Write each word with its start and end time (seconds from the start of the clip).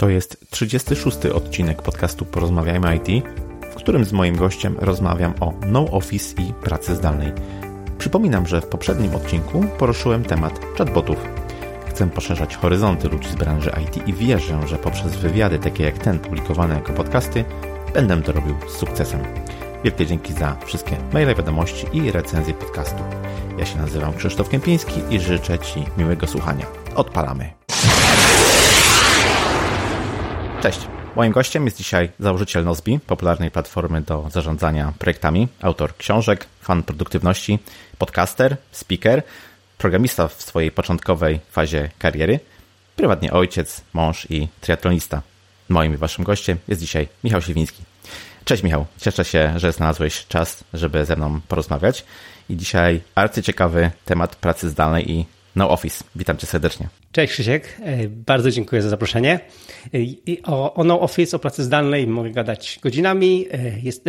To 0.00 0.08
jest 0.08 0.46
36. 0.50 1.26
odcinek 1.26 1.82
podcastu 1.82 2.24
Porozmawiajmy 2.24 2.96
IT, 2.96 3.24
w 3.70 3.74
którym 3.74 4.04
z 4.04 4.12
moim 4.12 4.36
gościem 4.36 4.76
rozmawiam 4.78 5.34
o 5.40 5.52
no 5.66 5.84
office 5.90 6.42
i 6.42 6.52
pracy 6.52 6.96
zdalnej. 6.96 7.32
Przypominam, 7.98 8.46
że 8.46 8.60
w 8.60 8.66
poprzednim 8.66 9.14
odcinku 9.14 9.64
poruszyłem 9.78 10.24
temat 10.24 10.60
chatbotów. 10.78 11.18
Chcę 11.88 12.10
poszerzać 12.10 12.56
horyzonty 12.56 13.08
ludzi 13.08 13.28
z 13.28 13.34
branży 13.34 13.70
IT 13.82 14.08
i 14.08 14.12
wierzę, 14.12 14.68
że 14.68 14.78
poprzez 14.78 15.16
wywiady 15.16 15.58
takie 15.58 15.84
jak 15.84 15.98
ten 15.98 16.18
publikowane 16.18 16.74
jako 16.74 16.92
podcasty 16.92 17.44
będę 17.94 18.22
to 18.22 18.32
robił 18.32 18.54
z 18.68 18.72
sukcesem. 18.72 19.20
Wielkie 19.84 20.06
dzięki 20.06 20.32
za 20.32 20.56
wszystkie 20.64 20.96
maile, 21.12 21.34
wiadomości 21.34 21.86
i 21.92 22.12
recenzje 22.12 22.54
podcastu. 22.54 23.02
Ja 23.58 23.66
się 23.66 23.78
nazywam 23.78 24.14
Krzysztof 24.14 24.48
Kępiński 24.48 25.00
i 25.10 25.20
życzę 25.20 25.58
Ci 25.58 25.84
miłego 25.98 26.26
słuchania. 26.26 26.66
Odpalamy. 26.94 27.59
Cześć. 30.62 30.80
Moim 31.16 31.32
gościem 31.32 31.64
jest 31.64 31.76
dzisiaj 31.76 32.10
założyciel 32.18 32.64
Nozbi, 32.64 33.00
popularnej 33.06 33.50
platformy 33.50 34.00
do 34.00 34.26
zarządzania 34.32 34.92
projektami, 34.98 35.48
autor 35.62 35.96
książek, 35.96 36.46
fan 36.60 36.82
produktywności, 36.82 37.58
podcaster, 37.98 38.56
speaker, 38.72 39.22
programista 39.78 40.28
w 40.28 40.42
swojej 40.42 40.70
początkowej 40.70 41.40
fazie 41.50 41.90
kariery, 41.98 42.40
prywatnie 42.96 43.32
ojciec, 43.32 43.80
mąż 43.92 44.30
i 44.30 44.48
triatlonista. 44.60 45.22
Moim 45.68 45.94
i 45.94 45.96
waszym 45.96 46.24
gościem 46.24 46.58
jest 46.68 46.80
dzisiaj 46.80 47.08
Michał 47.24 47.42
Siwiński. 47.42 47.82
Cześć 48.44 48.62
Michał, 48.62 48.86
cieszę 48.98 49.24
się, 49.24 49.52
że 49.56 49.72
znalazłeś 49.72 50.26
czas, 50.26 50.64
żeby 50.74 51.04
ze 51.04 51.16
mną 51.16 51.40
porozmawiać. 51.48 52.04
I 52.48 52.56
dzisiaj 52.56 53.00
arcyciekawy 53.14 53.90
temat 54.04 54.36
pracy 54.36 54.70
zdalnej 54.70 55.10
i 55.10 55.26
no 55.56 55.70
office. 55.70 56.04
Witam 56.16 56.36
cię 56.36 56.46
serdecznie. 56.46 56.88
Cześć 57.12 57.32
Krzysiek, 57.32 57.76
e, 57.82 58.08
bardzo 58.08 58.50
dziękuję 58.50 58.82
za 58.82 58.88
zaproszenie. 58.88 59.40
E, 59.94 59.98
o, 60.44 60.74
o 60.74 60.84
no 60.84 61.00
office, 61.00 61.36
o 61.36 61.40
pracy 61.40 61.64
zdalnej 61.64 62.06
mogę 62.06 62.30
gadać 62.30 62.78
godzinami. 62.82 63.46
E, 63.52 63.80
jest, 63.80 64.04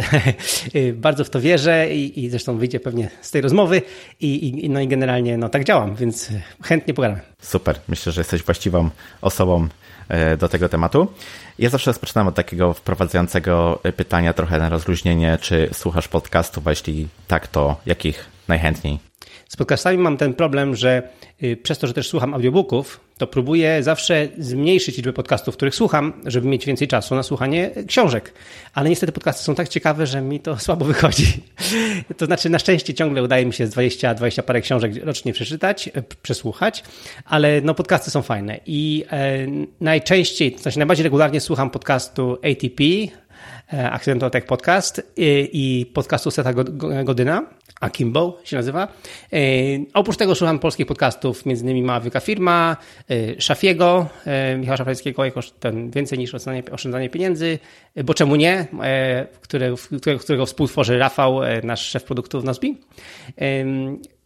bardzo 0.93 1.23
w 1.23 1.29
to 1.29 1.41
wierzę 1.41 1.95
i, 1.95 2.23
i 2.25 2.29
zresztą 2.29 2.57
wyjdzie 2.57 2.79
pewnie 2.79 3.09
z 3.21 3.31
tej 3.31 3.41
rozmowy 3.41 3.81
i, 4.19 4.65
i, 4.65 4.69
no 4.69 4.79
i 4.79 4.87
generalnie 4.87 5.37
no 5.37 5.49
tak 5.49 5.63
działam, 5.63 5.95
więc 5.95 6.29
chętnie 6.63 6.93
pogadam. 6.93 7.19
Super, 7.41 7.79
myślę, 7.87 8.11
że 8.11 8.21
jesteś 8.21 8.43
właściwą 8.43 8.89
osobą 9.21 9.67
do 10.39 10.49
tego 10.49 10.69
tematu. 10.69 11.07
Ja 11.59 11.69
zawsze 11.69 11.91
rozpoczynam 11.91 12.27
od 12.27 12.35
takiego 12.35 12.73
wprowadzającego 12.73 13.81
pytania 13.97 14.33
trochę 14.33 14.59
na 14.59 14.69
rozluźnienie, 14.69 15.37
czy 15.41 15.69
słuchasz 15.73 16.07
podcastów, 16.07 16.67
a 16.67 16.69
jeśli 16.69 17.07
tak, 17.27 17.47
to 17.47 17.81
jakich 17.85 18.25
najchętniej? 18.47 19.10
Z 19.51 19.55
podcastami 19.55 19.97
mam 19.97 20.17
ten 20.17 20.33
problem, 20.33 20.75
że 20.75 21.09
y, 21.43 21.57
przez 21.57 21.79
to, 21.79 21.87
że 21.87 21.93
też 21.93 22.07
słucham 22.07 22.33
audiobooków, 22.33 22.99
to 23.17 23.27
próbuję 23.27 23.83
zawsze 23.83 24.27
zmniejszyć 24.37 24.97
liczbę 24.97 25.13
podcastów, 25.13 25.55
których 25.55 25.75
słucham, 25.75 26.13
żeby 26.25 26.47
mieć 26.47 26.65
więcej 26.65 26.87
czasu 26.87 27.15
na 27.15 27.23
słuchanie 27.23 27.71
książek. 27.87 28.33
Ale 28.73 28.89
niestety 28.89 29.11
podcasty 29.11 29.43
są 29.43 29.55
tak 29.55 29.69
ciekawe, 29.69 30.07
że 30.07 30.21
mi 30.21 30.39
to 30.39 30.57
słabo 30.65 30.85
wychodzi. 30.85 31.25
To 32.17 32.25
znaczy, 32.25 32.49
na 32.49 32.59
szczęście 32.59 32.93
ciągle 32.93 33.23
udaje 33.23 33.45
mi 33.45 33.53
się 33.53 33.67
z 33.67 33.69
20, 33.69 34.13
20 34.13 34.43
parę 34.43 34.61
książek 34.61 34.91
rocznie 35.03 35.33
przeczytać, 35.33 35.89
e, 35.93 36.03
przesłuchać, 36.21 36.83
ale 37.25 37.61
no 37.61 37.73
podcasty 37.73 38.11
są 38.11 38.21
fajne. 38.21 38.59
I 38.65 39.05
e, 39.11 39.47
najczęściej, 39.81 40.51
to 40.51 40.61
znaczy 40.61 40.77
najbardziej 40.77 41.03
regularnie 41.03 41.41
słucham 41.41 41.69
podcastu 41.69 42.37
ATP, 42.43 42.83
e, 42.83 43.07
Accidental 43.71 44.31
Tech 44.31 44.45
Podcast 44.45 45.01
i, 45.17 45.49
i 45.53 45.85
podcastu 45.85 46.31
Seta 46.31 46.53
Godyna 47.03 47.45
Akimbo 47.81 48.39
się 48.43 48.55
nazywa. 48.55 48.87
E, 49.33 49.37
oprócz 49.93 50.17
tego 50.17 50.35
słucham 50.35 50.59
polskich 50.59 50.85
podcastów, 50.85 51.45
między 51.45 51.63
innymi 51.63 51.83
Mała 51.83 51.99
Wielka 51.99 52.19
Firma, 52.19 52.77
e, 53.09 53.41
Szafiego, 53.41 54.07
e, 54.25 54.57
Michała 54.57 54.77
Szafrańskiego, 54.77 55.25
jako 55.25 55.39
ten 55.59 55.91
więcej 55.91 56.19
niż 56.19 56.35
oszczędzanie, 56.35 56.63
oszczędzanie 56.71 57.09
pieniędzy, 57.09 57.59
e, 57.95 58.03
bo 58.03 58.13
czemu 58.13 58.35
nie, 58.35 58.67
e, 58.83 59.27
które, 59.41 59.75
którego, 59.97 60.19
którego 60.19 60.45
współtworzy 60.45 60.97
Rafał, 60.97 61.43
e, 61.43 61.61
nasz 61.61 61.89
szef 61.89 62.03
produktu 62.03 62.41
w 62.41 62.43
Nozbi. 62.43 62.77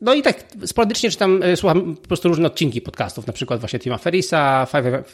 No 0.02 0.14
i 0.14 0.22
tak 0.22 0.44
sporadycznie 0.66 1.10
czytam, 1.10 1.44
e, 1.44 1.56
słucham 1.56 1.96
po 1.96 2.08
prostu 2.08 2.28
różne 2.28 2.48
odcinki 2.48 2.82
podcastów, 2.82 3.28
na 3.28 3.34
przykład 3.34 3.60
właśnie 3.60 3.80
Tima 3.80 3.98
Ferrisa, 3.98 4.68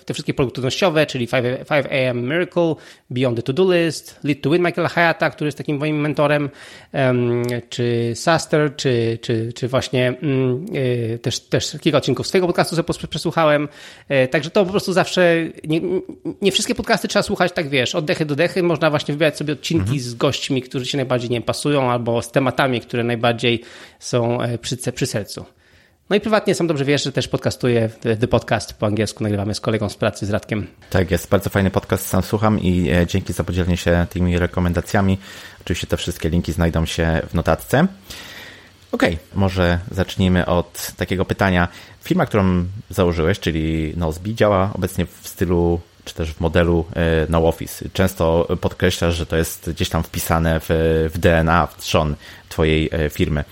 te 0.05 0.13
wszystkie 0.13 0.33
produktywnościowe, 0.33 1.05
czyli 1.05 1.27
5, 1.27 1.45
AM 1.91 2.21
Miracle, 2.21 2.75
Beyond 3.09 3.37
the 3.37 3.43
To-Do 3.43 3.73
List, 3.73 4.19
Lead 4.23 4.41
to 4.41 4.49
Win 4.49 4.63
Michaela 4.63 4.89
Hayata, 4.89 5.29
który 5.29 5.47
jest 5.47 5.57
takim 5.57 5.77
moim 5.77 6.01
mentorem, 6.01 6.49
czy 7.69 8.11
Saster, 8.15 8.75
czy, 8.75 9.19
czy, 9.21 9.53
czy 9.53 9.67
właśnie 9.67 10.13
mm, 10.21 10.65
e, 11.13 11.17
też, 11.17 11.39
też 11.39 11.77
kilka 11.81 11.97
odcinków 11.97 12.27
swojego 12.27 12.47
podcastu 12.47 12.75
sobie 12.75 13.07
przesłuchałem. 13.09 13.67
E, 14.09 14.27
także 14.27 14.49
to 14.49 14.65
po 14.65 14.71
prostu 14.71 14.93
zawsze, 14.93 15.35
nie, 15.63 15.81
nie 16.41 16.51
wszystkie 16.51 16.75
podcasty 16.75 17.07
trzeba 17.07 17.23
słuchać 17.23 17.51
tak, 17.51 17.69
wiesz, 17.69 17.95
od 17.95 18.05
dechy 18.05 18.25
do 18.25 18.35
dechy, 18.35 18.63
można 18.63 18.89
właśnie 18.89 19.13
wybierać 19.13 19.37
sobie 19.37 19.53
odcinki 19.53 19.81
mhm. 19.81 19.99
z 19.99 20.13
gośćmi, 20.13 20.61
którzy 20.61 20.85
się 20.85 20.97
najbardziej 20.97 21.29
nie 21.29 21.41
pasują, 21.41 21.91
albo 21.91 22.21
z 22.21 22.31
tematami, 22.31 22.81
które 22.81 23.03
najbardziej 23.03 23.61
są 23.99 24.37
przy 24.61 24.70
przy 24.93 25.07
sercu. 25.07 25.45
No 26.11 26.15
i 26.15 26.21
prywatnie 26.21 26.55
sam 26.55 26.67
dobrze 26.67 26.85
wiesz, 26.85 27.03
że 27.03 27.11
też 27.11 27.27
podcastuję 27.27 27.89
The 28.19 28.27
Podcast 28.27 28.73
po 28.73 28.85
angielsku, 28.85 29.23
nagrywamy 29.23 29.55
z 29.55 29.59
kolegą 29.59 29.89
z 29.89 29.95
pracy, 29.95 30.25
z 30.25 30.29
Radkiem. 30.29 30.67
Tak, 30.89 31.11
jest 31.11 31.29
bardzo 31.29 31.49
fajny 31.49 31.71
podcast, 31.71 32.07
sam 32.07 32.21
słucham 32.23 32.59
i 32.59 32.89
e, 32.89 33.07
dzięki 33.07 33.33
za 33.33 33.43
podzielenie 33.43 33.77
się 33.77 34.05
tymi 34.09 34.39
rekomendacjami. 34.39 35.17
Oczywiście 35.61 35.87
te 35.87 35.97
wszystkie 35.97 36.29
linki 36.29 36.51
znajdą 36.51 36.85
się 36.85 37.21
w 37.29 37.33
notatce. 37.33 37.87
Okej, 38.91 39.13
okay, 39.13 39.17
może 39.35 39.79
zacznijmy 39.91 40.45
od 40.45 40.91
takiego 40.97 41.25
pytania. 41.25 41.67
Firma, 42.03 42.25
którą 42.25 42.65
założyłeś, 42.89 43.39
czyli 43.39 43.93
Nozbi, 43.97 44.35
działa 44.35 44.71
obecnie 44.73 45.05
w 45.05 45.27
stylu 45.27 45.79
czy 46.05 46.13
też 46.13 46.33
w 46.33 46.39
modelu 46.39 46.85
no 47.29 47.47
office. 47.47 47.85
Często 47.93 48.47
podkreślasz, 48.61 49.15
że 49.15 49.25
to 49.25 49.37
jest 49.37 49.69
gdzieś 49.71 49.89
tam 49.89 50.03
wpisane 50.03 50.59
w, 50.59 50.65
w 51.13 51.17
DNA, 51.17 51.67
w 51.67 51.77
trzon 51.77 52.15
twojej 52.49 52.89
e, 52.91 53.09
firmy 53.09 53.43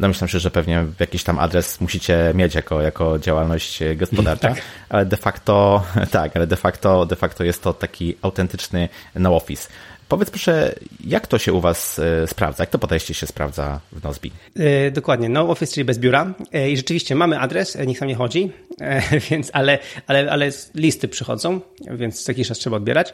domyślam 0.00 0.28
się, 0.28 0.38
że 0.38 0.50
pewnie 0.50 0.84
jakiś 1.00 1.24
tam 1.24 1.38
adres 1.38 1.80
musicie 1.80 2.32
mieć 2.34 2.54
jako, 2.54 2.82
jako 2.82 3.18
działalność 3.18 3.80
gospodarcza, 3.96 4.48
tak. 4.54 4.62
ale 4.88 5.06
de 5.06 5.16
facto, 5.16 5.84
tak, 6.10 6.36
ale 6.36 6.46
de 6.46 6.56
facto, 6.56 7.06
de 7.06 7.16
facto 7.16 7.44
jest 7.44 7.62
to 7.62 7.72
taki 7.72 8.16
autentyczny 8.22 8.88
no 9.14 9.36
office. 9.36 9.68
Powiedz 10.08 10.30
proszę, 10.30 10.74
jak 11.04 11.26
to 11.26 11.38
się 11.38 11.52
u 11.52 11.60
Was 11.60 11.98
e, 11.98 12.26
sprawdza? 12.26 12.62
Jak 12.62 12.70
to 12.70 12.78
podejście 12.78 13.14
się 13.14 13.26
sprawdza 13.26 13.80
w 13.92 14.04
Nozbi? 14.04 14.30
E, 14.56 14.90
dokładnie, 14.90 15.28
no 15.28 15.48
office, 15.48 15.74
czyli 15.74 15.84
bez 15.84 15.98
biura. 15.98 16.34
E, 16.52 16.70
I 16.70 16.76
rzeczywiście 16.76 17.14
mamy 17.14 17.40
adres, 17.40 17.78
nikt 17.86 18.00
tam 18.00 18.08
nie 18.08 18.14
chodzi, 18.14 18.52
więc, 19.30 19.50
ale, 19.52 19.78
ale, 20.06 20.30
ale 20.30 20.50
listy 20.74 21.08
przychodzą, 21.08 21.60
więc 21.90 22.22
co 22.22 22.32
jakiś 22.32 22.48
czas 22.48 22.58
trzeba 22.58 22.76
odbierać. 22.76 23.12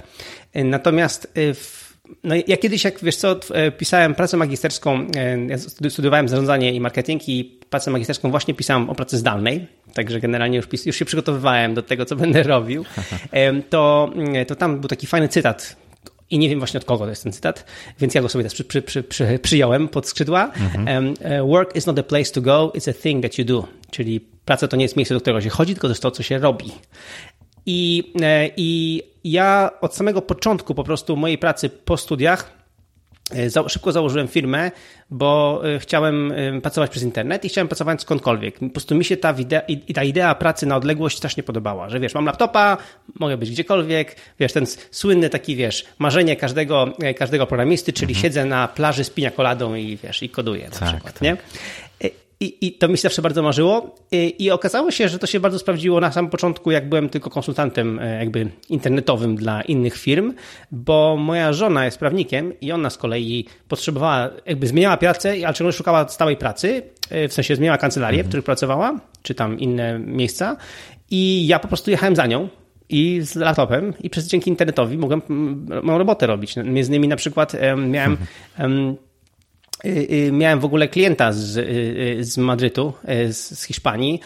Natomiast 0.54 1.32
w 1.34 1.89
no 2.25 2.34
ja 2.47 2.56
kiedyś, 2.56 2.84
jak 2.84 3.00
wiesz 3.00 3.16
co, 3.16 3.41
e, 3.50 3.71
pisałem 3.72 4.15
pracę 4.15 4.37
magisterską, 4.37 5.06
e, 5.16 5.47
ja 5.47 5.59
studiowałem 5.91 6.28
zarządzanie 6.28 6.72
i 6.72 6.81
marketing 6.81 7.28
i 7.28 7.60
pracę 7.71 7.91
magisterską 7.91 8.31
właśnie 8.31 8.54
pisałem 8.54 8.91
o 8.91 8.94
pracy 8.94 9.19
zdalnej, 9.19 9.66
także 9.94 10.20
generalnie 10.20 10.56
już, 10.56 10.87
już 10.87 10.97
się 10.97 11.04
przygotowywałem 11.04 11.75
do 11.75 11.82
tego, 11.82 12.04
co 12.04 12.16
będę 12.22 12.43
robił, 12.43 12.84
to, 13.70 14.10
mm, 14.15 14.47
to 14.47 14.54
tam 14.54 14.81
był 14.81 14.88
taki 14.88 15.06
fajny 15.06 15.28
cytat 15.28 15.76
i 16.31 16.38
nie 16.38 16.49
wiem 16.49 16.59
właśnie 16.59 16.78
od 16.78 16.84
kogo 16.84 17.04
to 17.04 17.10
jest 17.10 17.22
ten 17.22 17.32
cytat, 17.32 17.65
więc 18.00 18.15
ja 18.15 18.22
go 18.22 18.28
sobie 18.28 18.44
też 18.44 18.54
przy, 18.54 18.65
przy, 18.65 18.82
przy, 18.82 19.03
przy 19.03 19.38
przyjąłem 19.43 19.88
pod 19.88 20.06
skrzydła. 20.09 20.53
Mhm. 20.60 21.15
E, 21.20 21.43
work 21.43 21.76
is 21.76 21.87
not 21.87 21.99
a 21.99 22.03
place 22.03 22.32
to 22.32 22.41
go, 22.41 22.72
it's 22.76 22.91
a 22.91 22.93
thing 22.93 23.22
that 23.22 23.38
you 23.38 23.44
do. 23.44 23.69
Czyli 23.91 24.20
praca 24.44 24.69
to 24.69 24.76
nie 24.76 24.84
jest 24.84 24.97
miejsce, 24.97 25.15
do 25.15 25.20
którego 25.20 25.41
się 25.41 25.50
chodzi, 25.50 25.75
tylko 25.75 25.88
to 25.88 25.93
jest 25.93 26.03
to, 26.03 26.10
co 26.10 26.22
się 26.22 26.38
robi. 26.38 26.72
I, 27.66 28.12
e, 28.22 28.50
I 28.56 29.03
ja 29.25 29.71
od 29.81 29.97
samego 29.97 30.22
początku 30.22 30.75
po 30.75 30.84
prostu 30.84 31.16
mojej 31.16 31.38
pracy 31.38 31.69
po 31.69 31.97
studiach 31.97 32.53
e, 33.37 33.69
Szybko 33.69 33.93
założyłem 33.93 34.28
firmę, 34.28 34.71
bo 35.10 35.62
e, 35.75 35.78
chciałem 35.78 36.32
pracować 36.62 36.91
przez 36.91 37.03
internet 37.03 37.44
i 37.44 37.49
chciałem 37.49 37.69
pracować 37.69 38.03
skądkolwiek. 38.03 38.59
Po 38.59 38.69
prostu 38.69 38.94
mi 38.94 39.04
się 39.04 39.16
ta, 39.16 39.32
idea, 39.32 39.60
i 39.60 39.94
ta 39.94 40.04
idea 40.04 40.34
pracy 40.34 40.66
na 40.66 40.76
odległość 40.76 41.16
strasznie 41.16 41.43
podobała, 41.43 41.88
że 41.88 42.00
wiesz, 42.00 42.15
mam 42.15 42.25
laptopa, 42.25 42.76
mogę 43.19 43.37
być 43.37 43.50
gdziekolwiek, 43.50 44.16
wiesz, 44.41 44.53
ten 44.53 44.66
słynny 44.90 45.31
taki, 45.31 45.56
wiesz, 45.56 45.84
marzenie 45.99 46.37
każdego, 46.37 46.93
każdego 47.19 47.46
programisty, 47.46 47.93
czyli 47.93 48.12
mhm. 48.12 48.23
siedzę 48.23 48.44
na 48.44 48.69
plaży 48.69 49.05
z 49.05 49.12
koladą 49.37 49.75
i 49.75 49.96
wiesz, 49.96 50.23
i 50.23 50.29
koduję 50.29 50.64
na 50.64 50.70
tak, 50.70 50.88
przykład, 50.88 51.14
tak. 51.14 51.23
nie? 51.23 51.37
I, 52.40 52.66
I 52.66 52.72
to 52.72 52.88
mi 52.88 52.96
się 52.96 53.02
zawsze 53.02 53.22
bardzo 53.22 53.42
marzyło. 53.42 53.94
I, 54.12 54.44
I, 54.44 54.50
okazało 54.50 54.90
się, 54.90 55.08
że 55.08 55.19
to 55.19 55.26
się 55.26 55.40
bardzo 55.40 55.58
sprawdziło 55.58 56.00
na 56.00 56.12
samym 56.12 56.31
początku, 56.31 56.70
jak 56.70 56.88
byłem 56.88 57.08
tylko 57.08 57.31
konsultantem 57.31 57.98
e, 57.98 58.19
jakby 58.19 58.50
internetowym 58.69 59.37
dla 59.37 59.62
innych 59.62 59.96
firm, 59.96 60.34
bo 60.70 61.16
moja 61.16 61.52
żona 61.52 61.84
jest 61.84 61.98
prawnikiem 61.98 62.60
i 62.60 62.72
ona 62.72 62.90
z 62.90 62.98
kolei 62.98 63.46
potrzebowała, 63.69 64.31
jakby 64.46 64.66
zmieniała 64.66 64.96
pracę, 64.96 65.34
ale 65.44 65.54
ciągle 65.54 65.72
szukała 65.72 66.08
stałej 66.08 66.37
pracy, 66.37 66.82
e, 67.10 67.28
w 67.28 67.32
sensie 67.32 67.56
zmieniała 67.56 67.78
kancelarię, 67.78 68.19
mhm. 68.19 68.26
w 68.26 68.28
której 68.28 68.43
pracowała, 68.43 69.00
czy 69.22 69.34
tam 69.34 69.58
inne 69.58 69.98
miejsca. 69.98 70.56
I 71.10 71.46
ja 71.46 71.58
po 71.58 71.69
prostu 71.69 71.90
jechałem 71.90 72.16
za 72.16 72.26
nią 72.26 72.48
i 72.88 73.20
z 73.22 73.36
laptopem 73.36 73.94
i 74.00 74.10
przez 74.10 74.26
dzięki 74.26 74.50
internetowi 74.50 74.98
mogłem 74.98 75.22
moją 75.82 75.98
robotę 75.98 76.26
robić. 76.26 76.56
Między 76.56 76.90
innymi 76.90 77.08
na 77.08 77.16
przykład 77.16 77.52
miałem 77.76 78.16
miałem 80.32 80.61
w 80.61 80.65
ogóle 80.65 80.88
klienta 80.88 81.32
z, 81.32 81.69
z 82.27 82.38
Madrytu, 82.38 82.93
z 83.31 83.65
Hiszpanii, 83.67 84.21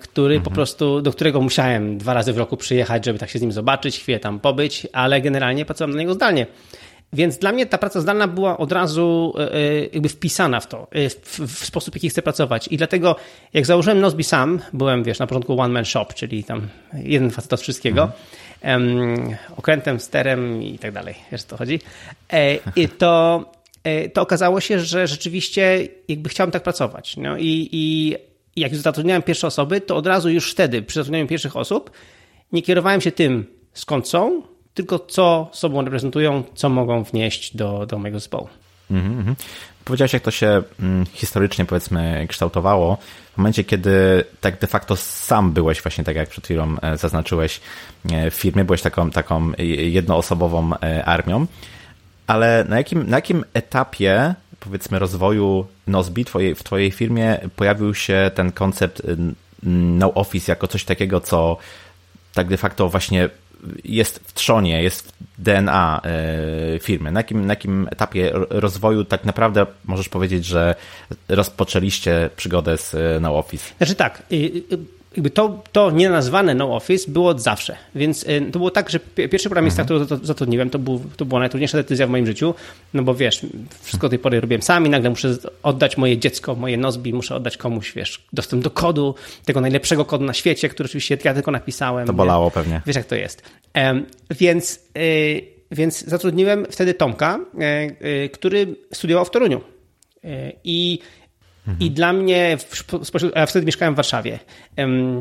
który 0.00 0.34
mhm. 0.34 0.42
po 0.42 0.50
prostu, 0.50 1.02
do 1.02 1.12
którego 1.12 1.40
musiałem 1.40 1.98
dwa 1.98 2.14
razy 2.14 2.32
w 2.32 2.38
roku 2.38 2.56
przyjechać, 2.56 3.04
żeby 3.04 3.18
tak 3.18 3.30
się 3.30 3.38
z 3.38 3.42
nim 3.42 3.52
zobaczyć, 3.52 3.98
chwilę 3.98 4.20
tam 4.20 4.40
pobyć, 4.40 4.86
ale 4.92 5.20
generalnie 5.20 5.64
pracowałem 5.64 5.92
dla 5.92 6.00
niego 6.00 6.14
zdalnie. 6.14 6.46
Więc 7.12 7.38
dla 7.38 7.52
mnie 7.52 7.66
ta 7.66 7.78
praca 7.78 8.00
zdalna 8.00 8.28
była 8.28 8.58
od 8.58 8.72
razu 8.72 9.34
jakby 9.92 10.08
wpisana 10.08 10.60
w 10.60 10.66
to, 10.66 10.86
w, 11.22 11.40
w 11.40 11.64
sposób, 11.64 11.94
jaki 11.94 12.08
chcę 12.08 12.22
pracować. 12.22 12.68
I 12.68 12.76
dlatego, 12.76 13.16
jak 13.52 13.66
założyłem 13.66 14.00
Nozbi 14.00 14.24
sam, 14.24 14.60
byłem, 14.72 15.04
wiesz, 15.04 15.18
na 15.18 15.26
początku 15.26 15.60
one 15.60 15.74
man 15.74 15.84
shop, 15.84 16.06
czyli 16.14 16.44
tam 16.44 16.68
jeden 16.94 17.30
facet 17.30 17.52
od 17.52 17.60
wszystkiego, 17.60 18.10
mhm. 18.62 19.36
okrętem, 19.56 20.00
sterem 20.00 20.62
i 20.62 20.78
tak 20.78 20.92
dalej, 20.92 21.14
wiesz 21.32 21.42
o 21.42 21.46
to 21.46 21.56
chodzi. 21.56 21.80
I 22.76 22.88
to 22.88 23.44
E, 23.50 23.55
to 24.12 24.22
okazało 24.22 24.60
się, 24.60 24.80
że 24.80 25.06
rzeczywiście 25.06 25.88
jakby 26.08 26.28
chciałem 26.28 26.50
tak 26.50 26.62
pracować. 26.62 27.16
No 27.16 27.36
i, 27.38 27.68
i 27.72 28.14
jak 28.56 28.76
zatrudniałem 28.76 29.22
pierwsze 29.22 29.46
osoby, 29.46 29.80
to 29.80 29.96
od 29.96 30.06
razu 30.06 30.30
już 30.30 30.50
wtedy, 30.50 30.82
przy 30.82 30.98
zatrudnianiu 30.98 31.26
pierwszych 31.26 31.56
osób, 31.56 31.90
nie 32.52 32.62
kierowałem 32.62 33.00
się 33.00 33.12
tym, 33.12 33.46
skąd 33.72 34.08
są, 34.08 34.42
tylko 34.74 34.98
co 34.98 35.50
sobą 35.52 35.82
reprezentują, 35.82 36.42
co 36.54 36.68
mogą 36.68 37.02
wnieść 37.02 37.56
do, 37.56 37.86
do 37.86 37.98
mojego 37.98 38.18
zespołu. 38.18 38.48
Mm 38.90 39.24
-hmm. 39.24 39.34
Powiedziałeś, 39.84 40.12
jak 40.12 40.22
to 40.22 40.30
się 40.30 40.62
mm, 40.80 41.06
historycznie, 41.12 41.64
powiedzmy, 41.64 42.26
kształtowało. 42.28 42.98
W 43.34 43.36
momencie, 43.38 43.64
kiedy 43.64 44.24
tak 44.40 44.60
de 44.60 44.66
facto 44.66 44.96
sam 44.96 45.52
byłeś, 45.52 45.82
właśnie 45.82 46.04
tak 46.04 46.16
jak 46.16 46.28
przed 46.28 46.44
chwilą 46.44 46.76
e, 46.82 46.96
zaznaczyłeś, 46.96 47.60
e, 48.12 48.30
w 48.30 48.34
firmie, 48.34 48.64
byłeś 48.64 48.82
taką, 48.82 49.10
taką 49.10 49.52
jednoosobową 49.58 50.70
armią 51.04 51.46
ale 52.26 52.64
na 52.68 52.76
jakim, 52.76 53.10
na 53.10 53.16
jakim 53.16 53.44
etapie 53.54 54.34
powiedzmy 54.60 54.98
rozwoju 54.98 55.66
Nozbi 55.86 56.24
twojej, 56.24 56.54
w 56.54 56.62
twojej 56.62 56.90
firmie 56.90 57.38
pojawił 57.56 57.94
się 57.94 58.30
ten 58.34 58.52
koncept 58.52 59.00
y, 59.00 59.16
no 59.62 60.14
office 60.14 60.52
jako 60.52 60.66
coś 60.66 60.84
takiego, 60.84 61.20
co 61.20 61.56
tak 62.34 62.48
de 62.48 62.56
facto 62.56 62.88
właśnie 62.88 63.28
jest 63.84 64.18
w 64.18 64.32
trzonie, 64.32 64.82
jest 64.82 65.12
w 65.38 65.42
DNA 65.42 66.02
y, 66.74 66.78
firmy? 66.78 67.12
Na 67.12 67.20
jakim, 67.20 67.46
na 67.46 67.52
jakim 67.52 67.88
etapie 67.90 68.30
rozwoju 68.50 69.04
tak 69.04 69.24
naprawdę 69.24 69.66
możesz 69.84 70.08
powiedzieć, 70.08 70.44
że 70.44 70.74
rozpoczęliście 71.28 72.30
przygodę 72.36 72.78
z 72.78 72.94
y, 72.94 73.18
No 73.20 73.38
Office? 73.38 73.74
Znaczy 73.78 73.94
tak, 73.94 74.22
jakby 75.16 75.30
to, 75.30 75.62
to 75.72 75.90
nienazwane 75.90 76.54
no 76.54 76.76
office 76.76 77.10
było 77.10 77.28
od 77.28 77.40
zawsze. 77.40 77.76
Więc 77.94 78.22
y, 78.22 78.50
to 78.52 78.58
było 78.58 78.70
tak, 78.70 78.90
że 78.90 79.00
pierwszy 79.00 79.48
programista, 79.48 79.82
mhm. 79.82 80.06
który 80.06 80.26
zatrudniłem, 80.26 80.70
to, 80.70 80.78
był, 80.78 81.00
to 81.16 81.24
była 81.24 81.40
najtrudniejsza 81.40 81.78
decyzja 81.78 82.06
w 82.06 82.10
moim 82.10 82.26
życiu, 82.26 82.54
no 82.94 83.02
bo 83.02 83.14
wiesz, 83.14 83.46
wszystko 83.82 84.06
do 84.06 84.10
tej 84.10 84.18
pory 84.18 84.40
robiłem 84.40 84.62
sam 84.62 84.86
i 84.86 84.90
nagle 84.90 85.10
muszę 85.10 85.36
oddać 85.62 85.96
moje 85.96 86.18
dziecko, 86.18 86.54
moje 86.54 86.76
Nozbi, 86.76 87.12
muszę 87.12 87.34
oddać 87.34 87.56
komuś, 87.56 87.92
wiesz, 87.92 88.24
dostęp 88.32 88.64
do 88.64 88.70
kodu, 88.70 89.14
tego 89.44 89.60
najlepszego 89.60 90.04
kodu 90.04 90.24
na 90.24 90.32
świecie, 90.32 90.68
który 90.68 90.86
oczywiście 90.86 91.18
ja 91.24 91.34
tylko 91.34 91.50
napisałem. 91.50 92.06
To 92.06 92.12
bolało 92.12 92.44
nie? 92.44 92.50
pewnie. 92.50 92.80
Wiesz, 92.86 92.96
jak 92.96 93.06
to 93.06 93.14
jest. 93.14 93.42
Um, 93.74 94.06
więc, 94.30 94.80
y, 94.98 95.42
więc 95.70 96.04
zatrudniłem 96.04 96.66
wtedy 96.70 96.94
Tomka, 96.94 97.38
y, 97.38 98.06
y, 98.06 98.28
który 98.28 98.76
studiował 98.92 99.24
w 99.24 99.30
Toruniu. 99.30 99.60
Y, 100.24 100.52
I. 100.64 100.98
I 101.80 101.90
dla 101.90 102.12
mnie, 102.12 102.56
spośród, 103.02 103.34
wtedy 103.46 103.66
mieszkałem 103.66 103.94
w 103.94 103.96
Warszawie. 103.96 104.38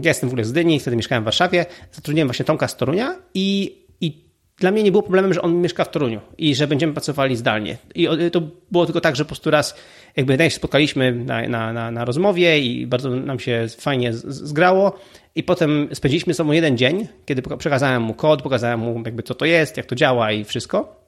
Ja 0.02 0.10
jestem 0.10 0.30
w 0.30 0.34
ogóle 0.34 0.46
z 0.46 0.54
Dyni, 0.54 0.80
wtedy 0.80 0.98
mieszkałem 0.98 1.24
w 1.24 1.26
Warszawie. 1.26 1.66
Zatrudniłem 1.92 2.28
właśnie 2.28 2.46
Tomka 2.46 2.68
z 2.68 2.78
Torunia 2.78 3.16
i, 3.34 3.78
i 4.02 4.26
dla 4.58 4.72
mnie 4.72 4.84
nie 4.84 4.92
było 4.92 5.04
problemem, 5.04 5.34
że 5.34 5.42
on 5.42 5.62
mieszka 5.62 5.84
w 5.84 5.92
Toruniu 5.92 6.22
i 6.38 6.56
że 6.56 6.68
będziemy 6.68 6.94
pracowali 6.94 7.36
zdalnie. 7.36 7.78
I 7.96 8.08
to 8.32 8.42
było 8.72 8.86
tylko 8.86 9.02
tak, 9.02 9.16
że 9.16 9.26
po 9.26 9.28
prostu 9.28 9.52
raz 9.52 9.76
jakby 10.16 10.38
się 10.38 10.50
spotkaliśmy 10.50 11.12
na, 11.12 11.48
na, 11.48 11.74
na, 11.74 11.92
na 11.92 12.06
rozmowie 12.06 12.60
i 12.60 12.88
bardzo 12.88 13.10
nam 13.10 13.40
się 13.40 13.68
fajnie 13.80 14.14
zgrało. 14.14 15.00
I 15.36 15.44
potem 15.44 15.90
spędziliśmy 15.94 16.34
sobą 16.34 16.52
jeden 16.52 16.78
dzień, 16.78 17.08
kiedy 17.26 17.42
przekazałem 17.58 18.02
mu 18.02 18.14
kod, 18.14 18.42
pokazałem 18.42 18.80
mu 18.80 19.02
jakby 19.06 19.24
co 19.24 19.36
to 19.36 19.46
jest, 19.46 19.78
jak 19.78 19.86
to 19.86 19.96
działa 19.96 20.32
i 20.32 20.44
wszystko. 20.44 21.06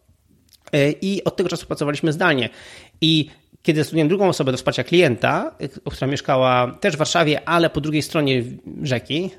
E, 0.73 0.91
I 0.91 1.23
od 1.23 1.35
tego 1.35 1.49
czasu 1.49 1.67
pracowaliśmy 1.67 2.13
zdalnie. 2.13 2.49
I 3.01 3.29
kiedy 3.63 3.83
zatrudniłem 3.83 4.07
drugą 4.07 4.29
osobę 4.29 4.51
do 4.51 4.57
wsparcia 4.57 4.83
klienta, 4.83 5.55
która 5.91 6.07
mieszkała 6.07 6.77
też 6.79 6.95
w 6.95 6.97
Warszawie, 6.97 7.49
ale 7.49 7.69
po 7.69 7.81
drugiej 7.81 8.01
stronie 8.01 8.43
rzeki, 8.83 9.29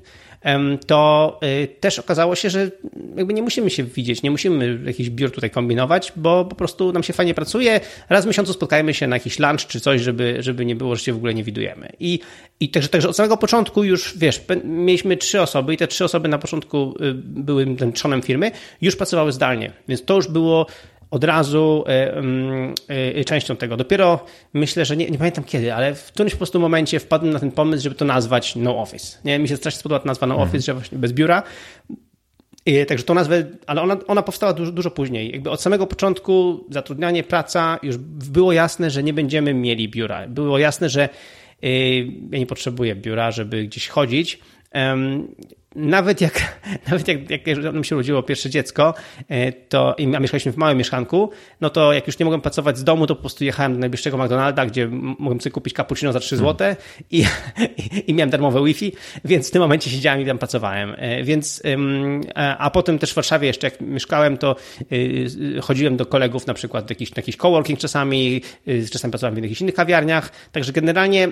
to 0.86 1.40
y, 1.62 1.68
też 1.80 1.98
okazało 1.98 2.34
się, 2.34 2.50
że 2.50 2.70
jakby 3.16 3.34
nie 3.34 3.42
musimy 3.42 3.70
się 3.70 3.84
widzieć, 3.84 4.22
nie 4.22 4.30
musimy 4.30 4.80
jakichś 4.84 5.10
biur 5.10 5.30
tutaj 5.30 5.50
kombinować, 5.50 6.12
bo 6.16 6.44
po 6.44 6.56
prostu 6.56 6.92
nam 6.92 7.02
się 7.02 7.12
fajnie 7.12 7.34
pracuje. 7.34 7.80
Raz 8.08 8.24
w 8.24 8.28
miesiącu 8.28 8.52
spotkajmy 8.52 8.94
się 8.94 9.06
na 9.06 9.16
jakiś 9.16 9.38
lunch 9.38 9.66
czy 9.66 9.80
coś, 9.80 10.00
żeby, 10.00 10.36
żeby 10.40 10.64
nie 10.64 10.76
było, 10.76 10.96
że 10.96 11.02
się 11.02 11.12
w 11.12 11.16
ogóle 11.16 11.34
nie 11.34 11.44
widujemy. 11.44 11.88
I, 12.00 12.20
i 12.60 12.68
także, 12.68 12.88
także 12.88 13.08
od 13.08 13.16
samego 13.16 13.36
początku 13.36 13.84
już, 13.84 14.18
wiesz, 14.18 14.40
mieliśmy 14.64 15.16
trzy 15.16 15.40
osoby 15.40 15.74
i 15.74 15.76
te 15.76 15.86
trzy 15.86 16.04
osoby 16.04 16.28
na 16.28 16.38
początku 16.38 16.94
y, 17.00 17.14
były 17.14 17.76
tym 17.76 17.92
trzonem 17.92 18.22
firmy, 18.22 18.50
już 18.80 18.96
pracowały 18.96 19.32
zdalnie, 19.32 19.72
więc 19.88 20.04
to 20.04 20.14
już 20.14 20.28
było 20.28 20.66
od 21.10 21.24
razu 21.24 21.84
y, 22.90 23.20
y, 23.20 23.24
częścią 23.24 23.56
tego. 23.56 23.76
Dopiero 23.76 24.24
myślę, 24.54 24.84
że 24.84 24.96
nie, 24.96 25.10
nie, 25.10 25.18
pamiętam 25.18 25.44
kiedy, 25.44 25.74
ale 25.74 25.94
w 25.94 26.06
którymś 26.06 26.32
po 26.32 26.38
prostu 26.38 26.60
momencie 26.60 27.00
wpadłem 27.00 27.32
na 27.32 27.40
ten 27.40 27.52
pomysł, 27.52 27.82
żeby 27.82 27.96
to 27.96 28.04
nazwać 28.04 28.56
No 28.56 28.78
Office. 28.78 29.18
Nie? 29.24 29.38
Mi 29.38 29.48
się 29.48 29.56
strasznie 29.56 29.80
spodobała 29.80 30.00
ta 30.00 30.06
nazwa 30.06 30.26
No 30.26 30.34
mhm. 30.34 30.48
Office, 30.48 30.66
że 30.66 30.74
właśnie 30.74 30.98
bez 30.98 31.12
biura. 31.12 31.42
Także 32.88 33.04
tą 33.04 33.14
nazwę, 33.14 33.44
ale 33.66 33.82
ona, 33.82 33.96
ona 34.06 34.22
powstała 34.22 34.52
dużo, 34.52 34.72
dużo 34.72 34.90
później. 34.90 35.32
Jakby 35.32 35.50
od 35.50 35.62
samego 35.62 35.86
początku 35.86 36.64
zatrudnianie, 36.70 37.22
praca, 37.22 37.78
już 37.82 37.96
było 37.96 38.52
jasne, 38.52 38.90
że 38.90 39.02
nie 39.02 39.12
będziemy 39.12 39.54
mieli 39.54 39.88
biura. 39.88 40.28
Było 40.28 40.58
jasne, 40.58 40.88
że 40.88 41.08
y, 41.64 41.68
ja 42.30 42.38
nie 42.38 42.46
potrzebuję 42.46 42.94
biura, 42.94 43.30
żeby 43.30 43.64
gdzieś 43.64 43.88
chodzić 43.88 44.38
nawet 45.76 46.20
jak, 46.20 46.60
nawet 46.90 47.08
jak, 47.08 47.46
jak 47.46 47.58
nam 47.58 47.84
się 47.84 47.96
urodziło 47.96 48.22
pierwsze 48.22 48.50
dziecko, 48.50 48.94
e, 49.28 49.52
to, 49.52 49.96
a 50.16 50.20
mieszkaliśmy 50.20 50.52
w 50.52 50.56
małym 50.56 50.78
mieszkanku, 50.78 51.30
no 51.60 51.70
to 51.70 51.92
jak 51.92 52.06
już 52.06 52.18
nie 52.18 52.24
mogłem 52.24 52.40
pracować 52.40 52.78
z 52.78 52.84
domu, 52.84 53.06
to 53.06 53.14
po 53.14 53.20
prostu 53.20 53.44
jechałem 53.44 53.72
do 53.72 53.78
najbliższego 53.78 54.18
McDonalda, 54.18 54.66
gdzie 54.66 54.88
mogłem 55.18 55.40
sobie 55.40 55.52
kupić 55.52 55.74
cappuccino 55.74 56.12
za 56.12 56.20
3 56.20 56.36
hmm. 56.36 56.52
zł 56.58 56.74
i, 57.10 57.18
i, 57.78 58.10
i, 58.10 58.14
miałem 58.14 58.30
darmowe 58.30 58.64
Wi-Fi, 58.64 58.92
więc 59.24 59.48
w 59.48 59.50
tym 59.50 59.62
momencie 59.62 59.90
siedziałem 59.90 60.20
i 60.20 60.26
tam 60.26 60.38
pracowałem. 60.38 60.94
E, 60.96 61.24
więc, 61.24 61.62
a 62.58 62.70
potem 62.70 62.98
też 62.98 63.12
w 63.12 63.14
Warszawie 63.14 63.46
jeszcze 63.46 63.66
jak 63.66 63.80
mieszkałem, 63.80 64.38
to 64.38 64.56
e, 65.56 65.60
chodziłem 65.60 65.96
do 65.96 66.06
kolegów 66.06 66.46
na 66.46 66.54
przykład 66.54 66.84
do 66.84 66.92
jakiś, 66.92 67.10
na 67.10 67.20
jakiś 67.20 67.36
coworking 67.36 67.78
czasami, 67.78 68.42
czasami 68.92 69.12
pracowałem 69.12 69.34
w 69.34 69.42
jakichś 69.42 69.60
innych 69.60 69.74
kawiarniach, 69.74 70.32
także 70.52 70.72
generalnie 70.72 71.28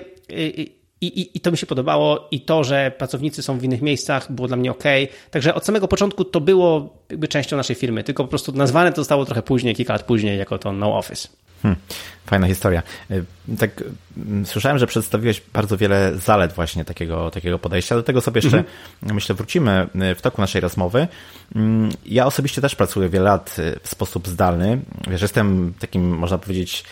i, 1.01 1.07
i, 1.07 1.37
I 1.37 1.39
to 1.39 1.51
mi 1.51 1.57
się 1.57 1.65
podobało, 1.65 2.27
i 2.31 2.41
to, 2.41 2.63
że 2.63 2.91
pracownicy 2.97 3.43
są 3.43 3.59
w 3.59 3.63
innych 3.63 3.81
miejscach, 3.81 4.31
było 4.31 4.47
dla 4.47 4.57
mnie 4.57 4.71
ok. 4.71 4.83
Także 5.31 5.55
od 5.55 5.65
samego 5.65 5.87
początku 5.87 6.25
to 6.25 6.41
było 6.41 6.93
jakby 7.09 7.27
częścią 7.27 7.57
naszej 7.57 7.75
firmy, 7.75 8.03
tylko 8.03 8.23
po 8.23 8.29
prostu 8.29 8.51
nazwane 8.51 8.91
to 8.91 8.95
zostało 8.95 9.25
trochę 9.25 9.41
później, 9.41 9.75
kilka 9.75 9.93
lat 9.93 10.03
później, 10.03 10.39
jako 10.39 10.57
to 10.57 10.71
No 10.71 10.97
Office. 10.97 11.27
Hmm, 11.61 11.81
fajna 12.25 12.47
historia. 12.47 12.83
Y, 13.11 13.25
tak, 13.59 13.83
mm, 14.17 14.45
słyszałem, 14.45 14.77
że 14.77 14.87
przedstawiłeś 14.87 15.41
bardzo 15.53 15.77
wiele 15.77 16.17
zalet 16.17 16.53
właśnie 16.53 16.85
takiego, 16.85 17.31
takiego 17.31 17.59
podejścia. 17.59 17.95
Do 17.95 18.03
tego 18.03 18.21
sobie 18.21 18.41
jeszcze, 18.43 18.57
mm-hmm. 18.57 19.13
myślę, 19.13 19.35
wrócimy 19.35 19.87
y, 20.11 20.15
w 20.15 20.21
toku 20.21 20.41
naszej 20.41 20.61
rozmowy. 20.61 21.07
Mm, 21.55 21.91
ja 22.05 22.25
osobiście 22.25 22.61
też 22.61 22.75
pracuję 22.75 23.09
wiele 23.09 23.25
lat 23.25 23.59
y, 23.59 23.79
w 23.83 23.87
sposób 23.87 24.27
zdalny. 24.27 24.79
Wiesz, 25.07 25.21
jestem 25.21 25.73
takim, 25.79 26.17
można 26.17 26.37
powiedzieć, 26.37 26.83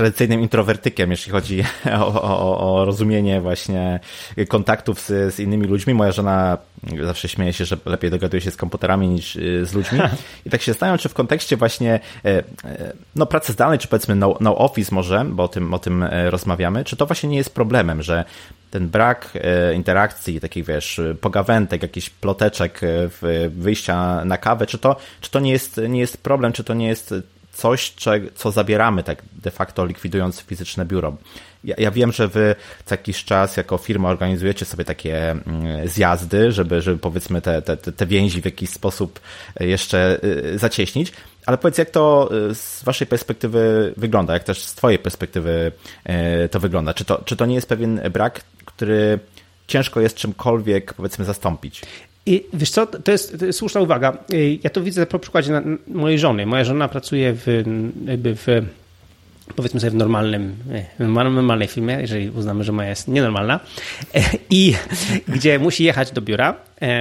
tradycyjnym 0.00 0.40
introwertykiem, 0.40 1.10
jeśli 1.10 1.32
chodzi 1.32 1.64
o, 2.00 2.22
o, 2.22 2.60
o 2.60 2.84
rozumienie 2.84 3.40
właśnie 3.40 4.00
kontaktów 4.48 5.00
z, 5.00 5.34
z, 5.34 5.40
innymi 5.40 5.66
ludźmi. 5.66 5.94
Moja 5.94 6.12
żona 6.12 6.58
zawsze 7.02 7.28
śmieje 7.28 7.52
się, 7.52 7.64
że 7.64 7.76
lepiej 7.86 8.10
dogaduje 8.10 8.40
się 8.40 8.50
z 8.50 8.56
komputerami 8.56 9.08
niż 9.08 9.36
y, 9.36 9.66
z 9.66 9.74
ludźmi. 9.74 10.00
I 10.46 10.50
tak 10.50 10.62
się 10.62 10.72
zastanawiam, 10.72 10.98
czy 10.98 11.08
w 11.08 11.14
kontekście 11.14 11.56
właśnie 11.56 12.00
e, 12.24 12.28
e, 12.28 12.42
no, 13.16 13.26
pracy 13.26 13.52
zdalnej, 13.52 13.78
czy 13.78 13.88
powiedzmy 13.88 14.14
no, 14.14 14.36
no 14.40 14.58
office 14.58 14.94
może, 14.94 15.24
bo 15.24 15.42
o 15.42 15.48
tym, 15.48 15.74
o 15.74 15.78
tym 15.78 16.02
e, 16.02 16.30
rozmawiamy, 16.30 16.84
czy 16.84 16.96
to 16.96 17.06
właśnie 17.06 17.28
nie 17.28 17.36
jest 17.36 17.54
problemem, 17.54 18.02
że 18.02 18.24
ten 18.70 18.88
brak 18.88 19.32
interakcji, 19.74 20.40
takich 20.40 20.64
wiesz, 20.64 21.00
pogawętek, 21.20 21.82
jakichś 21.82 22.10
ploteczek, 22.10 22.80
wyjścia 23.48 24.24
na 24.24 24.36
kawę, 24.36 24.66
czy 24.66 24.78
to, 24.78 24.96
czy 25.20 25.30
to 25.30 25.40
nie, 25.40 25.52
jest, 25.52 25.80
nie 25.88 26.00
jest 26.00 26.22
problem, 26.22 26.52
czy 26.52 26.64
to 26.64 26.74
nie 26.74 26.88
jest 26.88 27.14
coś, 27.60 27.94
co 28.34 28.50
zabieramy 28.50 29.02
tak 29.02 29.22
de 29.32 29.50
facto 29.50 29.84
likwidując 29.84 30.40
fizyczne 30.40 30.84
biuro. 30.84 31.16
Ja, 31.64 31.74
ja, 31.78 31.90
wiem, 31.90 32.12
że 32.12 32.28
wy 32.28 32.54
co 32.84 32.94
jakiś 32.94 33.24
czas 33.24 33.56
jako 33.56 33.78
firma 33.78 34.08
organizujecie 34.08 34.64
sobie 34.64 34.84
takie 34.84 35.30
mm, 35.30 35.88
zjazdy, 35.88 36.52
żeby, 36.52 36.82
żeby 36.82 36.98
powiedzmy 36.98 37.42
te, 37.42 37.62
te, 37.62 37.76
te 37.76 38.06
więzi 38.06 38.42
w 38.42 38.44
jakiś 38.44 38.70
sposób 38.70 39.20
jeszcze 39.60 40.20
y, 40.24 40.58
zacieśnić, 40.58 41.12
ale 41.46 41.58
powiedz, 41.58 41.78
jak 41.78 41.90
to 41.90 42.30
y, 42.50 42.54
z 42.54 42.84
waszej 42.84 43.06
perspektywy 43.06 43.94
wygląda, 43.96 44.34
jak 44.34 44.44
też 44.44 44.62
z 44.62 44.74
twojej 44.74 44.98
perspektywy 44.98 45.72
to 46.50 46.60
wygląda? 46.60 46.94
Czy 46.94 47.04
to, 47.04 47.22
czy 47.24 47.36
to 47.36 47.46
nie 47.46 47.54
jest 47.54 47.68
pewien 47.68 48.00
brak, 48.12 48.40
który 48.64 49.18
ciężko 49.66 50.00
jest 50.00 50.16
czymkolwiek, 50.16 50.94
powiedzmy, 50.94 51.24
zastąpić? 51.24 51.82
I 52.30 52.44
wiesz 52.52 52.70
co, 52.70 52.86
to 52.86 53.12
jest, 53.12 53.38
to 53.38 53.46
jest 53.46 53.58
słuszna 53.58 53.80
uwaga. 53.80 54.16
Ja 54.64 54.70
to 54.70 54.80
widzę 54.80 55.06
po 55.06 55.18
przykładzie 55.18 55.62
mojej 55.88 56.18
żony. 56.18 56.46
Moja 56.46 56.64
żona 56.64 56.88
pracuje 56.88 57.32
w, 57.32 57.46
jakby 58.06 58.34
w 58.36 58.46
powiedzmy 59.56 59.80
sobie 59.80 59.90
w 59.90 59.94
normalnym, 59.94 60.56
w 60.98 61.08
normalnej 61.08 61.68
filmie, 61.68 61.98
jeżeli 62.00 62.30
uznamy, 62.30 62.64
że 62.64 62.72
moja 62.72 62.88
jest 62.88 63.08
nienormalna, 63.08 63.60
i 64.50 64.74
gdzie 65.34 65.58
musi 65.58 65.84
jechać 65.84 66.12
do 66.12 66.20
biura, 66.20 66.54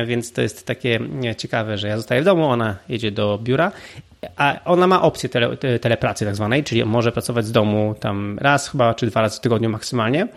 więc 0.08 0.32
to 0.32 0.42
jest 0.42 0.66
takie 0.66 1.00
ciekawe, 1.38 1.78
że 1.78 1.88
ja 1.88 1.98
zostaję 1.98 2.22
w 2.22 2.26
domu, 2.26 2.46
ona 2.46 2.76
jedzie 2.90 3.12
do 3.12 3.40
biura, 3.44 3.72
a 4.36 4.60
ona 4.66 4.88
ma 4.88 5.02
opcję 5.02 5.30
tele, 5.30 5.58
telepracy 5.58 6.26
tak 6.26 6.36
zwanej, 6.36 6.64
czyli 6.64 6.86
może 6.86 7.12
pracować 7.12 7.46
z 7.46 7.52
domu 7.52 7.96
tam 8.00 8.40
raz 8.42 8.70
chyba, 8.70 8.94
czy 8.94 9.08
dwa 9.08 9.22
razy 9.22 9.38
w 9.38 9.42
tygodniu 9.42 9.70
maksymalnie, 9.70 10.28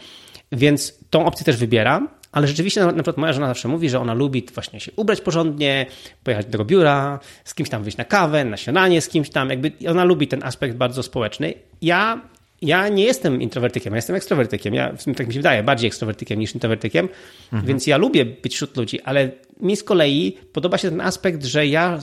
więc 0.53 0.99
tą 1.11 1.27
opcję 1.27 1.45
też 1.45 1.57
wybiera, 1.57 2.03
ale 2.33 2.47
rzeczywiście 2.47 2.81
na, 2.81 2.93
przykład 2.93 3.17
moja 3.17 3.33
żona 3.33 3.47
zawsze 3.47 3.69
mówi, 3.69 3.89
że 3.89 4.01
ona 4.01 4.15
lubi 4.15 4.47
właśnie 4.55 4.81
się 4.81 4.93
ubrać 4.97 5.21
porządnie, 5.21 5.87
pojechać 6.25 6.47
do 6.47 6.53
tego 6.53 6.65
biura, 6.65 7.21
z 7.45 7.55
kimś 7.55 7.69
tam 7.69 7.83
wyjść 7.83 7.99
na 7.99 8.05
kawę, 8.05 8.45
na 8.45 8.57
śniadanie 8.57 9.01
z 9.01 9.09
kimś 9.09 9.31
tam, 9.31 9.51
jakby 9.51 9.73
ona 9.89 10.05
lubi 10.05 10.29
ten 10.29 10.43
aspekt 10.43 10.77
bardzo 10.77 11.03
społeczny. 11.03 11.55
Ja 11.83 12.21
ja 12.63 12.89
nie 12.89 13.05
jestem 13.05 13.43
introwertykiem, 13.43 13.93
ja 13.93 13.97
jestem 13.97 14.17
ekstrowertykiem. 14.17 14.75
Ja, 14.75 14.93
tak 15.17 15.27
mi 15.27 15.33
się 15.33 15.39
wydaje, 15.39 15.63
bardziej 15.63 15.89
ekstrowertykiem 15.89 16.41
niż 16.41 16.55
introwertykiem, 16.55 17.09
mhm. 17.45 17.67
więc 17.67 17.87
ja 17.87 17.97
lubię 17.97 18.25
być 18.25 18.55
wśród 18.55 18.77
ludzi, 18.77 19.01
ale 19.01 19.31
mi 19.61 19.77
z 19.77 19.83
kolei 19.83 20.39
podoba 20.53 20.79
się 20.79 20.91
ten 20.91 21.01
aspekt, 21.01 21.45
że 21.45 21.67
ja, 21.67 21.99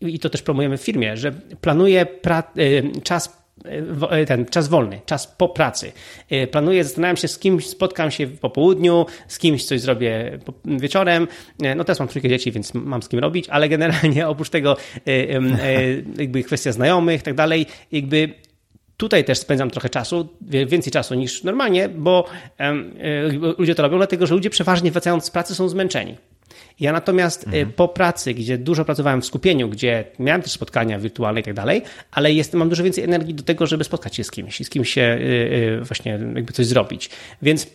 i 0.00 0.18
to 0.18 0.30
też 0.30 0.42
promujemy 0.42 0.78
w 0.78 0.82
firmie, 0.82 1.16
że 1.16 1.32
planuję 1.60 2.06
pra, 2.06 2.42
y, 2.58 2.92
czas 3.02 3.37
ten 4.26 4.46
czas 4.46 4.68
wolny, 4.68 5.00
czas 5.06 5.26
po 5.26 5.48
pracy. 5.48 5.92
Y, 6.32 6.46
planuję, 6.46 6.84
zastanawiam 6.84 7.16
się, 7.16 7.28
z 7.28 7.38
kimś 7.38 7.66
spotkam 7.66 8.10
się 8.10 8.26
po 8.26 8.50
południu, 8.50 9.06
z 9.28 9.38
kimś 9.38 9.64
coś 9.64 9.80
zrobię 9.80 10.38
wieczorem. 10.64 11.28
No 11.76 11.84
teraz 11.84 11.98
mam 11.98 12.08
trójkę 12.08 12.28
dzieci, 12.28 12.52
więc 12.52 12.74
mam 12.74 13.02
z 13.02 13.08
kim 13.08 13.18
robić, 13.18 13.48
ale 13.48 13.68
generalnie 13.68 14.28
oprócz 14.32 14.50
tego 14.50 14.76
jakby 16.18 16.42
kwestia 16.42 16.72
znajomych 16.72 17.20
i 17.20 17.24
tak 17.24 17.34
dalej, 17.34 17.66
jakby 17.92 18.34
Tutaj 18.98 19.24
też 19.24 19.38
spędzam 19.38 19.70
trochę 19.70 19.88
czasu, 19.88 20.28
więcej 20.66 20.92
czasu 20.92 21.14
niż 21.14 21.42
normalnie, 21.42 21.88
bo 21.88 22.24
e, 22.58 22.74
ludzie 23.58 23.74
to 23.74 23.82
robią, 23.82 23.96
dlatego 23.96 24.26
że 24.26 24.34
ludzie 24.34 24.50
przeważnie 24.50 24.90
wracając 24.90 25.24
z 25.24 25.30
pracy 25.30 25.54
są 25.54 25.68
zmęczeni. 25.68 26.16
Ja 26.80 26.92
natomiast 26.92 27.42
e, 27.42 27.46
mhm. 27.46 27.72
po 27.72 27.88
pracy, 27.88 28.34
gdzie 28.34 28.58
dużo 28.58 28.84
pracowałem 28.84 29.22
w 29.22 29.26
skupieniu, 29.26 29.68
gdzie 29.68 30.04
miałem 30.18 30.42
też 30.42 30.52
spotkania 30.52 30.98
wirtualne 30.98 31.40
i 31.40 31.42
tak 31.42 31.54
dalej, 31.54 31.82
ale 32.10 32.32
jest, 32.32 32.54
mam 32.54 32.68
dużo 32.68 32.84
więcej 32.84 33.04
energii 33.04 33.34
do 33.34 33.42
tego, 33.42 33.66
żeby 33.66 33.84
spotkać 33.84 34.16
się 34.16 34.24
z 34.24 34.30
kimś 34.30 34.60
i 34.60 34.64
z 34.64 34.70
kimś 34.70 34.92
się 34.92 35.02
e, 35.02 35.84
właśnie 35.84 36.12
jakby 36.34 36.52
coś 36.52 36.66
zrobić. 36.66 37.10
Więc 37.42 37.66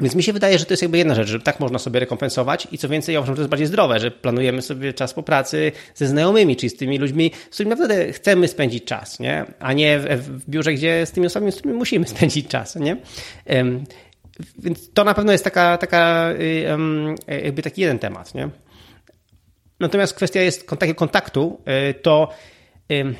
więc 0.00 0.14
mi 0.14 0.22
się 0.22 0.32
wydaje, 0.32 0.58
że 0.58 0.64
to 0.64 0.72
jest 0.72 0.82
jakby 0.82 0.98
jedna 0.98 1.14
rzecz, 1.14 1.28
że 1.28 1.40
tak 1.40 1.60
można 1.60 1.78
sobie 1.78 2.00
rekompensować 2.00 2.68
i 2.72 2.78
co 2.78 2.88
więcej, 2.88 3.12
ja 3.12 3.20
uważam, 3.20 3.34
że 3.34 3.36
to 3.36 3.42
jest 3.42 3.50
bardziej 3.50 3.66
zdrowe, 3.66 4.00
że 4.00 4.10
planujemy 4.10 4.62
sobie 4.62 4.92
czas 4.92 5.14
po 5.14 5.22
pracy 5.22 5.72
ze 5.94 6.06
znajomymi, 6.06 6.56
czyli 6.56 6.70
z 6.70 6.76
tymi 6.76 6.98
ludźmi, 6.98 7.30
z 7.50 7.54
którymi 7.54 7.70
naprawdę 7.70 8.12
chcemy 8.12 8.48
spędzić 8.48 8.84
czas, 8.84 9.20
nie? 9.20 9.44
a 9.58 9.72
nie 9.72 9.98
w, 9.98 10.04
w 10.04 10.50
biurze, 10.50 10.72
gdzie 10.72 11.06
z 11.06 11.12
tymi 11.12 11.26
osobami, 11.26 11.52
z 11.52 11.56
którymi 11.56 11.78
musimy 11.78 12.06
spędzić 12.16 12.48
czas. 12.48 12.76
Nie? 12.76 12.96
Um, 13.46 13.84
więc 14.58 14.92
to 14.92 15.04
na 15.04 15.14
pewno 15.14 15.32
jest 15.32 15.44
taka, 15.44 15.78
taka 15.78 16.28
um, 16.70 17.14
jakby 17.26 17.62
taki 17.62 17.80
jeden 17.80 17.98
temat. 17.98 18.34
Nie? 18.34 18.48
Natomiast 19.80 20.14
kwestia 20.14 20.40
jest 20.40 20.68
takiego 20.68 20.94
kontaktu, 20.94 21.60
y, 21.90 21.94
to 21.94 22.28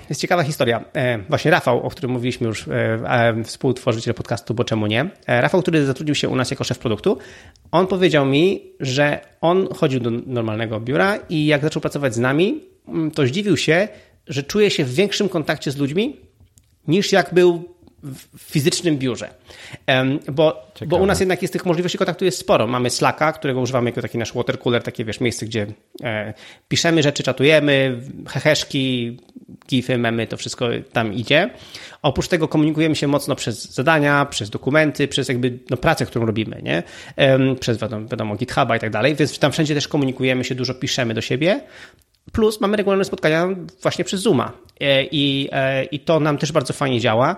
jest 0.09 0.21
ciekawa 0.21 0.43
historia. 0.43 0.85
E, 0.95 1.19
właśnie 1.19 1.51
Rafał, 1.51 1.83
o 1.83 1.91
którym 1.91 2.11
mówiliśmy 2.11 2.47
już, 2.47 2.69
e, 2.69 3.45
współtworzyciel 3.45 4.15
podcastu, 4.15 4.55
bo 4.55 4.65
czemu 4.65 4.87
nie? 4.87 5.11
E, 5.27 5.41
Rafał, 5.41 5.63
który 5.63 5.87
zatrudnił 5.87 6.15
się 6.15 6.29
u 6.29 6.37
nas 6.37 6.51
jako 6.51 6.65
szef 6.65 6.79
produktu, 6.79 7.19
on 7.71 7.87
powiedział 7.87 8.27
mi, 8.27 8.73
że 8.81 9.21
on 9.41 9.75
chodził 9.75 10.01
do 10.01 10.11
normalnego 10.11 10.81
biura 10.81 11.17
i 11.29 11.47
jak 11.47 11.63
zaczął 11.63 11.83
pracować 11.83 12.15
z 12.15 12.19
nami, 12.19 12.61
mm, 12.89 13.11
to 13.11 13.27
zdziwił 13.27 13.57
się, 13.57 13.89
że 14.27 14.43
czuje 14.43 14.71
się 14.71 14.85
w 14.85 14.95
większym 14.95 15.29
kontakcie 15.29 15.71
z 15.71 15.77
ludźmi 15.77 16.17
niż 16.89 17.13
jak 17.13 17.35
był 17.35 17.75
w 18.03 18.41
fizycznym 18.41 18.99
biurze. 18.99 19.29
Bo, 20.33 20.67
bo 20.87 20.97
u 20.97 21.07
nas 21.07 21.21
jednak 21.21 21.43
jest 21.43 21.53
tych 21.53 21.67
możliwości 21.67 21.99
kontaktu 21.99 22.25
jest 22.25 22.39
sporo. 22.39 22.67
Mamy 22.67 22.91
Slacka, 22.91 23.33
którego 23.33 23.61
używamy 23.61 23.91
jako 23.91 24.03
taki 24.03 24.19
nasz 24.19 24.35
water 24.35 24.59
cooler, 24.59 24.83
takie 24.83 25.05
wiesz, 25.05 25.21
miejsce, 25.21 25.47
gdzie 25.47 25.67
e, 26.03 26.35
piszemy 26.69 27.03
rzeczy, 27.03 27.23
czatujemy, 27.23 28.01
heheszki, 28.29 29.17
gify, 29.69 29.99
memy, 29.99 30.27
to 30.27 30.37
wszystko 30.37 30.69
tam 30.93 31.13
idzie. 31.13 31.51
Oprócz 32.03 32.29
tego 32.29 32.49
komunikujemy 32.49 32.97
się 32.97 33.09
mocno 33.09 33.37
przez 33.37 33.75
zadania, 33.75 34.27
przez 34.27 34.51
dokumenty, 34.51 35.09
przez 35.09 35.29
jakby 35.29 35.59
no, 35.71 35.77
pracę, 35.77 36.07
którą 36.07 36.27
robimy, 36.27 36.61
nie? 36.63 36.83
Przez 37.61 37.79
wiadomo, 37.79 38.09
wiadomo 38.09 38.37
GitHuba 38.37 38.77
i 38.77 38.81
tak 38.81 38.91
dalej, 38.91 39.15
więc 39.15 39.39
tam 39.39 39.53
wszędzie 39.53 39.75
też 39.75 39.89
komunikujemy 39.89 40.45
się, 40.45 40.55
dużo 40.55 40.75
piszemy 40.75 41.15
do 41.15 41.21
siebie. 41.21 41.61
Plus 42.33 42.61
mamy 42.61 42.77
regularne 42.77 43.05
spotkania 43.05 43.49
właśnie 43.83 44.05
przez 44.05 44.21
Zooma 44.21 44.53
e, 44.81 45.05
i, 45.05 45.49
e, 45.53 45.85
i 45.85 46.01
to 46.01 46.21
nam 46.21 46.39
też 46.39 46.53
bardzo 46.53 46.73
fajnie 46.73 47.01
działa. 47.01 47.37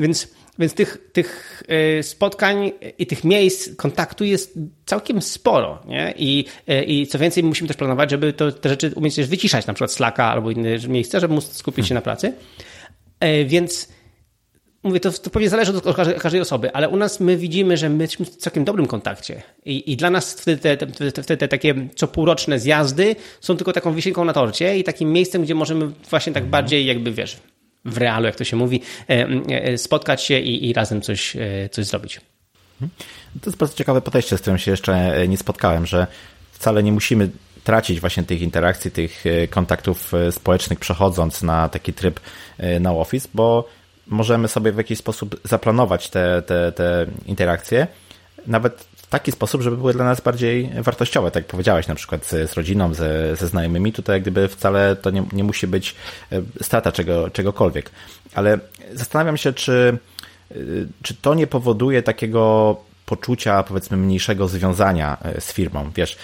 Więc, 0.00 0.28
więc 0.58 0.74
tych, 0.74 1.10
tych 1.12 1.62
e, 1.68 2.02
spotkań 2.02 2.72
i 2.98 3.06
tych 3.06 3.24
miejsc 3.24 3.76
kontaktu 3.76 4.24
jest 4.24 4.58
całkiem 4.86 5.22
sporo. 5.22 5.82
Nie? 5.88 6.14
I, 6.16 6.44
e, 6.68 6.84
I 6.84 7.06
co 7.06 7.18
więcej, 7.18 7.42
musimy 7.42 7.68
też 7.68 7.76
planować, 7.76 8.10
żeby 8.10 8.32
to, 8.32 8.52
te 8.52 8.68
rzeczy 8.68 8.92
umieć 8.96 9.16
też 9.16 9.26
wyciszać, 9.26 9.66
na 9.66 9.74
przykład 9.74 9.92
Slacka 9.92 10.24
albo 10.24 10.50
inne 10.50 10.78
miejsca, 10.88 11.20
żeby 11.20 11.34
móc 11.34 11.52
skupić 11.52 11.88
się 11.88 11.94
na 11.94 12.00
pracy. 12.00 12.32
E, 13.20 13.44
więc 13.44 13.88
mówię, 14.82 15.00
to, 15.00 15.12
to 15.12 15.30
pewnie 15.30 15.48
zależy 15.48 15.72
od 15.76 15.96
każdej, 16.18 16.40
osoby, 16.40 16.72
ale 16.72 16.88
u 16.88 16.96
nas 16.96 17.20
my 17.20 17.36
widzimy, 17.36 17.76
że 17.76 17.88
my 17.88 18.04
jesteśmy 18.04 18.26
w 18.26 18.36
całkiem 18.36 18.64
dobrym 18.64 18.86
kontakcie. 18.86 19.42
I, 19.64 19.92
i 19.92 19.96
dla 19.96 20.10
nas 20.10 20.34
wtedy 20.34 20.58
te, 20.58 20.76
te, 20.76 21.12
te, 21.12 21.36
te, 21.36 21.48
takie 21.48 21.74
co 21.96 22.08
półroczne 22.08 22.58
zjazdy 22.58 23.16
są 23.40 23.56
tylko 23.56 23.72
taką 23.72 23.94
wisienką 23.94 24.24
na 24.24 24.32
torcie 24.32 24.78
i 24.78 24.84
takim 24.84 25.12
miejscem, 25.12 25.42
gdzie 25.42 25.54
możemy 25.54 25.90
właśnie 26.10 26.32
tak 26.32 26.44
bardziej 26.44 26.86
jakby, 26.86 27.12
wiesz, 27.12 27.36
w 27.84 27.98
realu, 27.98 28.26
jak 28.26 28.36
to 28.36 28.44
się 28.44 28.56
mówi, 28.56 28.82
e, 29.08 29.26
e, 29.48 29.78
spotkać 29.78 30.22
się 30.22 30.38
i, 30.38 30.68
i 30.68 30.72
razem 30.72 31.00
coś, 31.02 31.36
e, 31.36 31.68
coś 31.68 31.86
zrobić. 31.86 32.20
To 33.40 33.50
jest 33.50 33.58
bardzo 33.58 33.74
ciekawe 33.74 34.00
podejście, 34.00 34.38
z 34.38 34.40
którym 34.40 34.58
się 34.58 34.70
jeszcze 34.70 35.28
nie 35.28 35.36
spotkałem, 35.36 35.86
że 35.86 36.06
wcale 36.52 36.82
nie 36.82 36.92
musimy 36.92 37.30
tracić 37.64 38.00
właśnie 38.00 38.22
tych 38.22 38.42
interakcji, 38.42 38.90
tych 38.90 39.24
kontaktów 39.50 40.12
społecznych, 40.30 40.78
przechodząc 40.80 41.42
na 41.42 41.68
taki 41.68 41.92
tryb 41.92 42.20
na 42.80 42.92
Office, 42.92 43.28
bo 43.34 43.68
możemy 44.06 44.48
sobie 44.48 44.72
w 44.72 44.76
jakiś 44.76 44.98
sposób 44.98 45.40
zaplanować 45.44 46.10
te, 46.10 46.42
te, 46.42 46.72
te 46.72 47.06
interakcje, 47.26 47.86
nawet 48.46 48.86
taki 49.10 49.32
sposób, 49.32 49.62
żeby 49.62 49.76
były 49.76 49.92
dla 49.92 50.04
nas 50.04 50.20
bardziej 50.20 50.70
wartościowe, 50.82 51.30
tak 51.30 51.42
jak 51.42 51.50
powiedziałeś, 51.50 51.88
na 51.88 51.94
przykład 51.94 52.26
z, 52.26 52.50
z 52.50 52.54
rodziną, 52.54 52.94
ze, 52.94 53.36
ze 53.36 53.46
znajomymi, 53.46 53.92
tutaj 53.92 54.16
jak 54.16 54.22
gdyby 54.22 54.48
wcale 54.48 54.96
to 54.96 55.10
nie, 55.10 55.24
nie 55.32 55.44
musi 55.44 55.66
być 55.66 55.94
e, 56.32 56.42
strata 56.62 56.92
czego, 56.92 57.30
czegokolwiek. 57.30 57.90
Ale 58.34 58.58
zastanawiam 58.92 59.36
się, 59.36 59.52
czy, 59.52 59.98
e, 60.50 60.54
czy 61.02 61.14
to 61.14 61.34
nie 61.34 61.46
powoduje 61.46 62.02
takiego 62.02 62.76
poczucia, 63.06 63.62
powiedzmy, 63.62 63.96
mniejszego 63.96 64.48
związania 64.48 65.16
e, 65.22 65.40
z 65.40 65.52
firmą. 65.52 65.90
Wiesz, 65.94 66.16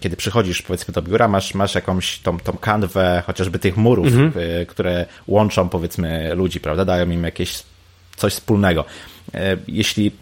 kiedy 0.00 0.16
przychodzisz, 0.16 0.62
powiedzmy, 0.62 0.94
do 0.94 1.02
biura, 1.02 1.28
masz, 1.28 1.54
masz 1.54 1.74
jakąś 1.74 2.18
tą, 2.18 2.38
tą 2.38 2.52
kanwę, 2.52 3.22
chociażby 3.26 3.58
tych 3.58 3.76
murów, 3.76 4.06
mhm. 4.06 4.32
które 4.66 5.06
łączą, 5.26 5.68
powiedzmy, 5.68 6.34
ludzi, 6.34 6.60
prawda? 6.60 6.84
Dają 6.84 7.10
im 7.10 7.24
jakieś 7.24 7.62
coś 8.16 8.32
wspólnego. 8.32 8.84
Jeśli 9.68 10.12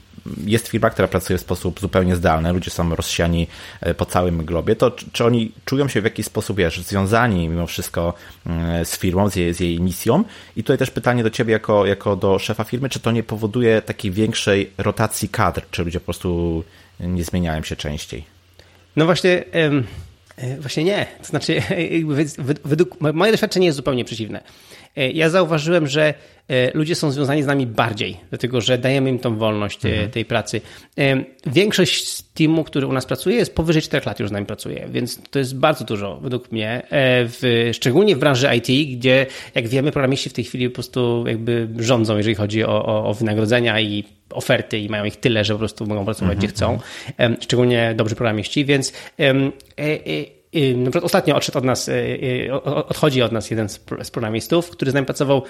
jest 0.46 0.68
firma, 0.68 0.90
która 0.90 1.08
pracuje 1.08 1.38
w 1.38 1.40
sposób 1.40 1.80
zupełnie 1.80 2.16
zdalny, 2.16 2.52
ludzie 2.52 2.70
są 2.70 2.94
rozsiani 2.94 3.46
e, 3.80 3.94
po 3.94 4.06
całym 4.06 4.44
globie, 4.44 4.76
to 4.76 4.90
czy 5.12 5.24
oni 5.24 5.52
czują 5.64 5.88
się 5.88 6.00
w 6.00 6.04
jakiś 6.04 6.26
sposób, 6.26 6.56
wiesz, 6.56 6.80
związani 6.80 7.48
mimo 7.48 7.66
wszystko 7.66 8.14
mm, 8.46 8.84
z 8.84 8.98
firmą, 8.98 9.30
z 9.30 9.36
jej, 9.36 9.54
z 9.54 9.60
jej 9.60 9.80
misją? 9.80 10.24
I 10.56 10.62
tutaj 10.62 10.78
też 10.78 10.90
pytanie 10.90 11.22
do 11.22 11.30
ciebie 11.30 11.52
jako, 11.52 11.86
jako 11.86 12.16
do 12.16 12.38
szefa 12.38 12.64
firmy, 12.64 12.88
czy 12.88 13.00
to 13.00 13.10
nie 13.10 13.22
powoduje 13.22 13.82
takiej 13.82 14.10
większej 14.10 14.70
rotacji 14.78 15.28
kadr, 15.28 15.62
czy 15.70 15.84
ludzie 15.84 16.00
po 16.00 16.04
prostu 16.04 16.64
nie 17.00 17.24
zmieniają 17.24 17.62
się 17.62 17.76
częściej? 17.76 18.24
No 18.96 19.04
właśnie... 19.04 19.44
Właśnie 20.60 20.84
nie. 20.84 21.06
To 21.18 21.26
znaczy, 21.26 21.62
według 22.64 23.00
moje 23.00 23.32
doświadczenie 23.32 23.66
jest 23.66 23.76
zupełnie 23.76 24.04
przeciwne. 24.04 24.40
E, 24.96 25.10
ja 25.10 25.30
zauważyłem, 25.30 25.86
że 25.86 26.14
e, 26.48 26.70
ludzie 26.74 26.94
są 26.94 27.10
związani 27.10 27.42
z 27.42 27.46
nami 27.46 27.66
bardziej, 27.66 28.16
dlatego 28.30 28.60
że 28.60 28.78
dajemy 28.78 29.10
im 29.10 29.18
tą 29.18 29.36
wolność 29.36 29.86
e, 29.86 29.88
mhm. 29.88 30.10
tej 30.10 30.24
pracy. 30.24 30.60
Większość 31.46 32.08
z 32.08 32.32
teamu, 32.32 32.64
który 32.64 32.86
u 32.86 32.92
nas 32.92 33.06
pracuje, 33.06 33.36
jest 33.36 33.54
powyżej 33.54 33.82
4 33.82 34.06
lat 34.06 34.20
już 34.20 34.28
z 34.28 34.32
nami 34.32 34.46
pracuje, 34.46 34.88
więc 34.90 35.20
to 35.30 35.38
jest 35.38 35.56
bardzo 35.56 35.84
dużo 35.84 36.20
według 36.20 36.52
mnie, 36.52 36.82
w, 36.90 37.70
szczególnie 37.72 38.16
w 38.16 38.18
branży 38.18 38.48
IT, 38.56 38.98
gdzie 38.98 39.26
jak 39.54 39.68
wiemy, 39.68 39.92
programiści 39.92 40.30
w 40.30 40.32
tej 40.32 40.44
chwili 40.44 40.68
po 40.68 40.74
prostu 40.74 41.24
jakby 41.26 41.68
rządzą, 41.78 42.16
jeżeli 42.16 42.34
chodzi 42.34 42.64
o, 42.64 42.86
o, 42.86 43.06
o 43.06 43.14
wynagrodzenia 43.14 43.80
i 43.80 44.04
oferty 44.30 44.78
i 44.78 44.88
mają 44.88 45.04
ich 45.04 45.16
tyle, 45.16 45.44
że 45.44 45.54
po 45.54 45.58
prostu 45.58 45.86
mogą 45.86 46.04
pracować 46.04 46.34
mhm. 46.34 46.38
gdzie 46.38 46.48
chcą, 46.48 46.78
mhm. 47.06 47.36
szczególnie 47.40 47.94
dobrzy 47.96 48.14
programiści, 48.14 48.64
więc 48.64 48.92
na 50.76 50.90
przykład 50.90 51.04
ostatnio 51.04 51.36
odszedł 51.36 51.58
od 51.58 51.64
nas, 51.64 51.88
e, 51.88 51.92
e, 52.46 52.62
odchodzi 52.62 53.22
od 53.22 53.32
nas 53.32 53.50
jeden 53.50 53.68
z 54.02 54.10
programistów, 54.12 54.70
który 54.70 54.90
z 54.90 54.94
nami 54.94 55.06
pracował 55.06 55.42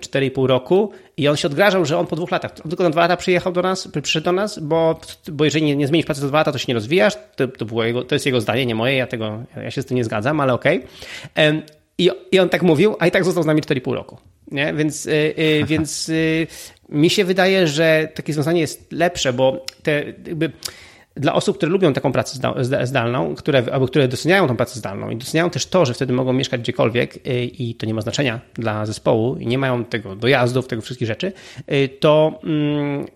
4,5 0.00 0.46
roku 0.46 0.92
i 1.16 1.28
on 1.28 1.36
się 1.36 1.48
odgrażał, 1.48 1.84
że 1.84 1.98
on 1.98 2.06
po 2.06 2.16
dwóch 2.16 2.30
latach, 2.30 2.52
tylko 2.52 2.84
na 2.84 2.90
dwa 2.90 3.00
lata 3.00 3.16
przyjechał 3.16 3.52
do 3.52 3.62
nas, 3.62 3.88
przyszedł 4.02 4.24
do 4.24 4.32
nas, 4.32 4.58
bo, 4.58 5.00
bo 5.32 5.44
jeżeli 5.44 5.64
nie, 5.64 5.76
nie 5.76 5.86
zmienisz 5.86 6.06
pracy 6.06 6.20
za 6.20 6.28
dwa 6.28 6.38
lata, 6.38 6.52
to 6.52 6.58
się 6.58 6.64
nie 6.68 6.74
rozwijasz. 6.74 7.14
To, 7.36 7.48
to, 7.48 7.64
było 7.64 7.84
jego, 7.84 8.04
to 8.04 8.14
jest 8.14 8.26
jego 8.26 8.40
zdanie, 8.40 8.66
nie 8.66 8.74
moje, 8.74 8.96
ja 8.96 9.06
tego, 9.06 9.42
ja 9.56 9.70
się 9.70 9.82
z 9.82 9.86
tym 9.86 9.96
nie 9.96 10.04
zgadzam, 10.04 10.40
ale 10.40 10.54
okej. 10.54 10.84
Okay. 11.34 11.62
I, 11.98 12.10
I 12.32 12.38
on 12.38 12.48
tak 12.48 12.62
mówił, 12.62 12.96
a 12.98 13.06
i 13.06 13.10
tak 13.10 13.24
został 13.24 13.42
z 13.42 13.46
nami 13.46 13.62
4,5 13.62 13.92
roku. 13.92 14.18
Nie? 14.50 14.74
Więc, 14.74 15.04
yy, 15.04 15.34
yy, 15.36 15.64
więc 15.72 16.08
yy, 16.08 16.46
mi 16.88 17.10
się 17.10 17.24
wydaje, 17.24 17.66
że 17.66 18.08
takie 18.14 18.32
związanie 18.32 18.60
jest 18.60 18.92
lepsze, 18.92 19.32
bo 19.32 19.66
te 19.82 20.04
jakby 20.26 20.52
dla 21.16 21.34
osób, 21.34 21.56
które 21.56 21.72
lubią 21.72 21.92
taką 21.92 22.12
pracę 22.12 22.38
zdalną, 22.82 23.34
które, 23.34 23.62
albo 23.72 23.86
które 23.86 24.08
doceniają 24.08 24.48
tą 24.48 24.56
pracę 24.56 24.78
zdalną 24.78 25.10
i 25.10 25.16
doceniają 25.16 25.50
też 25.50 25.66
to, 25.66 25.86
że 25.86 25.94
wtedy 25.94 26.12
mogą 26.12 26.32
mieszkać 26.32 26.60
gdziekolwiek 26.60 27.16
y, 27.16 27.44
i 27.44 27.74
to 27.74 27.86
nie 27.86 27.94
ma 27.94 28.00
znaczenia 28.00 28.40
dla 28.54 28.86
zespołu 28.86 29.36
i 29.36 29.46
nie 29.46 29.58
mają 29.58 29.84
tego 29.84 30.16
dojazdów, 30.16 30.66
tego 30.66 30.82
wszystkich 30.82 31.08
rzeczy, 31.08 31.32
y, 31.72 31.88
to 32.00 32.40
mm, 32.44 33.06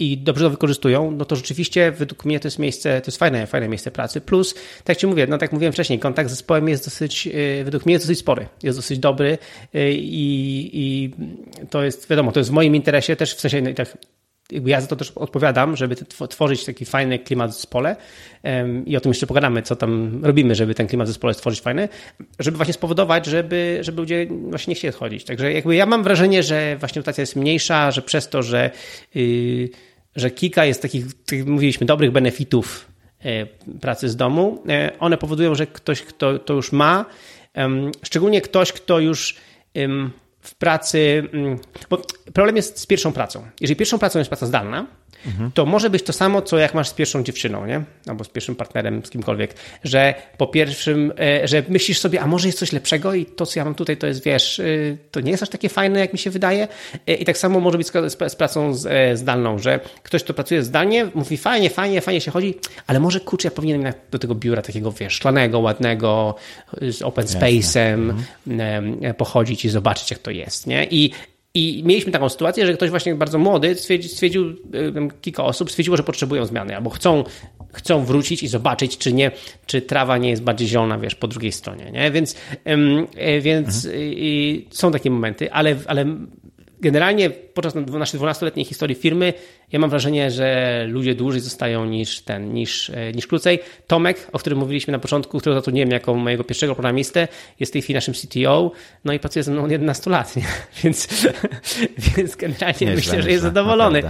i 0.00 0.18
dobrze 0.18 0.44
to 0.44 0.50
wykorzystują, 0.50 1.10
no 1.10 1.24
to 1.24 1.36
rzeczywiście 1.36 1.92
według 1.92 2.24
mnie 2.24 2.40
to 2.40 2.48
jest 2.48 2.58
miejsce, 2.58 3.00
to 3.00 3.08
jest 3.08 3.18
fajne, 3.18 3.46
fajne 3.46 3.68
miejsce 3.68 3.90
pracy. 3.90 4.20
Plus, 4.20 4.54
tak 4.84 4.96
Ci 4.96 5.06
mówię, 5.06 5.26
no 5.26 5.38
tak 5.38 5.52
mówiłem 5.52 5.72
wcześniej, 5.72 5.98
kontakt 5.98 6.28
z 6.28 6.32
zespołem 6.32 6.68
jest 6.68 6.84
dosyć, 6.84 7.26
y, 7.26 7.64
według 7.64 7.86
mnie 7.86 7.92
jest 7.92 8.04
dosyć 8.04 8.18
spory, 8.18 8.46
jest 8.62 8.78
dosyć 8.78 8.98
dobry 8.98 9.38
i, 9.74 10.70
i 10.72 11.10
to 11.70 11.84
jest, 11.84 12.10
wiadomo, 12.10 12.32
to 12.32 12.40
jest 12.40 12.50
w 12.50 12.52
moim 12.52 12.74
interesie 12.74 13.16
też, 13.16 13.34
w 13.34 13.40
sensie 13.40 13.62
no 13.62 13.74
tak 13.74 13.96
jakby 14.52 14.70
ja 14.70 14.80
za 14.80 14.86
to 14.86 14.96
też 14.96 15.10
odpowiadam, 15.10 15.76
żeby 15.76 15.96
tworzyć 16.28 16.64
taki 16.64 16.84
fajny 16.84 17.18
klimat 17.18 17.50
w 17.50 17.54
zespole 17.54 17.96
i 18.86 18.96
o 18.96 19.00
tym 19.00 19.10
jeszcze 19.10 19.26
pogadamy, 19.26 19.62
co 19.62 19.76
tam 19.76 20.20
robimy, 20.24 20.54
żeby 20.54 20.74
ten 20.74 20.86
klimat 20.86 21.06
w 21.06 21.10
zespole 21.10 21.34
stworzyć 21.34 21.60
fajny, 21.60 21.88
żeby 22.38 22.56
właśnie 22.56 22.74
spowodować, 22.74 23.26
żeby, 23.26 23.78
żeby 23.80 24.00
ludzie 24.00 24.26
właśnie 24.30 24.70
nie 24.70 24.74
chcieli 24.74 24.94
odchodzić. 24.94 25.24
Także 25.24 25.52
jakby 25.52 25.76
ja 25.76 25.86
mam 25.86 26.02
wrażenie, 26.02 26.42
że 26.42 26.76
właśnie 26.80 27.00
rotacja 27.00 27.22
jest 27.22 27.36
mniejsza, 27.36 27.90
że 27.90 28.02
przez 28.02 28.28
to, 28.28 28.42
że, 28.42 28.70
yy, 29.14 29.68
że 30.16 30.30
kilka 30.30 30.64
jest 30.64 30.82
takich, 30.82 31.04
mówiliśmy, 31.46 31.86
dobrych 31.86 32.10
benefitów 32.10 32.88
e, 33.24 33.46
pracy 33.80 34.08
z 34.08 34.16
domu, 34.16 34.62
e, 34.68 34.92
one 34.98 35.18
powodują, 35.18 35.54
że 35.54 35.66
ktoś, 35.66 36.02
kto 36.02 36.38
to 36.38 36.54
już 36.54 36.72
ma, 36.72 37.04
szczególnie 38.02 38.40
ktoś, 38.40 38.72
kto 38.72 39.00
już 39.00 39.36
w 40.48 40.54
pracy, 40.54 41.28
mm, 41.32 41.58
bo 41.90 42.02
problem 42.34 42.56
jest 42.56 42.78
z 42.80 42.86
pierwszą 42.86 43.12
pracą. 43.12 43.46
Jeżeli 43.60 43.76
pierwszą 43.76 43.98
pracą 43.98 44.18
jest 44.18 44.30
praca 44.30 44.46
zdalna, 44.46 44.86
mhm. 45.26 45.52
to 45.52 45.66
może 45.66 45.90
być 45.90 46.02
to 46.02 46.12
samo, 46.12 46.42
co 46.42 46.58
jak 46.58 46.74
masz 46.74 46.88
z 46.88 46.94
pierwszą 46.94 47.22
dziewczyną, 47.22 47.66
nie? 47.66 47.82
Albo 48.06 48.24
z 48.24 48.28
pierwszym 48.28 48.54
partnerem, 48.56 49.04
z 49.04 49.10
kimkolwiek, 49.10 49.54
że 49.84 50.14
po 50.36 50.46
pierwszym, 50.46 51.12
e, 51.20 51.48
że 51.48 51.62
myślisz 51.68 51.98
sobie, 51.98 52.20
a 52.20 52.26
może 52.26 52.48
jest 52.48 52.58
coś 52.58 52.72
lepszego 52.72 53.14
i 53.14 53.26
to, 53.26 53.46
co 53.46 53.60
ja 53.60 53.64
mam 53.64 53.74
tutaj, 53.74 53.96
to 53.96 54.06
jest, 54.06 54.24
wiesz, 54.24 54.60
e, 54.60 54.64
to 55.10 55.20
nie 55.20 55.30
jest 55.30 55.42
aż 55.42 55.48
takie 55.48 55.68
fajne, 55.68 56.00
jak 56.00 56.12
mi 56.12 56.18
się 56.18 56.30
wydaje. 56.30 56.68
E, 57.06 57.14
I 57.14 57.24
tak 57.24 57.38
samo 57.38 57.60
może 57.60 57.78
być 57.78 57.86
z, 58.28 58.36
pracą 58.36 58.74
zdalną, 59.14 59.58
że 59.58 59.80
ktoś, 60.02 60.24
kto 60.24 60.34
pracuje 60.34 60.62
zdalnie, 60.62 61.08
mówi 61.14 61.36
fajnie, 61.36 61.70
fajnie, 61.70 62.00
fajnie 62.00 62.20
się 62.20 62.30
chodzi, 62.30 62.54
ale 62.86 63.00
może 63.00 63.20
kurczę, 63.20 63.48
ja 63.48 63.52
powinienem 63.52 63.92
do 64.10 64.18
tego 64.18 64.34
biura 64.34 64.62
takiego, 64.62 64.92
wiesz, 64.92 65.12
szklanego, 65.12 65.58
ładnego, 65.58 66.34
z 66.80 67.02
open 67.02 67.24
space'em 67.24 68.14
mhm. 68.46 69.14
pochodzić 69.14 69.64
i 69.64 69.68
zobaczyć, 69.68 70.10
jak 70.10 70.20
to 70.20 70.30
jest, 70.30 70.66
nie? 70.66 70.86
I 70.90 71.10
i 71.54 71.82
mieliśmy 71.84 72.12
taką 72.12 72.28
sytuację, 72.28 72.66
że 72.66 72.74
ktoś 72.74 72.90
właśnie 72.90 73.14
bardzo 73.14 73.38
młody 73.38 73.74
stwierdził, 73.74 74.10
stwierdził 74.10 74.56
kilka 75.20 75.44
osób 75.44 75.70
stwierdziło, 75.70 75.96
że 75.96 76.02
potrzebują 76.02 76.46
zmiany, 76.46 76.76
albo 76.76 76.90
chcą, 76.90 77.24
chcą 77.72 78.04
wrócić 78.04 78.42
i 78.42 78.48
zobaczyć, 78.48 78.98
czy 78.98 79.12
nie, 79.12 79.30
czy 79.66 79.82
trawa 79.82 80.18
nie 80.18 80.30
jest 80.30 80.42
bardziej 80.42 80.68
zielona, 80.68 80.98
wiesz, 80.98 81.14
po 81.14 81.28
drugiej 81.28 81.52
stronie, 81.52 81.90
nie? 81.90 82.10
Więc, 82.10 82.36
e, 82.64 83.40
więc 83.40 83.84
mhm. 83.84 84.62
są 84.70 84.92
takie 84.92 85.10
momenty, 85.10 85.52
ale, 85.52 85.76
ale 85.86 86.06
generalnie 86.80 87.30
podczas 87.30 87.74
naszej 87.74 88.20
12-letniej 88.20 88.64
historii 88.64 88.96
firmy, 88.96 89.32
ja 89.72 89.78
mam 89.78 89.90
wrażenie, 89.90 90.30
że 90.30 90.84
ludzie 90.88 91.14
dłużej 91.14 91.40
zostają 91.40 91.84
niż 91.84 92.20
ten, 92.20 92.52
niż, 92.52 92.90
e, 92.90 93.12
niż 93.12 93.26
krócej. 93.26 93.58
Tomek, 93.86 94.28
o 94.32 94.38
którym 94.38 94.58
mówiliśmy 94.58 94.92
na 94.92 94.98
początku, 94.98 95.38
którego 95.38 95.60
zatrudniłem 95.60 95.90
jako 95.90 96.14
mojego 96.14 96.44
pierwszego 96.44 96.74
programistę, 96.74 97.28
jest 97.60 97.72
w 97.72 97.74
tej 97.74 97.82
chwili 97.82 97.94
naszym 97.94 98.14
CTO, 98.14 98.72
no 99.04 99.12
i 99.12 99.18
pracuje 99.18 99.42
ze 99.42 99.52
mną 99.52 99.64
od 99.64 99.70
11 99.70 100.10
lat, 100.10 100.36
nie? 100.36 100.44
Więc, 100.84 101.08
więc 102.16 102.36
generalnie 102.36 102.74
nieźle, 102.80 102.94
myślę, 102.94 103.22
że 103.22 103.30
jest 103.30 103.42
zadowolony. 103.42 104.02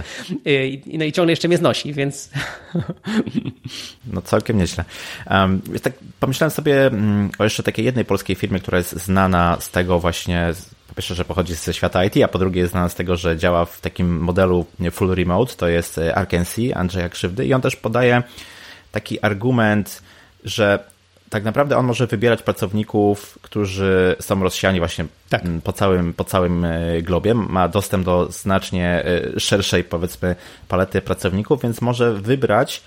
I, 0.45 0.81
no 0.97 1.05
i 1.05 1.11
ciągle 1.11 1.31
jeszcze 1.31 1.47
mnie 1.47 1.57
znosi, 1.57 1.93
więc... 1.93 2.29
No 4.13 4.21
całkiem 4.21 4.57
nieźle. 4.57 4.85
Um, 5.29 5.61
tak 5.83 5.93
pomyślałem 6.19 6.51
sobie 6.51 6.87
mm, 6.87 7.29
o 7.39 7.43
jeszcze 7.43 7.63
takiej 7.63 7.85
jednej 7.85 8.05
polskiej 8.05 8.35
firmie, 8.35 8.59
która 8.59 8.77
jest 8.77 8.91
znana 8.91 9.57
z 9.59 9.71
tego 9.71 9.99
właśnie 9.99 10.53
pierwsze, 10.99 11.15
że 11.15 11.25
pochodzi 11.25 11.55
ze 11.55 11.73
świata 11.73 12.05
IT, 12.05 12.23
a 12.23 12.27
po 12.27 12.39
drugie 12.39 12.61
jest 12.61 12.71
znana 12.71 12.89
z 12.89 12.95
tego, 12.95 13.17
że 13.17 13.37
działa 13.37 13.65
w 13.65 13.81
takim 13.81 14.19
modelu 14.19 14.65
full 14.91 15.15
remote, 15.15 15.53
to 15.55 15.67
jest 15.67 15.97
e, 15.97 16.15
Arkansas, 16.15 16.65
Andrzeja 16.75 17.09
Krzywdy 17.09 17.45
i 17.45 17.53
on 17.53 17.61
też 17.61 17.75
podaje 17.75 18.23
taki 18.91 19.21
argument, 19.21 20.03
że 20.43 20.79
tak 21.29 21.43
naprawdę 21.43 21.77
on 21.77 21.85
może 21.85 22.07
wybierać 22.07 22.41
pracowników, 22.41 23.39
którzy 23.41 24.15
są 24.19 24.43
rozsiani 24.43 24.79
właśnie 24.79 25.05
tak. 25.29 25.43
po, 25.63 25.73
całym, 25.73 26.13
po 26.13 26.23
całym 26.23 26.65
e, 26.65 27.01
globie, 27.01 27.33
ma 27.33 27.67
dostęp 27.67 28.05
do 28.05 28.31
znacznie 28.31 29.05
e, 29.35 29.39
szerszej, 29.39 29.83
powiedzmy, 29.83 30.35
palety 30.67 31.01
pracowników, 31.01 31.61
więc 31.61 31.81
może 31.81 32.13
wybrać 32.13 32.81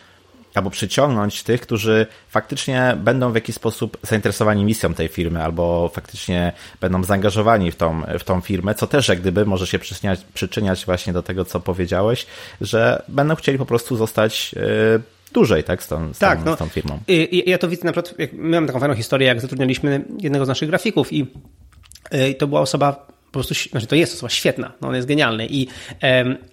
albo 0.54 0.70
przyciągnąć 0.70 1.42
tych, 1.42 1.60
którzy 1.60 2.06
faktycznie 2.28 2.96
będą 2.96 3.32
w 3.32 3.34
jakiś 3.34 3.54
sposób 3.54 3.98
zainteresowani 4.02 4.64
misją 4.64 4.94
tej 4.94 5.08
firmy, 5.08 5.42
albo 5.42 5.90
faktycznie 5.94 6.52
będą 6.80 7.04
zaangażowani 7.04 7.72
w 7.72 7.76
tą, 7.76 8.02
w 8.18 8.24
tą 8.24 8.40
firmę, 8.40 8.74
co 8.74 8.86
też 8.86 9.08
jak 9.08 9.20
gdyby 9.20 9.46
może 9.46 9.66
się 9.66 9.78
przyczyniać, 9.78 10.20
przyczyniać 10.34 10.86
właśnie 10.86 11.12
do 11.12 11.22
tego, 11.22 11.44
co 11.44 11.60
powiedziałeś, 11.60 12.26
że 12.60 13.02
będą 13.08 13.34
chcieli 13.34 13.58
po 13.58 13.66
prostu 13.66 13.96
zostać 13.96 14.52
yy, 14.52 14.62
dłużej, 15.32 15.64
tak, 15.64 15.82
z 15.82 15.88
tą, 15.88 16.14
z 16.14 16.18
tak, 16.18 16.38
tą, 16.38 16.44
no, 16.44 16.56
z 16.56 16.58
tą 16.58 16.68
firmą. 16.68 16.98
I, 17.08 17.50
ja 17.50 17.58
to 17.58 17.68
widzę 17.68 17.84
na 17.84 17.92
przykład, 17.92 18.18
jak, 18.18 18.32
my 18.32 18.50
mamy 18.50 18.66
taką 18.66 18.80
fajną 18.80 18.94
historię, 18.94 19.28
jak 19.28 19.40
zatrudnialiśmy 19.40 20.04
jednego 20.18 20.44
z 20.44 20.48
naszych 20.48 20.68
grafików 20.68 21.12
i, 21.12 21.26
y, 22.14 22.28
i 22.28 22.34
to 22.34 22.46
była 22.46 22.60
osoba 22.60 22.92
po 23.26 23.32
prostu, 23.32 23.54
znaczy 23.70 23.86
to 23.86 23.96
jest 23.96 24.14
osoba 24.14 24.30
świetna, 24.30 24.72
no 24.80 24.88
on 24.88 24.94
jest 24.94 25.08
genialny 25.08 25.46
i, 25.50 25.66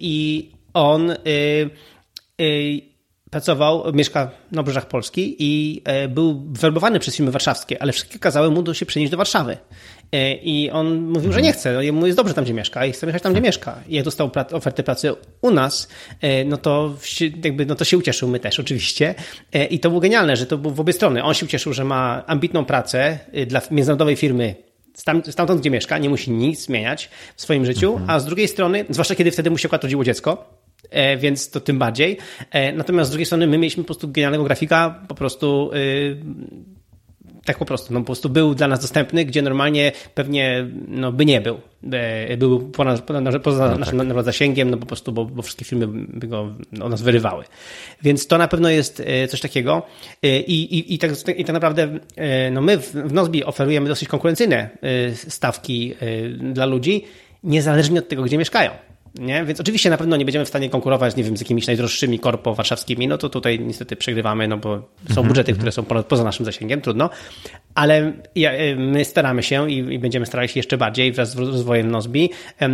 i 0.00 0.50
on 0.74 1.08
yy, 1.08 1.70
yy, 2.38 2.89
pracował, 3.30 3.84
mieszka 3.92 4.30
na 4.52 4.60
obrzeżach 4.60 4.88
Polski 4.88 5.36
i 5.38 5.82
e, 5.84 6.08
był 6.08 6.42
werbowany 6.48 7.00
przez 7.00 7.16
firmy 7.16 7.30
warszawskie, 7.30 7.82
ale 7.82 7.92
wszystkie 7.92 8.18
kazały 8.18 8.50
mu 8.50 8.74
się 8.74 8.86
przenieść 8.86 9.10
do 9.10 9.16
Warszawy. 9.16 9.56
E, 10.12 10.34
I 10.34 10.70
on 10.70 11.00
mówił, 11.00 11.32
że 11.32 11.42
nie 11.42 11.52
chce, 11.52 11.92
mu 11.92 12.06
jest 12.06 12.16
dobrze 12.16 12.34
tam, 12.34 12.44
gdzie 12.44 12.54
mieszka 12.54 12.86
i 12.86 12.92
chce 12.92 13.06
mieszkać 13.06 13.22
tam, 13.22 13.32
gdzie 13.32 13.42
mieszka. 13.42 13.78
I 13.88 13.94
jak 13.94 14.04
dostał 14.04 14.30
ofertę 14.52 14.82
pracy 14.82 15.12
u 15.40 15.50
nas, 15.50 15.88
e, 16.20 16.44
no 16.44 16.56
to, 16.56 16.94
jakby, 17.44 17.66
no 17.66 17.74
to 17.74 17.84
się 17.84 17.98
ucieszył, 17.98 18.28
my 18.28 18.40
też 18.40 18.60
oczywiście. 18.60 19.14
I 19.70 19.80
to 19.80 19.88
było 19.88 20.00
genialne, 20.00 20.36
że 20.36 20.46
to 20.46 20.58
było 20.58 20.74
w 20.74 20.80
obie 20.80 20.92
strony. 20.92 21.24
On 21.24 21.34
się 21.34 21.46
ucieszył, 21.46 21.72
że 21.72 21.84
ma 21.84 22.26
ambitną 22.26 22.64
pracę 22.64 23.18
dla 23.46 23.60
międzynarodowej 23.70 24.16
firmy 24.16 24.54
stamtąd, 25.30 25.60
gdzie 25.60 25.70
mieszka, 25.70 25.98
nie 25.98 26.08
musi 26.08 26.30
nic 26.30 26.66
zmieniać 26.66 27.10
w 27.36 27.42
swoim 27.42 27.66
życiu, 27.66 27.92
mhm. 27.92 28.10
a 28.10 28.20
z 28.20 28.24
drugiej 28.24 28.48
strony, 28.48 28.84
zwłaszcza 28.90 29.14
kiedy 29.14 29.30
wtedy 29.30 29.50
mu 29.50 29.58
się 29.58 29.68
akurat 29.68 29.84
rodziło 29.84 30.04
dziecko, 30.04 30.59
więc 31.18 31.50
to 31.50 31.60
tym 31.60 31.78
bardziej. 31.78 32.16
E, 32.50 32.72
natomiast 32.72 33.08
z 33.08 33.12
drugiej 33.12 33.26
strony 33.26 33.46
my 33.46 33.58
mieliśmy 33.58 33.82
po 33.82 33.86
prostu 33.86 34.08
genialnego 34.08 34.44
grafika, 34.44 35.02
po 35.08 35.14
prostu 35.14 35.70
y, 35.74 36.16
tak 37.44 37.58
po 37.58 37.64
prostu, 37.64 37.94
no 37.94 38.00
po 38.00 38.06
prostu 38.06 38.28
był 38.28 38.54
dla 38.54 38.68
nas 38.68 38.80
dostępny, 38.80 39.24
gdzie 39.24 39.42
normalnie 39.42 39.92
pewnie 40.14 40.66
no, 40.88 41.12
by 41.12 41.26
nie 41.26 41.40
był. 41.40 41.60
E, 41.92 42.36
był 42.36 42.60
poza, 42.70 42.98
poza 43.42 43.70
no 43.70 43.78
naszym 43.78 44.08
tak. 44.08 44.24
zasięgiem, 44.24 44.70
no 44.70 44.76
po 44.76 44.86
prostu, 44.86 45.12
bo, 45.12 45.24
bo 45.24 45.42
wszystkie 45.42 45.64
filmy 45.64 45.86
by 46.08 46.26
go 46.26 46.54
no, 46.72 46.88
nas 46.88 47.02
wyrywały. 47.02 47.44
Więc 48.02 48.26
to 48.26 48.38
na 48.38 48.48
pewno 48.48 48.70
jest 48.70 49.02
coś 49.28 49.40
takiego. 49.40 49.82
I, 50.22 50.28
i, 50.46 50.94
i, 50.94 50.98
tak, 50.98 51.10
i 51.36 51.44
tak 51.44 51.54
naprawdę 51.54 51.88
no 52.52 52.60
my 52.60 52.78
w 52.78 53.12
Nozbi 53.12 53.44
oferujemy 53.44 53.88
dosyć 53.88 54.08
konkurencyjne 54.08 54.70
stawki 55.14 55.94
dla 56.38 56.66
ludzi, 56.66 57.04
niezależnie 57.44 57.98
od 57.98 58.08
tego, 58.08 58.22
gdzie 58.22 58.38
mieszkają. 58.38 58.70
Nie? 59.14 59.44
Więc 59.44 59.60
oczywiście 59.60 59.90
na 59.90 59.96
pewno 59.96 60.16
nie 60.16 60.24
będziemy 60.24 60.44
w 60.44 60.48
stanie 60.48 60.70
konkurować, 60.70 61.16
nie 61.16 61.24
wiem, 61.24 61.36
z 61.36 61.40
jakimiś 61.40 61.66
najdroższymi 61.66 62.18
korpo 62.18 62.54
warszawskimi, 62.54 63.08
no 63.08 63.18
to 63.18 63.28
tutaj 63.28 63.60
niestety 63.60 63.96
przegrywamy, 63.96 64.48
no 64.48 64.56
bo 64.56 64.76
są 64.76 65.08
mhm, 65.08 65.28
budżety, 65.28 65.52
które 65.52 65.68
mhm. 65.68 65.86
są 65.96 66.02
poza 66.02 66.24
naszym 66.24 66.46
zasięgiem, 66.46 66.80
trudno, 66.80 67.10
ale 67.74 68.12
y, 68.36 68.76
my 68.76 69.04
staramy 69.04 69.42
się 69.42 69.70
i, 69.70 69.76
i 69.76 69.98
będziemy 69.98 70.26
starali 70.26 70.48
się 70.48 70.58
jeszcze 70.58 70.78
bardziej 70.78 71.12
wraz 71.12 71.30
z 71.30 71.38
rozwojem 71.38 71.90
Nozbi 71.90 72.30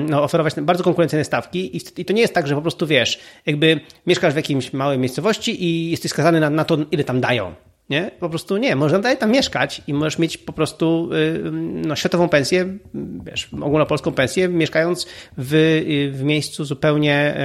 no, 0.08 0.22
oferować 0.22 0.54
bardzo 0.62 0.84
konkurencyjne 0.84 1.24
stawki 1.24 1.76
i, 1.76 1.80
i, 1.96 2.04
to 2.04 2.12
nie 2.12 2.20
jest 2.20 2.34
tak, 2.34 2.46
że 2.46 2.54
po 2.54 2.62
prostu 2.62 2.86
wiesz, 2.86 3.18
jakby 3.46 3.80
mieszkasz 4.06 4.32
w 4.32 4.36
jakiejś 4.36 4.72
małej 4.72 4.98
miejscowości 4.98 5.64
i 5.64 5.90
jesteś 5.90 6.10
skazany 6.10 6.40
na, 6.40 6.50
na 6.50 6.64
to, 6.64 6.78
ile 6.90 7.04
tam 7.04 7.20
dają. 7.20 7.54
Nie? 7.90 8.10
Po 8.20 8.28
prostu 8.28 8.56
nie. 8.56 8.76
Możesz 8.76 9.02
dalej 9.02 9.18
tam 9.18 9.30
mieszkać 9.30 9.82
i 9.86 9.94
możesz 9.94 10.18
mieć 10.18 10.38
po 10.38 10.52
prostu 10.52 11.10
y, 11.12 11.50
no, 11.86 11.96
światową 11.96 12.28
pensję, 12.28 12.78
wiesz, 13.24 13.48
ogólnopolską 13.62 14.12
pensję, 14.12 14.48
mieszkając 14.48 15.06
w, 15.38 15.54
y, 15.54 16.10
w 16.12 16.22
miejscu 16.22 16.64
zupełnie 16.64 17.36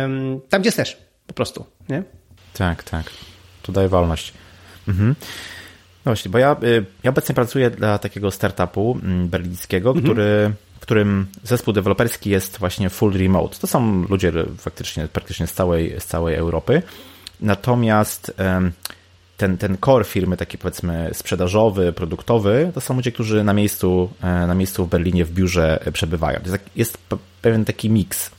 tam, 0.50 0.62
gdzie 0.62 0.72
chcesz. 0.72 0.98
Po 1.28 1.34
prostu. 1.34 1.66
Nie? 1.90 2.04
Tak, 2.54 2.84
tak. 2.84 3.06
Tu 3.62 3.72
daje 3.72 3.90
wolność. 3.90 4.34
Mhm. 4.88 5.16
No 6.06 6.10
właśnie, 6.10 6.32
bo 6.32 6.38
ja, 6.38 6.56
y, 6.64 6.86
ja 7.04 7.10
obecnie 7.10 7.36
pracuję 7.36 7.70
dla 7.70 7.98
takiego 7.98 8.32
startupu 8.32 9.00
mm, 9.04 9.28
berlińskiego, 9.28 9.90
mhm. 9.90 10.06
który, 10.06 10.52
w 10.80 10.80
którym 10.80 11.28
zespół 11.44 11.74
deweloperski 11.74 12.30
jest 12.30 12.58
właśnie 12.58 12.90
full 12.90 13.14
remote. 13.14 13.58
To 13.60 13.68
są 13.68 14.06
ludzie 14.10 14.32
faktycznie 14.58 15.08
praktycznie 15.08 15.48
z 15.48 15.54
całej, 15.54 16.00
z 16.00 16.06
całej 16.06 16.36
Europy. 16.36 16.82
Natomiast 17.42 18.34
ten, 19.42 19.58
ten 19.58 19.78
core 19.86 20.04
firmy, 20.04 20.38
taki 20.38 20.58
powiedzmy 20.58 21.10
sprzedażowy, 21.14 21.94
produktowy, 21.94 22.72
to 22.74 22.82
są 22.82 22.96
ludzie, 22.96 23.12
którzy 23.12 23.44
na 23.44 23.54
miejscu, 23.54 24.10
na 24.22 24.56
miejscu 24.56 24.86
w 24.86 24.90
Berlinie 24.90 25.26
w 25.26 25.32
biurze 25.32 25.80
przebywają. 25.94 26.40
Jest, 26.46 26.58
jest 26.76 26.98
pewien 27.42 27.66
taki 27.66 27.90
miks. 27.90 28.32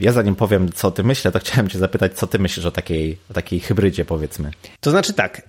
Ja 0.00 0.12
zanim 0.12 0.34
powiem, 0.36 0.72
co 0.72 0.90
ty 0.90 1.02
myślę, 1.02 1.32
to 1.32 1.38
chciałem 1.44 1.68
cię 1.68 1.78
zapytać, 1.78 2.12
co 2.14 2.26
ty 2.26 2.38
myślisz 2.38 2.66
o 2.66 2.70
takiej, 2.70 3.18
o 3.30 3.34
takiej 3.34 3.60
hybrydzie, 3.60 4.04
powiedzmy. 4.04 4.50
To 4.80 4.90
znaczy 4.90 5.12
tak, 5.12 5.42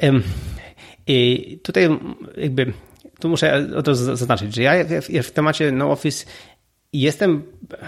tutaj 1.63 1.89
jakby, 2.37 2.73
tu 3.19 3.29
muszę 3.29 3.67
to 3.83 3.95
zaznaczyć, 3.95 4.55
że 4.55 4.63
ja 4.63 4.73
w 5.23 5.31
temacie 5.31 5.71
no 5.71 5.91
office 5.91 6.25
jestem, 6.93 7.43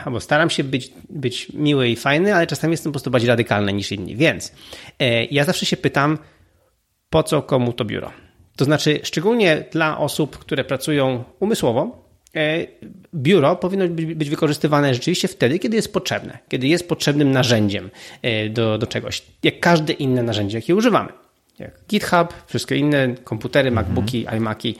albo 0.05 0.19
staram 0.19 0.49
się 0.49 0.63
być, 0.63 0.91
być 1.09 1.53
miły 1.53 1.89
i 1.89 1.95
fajny, 1.95 2.35
ale 2.35 2.47
czasami 2.47 2.71
jestem 2.71 2.91
po 2.91 2.93
prostu 2.93 3.11
bardziej 3.11 3.27
radykalny 3.27 3.73
niż 3.73 3.91
inni. 3.91 4.15
Więc 4.15 4.53
e, 4.99 5.25
ja 5.25 5.43
zawsze 5.43 5.65
się 5.65 5.77
pytam, 5.77 6.17
po 7.09 7.23
co 7.23 7.41
komu 7.41 7.73
to 7.73 7.85
biuro? 7.85 8.11
To 8.55 8.65
znaczy, 8.65 8.99
szczególnie 9.03 9.65
dla 9.71 9.97
osób, 9.97 10.37
które 10.37 10.63
pracują 10.63 11.23
umysłowo, 11.39 12.09
e, 12.35 12.67
biuro 13.15 13.55
powinno 13.55 13.87
być 14.15 14.29
wykorzystywane 14.29 14.93
rzeczywiście 14.93 15.27
wtedy, 15.27 15.59
kiedy 15.59 15.75
jest 15.75 15.93
potrzebne, 15.93 16.37
kiedy 16.49 16.67
jest 16.67 16.89
potrzebnym 16.89 17.31
narzędziem 17.31 17.89
e, 18.21 18.49
do, 18.49 18.77
do 18.77 18.87
czegoś, 18.87 19.21
jak 19.43 19.59
każde 19.59 19.93
inne 19.93 20.23
narzędzie, 20.23 20.57
jakie 20.57 20.75
używamy. 20.75 21.09
Jak 21.59 21.79
GitHub, 21.89 22.33
wszystkie 22.47 22.75
inne 22.75 23.15
komputery, 23.23 23.69
mhm. 23.69 23.85
MacBooki, 23.87 24.25
iMaki, 24.37 24.75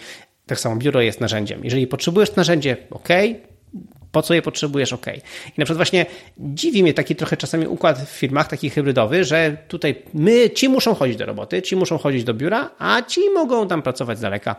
tak 0.46 0.60
samo 0.60 0.76
biuro 0.76 1.02
jest 1.02 1.22
narzędziem. 1.22 1.64
Jeżeli 1.64 1.88
potrzebujesz 1.88 2.36
narzędzie, 2.36 2.78
ok, 2.92 3.10
po 4.14 4.22
co 4.22 4.34
je 4.34 4.42
potrzebujesz, 4.42 4.94
ok. 4.94 5.08
I 5.08 5.54
na 5.58 5.66
przykład 5.66 5.78
właśnie 5.78 6.06
dziwi 6.40 6.84
mnie 6.84 6.94
taki 6.94 7.16
trochę 7.16 7.38
czasami 7.38 7.68
układ 7.68 8.00
w 8.02 8.10
firmach, 8.10 8.48
taki 8.48 8.70
hybrydowy, 8.70 9.24
że 9.24 9.58
tutaj 9.68 9.96
my, 10.14 10.50
ci 10.50 10.70
muszą 10.70 10.96
chodzić 10.96 11.18
do 11.18 11.26
roboty, 11.26 11.62
ci 11.62 11.76
muszą 11.76 11.98
chodzić 11.98 12.24
do 12.24 12.34
biura, 12.34 12.70
a 12.80 13.02
ci 13.02 13.22
mogą 13.30 13.68
tam 13.68 13.82
pracować 13.82 14.18
z 14.18 14.22
daleka. 14.22 14.56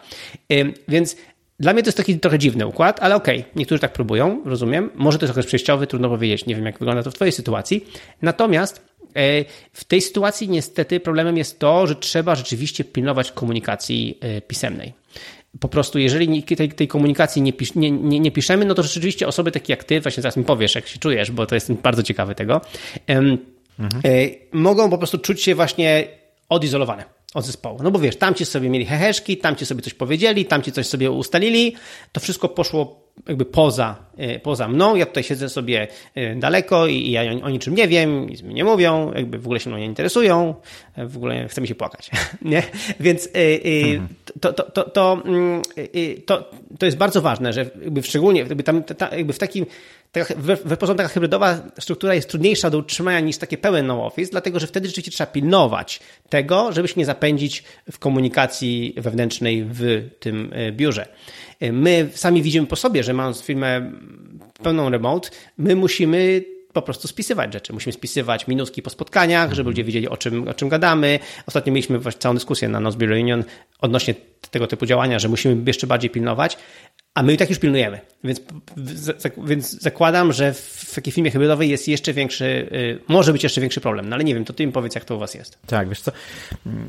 Więc 0.89 1.17
dla 1.61 1.73
mnie 1.73 1.83
to 1.83 1.89
jest 1.89 1.97
taki 1.97 2.19
trochę 2.19 2.39
dziwny 2.39 2.67
układ, 2.67 3.01
ale 3.01 3.17
okej, 3.17 3.41
okay, 3.41 3.53
niektórzy 3.57 3.81
tak 3.81 3.93
próbują, 3.93 4.43
rozumiem. 4.45 4.91
Może 4.95 5.19
to 5.19 5.25
jest 5.25 5.31
okres 5.31 5.47
przejściowy, 5.47 5.87
trudno 5.87 6.09
powiedzieć, 6.09 6.47
nie 6.47 6.55
wiem 6.55 6.67
jak 6.67 6.79
wygląda 6.79 7.03
to 7.03 7.11
w 7.11 7.15
Twojej 7.15 7.33
sytuacji. 7.33 7.87
Natomiast 8.23 8.83
e, 9.17 9.45
w 9.73 9.85
tej 9.85 10.01
sytuacji 10.01 10.49
niestety 10.49 11.01
problemem 11.01 11.37
jest 11.37 11.59
to, 11.59 11.87
że 11.87 11.97
trzeba 11.97 12.35
rzeczywiście 12.35 12.85
pilnować 12.85 13.33
komunikacji 13.33 14.19
e, 14.21 14.41
pisemnej 14.41 14.93
po 15.61 15.69
prostu, 15.69 15.99
jeżeli 15.99 16.43
tej, 16.43 16.69
tej 16.69 16.89
komunikacji 16.89 17.43
nie, 17.43 17.53
pisz, 17.53 17.75
nie, 17.75 17.91
nie, 17.91 18.21
nie, 18.21 18.31
piszemy, 18.31 18.65
no 18.65 18.75
to 18.75 18.83
rzeczywiście 18.83 19.29
osoby 19.29 19.53
takie 19.53 19.73
jak 19.73 19.85
ty, 19.85 20.01
właśnie 20.01 20.23
zaraz 20.23 20.37
mi 20.37 20.45
powiesz, 20.45 20.75
jak 20.75 20.89
się 20.89 20.99
czujesz, 20.99 21.31
bo 21.31 21.47
to 21.47 21.55
jest 21.55 21.73
bardzo 21.73 22.03
ciekawe 22.03 22.35
tego, 22.35 22.61
mhm. 23.79 24.03
mogą 24.53 24.91
po 24.91 24.99
prostu 24.99 25.19
czuć 25.19 25.43
się 25.43 25.55
właśnie 25.55 26.09
odizolowane 26.49 27.05
od 27.35 27.45
zespołu. 27.45 27.79
No 27.83 27.91
bo 27.91 27.99
wiesz, 27.99 28.17
tamci 28.17 28.45
sobie 28.45 28.69
mieli 28.69 28.87
heheszki, 28.87 29.37
tamci 29.37 29.67
sobie 29.67 29.83
coś 29.83 29.95
powiedzieli, 29.95 30.45
tamci 30.45 30.73
coś 30.73 30.87
sobie 30.87 31.11
ustalili, 31.11 31.77
to 32.13 32.21
wszystko 32.21 32.49
poszło 32.49 33.04
jakby 33.29 33.45
poza, 33.45 33.97
e, 34.17 34.39
poza 34.39 34.69
mną, 34.69 34.97
ja 34.97 35.07
tutaj 35.07 35.25
siedzę 35.25 35.49
sobie 35.49 35.89
e, 36.15 36.37
daleko 36.37 36.87
i 36.87 37.11
ja 37.11 37.23
o 37.43 37.51
niczym 37.51 37.75
nie 37.75 37.89
wiem, 37.89 38.27
nic 38.31 38.43
mi 38.43 38.55
nie 38.55 38.65
mówią, 38.65 39.13
jakby 39.15 39.39
w 39.39 39.45
ogóle 39.45 39.61
się 39.61 39.71
mną 39.71 39.79
nie 39.79 39.85
interesują, 39.85 40.55
e, 40.97 41.07
w 41.07 41.17
ogóle 41.17 41.49
chce 41.49 41.61
mi 41.61 41.69
się 41.69 41.75
płakać, 41.75 42.11
nie? 42.43 42.63
Więc 43.01 43.29
mhm. 43.35 44.09
to, 44.41 44.53
to, 44.53 44.71
to, 44.71 44.91
to, 44.91 45.23
mm, 45.25 45.63
to, 46.27 46.51
to 46.79 46.87
jest 46.87 46.99
bardzo 46.99 47.23
ważne, 47.23 47.53
że 47.53 47.71
jakby 47.83 48.03
szczególnie 48.03 48.41
jakby 48.41 48.63
tam, 48.63 48.83
jakby 49.13 49.33
w 49.33 49.39
takim 49.39 49.67
taka, 50.13 50.35
w, 50.65 50.77
taka 50.77 51.09
hybrydowa 51.09 51.59
struktura 51.81 52.15
jest 52.15 52.29
trudniejsza 52.29 52.71
do 52.71 52.79
utrzymania 52.79 53.21
niż 53.21 53.39
takie 53.39 53.59
pełen 53.59 53.87
no 53.87 54.07
office, 54.07 54.31
dlatego 54.31 54.61
że 54.61 54.67
wtedy 54.67 54.89
rzeczywiście 54.89 55.11
trzeba 55.11 55.33
pilnować 55.33 56.01
tego, 56.29 56.73
żeby 56.73 56.89
się 56.89 56.95
nie 56.97 57.07
zapędzić 57.07 57.65
w 57.93 57.99
komunikacji 57.99 58.95
wewnętrznej 58.97 59.65
w 59.65 60.11
tym 60.21 60.53
biurze. 60.73 61.09
My 61.73 62.09
sami 62.15 62.43
widzimy 62.43 62.67
po 62.67 62.77
sobie, 62.77 63.03
że 63.03 63.13
mając 63.13 63.43
firmę 63.43 63.93
pełną 64.63 64.91
remote, 64.91 65.31
my 65.59 65.77
musimy 65.77 66.45
po 66.73 66.83
prostu 66.83 67.09
spisywać 67.09 67.53
rzeczy. 67.53 67.73
Musimy 67.73 67.93
spisywać 67.93 68.47
minuski 68.47 68.83
po 68.83 68.91
spotkaniach, 68.91 69.53
żeby 69.53 69.71
ludzie 69.71 69.85
wiedzieli, 69.85 70.09
o 70.09 70.17
czym, 70.17 70.49
o 70.49 70.55
czym 70.55 70.69
gadamy. 70.69 71.19
Ostatnio 71.47 71.73
mieliśmy 71.73 72.01
całą 72.19 72.35
dyskusję 72.35 72.69
na 72.69 72.81
Nozbe 72.81 73.07
Reunion 73.07 73.45
odnośnie 73.81 74.15
tego 74.51 74.67
typu 74.67 74.87
działania, 74.87 75.19
że 75.19 75.29
musimy 75.29 75.63
jeszcze 75.67 75.87
bardziej 75.87 76.11
pilnować, 76.11 76.59
a 77.15 77.23
my 77.23 77.35
i 77.35 77.37
tak 77.37 77.51
już 77.51 77.59
pilnujemy. 77.59 78.01
Więc, 78.25 78.41
więc 79.45 79.81
zakładam, 79.81 80.33
że 80.33 80.53
w 80.53 80.95
takiej 80.95 81.13
firmie 81.13 81.31
hybrydowej 81.31 81.71
jest 81.71 81.89
jeszcze 81.89 82.13
większy, 82.13 82.45
y, 82.45 82.99
może 83.09 83.33
być 83.33 83.43
jeszcze 83.43 83.61
większy 83.61 83.81
problem. 83.81 84.09
No 84.09 84.17
ale 84.17 84.25
nie 84.25 84.35
wiem, 84.35 84.45
to 84.45 84.53
ty 84.53 84.67
mi 84.67 84.73
powiedz, 84.73 84.95
jak 84.95 85.05
to 85.05 85.17
u 85.17 85.19
was 85.19 85.35
jest. 85.35 85.59
Tak, 85.67 85.89
wiesz 85.89 86.01
co, 86.01 86.13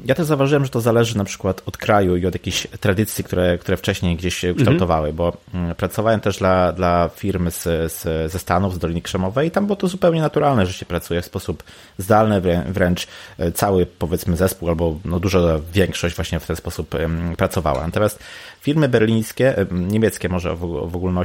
ja 0.06 0.16
też 0.16 0.26
zauważyłem, 0.26 0.66
że 0.66 0.72
to 0.72 0.82
zależy 0.82 1.18
na 1.18 1.24
przykład 1.24 1.62
od 1.66 1.78
kraju 1.78 2.16
i 2.16 2.26
od 2.26 2.36
jakichś 2.36 2.68
tradycji, 2.80 3.24
które, 3.24 3.58
które 3.58 3.78
wcześniej 3.78 4.16
gdzieś 4.16 4.36
się 4.36 4.56
kształtowały, 4.56 5.10
mhm. 5.10 5.16
bo 5.16 5.38
mm, 5.54 5.76
pracowałem 5.76 6.20
też 6.20 6.38
dla, 6.38 6.72
dla 6.72 7.10
firmy 7.16 7.52
z, 7.52 7.64
z, 7.92 8.32
ze 8.32 8.40
Stanów, 8.40 8.76
z 8.76 8.80
Doliny 8.80 9.02
Krzemowej 9.02 9.48
i 9.48 9.52
tam 9.52 9.66
było 9.66 9.76
to 9.76 9.88
zupełnie 9.88 10.22
naturalne, 10.22 10.66
że 10.66 10.74
się 10.74 10.86
pracuje 10.86 11.22
w 11.22 11.26
sposób 11.26 11.64
zdalny, 11.98 12.42
wręcz 12.68 13.08
e, 13.38 13.52
cały 13.52 13.86
powiedzmy 13.86 14.38
zespół 14.38 14.70
albo 14.70 15.00
no, 15.06 15.20
duża 15.20 15.40
większość 15.74 16.16
właśnie 16.16 16.40
w 16.40 16.48
ten 16.48 16.56
sposób 16.56 16.96
pracowała. 17.38 17.86
Natomiast 17.86 18.20
firmy 18.62 18.90
berlińskie, 18.90 19.56
niemieckie 19.72 20.30
może 20.30 20.56
w 20.56 20.96
ogólności, 20.96 21.25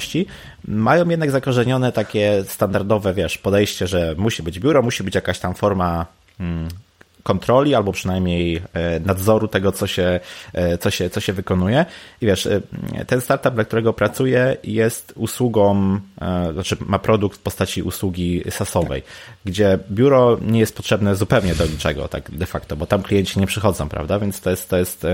mają 0.64 1.08
jednak 1.08 1.30
zakorzenione 1.30 1.92
takie 1.92 2.44
standardowe, 2.48 3.14
wiesz, 3.14 3.38
podejście, 3.38 3.86
że 3.86 4.14
musi 4.18 4.42
być 4.42 4.60
biuro, 4.60 4.82
musi 4.82 5.04
być 5.04 5.14
jakaś 5.14 5.38
tam 5.38 5.54
forma 5.54 6.06
hmm, 6.38 6.68
kontroli 7.22 7.74
albo 7.74 7.92
przynajmniej 7.92 8.62
e, 8.72 9.00
nadzoru 9.00 9.48
tego, 9.48 9.72
co 9.72 9.86
się, 9.86 10.20
e, 10.52 10.78
co 10.78 10.90
się, 10.90 11.10
co 11.10 11.20
się 11.20 11.32
wykonuje. 11.32 11.86
I 12.20 12.26
wiesz, 12.26 12.46
e, 12.46 12.60
ten 13.06 13.20
startup, 13.20 13.54
dla 13.54 13.64
którego 13.64 13.92
pracuję, 13.92 14.56
jest 14.64 15.12
usługą, 15.16 16.00
znaczy 16.52 16.76
ma 16.86 16.98
produkt 16.98 17.38
w 17.38 17.42
postaci 17.42 17.82
usługi 17.82 18.42
SaaSowej, 18.50 19.02
gdzie 19.44 19.78
biuro 19.90 20.38
nie 20.42 20.60
jest 20.60 20.76
potrzebne 20.76 21.16
zupełnie 21.16 21.54
do 21.54 21.66
niczego, 21.66 22.08
tak 22.08 22.30
de 22.30 22.46
facto, 22.46 22.76
bo 22.76 22.86
tam 22.86 23.02
klienci 23.02 23.40
nie 23.40 23.46
przychodzą, 23.46 23.88
prawda? 23.88 24.18
Więc 24.18 24.40
to 24.40 24.50
jest, 24.50 24.70
to 24.70 24.76
jest 24.76 25.06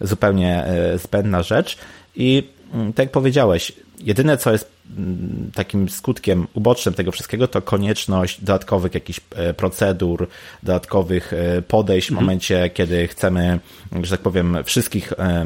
zupełnie 0.00 0.66
zbędna 0.96 1.42
rzecz. 1.42 1.78
I 2.16 2.48
mm, 2.74 2.92
tak 2.92 3.04
jak 3.04 3.12
powiedziałeś, 3.12 3.72
jedyne 4.00 4.36
co 4.36 4.52
jest 4.52 4.70
mm, 4.96 5.50
takim 5.54 5.88
skutkiem 5.88 6.46
ubocznym 6.54 6.94
tego 6.94 7.12
wszystkiego, 7.12 7.48
to 7.48 7.62
konieczność 7.62 8.40
dodatkowych 8.40 8.94
jakichś 8.94 9.20
e, 9.34 9.54
procedur, 9.54 10.28
dodatkowych 10.62 11.32
e, 11.32 11.62
podejść 11.62 12.08
w 12.08 12.10
mhm. 12.10 12.24
momencie, 12.24 12.70
kiedy 12.70 13.08
chcemy, 13.08 13.60
że 14.02 14.10
tak 14.10 14.20
powiem, 14.20 14.58
wszystkich 14.64 15.12
e, 15.12 15.44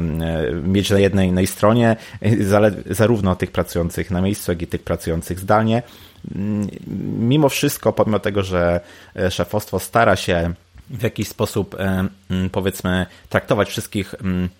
mieć 0.63 0.89
na 0.89 0.99
jednej, 0.99 1.25
jednej 1.25 1.47
stronie, 1.47 1.95
zarówno 2.89 3.35
tych 3.35 3.51
pracujących 3.51 4.11
na 4.11 4.21
miejscu, 4.21 4.51
jak 4.51 4.61
i 4.61 4.67
tych 4.67 4.83
pracujących 4.83 5.39
zdalnie. 5.39 5.83
Mm, 6.35 6.67
mimo 7.19 7.49
wszystko, 7.49 7.93
pomimo 7.93 8.19
tego, 8.19 8.43
że 8.43 8.81
szefostwo 9.29 9.79
stara 9.79 10.15
się 10.15 10.53
w 10.89 11.03
jakiś 11.03 11.27
sposób, 11.27 11.75
powiedzmy, 12.51 13.05
traktować 13.29 13.69
wszystkich 13.69 14.15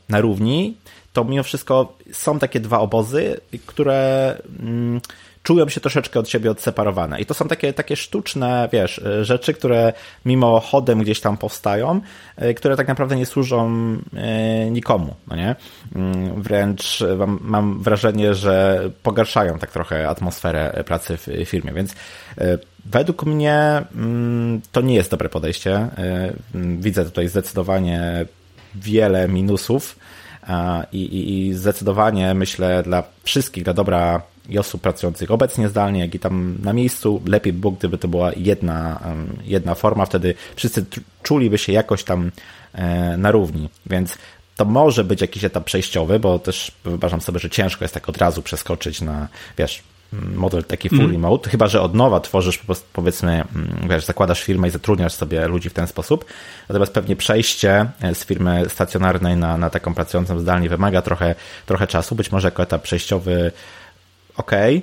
na 0.10 0.22
równi, 0.22 0.78
to 1.14 1.24
mimo 1.24 1.44
wszystko 1.44 1.98
są 2.12 2.40
takie 2.40 2.60
dwa 2.60 2.80
obozy, 2.80 3.42
które 3.66 4.36
mm, 4.60 5.02
czują 5.44 5.70
się 5.70 5.82
troszeczkę 5.82 6.20
od 6.20 6.30
siebie 6.30 6.52
odseparowane. 6.52 7.22
I 7.22 7.26
to 7.26 7.34
są 7.34 7.48
takie, 7.48 7.74
takie 7.74 7.96
sztuczne, 7.96 8.70
wiesz, 8.72 9.02
rzeczy, 9.22 9.54
które 9.54 9.94
mimo 10.26 10.60
chodem 10.60 11.00
gdzieś 11.00 11.22
tam 11.22 11.38
powstają, 11.38 12.02
e, 12.36 12.54
które 12.54 12.78
tak 12.78 12.88
naprawdę 12.88 13.16
nie 13.16 13.26
służą 13.26 13.72
e, 14.14 14.70
nikomu, 14.72 15.16
no 15.28 15.36
nie? 15.36 15.56
Mm, 15.96 16.42
wręcz 16.42 17.04
mam, 17.42 17.84
wrażenie, 17.84 18.34
że 18.34 18.82
pogarszają 19.04 19.60
tak 19.60 19.72
trochę 19.72 20.10
atmosferę 20.10 20.84
pracy 20.86 21.18
w 21.18 21.46
firmie, 21.46 21.74
więc 21.74 21.96
e, 22.38 22.58
według 22.86 23.26
mnie 23.26 23.84
mm, 23.96 24.62
to 24.72 24.82
nie 24.82 24.96
jest 24.96 25.12
dobre 25.12 25.30
podejście. 25.30 25.88
Widzę 26.80 27.06
tutaj 27.06 27.28
zdecydowanie 27.28 28.26
wiele 28.76 29.28
minusów, 29.28 29.96
i, 30.92 31.02
i, 31.02 31.48
i 31.48 31.54
zdecydowanie 31.54 32.34
myślę 32.34 32.84
dla 32.84 33.04
wszystkich, 33.24 33.64
dla 33.64 33.74
dobra 33.74 34.22
i 34.50 34.60
osób 34.60 34.82
pracujących 34.82 35.32
obecnie 35.32 35.70
zdalnie, 35.70 36.00
jak 36.00 36.16
i 36.16 36.20
tam 36.20 36.58
na 36.64 36.74
miejscu, 36.74 37.22
lepiej 37.26 37.54
by 37.54 37.60
było, 37.60 37.72
gdyby 37.72 37.98
to 37.98 38.08
była 38.08 38.32
jedna, 38.36 39.00
jedna 39.44 39.76
forma, 39.76 40.06
wtedy 40.06 40.34
wszyscy 40.56 40.86
czuliby 41.24 41.58
się 41.58 41.72
jakoś 41.74 42.04
tam 42.04 42.32
e, 42.74 43.18
na 43.18 43.32
równi, 43.32 43.70
więc 43.86 44.18
to 44.56 44.66
może 44.66 45.04
być 45.04 45.22
jakiś 45.22 45.44
etap 45.44 45.64
przejściowy, 45.64 46.20
bo 46.20 46.40
też 46.40 46.72
wyobrażam 46.84 47.22
sobie, 47.22 47.40
że 47.40 47.50
ciężko 47.50 47.84
jest 47.84 47.94
tak 47.94 48.10
od 48.10 48.18
razu 48.18 48.42
przeskoczyć 48.42 49.02
na, 49.02 49.28
wiesz, 49.58 49.84
model 50.14 50.64
taki 50.64 50.90
full 50.90 51.00
mm. 51.00 51.12
remote, 51.12 51.50
chyba 51.50 51.68
że 51.68 51.82
od 51.82 51.96
nowa 51.96 52.20
tworzysz 52.20 52.58
po 52.58 52.66
prostu, 52.66 52.88
powiedzmy, 52.94 53.32
mm, 53.32 53.88
wiesz, 53.90 54.06
zakładasz 54.06 54.44
firmę 54.44 54.68
i 54.68 54.72
zatrudniasz 54.72 55.14
sobie 55.14 55.48
ludzi 55.48 55.70
w 55.70 55.74
ten 55.74 55.88
sposób. 55.88 56.26
Natomiast 56.70 56.94
pewnie 56.94 57.16
przejście 57.16 57.86
e, 58.02 58.16
z 58.16 58.26
firmy 58.26 58.64
stacjonarnej 58.70 59.38
na, 59.38 59.58
na 59.58 59.70
taką 59.70 59.94
pracującą 59.94 60.40
zdalnie 60.40 60.70
wymaga 60.70 61.02
trochę, 61.02 61.36
trochę 61.66 61.88
czasu, 61.88 62.16
być 62.16 62.32
może 62.32 62.48
jako 62.48 62.64
etap 62.64 62.82
przejściowy 62.82 63.52
ok, 64.38 64.52
e, 64.52 64.82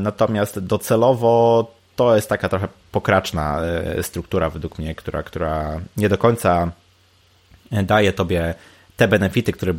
natomiast 0.00 0.58
docelowo 0.58 1.70
to 1.96 2.16
jest 2.16 2.28
taka 2.28 2.48
trochę 2.48 2.68
pokraczna 2.92 3.60
e, 3.60 4.02
struktura 4.02 4.50
według 4.50 4.78
mnie, 4.78 4.94
która, 4.94 5.22
która 5.22 5.80
nie 5.96 6.08
do 6.08 6.18
końca 6.18 6.70
daje 7.72 8.12
tobie 8.12 8.54
te 8.96 9.08
benefity, 9.08 9.52
które 9.52 9.74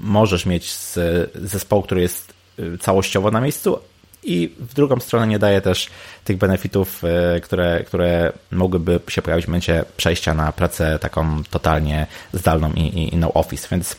możesz 0.00 0.46
mieć 0.46 0.72
z 0.72 0.98
zespołu, 1.34 1.82
który 1.82 2.00
jest 2.00 2.34
całościowo 2.80 3.30
na 3.30 3.40
miejscu, 3.40 3.78
i 4.22 4.52
w 4.58 4.74
drugą 4.74 5.00
stronę 5.00 5.26
nie 5.26 5.38
daje 5.38 5.60
też 5.60 5.90
tych 6.24 6.36
benefitów, 6.36 7.02
e, 7.04 7.40
które, 7.40 7.84
które 7.86 8.32
mogłyby 8.50 9.00
się 9.08 9.22
pojawić 9.22 9.44
w 9.44 9.48
momencie 9.48 9.84
przejścia 9.96 10.34
na 10.34 10.52
pracę 10.52 10.98
taką 10.98 11.42
totalnie 11.50 12.06
zdalną 12.32 12.72
i, 12.72 12.80
i, 12.80 13.14
i 13.14 13.16
no 13.16 13.32
office, 13.32 13.68
więc 13.70 13.96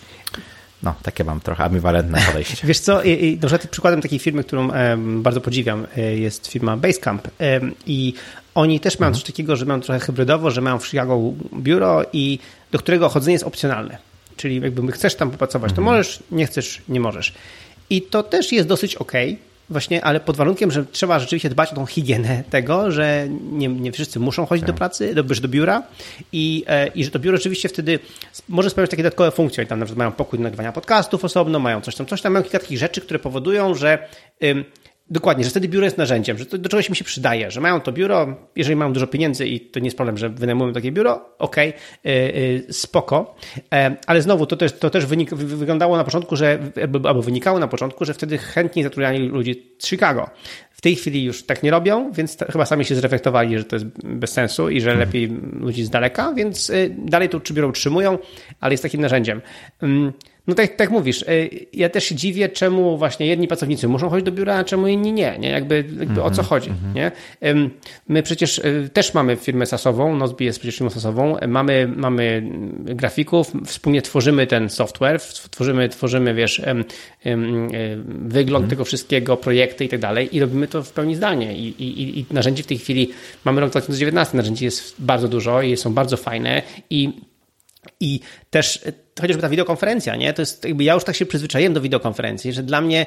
no, 0.84 0.96
takie 1.04 1.24
mam 1.24 1.40
trochę 1.40 1.64
ambiwalentne 1.64 2.22
podejście. 2.28 2.68
Wiesz 2.68 2.80
co, 2.80 3.02
przykład, 3.40 3.68
przykładem 3.68 4.02
takiej 4.02 4.20
firmy, 4.20 4.44
którą 4.44 4.70
bardzo 4.98 5.42
podziwiam, 5.42 5.88
e, 5.98 6.02
jest 6.02 6.48
firma 6.48 6.78
Basecamp 6.78 7.28
i 7.86 8.14
oni 8.56 8.80
też 8.80 9.00
mają 9.00 9.08
mhm. 9.08 9.22
coś 9.22 9.24
takiego, 9.24 9.56
że 9.56 9.66
mają 9.66 9.82
trochę 9.82 10.00
hybrydowo, 10.00 10.52
że 10.52 10.62
mają 10.62 10.80
w 10.80 10.88
Chicago 10.88 11.34
biuro 11.54 12.06
i 12.14 12.40
do 12.72 12.80
którego 12.80 13.10
chodzenie 13.10 13.34
jest 13.34 13.46
opcjonalne. 13.46 13.98
Czyli 14.38 14.62
jakby 14.62 14.92
chcesz 14.92 15.16
tam 15.16 15.32
popracować, 15.32 15.72
to 15.72 15.82
mhm. 15.82 15.98
możesz, 15.98 16.24
nie 16.32 16.46
chcesz, 16.46 16.82
nie 16.90 17.00
możesz. 17.00 17.34
I 17.90 18.02
to 18.02 18.24
też 18.24 18.52
jest 18.52 18.68
dosyć 18.68 18.96
ok, 18.96 19.12
Właśnie, 19.70 20.06
ale 20.06 20.20
pod 20.20 20.38
warunkiem, 20.38 20.72
że 20.72 20.86
trzeba 20.86 21.20
rzeczywiście 21.20 21.50
dbać 21.50 21.72
o 21.72 21.76
tą 21.76 21.86
higienę 21.86 22.44
tego, 22.50 22.92
że 22.92 23.28
nie, 23.52 23.68
nie 23.68 23.92
wszyscy 23.92 24.20
muszą 24.20 24.46
chodzić 24.46 24.66
tak. 24.66 24.76
do 24.76 24.78
pracy, 24.78 25.16
do, 25.16 25.24
do 25.24 25.48
biura 25.48 25.84
i, 26.32 26.64
e, 26.68 26.88
i 26.88 27.04
że 27.04 27.12
to 27.12 27.20
biuro 27.20 27.38
rzeczywiście 27.38 27.70
wtedy 27.70 28.00
może 28.50 28.70
spełniać 28.70 28.92
takie 28.92 29.04
dodatkowe 29.04 29.32
funkcje. 29.32 29.62
Oni 29.62 29.70
tam 29.70 29.80
na 29.80 29.86
przykład 29.86 29.98
mają 29.98 30.12
pokój 30.12 30.40
do 30.40 30.44
nagrywania 30.44 30.72
podcastów 30.72 31.26
osobno, 31.26 31.60
mają 31.60 31.82
coś 31.82 31.96
tam, 31.96 32.06
coś 32.06 32.22
tam, 32.22 32.34
mają 32.34 32.44
kilka 32.44 32.60
takich 32.60 32.78
rzeczy, 32.78 33.02
które 33.02 33.20
powodują, 33.20 33.76
że 33.76 34.08
Dokładnie, 35.10 35.44
że 35.44 35.50
wtedy 35.50 35.68
biuro 35.68 35.86
jest 35.86 35.98
narzędziem, 35.98 36.38
że 36.38 36.46
to 36.46 36.58
do 36.58 36.70
czegoś 36.70 36.90
mi 36.90 36.96
się 36.96 37.04
przydaje, 37.04 37.52
że 37.52 37.62
mają 37.62 37.82
to 37.82 37.92
biuro, 37.92 38.36
jeżeli 38.56 38.76
mają 38.76 38.94
dużo 38.94 39.08
pieniędzy 39.08 39.48
i 39.48 39.60
to 39.60 39.80
nie 39.80 39.86
jest 39.86 39.98
problem, 39.98 40.18
że 40.18 40.30
wynajmują 40.30 40.74
takie 40.74 40.92
biuro, 40.92 41.26
okej, 41.40 41.74
okay, 42.00 42.64
spoko, 42.74 43.36
e, 43.74 43.96
ale 44.08 44.22
znowu 44.22 44.46
to 44.46 44.56
też, 44.56 44.74
to 44.74 44.90
też 44.90 45.06
wynik, 45.06 45.34
wyglądało 45.34 45.98
na 45.98 46.04
początku, 46.04 46.36
że, 46.36 46.60
albo 47.04 47.22
wynikało 47.22 47.60
na 47.60 47.68
początku, 47.68 48.06
że 48.06 48.14
wtedy 48.14 48.38
chętnie 48.38 48.84
zatrudniali 48.84 49.28
ludzi 49.28 49.76
z 49.80 49.88
Chicago. 49.88 50.30
W 50.72 50.82
tej 50.82 50.96
chwili 50.96 51.24
już 51.24 51.44
tak 51.44 51.64
nie 51.64 51.72
robią, 51.72 52.12
więc 52.12 52.38
chyba 52.52 52.66
sami 52.66 52.86
się 52.86 52.96
zreflektowali, 52.96 53.58
że 53.58 53.64
to 53.64 53.76
jest 53.76 53.86
bez 54.04 54.32
sensu 54.32 54.70
i 54.70 54.82
że 54.82 54.92
mhm. 54.92 55.08
lepiej 55.08 55.28
ludzi 55.60 55.84
z 55.84 55.90
daleka, 55.90 56.34
więc 56.34 56.70
y, 56.70 56.96
dalej 56.98 57.30
to 57.30 57.40
biuro 57.52 57.68
utrzymują, 57.68 58.18
ale 58.60 58.74
jest 58.74 58.84
takim 58.84 59.02
narzędziem. 59.02 59.42
Mm, 59.82 60.14
no 60.48 60.56
tak, 60.56 60.76
tak 60.76 60.92
mówisz, 60.92 61.22
y, 61.22 61.50
ja 61.74 61.90
też 61.90 62.04
się 62.04 62.16
dziwię, 62.16 62.50
czemu 62.50 62.98
właśnie 62.98 63.28
jedni 63.28 63.48
pracownicy 63.48 63.88
muszą 63.88 64.10
chodzić 64.10 64.26
do 64.26 64.32
biura, 64.32 64.56
a 64.56 64.64
czemu 64.64 64.88
inni 64.88 65.14
nie, 65.14 65.38
nie? 65.40 65.50
Jakby, 65.50 65.76
jakby 65.76 66.04
mm 66.04 66.16
-hmm, 66.16 66.20
o 66.20 66.32
co 66.32 66.42
mhm, 66.42 66.48
chodzi, 66.48 66.70
mm 66.70 66.82
-hmm. 66.82 66.96
nie? 66.96 67.12
My 68.08 68.24
przecież 68.24 68.58
y, 68.58 68.90
też 68.94 69.14
mamy 69.14 69.36
firmę 69.36 69.66
sasową, 69.66 70.16
Nozbi 70.16 70.46
jest 70.46 70.60
przecież 70.60 70.76
firmą 70.76 70.90
sasową, 70.90 71.36
mamy, 71.48 71.94
mamy 71.96 72.50
grafików, 72.84 73.52
wspólnie 73.66 74.02
tworzymy 74.02 74.48
ten 74.48 74.70
software, 74.70 75.22
tworzymy, 75.52 75.90
tworzymy 75.90 76.34
wiesz, 76.34 76.62
wygląd 78.06 78.64
mm. 78.64 78.70
tego 78.70 78.86
wszystkiego, 78.86 79.38
projekty 79.38 79.86
i 79.86 79.90
tak 79.90 80.00
dalej 80.00 80.36
i 80.36 80.40
robimy 80.40 80.68
to 80.68 80.84
w 80.84 80.92
pełni 80.92 81.16
zdalnie 81.16 81.58
I, 81.58 81.68
i, 81.68 82.20
i 82.20 82.26
narzędzi 82.32 82.64
w 82.64 82.68
tej 82.68 82.78
chwili, 82.78 83.10
mamy 83.46 83.62
rok 83.62 83.72
2019, 83.72 84.38
narzędzi 84.38 84.66
jest 84.66 84.96
bardzo 85.00 85.28
dużo 85.28 85.62
i 85.62 85.78
są 85.78 85.94
bardzo 85.94 86.18
fajne 86.18 86.62
i 86.90 87.14
i 88.00 88.20
też 88.50 88.82
chociażby 89.22 89.42
ta 89.42 89.50
wideokonferencja, 89.50 90.16
nie? 90.16 90.34
To 90.34 90.42
jest 90.42 90.66
jakby 90.66 90.84
ja 90.84 90.94
już 90.94 91.04
tak 91.04 91.16
się 91.16 91.26
przyzwyczaiłem 91.26 91.74
do 91.74 91.82
wideokonferencji, 91.82 92.54
że 92.54 92.64
dla 92.64 92.82
mnie 92.82 93.06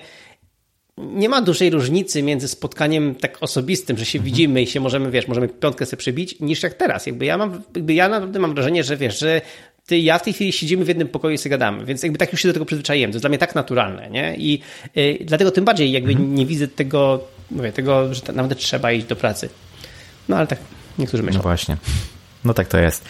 nie 0.99 1.29
ma 1.29 1.43
dużej 1.43 1.71
różnicy 1.71 2.23
między 2.23 2.49
spotkaniem 2.49 3.15
tak 3.15 3.43
osobistym, 3.43 3.99
że 3.99 4.05
się 4.05 4.19
mhm. 4.19 4.33
widzimy 4.33 4.63
i 4.63 4.67
się 4.67 4.81
możemy, 4.81 5.11
wiesz, 5.11 5.29
możemy 5.29 5.49
piątkę 5.49 5.87
sobie 5.87 5.99
przybić, 5.99 6.41
niż 6.41 6.63
jak 6.63 6.75
teraz. 6.75 7.07
Jakby 7.07 7.25
ja 7.25 7.39
mam, 7.39 7.63
jakby 7.75 7.95
ja 7.95 8.09
naprawdę 8.09 8.39
mam 8.39 8.55
wrażenie, 8.55 8.85
że 8.85 8.97
wiesz, 8.97 9.19
że 9.19 9.41
ty 9.87 9.99
ja 9.99 10.19
w 10.19 10.23
tej 10.23 10.33
chwili 10.33 10.53
siedzimy 10.53 10.85
w 10.85 10.89
jednym 10.89 11.09
pokoju 11.09 11.35
i 11.35 11.39
sobie 11.39 11.51
gadamy, 11.51 11.85
więc 11.85 12.03
jakby 12.03 12.19
tak 12.19 12.33
już 12.33 12.43
się 12.43 12.49
do 12.49 12.53
tego 12.53 12.65
przyzwyczaiłem. 12.65 13.11
To 13.11 13.15
jest 13.15 13.23
dla 13.23 13.29
mnie 13.29 13.39
tak 13.39 13.55
naturalne, 13.55 14.11
nie? 14.11 14.37
I 14.37 14.61
y, 14.97 15.19
dlatego 15.21 15.51
tym 15.51 15.65
bardziej 15.65 15.93
jakby 15.93 16.11
mhm. 16.11 16.35
nie 16.35 16.47
widzę 16.47 16.69
tego, 16.69 17.25
mówię, 17.51 17.73
tego, 17.73 18.15
że 18.15 18.23
naprawdę 18.27 18.55
trzeba 18.55 18.93
iść 18.93 19.07
do 19.07 19.17
pracy. 19.17 19.49
No 20.29 20.37
ale 20.37 20.47
tak 20.47 20.59
niektórzy 20.99 21.23
myślą. 21.23 21.39
No 21.39 21.43
właśnie. 21.43 21.77
No 22.45 22.55
tak 22.55 22.69
to 22.69 22.79
jest. 22.79 23.05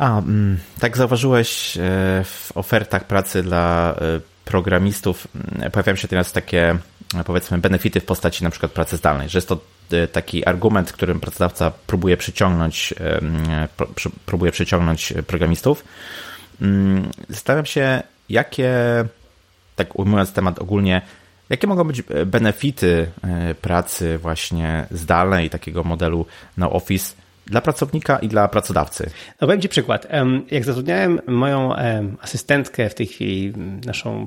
A, 0.00 0.18
mm, 0.18 0.58
tak 0.78 0.96
zauważyłeś 0.96 1.76
e, 1.76 1.80
w 2.24 2.52
ofertach 2.54 3.04
pracy 3.04 3.42
dla 3.42 3.94
e, 3.94 4.20
programistów 4.44 5.26
mm, 5.34 5.70
pojawiają 5.70 5.96
się 5.96 6.08
teraz 6.08 6.32
takie 6.32 6.78
e, 7.14 7.24
powiedzmy 7.24 7.58
benefity 7.58 8.00
w 8.00 8.04
postaci 8.04 8.44
na 8.44 8.50
przykład 8.50 8.72
pracy 8.72 8.96
zdalnej, 8.96 9.28
że 9.28 9.38
jest 9.38 9.48
to 9.48 9.58
taki 10.12 10.46
argument, 10.46 10.92
którym 10.92 11.20
pracodawca 11.20 11.72
próbuje 11.86 12.16
przyciągnąć 12.16 12.94
próbuje 14.26 14.52
przyciągnąć 14.52 15.12
programistów. 15.26 15.84
Mm, 16.60 17.10
zastanawiam 17.28 17.66
się, 17.66 18.02
jakie, 18.28 18.74
tak 19.76 19.98
ujmując 19.98 20.32
temat 20.32 20.58
ogólnie, 20.58 21.02
jakie 21.50 21.66
mogą 21.66 21.84
być 21.84 22.02
benefity 22.26 23.10
pracy 23.62 24.18
właśnie 24.18 24.86
zdalnej 24.90 25.50
takiego 25.50 25.84
modelu 25.84 26.26
na 26.56 26.70
Office 26.70 27.14
dla 27.46 27.60
pracownika 27.60 28.18
i 28.18 28.28
dla 28.28 28.48
pracodawcy. 28.48 29.10
No 29.40 29.58
Ci 29.58 29.68
przykład. 29.68 30.06
Jak 30.50 30.64
zatrudniałem 30.64 31.20
moją 31.26 31.74
asystentkę 32.20 32.90
w 32.90 32.94
tej 32.94 33.06
chwili, 33.06 33.52
naszą 33.86 34.26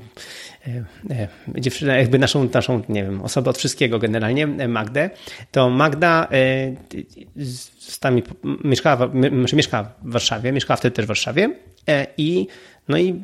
dziewczynę, 1.56 1.97
jakby 1.97 2.19
naszą, 2.19 2.49
naszą, 2.54 2.82
nie 2.89 3.04
wiem, 3.04 3.21
osobę 3.21 3.49
od 3.49 3.58
wszystkiego 3.58 3.99
generalnie, 3.99 4.47
Magdę, 4.47 5.10
to 5.52 5.69
Magda 5.69 6.28
z 7.36 8.02
nami 8.04 8.23
mieszkała, 8.63 9.10
mieszkała 9.54 9.84
w 9.84 10.12
Warszawie, 10.12 10.52
mieszkała 10.52 10.78
wtedy 10.78 10.95
też 10.95 11.06
w 11.06 11.08
Warszawie 11.08 11.56
e, 11.88 12.08
i 12.17 12.47
no 12.88 12.97
i 12.97 13.21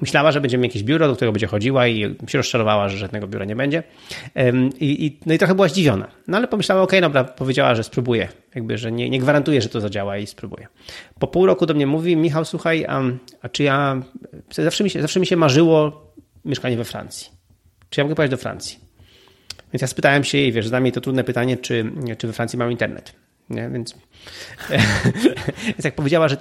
myślała, 0.00 0.32
że 0.32 0.40
będziemy 0.40 0.66
jakieś 0.66 0.82
biuro, 0.82 1.08
do 1.08 1.16
którego 1.16 1.32
będzie 1.32 1.46
chodziła 1.46 1.86
i 1.86 2.16
się 2.26 2.38
rozczarowała, 2.38 2.88
że 2.88 2.98
żadnego 2.98 3.26
biura 3.26 3.44
nie 3.44 3.56
będzie. 3.56 3.82
I, 4.80 5.06
i 5.06 5.18
no 5.26 5.34
i 5.34 5.38
trochę 5.38 5.54
była 5.54 5.68
zdziwiona. 5.68 6.08
No 6.28 6.36
ale 6.36 6.48
pomyślała, 6.48 6.82
okej, 6.82 6.98
okay, 6.98 7.00
dobra, 7.00 7.24
powiedziała, 7.24 7.74
że 7.74 7.84
spróbuje. 7.84 8.28
Jakby, 8.54 8.78
że 8.78 8.92
nie, 8.92 9.10
nie 9.10 9.18
gwarantuje, 9.18 9.62
że 9.62 9.68
to 9.68 9.80
zadziała 9.80 10.18
i 10.18 10.26
spróbuje. 10.26 10.66
Po 11.18 11.26
pół 11.26 11.46
roku 11.46 11.66
do 11.66 11.74
mnie 11.74 11.86
mówi, 11.86 12.16
Michał, 12.16 12.44
słuchaj, 12.44 12.84
a, 12.88 13.02
a 13.42 13.48
czy 13.48 13.62
ja, 13.62 14.02
zawsze 14.50 14.84
mi, 14.84 14.90
się, 14.90 15.02
zawsze 15.02 15.20
mi 15.20 15.26
się 15.26 15.36
marzyło 15.36 16.06
mieszkanie 16.44 16.76
we 16.76 16.84
Francji. 16.84 17.30
Czy 17.90 18.00
ja 18.00 18.04
mogę 18.04 18.14
pojechać 18.14 18.30
do 18.30 18.36
Francji? 18.36 18.78
Więc 19.72 19.82
ja 19.82 19.88
spytałem 19.88 20.24
się 20.24 20.38
jej, 20.38 20.52
wiesz, 20.52 20.64
zadałem 20.66 20.84
jej 20.84 20.92
to 20.92 21.00
trudne 21.00 21.24
pytanie, 21.24 21.56
czy, 21.56 21.92
czy 22.18 22.26
we 22.26 22.32
Francji 22.32 22.58
mam 22.58 22.72
internet. 22.72 23.12
Nie? 23.50 23.68
Więc, 23.68 23.94
więc 25.66 25.84
jak 25.84 25.94
powiedziała, 25.94 26.28
że 26.28 26.36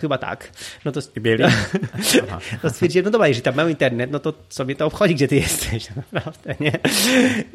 Chyba 0.00 0.18
tak. 0.18 0.52
No 0.84 0.92
to, 0.92 1.00
to 2.62 2.70
stwierdziłem, 2.70 3.04
no 3.04 3.10
dobra, 3.10 3.28
jeżeli 3.28 3.42
tam 3.42 3.54
mam 3.54 3.70
internet, 3.70 4.10
no 4.10 4.18
to 4.18 4.34
sobie 4.48 4.74
to 4.74 4.86
obchodzi, 4.86 5.14
gdzie 5.14 5.28
ty 5.28 5.36
jesteś, 5.36 5.88
naprawdę, 6.12 6.54
nie? 6.60 6.72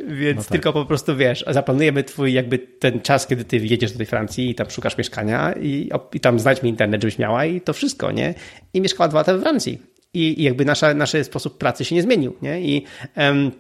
Więc 0.08 0.38
no 0.38 0.44
tak. 0.44 0.52
tylko 0.52 0.74
po 0.74 0.86
prostu, 0.86 1.16
wiesz, 1.16 1.46
zaplanujemy 1.48 2.04
twój 2.04 2.34
jakby 2.34 2.60
ten 2.60 3.02
czas, 3.02 3.28
kiedy 3.28 3.46
ty 3.46 3.58
jedziesz 3.58 3.92
do 3.92 3.98
tej 3.98 4.06
Francji 4.06 4.50
i 4.50 4.56
tam 4.56 4.70
szukasz 4.70 4.98
mieszkania 4.98 5.54
i, 5.54 5.90
i 6.14 6.20
tam 6.20 6.40
znajdź 6.40 6.64
mi 6.64 6.70
internet, 6.70 7.02
żebyś 7.02 7.18
miała 7.18 7.46
i 7.46 7.62
to 7.62 7.74
wszystko, 7.74 8.12
nie? 8.12 8.34
I 8.74 8.82
mieszkała 8.82 9.08
dwa 9.08 9.20
lata 9.20 9.34
we 9.34 9.42
Francji. 9.42 9.82
I, 10.14 10.42
i 10.42 10.44
jakby 10.44 10.66
nasza, 10.66 10.94
nasz 10.94 11.14
sposób 11.24 11.58
pracy 11.58 11.86
się 11.86 11.96
nie 11.96 12.02
zmienił, 12.02 12.36
nie? 12.42 12.62
I 12.62 12.86
um, 13.18 13.52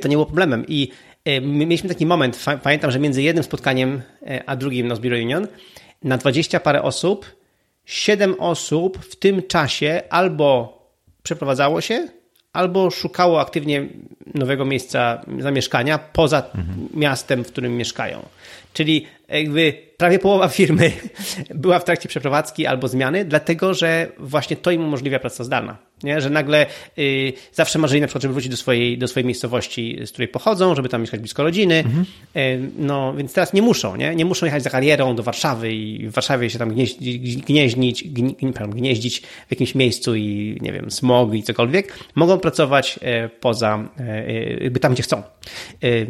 to 0.00 0.08
nie 0.08 0.16
było 0.16 0.26
problemem. 0.26 0.64
I 0.68 0.90
um, 1.26 1.50
mieliśmy 1.50 1.88
taki 1.88 2.06
moment, 2.06 2.44
pamiętam, 2.62 2.90
że 2.90 2.98
między 2.98 3.22
jednym 3.22 3.44
spotkaniem 3.44 4.02
e, 4.26 4.42
a 4.46 4.56
drugim 4.56 4.88
na 4.88 4.94
Zbiro 4.94 5.16
Union 5.16 5.46
na 6.04 6.18
dwadzieścia 6.18 6.60
parę 6.60 6.82
osób 6.82 7.43
siedem 7.84 8.40
osób 8.40 8.98
w 8.98 9.16
tym 9.16 9.42
czasie 9.42 10.02
albo 10.10 10.78
przeprowadzało 11.22 11.80
się, 11.80 12.08
albo 12.52 12.90
szukało 12.90 13.40
aktywnie 13.40 13.88
nowego 14.34 14.64
miejsca 14.64 15.24
zamieszkania 15.38 15.98
poza 15.98 16.42
mhm. 16.54 16.88
miastem, 16.94 17.44
w 17.44 17.46
którym 17.46 17.76
mieszkają. 17.76 18.22
Czyli 18.72 19.06
jakby 19.28 19.82
prawie 19.96 20.18
połowa 20.18 20.48
firmy 20.48 20.92
była 21.54 21.78
w 21.78 21.84
trakcie 21.84 22.08
przeprowadzki 22.08 22.66
albo 22.66 22.88
zmiany, 22.88 23.24
dlatego 23.24 23.74
że 23.74 24.12
właśnie 24.18 24.56
to 24.56 24.70
im 24.70 24.84
umożliwia 24.84 25.18
praca 25.18 25.44
zdalna 25.44 25.76
nie? 26.04 26.20
że 26.20 26.30
nagle 26.30 26.66
y, 26.98 27.32
zawsze 27.52 27.78
marzyli 27.78 28.00
na 28.00 28.06
przykład, 28.06 28.22
żeby 28.22 28.34
wrócić 28.34 28.50
do 28.50 28.56
swojej, 28.56 28.98
do 28.98 29.08
swojej 29.08 29.26
miejscowości, 29.26 29.98
z 30.06 30.12
której 30.12 30.28
pochodzą, 30.28 30.74
żeby 30.74 30.88
tam 30.88 31.00
mieszkać 31.00 31.20
blisko 31.20 31.42
rodziny, 31.42 31.78
mhm. 31.78 32.04
y, 32.36 32.70
no 32.78 33.14
więc 33.14 33.32
teraz 33.32 33.52
nie 33.52 33.62
muszą, 33.62 33.96
nie? 33.96 34.14
nie 34.14 34.24
muszą 34.24 34.46
jechać 34.46 34.62
za 34.62 34.70
karierą 34.70 35.16
do 35.16 35.22
Warszawy 35.22 35.74
i 35.74 36.08
w 36.08 36.12
Warszawie 36.12 36.50
się 36.50 36.58
tam 36.58 36.70
gnieździć, 36.70 37.36
gnieździć, 37.36 38.08
gnieździć 38.68 39.20
w 39.20 39.50
jakimś 39.50 39.74
miejscu 39.74 40.14
i 40.14 40.58
nie 40.60 40.72
wiem, 40.72 40.90
smog 40.90 41.34
i 41.34 41.42
cokolwiek, 41.42 41.98
mogą 42.14 42.38
pracować 42.38 42.98
y, 43.26 43.28
poza, 43.40 43.88
y, 44.00 44.58
jakby 44.62 44.80
tam, 44.80 44.94
gdzie 44.94 45.02
chcą. 45.02 45.22
Y, 45.84 46.06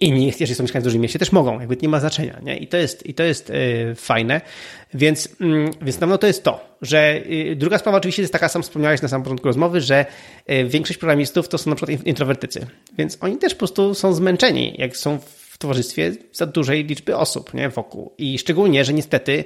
inni, 0.00 0.26
jeżeli 0.26 0.54
są 0.54 0.62
mieszkać 0.62 0.82
w 0.82 0.84
dużym 0.84 1.02
mieście, 1.02 1.18
też 1.18 1.32
mogą, 1.32 1.60
jakby 1.60 1.76
nie 1.82 1.88
ma 1.88 2.00
znaczenia, 2.00 2.40
nie? 2.42 2.56
I 2.56 2.66
to 2.66 2.76
jest, 2.76 3.06
i 3.06 3.14
to 3.14 3.22
jest 3.22 3.52
fajne. 3.96 4.40
Więc, 4.94 5.28
mm, 5.40 5.70
więc 5.82 6.00
no 6.00 6.18
to 6.18 6.26
jest 6.26 6.44
to, 6.44 6.76
że 6.82 7.20
y, 7.26 7.56
druga 7.56 7.78
sprawa 7.78 7.98
oczywiście 7.98 8.22
jest 8.22 8.32
taka, 8.32 8.48
sam 8.48 8.62
wspomniałeś 8.62 9.02
na 9.02 9.08
samym 9.08 9.24
początku 9.24 9.46
rozmowy, 9.46 9.80
że 9.80 10.06
y, 10.50 10.64
większość 10.64 10.98
programistów 10.98 11.48
to 11.48 11.58
są 11.58 11.70
na 11.70 11.76
przykład 11.76 12.06
introwertycy, 12.06 12.66
więc 12.98 13.18
oni 13.20 13.36
też 13.36 13.54
po 13.54 13.58
prostu 13.58 13.94
są 13.94 14.12
zmęczeni, 14.12 14.74
jak 14.78 14.96
są 14.96 15.18
w 15.50 15.58
towarzystwie 15.58 16.12
za 16.32 16.46
dużej 16.46 16.84
liczby 16.84 17.16
osób 17.16 17.54
nie, 17.54 17.68
wokół. 17.68 18.12
I 18.18 18.38
szczególnie, 18.38 18.84
że 18.84 18.92
niestety 18.92 19.44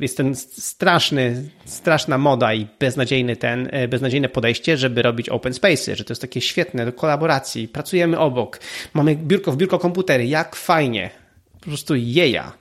jest 0.00 0.16
ten 0.16 0.34
straszny, 0.34 1.50
straszna 1.64 2.18
moda 2.18 2.54
i 2.54 2.66
beznadziejny 2.78 3.36
ten, 3.36 3.70
beznadziejne 3.88 4.28
podejście, 4.28 4.76
żeby 4.76 5.02
robić 5.02 5.28
open 5.28 5.52
space'y, 5.52 5.94
że 5.94 6.04
to 6.04 6.12
jest 6.12 6.20
takie 6.20 6.40
świetne 6.40 6.84
do 6.84 6.92
kolaboracji, 6.92 7.68
pracujemy 7.68 8.18
obok, 8.18 8.60
mamy 8.94 9.16
biurko 9.16 9.52
w 9.52 9.56
biurko 9.56 9.78
komputery, 9.78 10.26
jak 10.26 10.56
fajnie 10.56 11.10
po 11.60 11.66
prostu 11.66 11.94
jeja. 11.94 12.52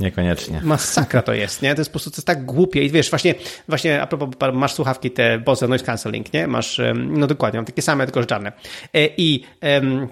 Niekoniecznie. 0.00 0.60
Masakra 0.64 1.22
to 1.22 1.34
jest, 1.34 1.62
nie? 1.62 1.74
To 1.74 1.80
jest 1.80 1.90
po 1.90 1.92
prostu 1.92 2.10
to 2.10 2.16
jest 2.16 2.26
tak 2.26 2.44
głupie 2.44 2.82
i 2.82 2.90
wiesz, 2.90 3.10
właśnie, 3.10 3.34
właśnie 3.68 4.02
a 4.02 4.06
propos, 4.06 4.28
masz 4.52 4.74
słuchawki 4.74 5.10
te 5.10 5.38
Bose 5.38 5.68
Noise 5.68 5.84
Cancelling, 5.84 6.32
nie? 6.32 6.46
Masz, 6.46 6.80
no 6.94 7.26
dokładnie, 7.26 7.58
mam 7.58 7.64
takie 7.64 7.82
same, 7.82 8.04
tylko 8.04 8.20
że 8.20 8.26
czarne. 8.26 8.52
E, 8.94 9.08
I, 9.16 9.44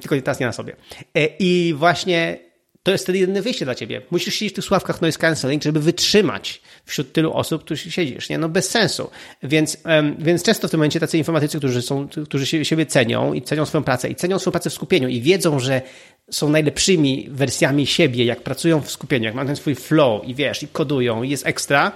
tylko 0.01 0.17
teraz 0.17 0.41
nie 0.41 0.47
na 0.47 0.53
sobie. 0.53 0.77
E, 1.15 1.27
I 1.38 1.75
właśnie 1.77 2.38
to 2.83 2.93
jest 2.93 3.05
wtedy 3.05 3.19
jedyne 3.19 3.43
wyjście 3.43 3.65
dla 3.65 3.75
ciebie. 3.75 4.03
Musisz 4.11 4.35
siedzieć 4.35 4.53
w 4.53 4.55
tych 4.55 4.65
słuchawkach 4.65 5.03
noise 5.03 5.19
cancelling, 5.19 5.62
żeby 5.62 5.81
wytrzymać 5.81 6.62
wśród 6.85 7.12
tylu 7.12 7.33
osób, 7.33 7.65
którzy 7.65 7.91
siedzisz, 7.91 8.29
nie? 8.29 8.38
No 8.38 8.49
bez 8.49 8.71
sensu. 8.71 9.11
Więc, 9.43 9.79
um, 9.85 10.17
więc 10.19 10.43
często 10.43 10.69
w 10.69 10.71
tym 10.71 10.81
momencie 10.81 11.01
tacy 11.01 11.19
informatycy, 11.19 11.59
którzy 11.59 11.83
są, 11.83 12.09
którzy 12.25 12.47
siebie 12.47 12.87
cenią 12.87 13.33
i 13.33 13.43
cenią 13.43 13.67
swoją 13.67 13.85
pracę 13.85 14.09
i 14.09 14.15
cenią 14.15 14.38
swoją 14.38 14.53
pracę 14.53 14.71
w 14.71 14.73
skupieniu 14.73 15.09
i 15.09 15.21
wiedzą, 15.21 15.59
że 15.59 15.83
są 16.30 16.48
najlepszymi 16.48 17.28
wersjami 17.30 17.87
siebie, 17.87 18.24
jak 18.24 18.42
pracują 18.42 18.80
w 18.80 18.90
skupieniu, 18.90 19.24
jak 19.24 19.35
mają 19.35 19.46
ten 19.46 19.56
swój 19.56 19.74
flow 19.74 20.28
i 20.28 20.35
wiesz, 20.35 20.62
i 20.62 20.68
kodują 20.68 21.22
i 21.22 21.30
jest 21.30 21.46
ekstra, 21.46 21.92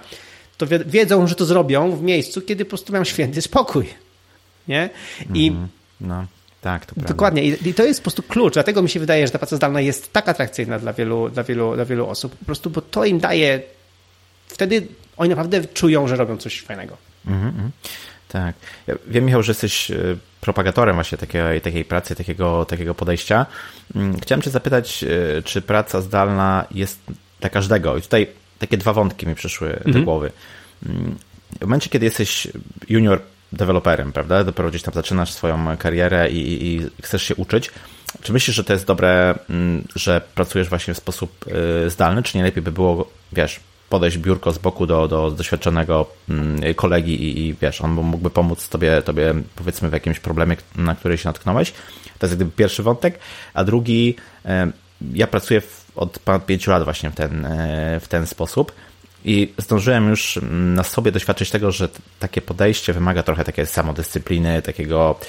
to 0.57 0.67
wiedzą, 0.85 1.27
że 1.27 1.35
to 1.35 1.45
zrobią 1.45 1.95
w 1.95 2.01
miejscu, 2.01 2.41
kiedy 2.41 2.65
po 2.65 2.69
prostu 2.69 2.91
mają 2.91 3.03
święty 3.03 3.41
spokój. 3.41 3.89
Nie? 4.67 4.89
I 5.33 5.47
mm, 5.47 5.67
no. 6.01 6.25
Tak, 6.61 6.85
to 6.85 6.95
prawda. 6.95 7.13
Dokładnie. 7.13 7.43
I, 7.43 7.73
to 7.73 7.83
jest 7.83 7.99
po 7.99 8.03
prostu 8.03 8.23
klucz. 8.23 8.53
Dlatego 8.53 8.81
mi 8.81 8.89
się 8.89 8.99
wydaje, 8.99 9.27
że 9.27 9.33
ta 9.33 9.39
praca 9.39 9.55
zdalna 9.55 9.81
jest 9.81 10.13
tak 10.13 10.29
atrakcyjna 10.29 10.79
dla 10.79 10.93
wielu, 10.93 11.29
dla 11.29 11.43
wielu, 11.43 11.75
dla 11.75 11.85
wielu 11.85 12.07
osób. 12.07 12.35
Po 12.35 12.45
prostu, 12.45 12.69
bo 12.69 12.81
to 12.81 13.05
im 13.05 13.19
daje. 13.19 13.61
Wtedy 14.47 14.87
oni 15.17 15.29
naprawdę 15.29 15.65
czują, 15.65 16.07
że 16.07 16.15
robią 16.15 16.37
coś 16.37 16.61
fajnego. 16.61 16.97
Mm 17.27 17.51
-hmm. 17.51 17.69
Tak. 18.27 18.55
Ja 18.87 18.95
wiem, 19.07 19.25
Michał, 19.25 19.43
że 19.43 19.51
jesteś 19.51 19.91
e, 19.91 19.95
propagatorem 20.41 20.95
właśnie 20.95 21.17
takiej, 21.17 21.61
takiej 21.61 21.85
pracy, 21.85 22.15
takiego, 22.15 22.65
takiego 22.65 22.95
podejścia. 22.95 23.45
Mm, 23.95 24.19
chciałem 24.19 24.41
Cię 24.41 24.49
zapytać, 24.49 25.03
e, 25.03 25.41
czy 25.43 25.61
praca 25.61 26.01
zdalna 26.01 26.65
jest 26.71 26.99
dla 27.39 27.49
każdego? 27.49 27.97
I 27.97 28.01
tutaj 28.01 28.27
takie 28.59 28.77
dwa 28.77 28.93
wątki 28.93 29.27
mi 29.27 29.35
przyszły 29.35 29.69
-hmm. 29.69 29.79
do 29.79 29.85
mhm. 29.85 30.05
głowy. 30.05 30.31
Mm, 30.85 31.15
w 31.59 31.61
momencie, 31.61 31.89
kiedy 31.89 32.05
jesteś 32.05 32.47
junior 32.89 33.21
deweloperem, 33.51 34.11
prawda? 34.11 34.43
Dopiero 34.43 34.69
gdzieś 34.69 34.81
tam 34.81 34.93
zaczynasz 34.93 35.31
swoją 35.31 35.77
karierę 35.77 36.29
i, 36.29 36.65
i, 36.65 36.81
chcesz 37.03 37.23
się 37.23 37.35
uczyć. 37.35 37.71
Czy 38.21 38.33
myślisz, 38.33 38.55
że 38.55 38.63
to 38.63 38.73
jest 38.73 38.85
dobre, 38.85 39.35
mm, 39.49 39.83
że 39.95 40.21
pracujesz 40.35 40.69
właśnie 40.69 40.93
w 40.93 40.97
sposób 40.97 41.45
y, 41.85 41.89
zdalny, 41.89 42.23
czy 42.23 42.37
nie 42.37 42.43
lepiej 42.43 42.63
by 42.63 42.71
było, 42.71 43.09
wiesz, 43.33 43.59
podejść 43.89 44.17
biurko 44.17 44.51
z 44.51 44.57
boku 44.57 44.85
do, 44.85 45.07
do 45.07 45.31
doświadczonego 45.31 46.05
mm, 46.29 46.73
kolegi 46.73 47.23
i, 47.23 47.47
i 47.47 47.55
wiesz, 47.61 47.81
on 47.81 47.91
mógłby 47.91 48.29
pomóc 48.29 48.69
tobie, 48.69 49.01
tobie 49.01 49.33
powiedzmy 49.55 49.89
w 49.89 49.93
jakimś 49.93 50.19
problemie, 50.19 50.57
na 50.75 50.95
który 50.95 51.17
się 51.17 51.29
natknąłeś. 51.29 51.73
To 52.19 52.25
jest 52.25 52.35
gdyby 52.35 52.51
pierwszy 52.51 52.83
wątek, 52.83 53.19
a 53.53 53.63
drugi, 53.63 54.15
ja 55.13 55.27
pracuję 55.27 55.61
od 55.95 56.19
ponad 56.19 56.45
pięciu 56.45 56.71
lat 56.71 56.83
właśnie 56.83 57.11
w 57.11 57.15
ten, 57.15 57.45
y, 57.45 57.99
w 57.99 58.07
ten 58.07 58.27
sposób 58.27 58.71
i 59.25 59.53
zdążyłem 59.57 60.09
już 60.09 60.39
na 60.51 60.83
sobie 60.83 61.11
doświadczyć 61.11 61.49
tego, 61.49 61.71
że 61.71 61.89
takie 62.19 62.41
podejście 62.41 62.93
wymaga 62.93 63.23
trochę 63.23 63.43
takiej 63.43 63.65
samodyscypliny, 63.65 64.61
takiego, 64.61 65.19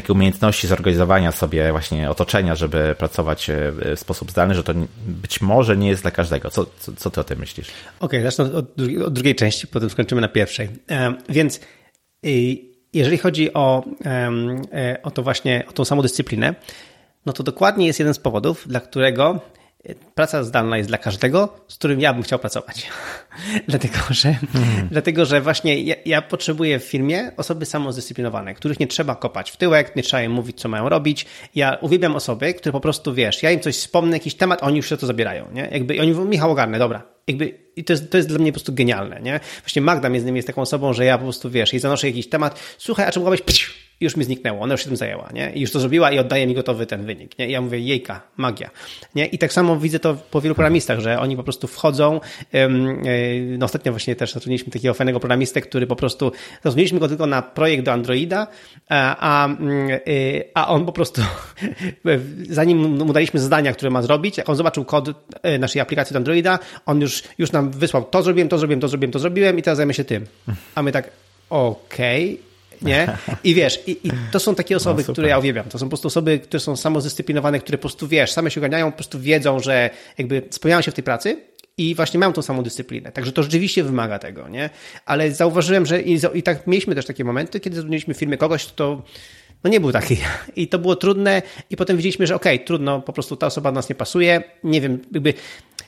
takiej 0.00 0.14
umiejętności 0.14 0.66
zorganizowania 0.66 1.32
sobie 1.32 1.70
właśnie 1.70 2.10
otoczenia, 2.10 2.54
żeby 2.54 2.94
pracować 2.98 3.50
e, 3.50 3.72
w 3.96 4.00
sposób 4.00 4.30
zdalny, 4.30 4.54
że 4.54 4.64
to 4.64 4.74
być 5.06 5.40
może 5.40 5.76
nie 5.76 5.88
jest 5.88 6.02
dla 6.02 6.10
każdego. 6.10 6.50
Co, 6.50 6.66
co, 6.78 6.92
co 6.96 7.10
ty 7.10 7.20
o 7.20 7.24
tym 7.24 7.38
myślisz? 7.38 7.68
Okej, 8.00 8.20
okay, 8.20 8.22
zacznę 8.22 8.44
od, 8.44 8.80
od, 9.06 9.12
drugiej 9.12 9.34
części, 9.34 9.66
potem 9.66 9.90
skończymy 9.90 10.20
na 10.20 10.28
pierwszej. 10.28 10.68
Więc 11.28 11.60
y, 12.26 12.56
jeżeli 12.92 13.18
chodzi 13.18 13.54
o, 13.54 13.84
e, 14.72 14.98
o 15.02 15.10
to 15.10 15.22
właśnie, 15.22 15.64
o 15.68 15.72
tą 15.72 15.84
samodyscyplinę, 15.84 16.54
no 17.26 17.32
to 17.32 17.42
dokładnie 17.42 17.86
jest 17.86 17.98
jeden 17.98 18.14
z 18.14 18.18
powodów, 18.18 18.68
dla 18.68 18.80
którego 18.80 19.40
praca 20.14 20.44
zdalna 20.44 20.76
jest 20.76 20.90
dla 20.90 20.98
każdego, 20.98 21.56
z 21.68 21.74
którym 21.74 22.00
ja 22.00 22.14
bym 22.14 22.22
chciał 22.22 22.38
pracować. 22.38 22.86
dlatego, 23.68 23.98
że, 24.10 24.34
hmm. 24.52 24.88
dlatego, 24.90 25.24
że 25.24 25.40
właśnie 25.40 25.82
ja, 25.82 25.94
ja, 26.04 26.22
potrzebuję 26.22 26.78
w 26.78 26.84
firmie 26.84 27.30
osoby 27.36 27.66
samozdyscyplinowane, 27.66 28.54
których 28.54 28.80
nie 28.80 28.86
trzeba 28.86 29.14
kopać 29.14 29.50
w 29.50 29.56
tyłek, 29.56 29.96
nie 29.96 30.02
trzeba 30.02 30.22
im 30.22 30.32
mówić, 30.32 30.60
co 30.60 30.68
mają 30.68 30.88
robić. 30.88 31.26
Ja 31.54 31.78
uwielbiam 31.80 32.16
osoby, 32.16 32.54
które 32.54 32.72
po 32.72 32.80
prostu, 32.80 33.14
wiesz, 33.14 33.42
ja 33.42 33.50
im 33.50 33.60
coś 33.60 33.76
wspomnę, 33.76 34.16
jakiś 34.16 34.34
temat, 34.34 34.62
oni 34.62 34.76
już 34.76 34.88
się 34.88 34.96
to 34.96 35.06
zabierają, 35.06 35.48
nie? 35.52 35.68
Jakby 35.72 36.00
oni 36.00 36.12
mówią, 36.12 36.24
Michał 36.24 36.50
ogarnę, 36.50 36.78
dobra. 36.78 37.02
Jakby, 37.26 37.58
I 37.76 37.84
to 37.84 37.92
jest, 37.92 38.10
to 38.10 38.16
jest 38.16 38.28
dla 38.28 38.38
mnie 38.38 38.52
po 38.52 38.54
prostu 38.54 38.74
genialne, 38.74 39.20
nie? 39.22 39.40
Właśnie 39.60 39.82
Magda 39.82 40.08
między 40.08 40.24
innymi 40.24 40.38
jest 40.38 40.46
taką 40.46 40.62
osobą, 40.62 40.92
że 40.92 41.04
ja 41.04 41.18
po 41.18 41.24
prostu, 41.24 41.50
wiesz, 41.50 41.72
jej 41.72 41.80
zanoszę 41.80 42.06
jakiś 42.06 42.28
temat, 42.28 42.60
słuchaj, 42.78 43.06
a 43.06 43.10
czym 43.10 43.22
mogłabyś 43.22 43.42
już 44.00 44.16
mi 44.16 44.24
zniknęło. 44.24 44.60
Ona 44.60 44.74
już 44.74 44.80
się 44.80 44.86
tym 44.86 44.96
zajęła, 44.96 45.28
nie? 45.34 45.52
I 45.54 45.60
już 45.60 45.70
to 45.70 45.80
zrobiła 45.80 46.12
i 46.12 46.18
oddaje 46.18 46.46
mi 46.46 46.54
gotowy 46.54 46.86
ten 46.86 47.06
wynik, 47.06 47.38
nie? 47.38 47.48
I 47.48 47.52
ja 47.52 47.60
mówię, 47.60 47.78
jejka, 47.78 48.20
magia, 48.36 48.70
nie? 49.14 49.26
I 49.26 49.38
tak 49.38 49.52
samo 49.52 49.76
widzę 49.76 49.98
to 49.98 50.14
po 50.30 50.40
wielu 50.40 50.54
programistach, 50.54 51.00
że 51.00 51.20
oni 51.20 51.36
po 51.36 51.42
prostu 51.42 51.66
wchodzą, 51.66 52.20
e, 52.52 52.68
no 53.58 53.66
ostatnio 53.66 53.92
właśnie 53.92 54.16
też 54.16 54.32
zatrudniliśmy 54.32 54.72
takiego 54.72 54.94
fajnego 54.94 55.20
programistę, 55.20 55.60
który 55.60 55.86
po 55.86 55.96
prostu, 55.96 56.32
zatrudniliśmy 56.54 57.00
go 57.00 57.08
tylko 57.08 57.26
na 57.26 57.42
projekt 57.42 57.84
do 57.84 57.92
Androida, 57.92 58.46
a, 58.88 59.44
a, 59.44 59.48
e, 60.56 60.66
on 60.66 60.86
po 60.86 60.92
prostu, 60.92 61.22
zanim 62.50 62.78
mu 62.78 63.12
daliśmy 63.12 63.40
zadania, 63.40 63.72
które 63.72 63.90
ma 63.90 64.02
zrobić, 64.02 64.38
jak 64.38 64.48
on 64.48 64.56
zobaczył 64.56 64.84
kod 64.84 65.08
e, 65.42 65.58
naszej 65.58 65.82
aplikacji 65.82 66.14
do 66.14 66.18
Androida, 66.18 66.58
on 66.86 67.00
już, 67.00 67.22
już 67.38 67.52
nam 67.52 67.70
wysłał, 67.70 68.04
to 68.04 68.22
zrobiłem, 68.22 68.48
to 68.48 68.58
zrobiłem, 68.58 68.80
to 68.80 68.88
zrobiłem, 68.88 69.12
to 69.12 69.18
zrobiłem 69.18 69.58
i 69.58 69.62
teraz 69.62 69.76
zajmę 69.76 69.94
się 69.94 70.04
tym. 70.04 70.26
A 70.74 70.82
my 70.82 70.92
tak, 70.92 71.10
okej, 71.50 72.32
okay 72.34 72.55
nie? 72.82 73.16
I 73.44 73.54
wiesz, 73.54 73.82
i, 73.86 73.90
i 74.08 74.10
to 74.32 74.40
są 74.40 74.54
takie 74.54 74.76
osoby, 74.76 75.04
no, 75.08 75.12
które 75.12 75.28
ja 75.28 75.38
uwielbiam. 75.38 75.64
To 75.68 75.78
są 75.78 75.86
po 75.86 75.90
prostu 75.90 76.08
osoby, 76.08 76.38
które 76.38 76.60
są 76.60 76.76
samozdyscyplinowane, 76.76 77.60
które 77.60 77.78
po 77.78 77.82
prostu, 77.82 78.08
wiesz, 78.08 78.32
same 78.32 78.50
się 78.50 78.60
ogarniają, 78.60 78.90
po 78.90 78.96
prostu 78.96 79.20
wiedzą, 79.20 79.60
że 79.60 79.90
jakby 80.18 80.42
spełniają 80.50 80.82
się 80.82 80.90
w 80.90 80.94
tej 80.94 81.04
pracy 81.04 81.36
i 81.78 81.94
właśnie 81.94 82.20
mają 82.20 82.32
tą 82.32 82.42
samą 82.42 82.62
dyscyplinę. 82.62 83.12
Także 83.12 83.32
to 83.32 83.42
rzeczywiście 83.42 83.84
wymaga 83.84 84.18
tego, 84.18 84.48
nie? 84.48 84.70
Ale 85.06 85.30
zauważyłem, 85.30 85.86
że 85.86 86.02
i, 86.02 86.18
i 86.34 86.42
tak 86.42 86.66
mieliśmy 86.66 86.94
też 86.94 87.06
takie 87.06 87.24
momenty, 87.24 87.60
kiedy 87.60 87.76
zatrudniliśmy 87.76 88.14
w 88.14 88.16
firmie 88.16 88.36
kogoś, 88.36 88.66
kto 88.66 89.02
no 89.64 89.70
nie 89.70 89.80
był 89.80 89.92
taki. 89.92 90.16
I 90.56 90.68
to 90.68 90.78
było 90.78 90.96
trudne 90.96 91.42
i 91.70 91.76
potem 91.76 91.96
widzieliśmy, 91.96 92.26
że 92.26 92.34
okej, 92.34 92.56
okay, 92.56 92.66
trudno, 92.66 93.00
po 93.00 93.12
prostu 93.12 93.36
ta 93.36 93.46
osoba 93.46 93.72
do 93.72 93.74
nas 93.74 93.88
nie 93.88 93.94
pasuje. 93.94 94.42
Nie 94.64 94.80
wiem, 94.80 94.98
jakby 95.12 95.34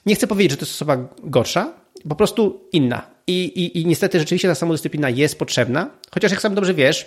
nie 0.07 0.15
chcę 0.15 0.27
powiedzieć, 0.27 0.51
że 0.51 0.57
to 0.57 0.63
jest 0.63 0.75
osoba 0.75 1.09
gorsza, 1.23 1.73
po 2.09 2.15
prostu 2.15 2.69
inna. 2.73 3.18
I, 3.29 3.45
i, 3.45 3.81
I 3.81 3.87
niestety 3.87 4.19
rzeczywiście 4.19 4.49
ta 4.49 4.55
samodyscyplina 4.55 5.11
jest 5.11 5.39
potrzebna, 5.39 5.91
chociaż 6.11 6.31
jak 6.31 6.41
sam 6.41 6.55
dobrze 6.55 6.75
wiesz, 6.75 7.07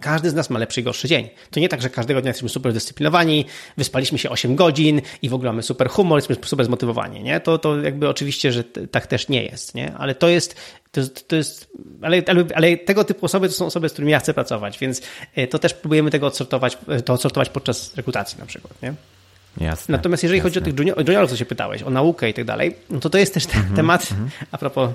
każdy 0.00 0.30
z 0.30 0.34
nas 0.34 0.50
ma 0.50 0.58
lepszy 0.58 0.80
i 0.80 0.84
gorszy 0.84 1.08
dzień. 1.08 1.28
To 1.50 1.60
nie 1.60 1.68
tak, 1.68 1.82
że 1.82 1.90
każdego 1.90 2.20
dnia 2.20 2.28
jesteśmy 2.28 2.48
super 2.48 2.72
zdyscyplinowani, 2.72 3.44
wyspaliśmy 3.76 4.18
się 4.18 4.30
8 4.30 4.56
godzin 4.56 5.00
i 5.22 5.28
w 5.28 5.34
ogóle 5.34 5.50
mamy 5.50 5.62
super 5.62 5.88
humor, 5.88 6.18
jesteśmy 6.18 6.44
super 6.44 6.66
zmotywowani, 6.66 7.22
nie? 7.22 7.40
To, 7.40 7.58
to 7.58 7.80
jakby 7.80 8.08
oczywiście, 8.08 8.52
że 8.52 8.64
tak 8.64 9.06
też 9.06 9.28
nie 9.28 9.44
jest, 9.44 9.74
nie? 9.74 9.94
Ale 9.94 10.14
to 10.14 10.28
jest, 10.28 10.56
to 10.90 11.00
to 11.28 11.36
jest 11.36 11.68
ale, 12.02 12.22
ale, 12.26 12.44
ale 12.54 12.76
tego 12.76 13.04
typu 13.04 13.26
osoby 13.26 13.48
to 13.48 13.54
są 13.54 13.66
osoby, 13.66 13.88
z 13.88 13.92
którymi 13.92 14.12
ja 14.12 14.18
chcę 14.18 14.34
pracować, 14.34 14.78
więc 14.78 15.02
e, 15.34 15.46
to 15.46 15.58
też 15.58 15.74
próbujemy 15.74 16.10
tego 16.10 16.26
odsortować, 16.26 16.78
e, 16.88 17.02
to 17.02 17.12
odsortować 17.12 17.48
podczas 17.48 17.96
rekrutacji 17.96 18.38
na 18.38 18.46
przykład, 18.46 18.82
nie? 18.82 18.94
Jasne, 19.60 19.92
Natomiast 19.92 20.22
jeżeli 20.22 20.38
jasne. 20.38 20.50
chodzi 20.50 20.58
o 20.58 20.62
tych 20.62 20.78
junior, 20.78 21.08
juniorów, 21.08 21.30
co 21.30 21.36
się 21.36 21.44
pytałeś, 21.44 21.82
o 21.82 21.90
naukę 21.90 22.30
i 22.30 22.34
tak 22.34 22.44
dalej, 22.44 22.74
no 22.90 23.00
to 23.00 23.10
to 23.10 23.18
jest 23.18 23.34
też 23.34 23.46
ten 23.46 23.60
mm 23.60 23.72
-hmm, 23.72 23.76
temat, 23.76 24.12
mm 24.12 24.26
-hmm. 24.26 24.30
a 24.52 24.58
propos 24.58 24.90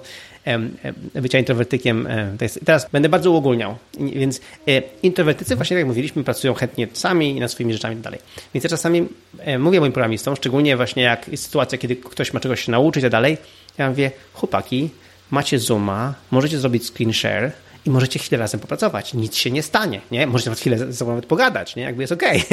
em, 0.45 0.77
bycia 1.13 1.39
introwertykiem. 1.39 2.07
Jest, 2.41 2.59
teraz 2.65 2.89
będę 2.91 3.09
bardzo 3.09 3.31
uogólniał, 3.31 3.75
więc 3.99 4.41
e, 4.67 4.81
introwertycy, 5.03 5.53
mm 5.53 5.55
-hmm. 5.55 5.59
właśnie 5.59 5.77
jak 5.77 5.87
mówiliśmy, 5.87 6.23
pracują 6.23 6.53
chętnie 6.53 6.87
sami 6.93 7.37
i 7.37 7.39
nad 7.39 7.51
swoimi 7.51 7.73
rzeczami 7.73 7.93
i 7.93 7.97
tak 7.97 8.03
dalej. 8.03 8.19
Więc 8.53 8.63
ja 8.63 8.69
czasami 8.69 9.07
e, 9.39 9.59
mówię 9.59 9.79
moim 9.79 9.91
programistom, 9.91 10.35
szczególnie 10.35 10.77
właśnie 10.77 11.03
jak 11.03 11.27
jest 11.27 11.43
sytuacja, 11.43 11.77
kiedy 11.77 11.95
ktoś 11.95 12.33
ma 12.33 12.39
czegoś 12.39 12.65
się 12.65 12.71
nauczyć 12.71 13.01
i 13.01 13.03
tak 13.03 13.11
dalej, 13.11 13.37
ja 13.77 13.89
mówię, 13.89 14.11
chłopaki, 14.33 14.89
macie 15.31 15.59
Zooma, 15.59 16.13
możecie 16.31 16.59
zrobić 16.59 16.87
screen 16.87 17.13
share, 17.13 17.51
i 17.85 17.89
możecie 17.89 18.19
chwilę 18.19 18.39
razem 18.39 18.59
popracować. 18.59 19.13
Nic 19.13 19.35
się 19.35 19.51
nie 19.51 19.63
stanie, 19.63 20.01
nie? 20.11 20.27
Możecie 20.27 20.49
nawet 20.49 20.59
chwilę 20.59 20.77
ze 20.77 20.93
sobą 20.93 21.11
nawet 21.11 21.25
pogadać, 21.25 21.75
nie? 21.75 21.83
Jakby 21.83 22.03
jest 22.03 22.13
okej. 22.13 22.43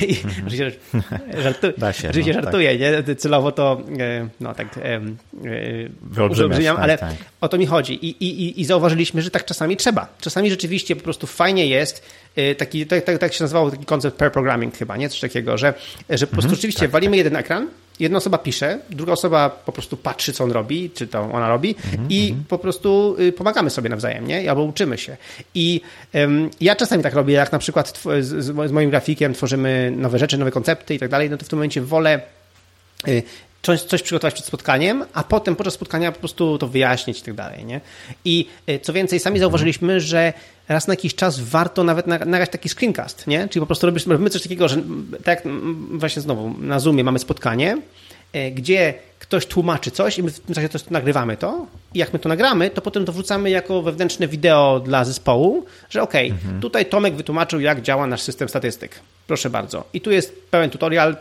Okay. 0.00 0.16
oczywiście 0.46 0.72
żartu, 1.44 1.66
się, 1.92 2.08
oczywiście 2.08 2.34
no, 2.34 2.42
żartuję, 2.42 2.78
tak. 2.78 3.08
nie? 3.08 3.14
Celowo 3.14 3.52
to, 3.52 3.80
e, 3.98 4.28
no 4.40 4.54
tak, 4.54 4.78
e, 4.78 5.00
wyolbrzymiam, 6.02 6.76
tak, 6.76 6.84
ale 6.84 6.98
tak. 6.98 7.14
o 7.40 7.48
to 7.48 7.58
mi 7.58 7.66
chodzi. 7.66 8.06
I, 8.06 8.24
i, 8.24 8.60
I 8.60 8.64
zauważyliśmy, 8.64 9.22
że 9.22 9.30
tak 9.30 9.44
czasami 9.44 9.76
trzeba. 9.76 10.08
Czasami 10.20 10.50
rzeczywiście 10.50 10.96
po 10.96 11.02
prostu 11.02 11.26
fajnie 11.26 11.66
jest 11.66 12.06
e, 12.36 12.54
taki, 12.54 12.86
tak, 12.86 13.04
tak, 13.04 13.18
tak 13.18 13.32
się 13.32 13.44
nazywało 13.44 13.70
taki 13.70 13.84
koncept 13.84 14.16
pair 14.16 14.32
programming 14.32 14.76
chyba, 14.76 14.96
nie? 14.96 15.08
Coś 15.08 15.20
takiego, 15.20 15.58
że, 15.58 15.74
że 16.10 16.26
po 16.26 16.32
prostu 16.32 16.46
mhm, 16.46 16.54
rzeczywiście 16.54 16.80
tak, 16.80 16.90
walimy 16.90 17.12
tak. 17.12 17.18
jeden 17.18 17.36
ekran, 17.36 17.68
jedna 18.00 18.18
osoba 18.18 18.38
pisze, 18.38 18.78
druga 18.90 19.12
osoba 19.12 19.50
po 19.50 19.72
prostu 19.72 19.96
patrzy, 19.96 20.32
co 20.32 20.44
on 20.44 20.52
robi, 20.52 20.90
czy 20.90 21.06
to 21.06 21.20
ona 21.20 21.48
robi 21.48 21.74
-hmm. 21.74 22.06
i 22.08 22.28
mhm. 22.28 22.44
po 22.48 22.58
prostu 22.58 23.16
y, 23.20 23.32
pomagamy 23.32 23.70
sobie 23.70 23.88
nawzajem, 23.88 24.26
nie? 24.26 24.50
Albo 24.50 24.62
uczymy 24.62 24.98
się. 24.98 25.16
I 25.54 25.80
um, 26.14 26.50
ja 26.60 26.76
czasami 26.76 27.02
tak 27.02 27.14
robię, 27.14 27.34
jak 27.34 27.52
na 27.52 27.58
przykład 27.58 28.00
z, 28.20 28.44
z 28.44 28.72
moim 28.72 28.90
grafikiem 28.90 29.34
tworzymy 29.34 29.92
nowe 29.96 30.18
rzeczy, 30.18 30.38
nowe 30.38 30.50
koncepty 30.50 30.94
i 30.94 30.98
tak 30.98 31.10
dalej, 31.10 31.30
no 31.30 31.36
to 31.36 31.44
w 31.44 31.48
tym 31.48 31.58
momencie 31.58 31.82
wolę 31.82 32.20
y, 33.08 33.22
coś, 33.62 33.82
coś 33.82 34.02
przygotować 34.02 34.34
przed 34.34 34.46
spotkaniem, 34.46 35.04
a 35.12 35.24
potem 35.24 35.56
podczas 35.56 35.74
spotkania 35.74 36.12
po 36.12 36.18
prostu 36.18 36.58
to 36.58 36.66
wyjaśnić 36.68 37.18
i 37.18 37.22
tak 37.22 37.34
dalej. 37.34 37.64
Nie? 37.64 37.80
I 38.24 38.46
y, 38.68 38.78
co 38.78 38.92
więcej, 38.92 39.20
sami 39.20 39.38
zauważyliśmy, 39.38 40.00
że 40.00 40.32
raz 40.68 40.88
na 40.88 40.92
jakiś 40.92 41.14
czas 41.14 41.40
warto 41.40 41.84
nawet 41.84 42.06
nagrać 42.06 42.50
taki 42.50 42.68
screencast, 42.68 43.26
nie? 43.26 43.48
Czyli 43.48 43.60
po 43.60 43.66
prostu 43.66 43.86
robimy 43.86 44.30
coś 44.30 44.42
takiego, 44.42 44.68
że 44.68 44.76
tak 45.24 45.42
właśnie 45.90 46.22
znowu 46.22 46.54
na 46.58 46.80
Zoomie 46.80 47.04
mamy 47.04 47.18
spotkanie, 47.18 47.78
y, 48.36 48.50
gdzie 48.50 48.94
ktoś 49.18 49.46
tłumaczy 49.46 49.90
coś 49.90 50.18
i 50.18 50.22
my 50.22 50.30
w 50.30 50.40
tym 50.40 50.54
czasie 50.54 50.68
to 50.68 50.78
nagrywamy 50.90 51.36
to 51.36 51.66
i 51.94 51.98
jak 51.98 52.12
my 52.12 52.18
to 52.18 52.28
nagramy, 52.28 52.70
to 52.70 52.80
potem 52.80 53.04
to 53.04 53.12
wrzucamy 53.12 53.50
jako 53.50 53.82
wewnętrzne 53.82 54.28
wideo 54.28 54.80
dla 54.84 55.04
zespołu, 55.04 55.64
że 55.90 56.02
ok, 56.02 56.14
mhm. 56.14 56.60
tutaj 56.60 56.86
Tomek 56.86 57.14
wytłumaczył, 57.14 57.60
jak 57.60 57.82
działa 57.82 58.06
nasz 58.06 58.22
system 58.22 58.48
statystyk. 58.48 59.00
Proszę 59.26 59.50
bardzo. 59.50 59.84
I 59.92 60.00
tu 60.00 60.10
jest 60.10 60.50
pełen 60.50 60.70
tutorial, 60.70 61.16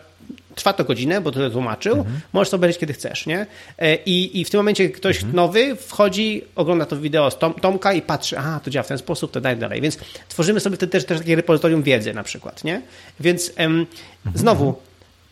trwa 0.56 0.74
to 0.74 0.84
godzinę, 0.84 1.22
bo 1.22 1.32
to 1.32 1.50
tłumaczył, 1.50 1.98
mhm. 1.98 2.20
możesz 2.34 2.50
to 2.50 2.56
obejrzeć 2.56 2.80
kiedy 2.80 2.94
chcesz, 2.94 3.26
nie? 3.26 3.46
E, 3.78 3.96
I, 3.96 4.40
I 4.40 4.46
w 4.46 4.50
tym 4.50 4.60
momencie 4.60 4.90
ktoś 4.90 5.16
mhm. 5.16 5.36
nowy 5.36 5.76
wchodzi, 5.76 6.42
ogląda 6.56 6.86
to 6.86 6.98
wideo 6.98 7.32
z 7.32 7.38
Tom, 7.38 7.54
Tomka 7.54 7.94
i 7.94 8.02
patrzy, 8.02 8.40
a 8.40 8.60
to 8.60 8.70
działa 8.70 8.84
w 8.84 8.88
ten 8.88 8.98
sposób, 8.98 9.32
to 9.32 9.42
dalej, 9.42 9.58
dalej. 9.58 9.82
Więc 9.82 9.98
tworzymy 10.28 10.60
sobie 10.60 10.78
też, 10.78 11.06
też 11.06 11.20
takie 11.20 11.36
repozytorium 11.36 11.84
wiedzy 11.84 12.14
na 12.14 12.24
przykład, 12.24 12.64
nie? 12.64 12.82
Więc 13.20 13.52
em, 13.56 13.86
znowu 14.36 14.76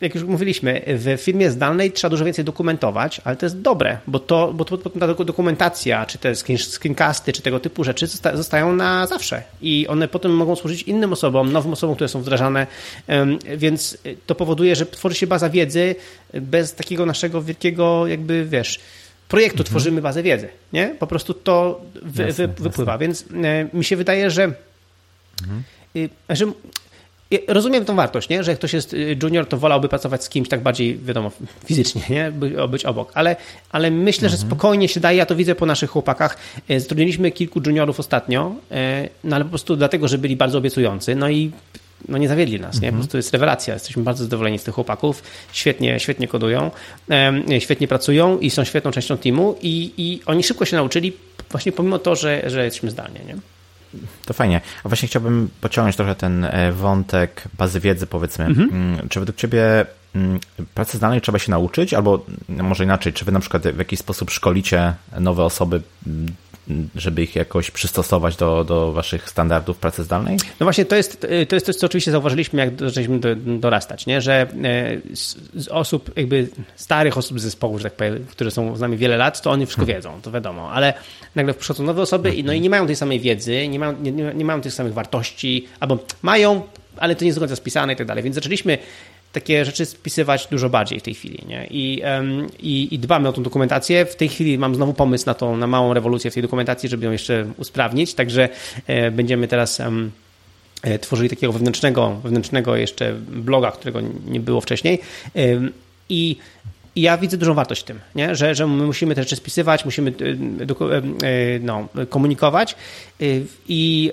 jak 0.01 0.15
już 0.15 0.23
mówiliśmy, 0.23 0.81
w 0.87 1.17
firmie 1.21 1.51
zdalnej 1.51 1.91
trzeba 1.91 2.09
dużo 2.09 2.25
więcej 2.25 2.45
dokumentować, 2.45 3.21
ale 3.23 3.35
to 3.35 3.45
jest 3.45 3.61
dobre, 3.61 3.97
bo 4.07 4.19
to, 4.19 4.53
bo 4.53 4.65
to, 4.65 4.77
ta 4.77 5.13
dokumentacja, 5.13 6.05
czy 6.05 6.17
te 6.17 6.33
screencasty, 6.35 7.33
czy 7.33 7.41
tego 7.41 7.59
typu 7.59 7.83
rzeczy 7.83 8.07
zostają 8.33 8.75
na 8.75 9.07
zawsze 9.07 9.43
i 9.61 9.87
one 9.87 10.07
potem 10.07 10.31
mogą 10.31 10.55
służyć 10.55 10.81
innym 10.81 11.13
osobom, 11.13 11.51
nowym 11.51 11.73
osobom, 11.73 11.95
które 11.95 12.07
są 12.07 12.21
wdrażane, 12.21 12.67
więc 13.57 13.97
to 14.25 14.35
powoduje, 14.35 14.75
że 14.75 14.85
tworzy 14.85 15.15
się 15.15 15.27
baza 15.27 15.49
wiedzy 15.49 15.95
bez 16.33 16.75
takiego 16.75 17.05
naszego 17.05 17.41
wielkiego, 17.41 18.07
jakby 18.07 18.45
wiesz, 18.45 18.79
projektu 19.27 19.59
mhm. 19.59 19.65
tworzymy 19.65 20.01
bazę 20.01 20.23
wiedzy, 20.23 20.49
nie? 20.73 20.95
Po 20.99 21.07
prostu 21.07 21.33
to 21.33 21.81
wy, 22.01 22.23
jasne, 22.23 22.47
wy, 22.47 22.53
wypływa, 22.63 22.91
jasne. 22.91 23.07
więc 23.07 23.25
mi 23.73 23.85
się 23.85 23.95
wydaje, 23.95 24.31
że 24.31 24.43
mhm. 25.41 25.63
że 26.29 26.45
Rozumiem 27.47 27.85
tą 27.85 27.95
wartość, 27.95 28.29
nie? 28.29 28.43
że 28.43 28.51
jak 28.51 28.59
ktoś 28.59 28.73
jest 28.73 28.93
y, 28.93 29.17
junior, 29.23 29.47
to 29.47 29.57
wolałby 29.57 29.89
pracować 29.89 30.23
z 30.23 30.29
kimś 30.29 30.49
tak 30.49 30.61
bardziej, 30.61 30.97
wiadomo, 30.97 31.31
fizycznie, 31.65 32.01
nie? 32.09 32.31
By, 32.31 32.67
być 32.67 32.85
obok. 32.85 33.11
Ale, 33.13 33.35
ale 33.71 33.91
myślę, 33.91 34.25
mhm. 34.25 34.31
że 34.31 34.47
spokojnie 34.47 34.87
się 34.87 34.99
daje, 34.99 35.17
ja 35.17 35.25
to 35.25 35.35
widzę 35.35 35.55
po 35.55 35.65
naszych 35.65 35.89
chłopakach. 35.89 36.37
E, 36.69 36.79
zatrudniliśmy 36.79 37.31
kilku 37.31 37.61
juniorów 37.65 37.99
ostatnio, 37.99 38.55
e, 38.71 39.09
no 39.23 39.35
ale 39.35 39.45
po 39.45 39.49
prostu 39.49 39.75
dlatego, 39.75 40.07
że 40.07 40.17
byli 40.17 40.35
bardzo 40.35 40.57
obiecujący, 40.57 41.15
no 41.15 41.29
i 41.29 41.51
no 42.07 42.17
nie 42.17 42.27
zawiedli 42.27 42.59
nas, 42.59 42.75
nie? 42.75 42.81
Po 42.81 42.87
mhm. 42.87 43.01
prostu 43.01 43.17
jest 43.17 43.33
rewelacja. 43.33 43.73
Jesteśmy 43.73 44.03
bardzo 44.03 44.23
zadowoleni 44.23 44.59
z 44.59 44.63
tych 44.63 44.75
chłopaków. 44.75 45.23
Świetnie, 45.51 45.99
świetnie 45.99 46.27
kodują, 46.27 46.71
świetnie 47.59 47.87
pracują 47.87 48.39
i 48.39 48.49
są 48.49 48.63
świetną 48.63 48.91
częścią 48.91 49.17
teamu 49.17 49.55
i, 49.61 49.91
i 49.97 50.21
oni 50.25 50.43
szybko 50.43 50.65
się 50.65 50.75
nauczyli 50.75 51.13
właśnie 51.51 51.71
pomimo 51.71 51.99
to, 51.99 52.15
że, 52.15 52.43
że 52.49 52.65
jesteśmy 52.65 52.91
zdalnie, 52.91 53.19
nie? 53.27 53.35
To 54.25 54.33
fajnie. 54.33 54.61
A 54.83 54.89
właśnie 54.89 55.07
chciałbym 55.07 55.49
pociągnąć 55.61 55.95
trochę 55.95 56.15
ten 56.15 56.45
e, 56.45 56.71
wątek 56.71 57.43
bazy 57.57 57.79
wiedzy, 57.79 58.07
powiedzmy. 58.07 58.45
Mhm. 58.45 58.69
Mm, 58.69 59.09
czy 59.09 59.19
według 59.19 59.37
Ciebie 59.37 59.85
mm, 60.15 60.39
pracy 60.73 60.97
zdalnej 60.97 61.21
trzeba 61.21 61.39
się 61.39 61.51
nauczyć, 61.51 61.93
albo 61.93 62.25
może 62.49 62.83
inaczej, 62.83 63.13
czy 63.13 63.25
Wy 63.25 63.31
na 63.31 63.39
przykład 63.39 63.67
w 63.67 63.79
jakiś 63.79 63.99
sposób 63.99 64.31
szkolicie 64.31 64.93
nowe 65.19 65.43
osoby 65.43 65.81
mm, 66.07 66.27
żeby 66.95 67.23
ich 67.23 67.35
jakoś 67.35 67.71
przystosować 67.71 68.35
do, 68.35 68.63
do 68.63 68.91
waszych 68.91 69.29
standardów 69.29 69.77
pracy 69.77 70.03
zdalnej? 70.03 70.37
No 70.59 70.65
właśnie, 70.65 70.85
to 70.85 70.95
jest, 70.95 71.27
to 71.49 71.55
jest 71.55 71.65
coś, 71.65 71.75
co 71.75 71.85
oczywiście 71.85 72.11
zauważyliśmy, 72.11 72.59
jak 72.59 72.79
zaczęliśmy 72.79 73.19
dorastać, 73.35 74.05
nie? 74.05 74.21
że 74.21 74.47
e, 74.63 74.97
z 75.61 75.67
osób, 75.67 76.17
jakby 76.17 76.47
starych 76.75 77.17
osób 77.17 77.39
z 77.39 77.43
zespołu, 77.43 77.77
że 77.77 77.83
tak 77.83 77.93
powiem, 77.93 78.25
które 78.31 78.51
są 78.51 78.75
z 78.75 78.79
nami 78.79 78.97
wiele 78.97 79.17
lat, 79.17 79.41
to 79.41 79.51
oni 79.51 79.65
wszystko 79.65 79.85
hmm. 79.85 79.97
wiedzą, 79.97 80.21
to 80.21 80.31
wiadomo, 80.31 80.71
ale 80.71 80.93
nagle 81.35 81.53
przychodzą 81.53 81.83
nowe 81.83 82.01
osoby 82.01 82.35
i, 82.35 82.43
no 82.43 82.53
i 82.53 82.61
nie 82.61 82.69
mają 82.69 82.87
tej 82.87 82.95
samej 82.95 83.19
wiedzy, 83.19 83.67
nie 83.67 83.79
mają, 83.79 83.95
nie, 84.01 84.11
nie 84.11 84.45
mają 84.45 84.61
tych 84.61 84.73
samych 84.73 84.93
wartości, 84.93 85.67
albo 85.79 85.99
mają, 86.21 86.61
ale 86.97 87.15
to 87.15 87.23
nie 87.23 87.27
jest 87.27 87.37
do 87.37 87.41
końca 87.41 87.55
spisane 87.55 87.93
i 87.93 87.95
tak 87.95 88.07
dalej, 88.07 88.23
więc 88.23 88.35
zaczęliśmy 88.35 88.77
takie 89.39 89.65
rzeczy 89.65 89.85
spisywać 89.85 90.47
dużo 90.51 90.69
bardziej 90.69 90.99
w 90.99 91.03
tej 91.03 91.13
chwili. 91.13 91.39
Nie? 91.47 91.67
I, 91.69 92.01
i, 92.59 92.95
I, 92.95 92.99
dbamy 92.99 93.29
o 93.29 93.33
tą 93.33 93.43
dokumentację. 93.43 94.05
W 94.05 94.15
tej 94.15 94.29
chwili 94.29 94.57
mam 94.57 94.75
znowu 94.75 94.93
pomysł 94.93 95.25
na 95.25 95.33
tą, 95.33 95.57
na 95.57 95.67
małą 95.67 95.93
rewolucję 95.93 96.31
w 96.31 96.33
tej 96.33 96.43
dokumentacji, 96.43 96.89
żeby 96.89 97.05
ją 97.05 97.11
jeszcze 97.11 97.45
usprawnić, 97.57 98.13
także 98.13 98.49
e, 98.87 99.11
będziemy 99.11 99.47
teraz 99.47 99.81
e, 100.83 100.99
tworzyli 100.99 101.29
takiego 101.29 101.53
wewnętrznego, 101.53 102.19
wewnętrznego 102.23 102.75
jeszcze 102.75 103.13
bloga, 103.29 103.71
którego 103.71 104.01
nie 104.25 104.39
było 104.39 104.61
wcześniej. 104.61 104.99
I 106.09 106.37
i 106.95 107.01
ja 107.01 107.17
widzę 107.17 107.37
dużą 107.37 107.53
wartość 107.53 107.81
w 107.81 107.83
tym, 107.83 107.99
nie? 108.15 108.35
Że, 108.35 108.55
że 108.55 108.67
my 108.67 108.85
musimy 108.85 109.15
te 109.15 109.23
rzeczy 109.23 109.35
spisywać, 109.35 109.85
musimy 109.85 110.11
e, 110.11 111.59
no, 111.59 111.87
komunikować. 112.09 112.75
I 113.67 114.11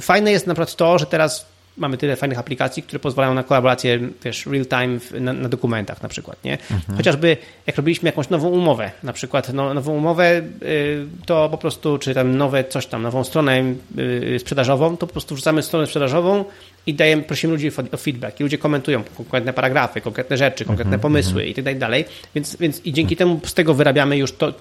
fajne 0.00 0.32
jest 0.32 0.46
na 0.46 0.54
przykład 0.54 0.76
to, 0.76 0.98
że 0.98 1.06
teraz 1.06 1.46
mamy 1.78 1.96
tyle 1.96 2.16
fajnych 2.16 2.38
aplikacji, 2.38 2.82
które 2.82 2.98
pozwalają 2.98 3.34
na 3.34 3.42
kolaborację, 3.42 3.98
wiesz, 4.24 4.46
real 4.46 4.66
time 4.66 5.20
na, 5.20 5.32
na 5.32 5.48
dokumentach 5.48 6.02
na 6.02 6.08
przykład, 6.08 6.44
nie? 6.44 6.52
Mhm. 6.52 6.96
Chociażby 6.96 7.36
jak 7.66 7.76
robiliśmy 7.76 8.08
jakąś 8.08 8.28
nową 8.28 8.48
umowę, 8.48 8.90
na 9.02 9.12
przykład 9.12 9.52
no, 9.52 9.74
nową 9.74 9.92
umowę, 9.92 10.42
y, 10.62 11.06
to 11.26 11.48
po 11.48 11.58
prostu, 11.58 11.98
czy 11.98 12.14
tam 12.14 12.36
nowe 12.36 12.64
coś 12.64 12.86
tam, 12.86 13.02
nową 13.02 13.24
stronę 13.24 13.74
y, 13.98 14.38
sprzedażową, 14.38 14.96
to 14.96 15.06
po 15.06 15.12
prostu 15.12 15.34
wrzucamy 15.34 15.62
stronę 15.62 15.86
sprzedażową 15.86 16.44
i 16.88 16.94
dajemy, 16.94 17.22
prosimy 17.22 17.52
ludzi 17.52 17.70
o 17.92 17.96
feedback 17.96 18.40
i 18.40 18.42
ludzie 18.42 18.58
komentują 18.58 19.02
konkretne 19.16 19.52
paragrafy, 19.52 20.00
konkretne 20.00 20.36
rzeczy, 20.36 20.64
konkretne 20.64 20.88
mm 20.88 21.00
-hmm. 21.00 21.02
pomysły 21.02 21.46
i 21.46 21.54
tak 21.54 21.78
dalej, 21.78 22.04
więc, 22.34 22.56
więc 22.56 22.86
i 22.86 22.92
dzięki 22.92 23.16
temu 23.16 23.40
z 23.44 23.54
tego 23.54 23.74
wyrabiamy 23.74 24.16
już 24.16 24.32
to, 24.32 24.52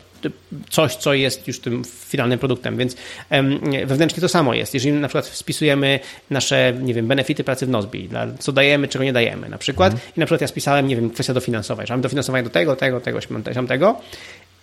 coś, 0.69 0.95
co 0.95 1.13
jest 1.13 1.47
już 1.47 1.59
tym 1.59 1.83
finalnym 1.85 2.39
produktem, 2.39 2.77
więc 2.77 2.95
um, 3.31 3.59
wewnętrznie 3.85 4.21
to 4.21 4.29
samo 4.29 4.53
jest. 4.53 4.73
Jeżeli 4.73 4.93
na 4.93 5.07
przykład 5.07 5.25
spisujemy 5.25 5.99
nasze, 6.29 6.73
nie 6.81 6.93
wiem, 6.93 7.07
benefity 7.07 7.43
pracy 7.43 7.65
w 7.65 7.69
Nozbi, 7.69 8.09
co 8.39 8.51
dajemy, 8.51 8.87
czego 8.87 9.05
nie 9.05 9.13
dajemy 9.13 9.49
na 9.49 9.57
przykład 9.57 9.93
mm. 9.93 10.05
i 10.17 10.19
na 10.19 10.25
przykład 10.25 10.41
ja 10.41 10.47
spisałem, 10.47 10.87
nie 10.87 10.95
wiem, 10.95 11.09
kwestia 11.09 11.33
dofinansowania, 11.33 11.87
że 11.87 11.93
mam 11.93 12.01
dofinansowanie 12.01 12.43
do 12.43 12.49
tego, 12.49 12.75
tego, 12.75 13.01
tego, 13.01 13.19
tego, 13.67 14.01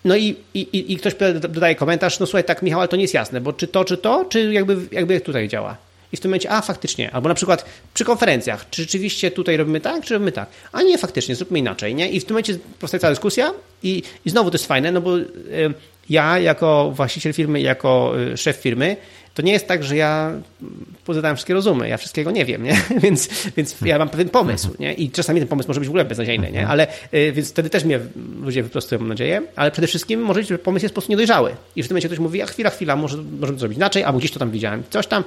no 0.05 0.17
i, 0.17 0.37
i, 0.55 0.93
i 0.93 0.97
ktoś 0.97 1.15
dodaje 1.41 1.75
komentarz, 1.75 2.21
no 2.21 2.27
słuchaj, 2.27 2.45
tak 2.45 2.63
Michał, 2.63 2.81
ale 2.81 2.89
to 2.89 2.97
nie 2.97 3.03
jest 3.03 3.15
jasne, 3.15 3.41
bo 3.41 3.53
czy 3.53 3.67
to, 3.67 3.85
czy 3.85 3.97
to, 3.97 4.25
czy 4.25 4.53
jakby, 4.53 4.77
jakby 4.93 5.21
tutaj 5.21 5.49
działa 5.49 5.77
i 6.15 6.17
w 6.17 6.21
tym 6.21 6.31
momencie, 6.31 6.51
a 6.51 6.63
faktycznie, 6.63 7.11
albo 7.11 7.29
na 7.29 7.35
przykład 7.35 7.65
przy 7.95 8.05
konferencjach, 8.05 8.71
czy 8.71 8.83
rzeczywiście 8.83 9.31
tutaj 9.31 9.57
robimy 9.57 9.81
tak, 9.81 10.05
czy 10.05 10.15
robimy 10.15 10.33
tak, 10.33 10.49
a 10.73 10.83
nie 10.83 10.99
faktycznie, 10.99 11.35
zróbmy 11.35 11.59
inaczej, 11.59 11.95
nie? 11.95 12.09
I 12.09 12.21
w 12.21 12.25
tym 12.25 12.35
momencie 12.35 12.59
powstaje 12.81 13.01
cała 13.01 13.11
dyskusja 13.11 13.53
i, 13.83 14.03
i 14.25 14.31
znowu 14.31 14.51
to 14.51 14.55
jest 14.55 14.67
fajne, 14.67 14.93
no 14.93 15.01
bo 15.01 15.19
y, 15.19 15.25
ja 16.11 16.39
jako 16.39 16.93
właściciel 16.95 17.33
firmy, 17.33 17.61
jako 17.61 18.13
y, 18.33 18.37
szef 18.37 18.57
firmy, 18.57 18.97
to 19.35 19.43
nie 19.43 19.53
jest 19.53 19.69
tak, 19.69 19.85
że 19.85 19.97
ja 19.97 20.33
pozadałem 21.05 21.37
wszystkie 21.37 21.55
rozumy, 21.55 21.89
ja 21.89 21.97
wszystkiego 21.97 22.31
nie 22.31 22.45
wiem, 22.45 22.63
nie? 22.63 22.77
Więc, 23.05 23.29
więc 23.57 23.77
ja 23.85 23.99
mam 23.99 24.09
pewien 24.09 24.29
pomysł, 24.29 24.71
nie? 24.79 24.95
I 24.95 25.11
czasami 25.11 25.41
ten 25.41 25.49
pomysł 25.49 25.69
może 25.69 25.81
być 25.81 25.89
w 25.89 25.91
ogóle 25.91 26.05
beznadziejny, 26.05 26.53
nie? 26.53 26.67
Ale, 26.67 26.87
y, 27.15 27.33
więc 27.33 27.51
wtedy 27.51 27.71
też 27.71 27.85
mnie 27.85 28.01
ludzie 28.43 28.63
wyprostują, 28.63 28.99
mam 28.99 29.09
nadzieję, 29.09 29.43
ale 29.57 29.71
przede 29.71 29.87
wszystkim 29.87 30.21
może 30.21 30.41
być, 30.41 30.49
że 30.49 30.59
pomysł 30.59 30.85
jest 30.85 30.93
po 30.93 31.01
prostu 31.01 31.13
niedojrzały 31.13 31.57
i 31.77 31.83
w 31.83 31.89
tym 31.89 31.95
momencie 31.95 32.09
ktoś 32.09 32.19
mówi, 32.19 32.43
a 32.43 32.47
chwila, 32.47 32.71
chwila, 32.71 32.97
może, 32.97 33.17
możemy 33.41 33.59
zrobić 33.59 33.77
inaczej, 33.77 34.05
albo 34.05 34.19
gdzieś 34.19 34.31
to 34.31 34.39
tam 34.39 34.51
widziałem, 34.51 34.83
coś 34.91 35.07
tam 35.07 35.25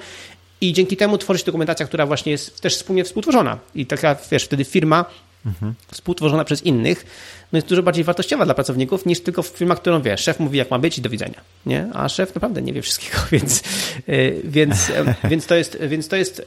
i 0.61 0.73
dzięki 0.73 0.97
temu 0.97 1.17
tworzy 1.17 1.39
się 1.39 1.45
dokumentacja, 1.45 1.85
która 1.85 2.05
właśnie 2.05 2.31
jest 2.31 2.61
też 2.61 2.75
wspólnie 2.75 3.03
współtworzona. 3.03 3.59
I 3.75 3.85
taka, 3.85 4.15
wiesz, 4.31 4.43
wtedy 4.43 4.65
firma 4.65 5.05
mhm. 5.45 5.73
współtworzona 5.91 6.43
przez 6.43 6.65
innych, 6.65 7.05
no 7.51 7.57
jest 7.57 7.67
dużo 7.67 7.83
bardziej 7.83 8.03
wartościowa 8.03 8.45
dla 8.45 8.53
pracowników 8.53 9.05
niż 9.05 9.21
tylko 9.21 9.41
firma, 9.41 9.75
którą 9.75 10.01
wie, 10.01 10.17
szef 10.17 10.39
mówi 10.39 10.57
jak 10.57 10.71
ma 10.71 10.79
być 10.79 10.97
i 10.97 11.01
do 11.01 11.09
widzenia, 11.09 11.41
nie? 11.65 11.87
A 11.93 12.09
szef 12.09 12.35
naprawdę 12.35 12.61
nie 12.61 12.73
wie 12.73 12.81
wszystkiego, 12.81 13.17
więc, 13.31 13.63
y, 14.09 14.41
więc, 14.43 14.91
więc, 15.23 15.45
to, 15.45 15.55
jest, 15.55 15.77
więc 15.87 16.07
to, 16.07 16.15
jest, 16.15 16.45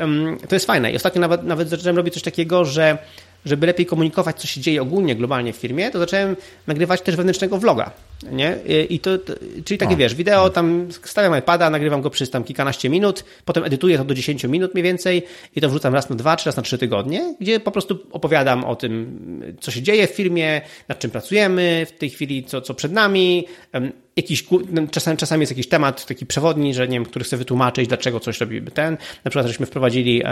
to 0.48 0.54
jest 0.54 0.66
fajne. 0.66 0.92
I 0.92 0.96
ostatnio 0.96 1.20
nawet, 1.20 1.42
nawet 1.42 1.68
zacząłem 1.68 1.96
robić 1.96 2.14
coś 2.14 2.22
takiego, 2.22 2.64
że 2.64 2.98
żeby 3.44 3.66
lepiej 3.66 3.86
komunikować, 3.86 4.40
co 4.40 4.46
się 4.46 4.60
dzieje 4.60 4.82
ogólnie, 4.82 5.16
globalnie 5.16 5.52
w 5.52 5.56
firmie, 5.56 5.90
to 5.90 5.98
zacząłem 5.98 6.36
nagrywać 6.66 7.00
też 7.00 7.16
wewnętrznego 7.16 7.58
vloga. 7.58 7.90
Nie? 8.32 8.58
I 8.88 9.00
to, 9.00 9.18
to 9.18 9.32
czyli 9.64 9.78
takie, 9.78 9.94
o. 9.94 9.96
wiesz, 9.96 10.14
wideo 10.14 10.50
tam 10.50 10.88
stawiam 11.04 11.38
iPada, 11.38 11.70
nagrywam 11.70 12.02
go 12.02 12.10
przez 12.10 12.30
tam 12.30 12.44
kilkanaście 12.44 12.88
minut, 12.88 13.24
potem 13.44 13.64
edytuję 13.64 13.98
to 13.98 14.04
do 14.04 14.14
10 14.14 14.44
minut 14.44 14.74
mniej 14.74 14.84
więcej 14.84 15.22
i 15.56 15.60
to 15.60 15.68
wrzucam 15.68 15.94
raz 15.94 16.10
na 16.10 16.16
dwa, 16.16 16.36
czy 16.36 16.46
raz 16.46 16.56
na 16.56 16.62
trzy 16.62 16.78
tygodnie, 16.78 17.34
gdzie 17.40 17.60
po 17.60 17.70
prostu 17.70 17.98
opowiadam 18.10 18.64
o 18.64 18.76
tym, 18.76 19.20
co 19.60 19.70
się 19.70 19.82
dzieje 19.82 20.06
w 20.06 20.10
firmie, 20.10 20.60
nad 20.88 20.98
czym 20.98 21.10
pracujemy 21.10 21.86
w 21.86 21.92
tej 21.92 22.10
chwili, 22.10 22.44
co, 22.44 22.60
co 22.60 22.74
przed 22.74 22.92
nami, 22.92 23.46
jakiś, 24.22 24.44
czasami, 24.90 25.16
czasami 25.16 25.40
jest 25.40 25.52
jakiś 25.52 25.68
temat 25.68 26.06
taki 26.06 26.26
przewodni, 26.26 26.74
że 26.74 26.88
nie 26.88 26.96
wiem, 26.96 27.04
który 27.04 27.24
chcę 27.24 27.36
wytłumaczyć, 27.36 27.88
dlaczego 27.88 28.20
coś 28.20 28.40
robimy 28.40 28.70
ten. 28.70 28.96
Na 29.24 29.30
przykład, 29.30 29.46
żeśmy 29.46 29.66
wprowadzili 29.66 30.22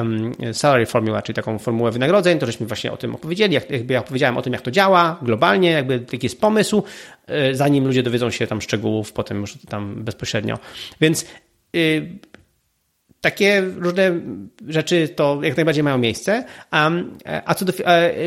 salary 0.53 0.87
formula, 0.87 1.23
czyli 1.23 1.35
taką 1.35 1.59
formułę 1.59 1.91
wynagrodzeń, 1.91 2.39
to 2.39 2.47
żeśmy 2.47 2.67
właśnie 2.67 2.93
o 2.93 2.97
tym 2.97 3.15
opowiedzieli, 3.15 3.55
jak, 3.55 3.71
jakby 3.71 3.95
ja 3.95 4.01
opowiedziałem 4.01 4.37
o 4.37 4.43
tym, 4.43 4.53
jak 4.53 4.63
to 4.63 4.71
działa 4.71 5.19
globalnie, 5.23 5.71
jakby 5.71 5.95
jaki 6.13 6.27
jest 6.27 6.41
pomysł, 6.41 6.83
e, 7.27 7.55
zanim 7.55 7.87
ludzie 7.87 8.03
dowiedzą 8.03 8.31
się 8.31 8.47
tam 8.47 8.61
szczegółów, 8.61 9.13
potem 9.13 9.41
już 9.41 9.55
tam 9.69 10.05
bezpośrednio. 10.05 10.59
Więc 11.01 11.27
yy, 11.73 12.09
takie 13.21 13.63
różne 13.77 14.21
rzeczy 14.69 15.09
to 15.09 15.39
jak 15.43 15.57
najbardziej 15.57 15.85
mają 15.85 15.99
miejsce, 15.99 16.45
a, 16.71 16.91
a 17.45 17.55
co 17.55 17.65
do, 17.65 17.73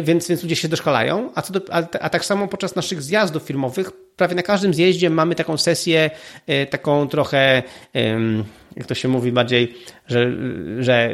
więc, 0.04 0.28
więc 0.28 0.44
ludzie 0.44 0.56
się 0.56 0.68
doszkalają, 0.68 1.32
a, 1.36 1.42
co 1.42 1.54
do, 1.54 1.62
a, 1.72 1.78
a 1.78 2.10
tak 2.10 2.26
samo 2.26 2.48
podczas 2.48 2.76
naszych 2.76 3.02
zjazdów 3.02 3.44
filmowych 3.44 3.92
prawie 4.16 4.36
na 4.36 4.44
każdym 4.44 4.74
zjeździe 4.74 5.10
mamy 5.10 5.36
taką 5.36 5.58
sesję, 5.58 6.10
e, 6.48 6.66
taką 6.66 7.08
trochę, 7.08 7.64
jak 8.76 8.88
to 8.88 8.96
się 8.96 9.08
mówi 9.08 9.32
bardziej, 9.32 9.74
że, 10.08 10.32
że 10.80 11.10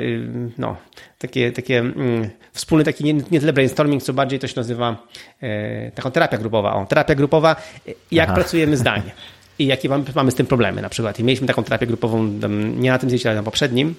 no, 0.58 0.78
takie, 1.18 1.52
takie 1.52 1.80
mm, 1.80 2.30
wspólny 2.54 2.84
taki 2.84 3.04
nie, 3.04 3.14
nie 3.14 3.40
tyle 3.40 3.54
brainstorming, 3.54 4.04
co 4.04 4.14
bardziej 4.14 4.40
to 4.40 4.48
się 4.48 4.54
nazywa 4.56 5.08
e, 5.42 5.92
taką 5.92 6.12
terapia 6.12 6.38
grupowa. 6.38 6.74
O, 6.76 6.86
terapia 6.86 7.16
grupowa, 7.16 7.56
jak 8.12 8.28
Aha. 8.28 8.36
pracujemy 8.36 8.78
zdalnie 8.78 9.12
i 9.60 9.66
jakie 9.66 9.90
mamy, 9.90 10.04
mamy 10.16 10.32
z 10.32 10.36
tym 10.36 10.46
problemy 10.46 10.82
na 10.82 10.90
przykład. 10.90 11.20
I 11.20 11.24
mieliśmy 11.24 11.48
taką 11.48 11.64
terapię 11.64 11.88
grupową 11.88 12.28
nie 12.78 12.92
na 12.92 13.00
tym 13.00 13.10
zjeździe, 13.10 13.30
ale 13.30 13.38
na 13.38 13.44
poprzednim, 13.44 13.96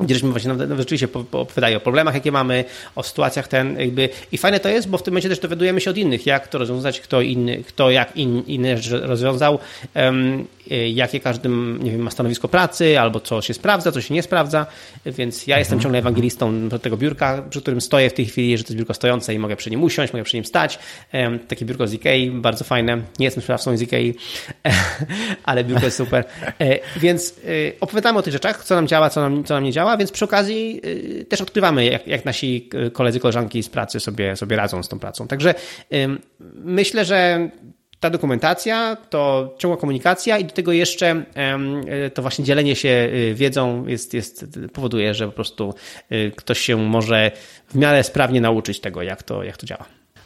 gdzie 0.00 0.14
żeśmy 0.14 0.30
właśnie 0.30 0.54
nawet 0.54 0.78
rzeczywiście 0.78 1.08
opowiadali 1.32 1.76
o 1.76 1.80
problemach, 1.80 2.14
jakie 2.14 2.32
mamy, 2.32 2.64
o 2.94 3.02
sytuacjach 3.02 3.48
ten 3.48 3.80
jakby 3.80 4.08
i 4.32 4.38
fajne 4.38 4.60
to 4.60 4.68
jest, 4.68 4.88
bo 4.88 4.98
w 4.98 5.02
tym 5.02 5.12
momencie 5.12 5.28
też 5.28 5.38
dowiadujemy 5.38 5.80
się 5.80 5.90
od 5.90 5.96
innych, 5.96 6.26
jak 6.26 6.48
to 6.48 6.58
rozwiązać, 6.58 7.00
kto 7.00 7.20
inny, 7.20 7.64
kto 7.68 7.90
jak 7.90 8.16
in, 8.16 8.42
inne 8.46 8.78
rzeczy 8.78 9.06
rozwiązał, 9.06 9.58
um, 9.94 10.46
jakie 10.94 11.20
każdy 11.20 11.48
nie 11.78 11.90
wiem, 11.90 12.00
ma 12.00 12.10
stanowisko 12.10 12.48
pracy, 12.48 13.00
albo 13.00 13.20
co 13.20 13.42
się 13.42 13.54
sprawdza, 13.54 13.92
co 13.92 14.00
się 14.00 14.14
nie 14.14 14.22
sprawdza, 14.22 14.66
więc 15.06 15.46
ja 15.46 15.58
jestem 15.58 15.76
mhm. 15.76 15.82
ciągle 15.82 15.98
ewangelistą 15.98 16.68
tego 16.82 16.96
biurka, 16.96 17.42
przy 17.50 17.60
którym 17.60 17.80
stoję 17.80 18.10
w 18.10 18.12
tej 18.12 18.26
chwili, 18.26 18.58
że 18.58 18.64
to 18.64 18.68
jest 18.68 18.78
biurko 18.78 18.94
stojące 18.94 19.34
i 19.34 19.38
mogę 19.38 19.56
przy 19.56 19.70
nim 19.70 19.82
usiąść, 19.82 20.12
mogę 20.12 20.24
przy 20.24 20.36
nim 20.36 20.44
stać. 20.44 20.78
Um, 21.12 21.38
takie 21.38 21.64
biurko 21.64 21.86
z 21.86 21.92
Ikei, 21.92 22.30
bardzo 22.30 22.64
fajne. 22.64 22.96
Nie 23.18 23.24
jestem 23.24 23.42
sprawcą 23.42 23.76
z 23.76 23.82
Ikei, 23.82 24.14
ale 25.44 25.64
biurko 25.64 25.84
jest 25.84 25.96
super. 25.96 26.24
E, 26.60 26.78
więc 26.96 27.30
e, 27.30 27.80
opowiadamy 27.80 28.18
o 28.18 28.22
tych 28.22 28.32
rzeczach, 28.32 28.64
co 28.64 28.74
nam 28.74 28.88
działa, 28.88 29.10
co 29.10 29.20
nam, 29.20 29.44
co 29.44 29.54
nam 29.54 29.64
nie 29.64 29.72
działa, 29.72 29.85
działa, 29.86 29.96
więc 29.96 30.12
przy 30.12 30.24
okazji 30.24 30.80
y, 30.84 31.24
też 31.24 31.40
odkrywamy, 31.40 31.84
jak, 31.84 32.06
jak 32.06 32.24
nasi 32.24 32.70
koledzy, 32.92 33.20
koleżanki 33.20 33.62
z 33.62 33.68
pracy 33.68 34.00
sobie, 34.00 34.36
sobie 34.36 34.56
radzą 34.56 34.82
z 34.82 34.88
tą 34.88 34.98
pracą. 34.98 35.28
Także 35.28 35.54
myślę, 36.64 37.04
że 37.04 37.50
ta 38.00 38.10
dokumentacja, 38.10 38.96
to 39.10 39.54
ciągła 39.58 39.76
komunikacja 39.76 40.38
i 40.38 40.44
do 40.44 40.52
tego 40.52 40.72
jeszcze 40.72 41.24
y, 42.06 42.10
to 42.10 42.22
właśnie 42.22 42.44
dzielenie 42.44 42.76
się 42.76 42.88
y, 42.88 43.34
wiedzą 43.34 43.86
jest, 43.86 44.14
jest, 44.14 44.46
powoduje, 44.72 45.14
że 45.14 45.26
po 45.26 45.32
prostu 45.32 45.74
ktoś 46.36 46.58
się 46.60 46.76
może 46.76 47.30
w 47.68 47.74
miarę 47.74 48.04
sprawnie 48.04 48.40
nauczyć 48.40 48.80
tego, 48.80 49.02
jak 49.02 49.22
to, 49.22 49.42
jak 49.42 49.56
to 49.56 49.66
działa. 49.66 49.84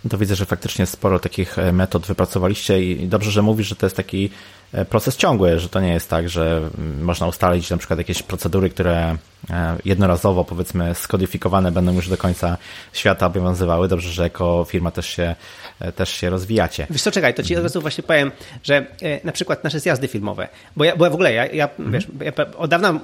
To 0.09 0.19
widzę, 0.19 0.37
że 0.37 0.47
faktycznie 0.47 0.87
sporo 0.87 1.19
takich 1.19 1.59
e, 1.59 1.73
metod 1.73 2.07
wypracowaliście 2.07 2.83
i 2.83 3.09
dobrze, 3.09 3.31
że 3.31 3.43
mówisz, 3.43 3.67
że 3.67 3.77
to 3.77 3.87
jest 3.87 3.97
taki 3.97 4.31
proces 4.89 5.17
ciągły, 5.17 5.59
że 5.59 5.69
to 5.69 5.81
nie 5.81 5.93
jest 5.93 6.11
tak, 6.11 6.29
że 6.29 6.71
mm, 6.79 7.03
można 7.03 7.27
ustalić 7.27 7.71
na 7.71 7.77
przykład 7.77 7.99
jakieś 7.99 8.23
procedury, 8.23 8.71
które 8.71 9.17
e, 9.51 9.77
jednorazowo 9.85 10.45
powiedzmy 10.45 10.95
skodyfikowane 10.95 11.73
będą 11.73 11.93
już 11.95 12.09
do 12.09 12.17
końca 12.17 12.57
świata 12.93 13.27
obowiązywały. 13.27 13.89
Dobrze, 13.89 14.11
że 14.11 14.23
jako 14.23 14.67
firma 14.69 14.91
też 14.91 15.07
się, 15.07 15.35
też 15.97 16.11
się 16.11 16.31
rozwijacie. 16.31 16.87
Wiesz 16.91 17.03
co, 17.03 17.11
czekaj, 17.11 17.35
to 17.35 17.43
ci 17.43 17.57
od 17.57 17.63
razu 17.63 17.81
właśnie 17.81 18.05
powiem, 18.05 18.33
że 18.63 18.87
na 19.25 19.33
przykład 19.33 19.65
nasze 19.65 19.81
zjazdy 19.81 20.09
filmowe, 20.09 20.49
bo 20.77 20.85
ja, 20.85 20.97
bo 20.97 21.05
ja 21.05 21.11
w 21.11 21.15
ogóle, 21.15 21.33
ja, 21.33 21.47
ja, 21.47 21.69
mhm. 21.69 21.93
wiesz, 21.93 22.07
ja 22.21 22.33
od 22.57 22.71
dawna 22.71 23.01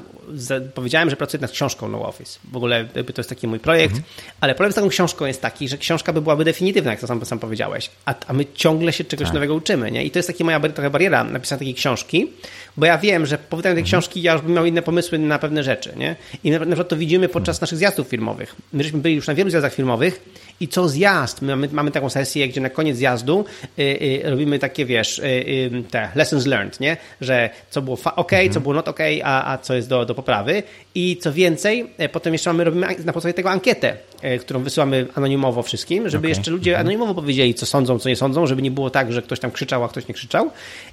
powiedziałem, 0.74 1.10
że 1.10 1.16
pracuję 1.16 1.40
nad 1.40 1.50
książką 1.50 1.88
No 1.88 2.08
Office. 2.08 2.38
W 2.52 2.56
ogóle 2.56 2.84
to 2.84 3.12
jest 3.16 3.28
taki 3.28 3.46
mój 3.48 3.60
projekt, 3.60 3.94
mhm. 3.94 4.12
ale 4.40 4.54
problem 4.54 4.72
z 4.72 4.74
taką 4.74 4.88
książką 4.88 5.26
jest 5.26 5.42
taki, 5.42 5.68
że 5.68 5.78
książka 5.78 6.12
by 6.12 6.20
byłaby 6.20 6.44
definitywna, 6.44 6.90
jak 6.90 7.00
to 7.00 7.06
sam, 7.06 7.24
sam 7.24 7.38
powiedziałeś, 7.38 7.90
a, 8.06 8.14
a 8.26 8.32
my 8.32 8.44
ciągle 8.54 8.92
się 8.92 9.04
czegoś 9.04 9.26
tak. 9.26 9.34
nowego 9.34 9.54
uczymy, 9.54 9.90
nie? 9.90 10.04
I 10.04 10.10
to 10.10 10.18
jest 10.18 10.28
taka 10.28 10.44
moja 10.44 10.60
trochę 10.60 10.90
bariera 10.90 11.24
napisania 11.24 11.55
takiej 11.58 11.74
książki, 11.74 12.32
bo 12.76 12.86
ja 12.86 12.98
wiem, 12.98 13.26
że 13.26 13.38
po 13.38 13.56
wydaniu 13.56 13.74
tej 13.74 13.82
mhm. 13.82 13.86
książki 13.86 14.22
ja 14.22 14.32
już 14.32 14.42
bym 14.42 14.52
miał 14.52 14.64
inne 14.64 14.82
pomysły 14.82 15.18
na 15.18 15.38
pewne 15.38 15.62
rzeczy, 15.62 15.92
nie? 15.96 16.16
I 16.44 16.50
na, 16.50 16.58
na 16.58 16.66
przykład 16.66 16.88
to 16.88 16.96
widzimy 16.96 17.28
podczas 17.28 17.60
naszych 17.60 17.78
zjazdów 17.78 18.08
filmowych. 18.08 18.56
My 18.72 18.82
żeśmy 18.82 18.98
byli 18.98 19.14
już 19.14 19.26
na 19.26 19.34
wielu 19.34 19.50
zjazdach 19.50 19.74
filmowych 19.74 20.22
i 20.60 20.68
co 20.68 20.88
zjazd, 20.88 21.42
my 21.42 21.48
mamy, 21.48 21.68
mamy 21.72 21.90
taką 21.90 22.10
sesję, 22.10 22.48
gdzie 22.48 22.60
na 22.60 22.70
koniec 22.70 22.96
zjazdu 22.96 23.44
y, 23.78 23.82
y, 23.82 24.30
robimy 24.30 24.58
takie, 24.58 24.86
wiesz, 24.86 25.18
y, 25.18 25.82
te 25.90 26.08
lessons 26.14 26.46
learned, 26.46 26.80
nie? 26.80 26.96
Że 27.20 27.50
co 27.70 27.82
było 27.82 27.98
ok, 28.16 28.32
mhm. 28.32 28.52
co 28.52 28.60
było 28.60 28.74
not 28.74 28.88
ok, 28.88 29.00
a, 29.24 29.52
a 29.52 29.58
co 29.58 29.74
jest 29.74 29.88
do, 29.88 30.04
do 30.04 30.14
poprawy. 30.14 30.62
I 30.94 31.16
co 31.16 31.32
więcej, 31.32 31.90
e, 31.98 32.08
potem 32.08 32.32
jeszcze 32.32 32.50
mamy, 32.50 32.64
robimy 32.64 32.86
na 33.04 33.12
podstawie 33.12 33.34
tego 33.34 33.50
ankietę, 33.50 33.96
e, 34.22 34.38
którą 34.38 34.62
wysyłamy 34.62 35.06
anonimowo 35.14 35.62
wszystkim, 35.62 36.08
żeby 36.08 36.22
okay. 36.22 36.28
jeszcze 36.28 36.50
ludzie 36.50 36.70
mhm. 36.70 36.86
anonimowo 36.86 37.14
powiedzieli, 37.14 37.54
co 37.54 37.66
sądzą, 37.66 37.98
co 37.98 38.08
nie 38.08 38.16
sądzą, 38.16 38.46
żeby 38.46 38.62
nie 38.62 38.70
było 38.70 38.90
tak, 38.90 39.12
że 39.12 39.22
ktoś 39.22 39.40
tam 39.40 39.50
krzyczał, 39.50 39.84
a 39.84 39.88
ktoś 39.88 40.08
nie 40.08 40.14
krzyczał. 40.14 40.50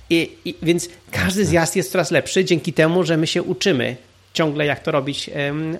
I, 0.10 0.32
i 0.46 0.56
więc 0.62 0.90
każdy 1.12 1.46
zjazd 1.46 1.72
jest 1.76 1.91
coraz 1.91 2.11
lepszy 2.11 2.45
dzięki 2.45 2.74
temu, 2.74 3.03
że 3.03 3.17
my 3.17 3.28
się 3.28 3.43
uczymy 3.43 3.95
ciągle, 4.34 4.65
jak 4.65 4.80
to 4.80 4.91
robić 4.91 5.30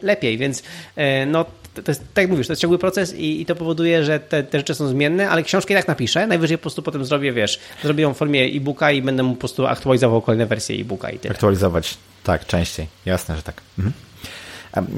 lepiej. 0.02 0.38
Więc 0.38 0.64
e, 0.96 1.26
no, 1.26 1.46
to 1.74 1.92
jest, 1.92 2.02
tak 2.14 2.22
jak 2.22 2.32
mówisz, 2.32 2.48
to 2.48 2.54
jest 2.54 2.62
ciągły 2.62 2.80
proces 2.80 3.14
i, 3.14 3.42
i 3.42 3.46
to 3.46 3.56
powoduje, 3.56 4.04
że 4.04 4.20
te, 4.20 4.44
te, 4.44 4.58
rzeczy 4.58 4.76
są 4.76 4.88
zmienne, 4.88 5.30
ale 5.30 5.44
książkę 5.44 5.74
i 5.74 5.78
tak 5.78 5.88
napiszę, 5.88 6.28
najwyżej 6.28 6.58
po 6.58 6.62
prostu 6.62 6.82
potem 6.82 7.06
zrobię, 7.06 7.34
wiesz, 7.34 7.60
zrobię 7.84 8.04
ją 8.04 8.14
w 8.14 8.18
formie 8.18 8.44
e-booka 8.44 8.92
i 8.92 9.02
będę 9.02 9.24
mu 9.24 9.34
po 9.34 9.40
prostu 9.40 9.68
aktualizował 9.68 10.22
kolejne 10.22 10.46
wersje 10.46 10.76
e-booka 10.76 11.10
i 11.10 11.20
tyle. 11.20 11.34
Aktualizować, 11.34 11.98
tak, 12.24 12.46
częściej. 12.46 12.88
Jasne, 13.06 13.36
że 13.36 13.44
tak. 13.44 13.62
Mhm. 13.80 13.94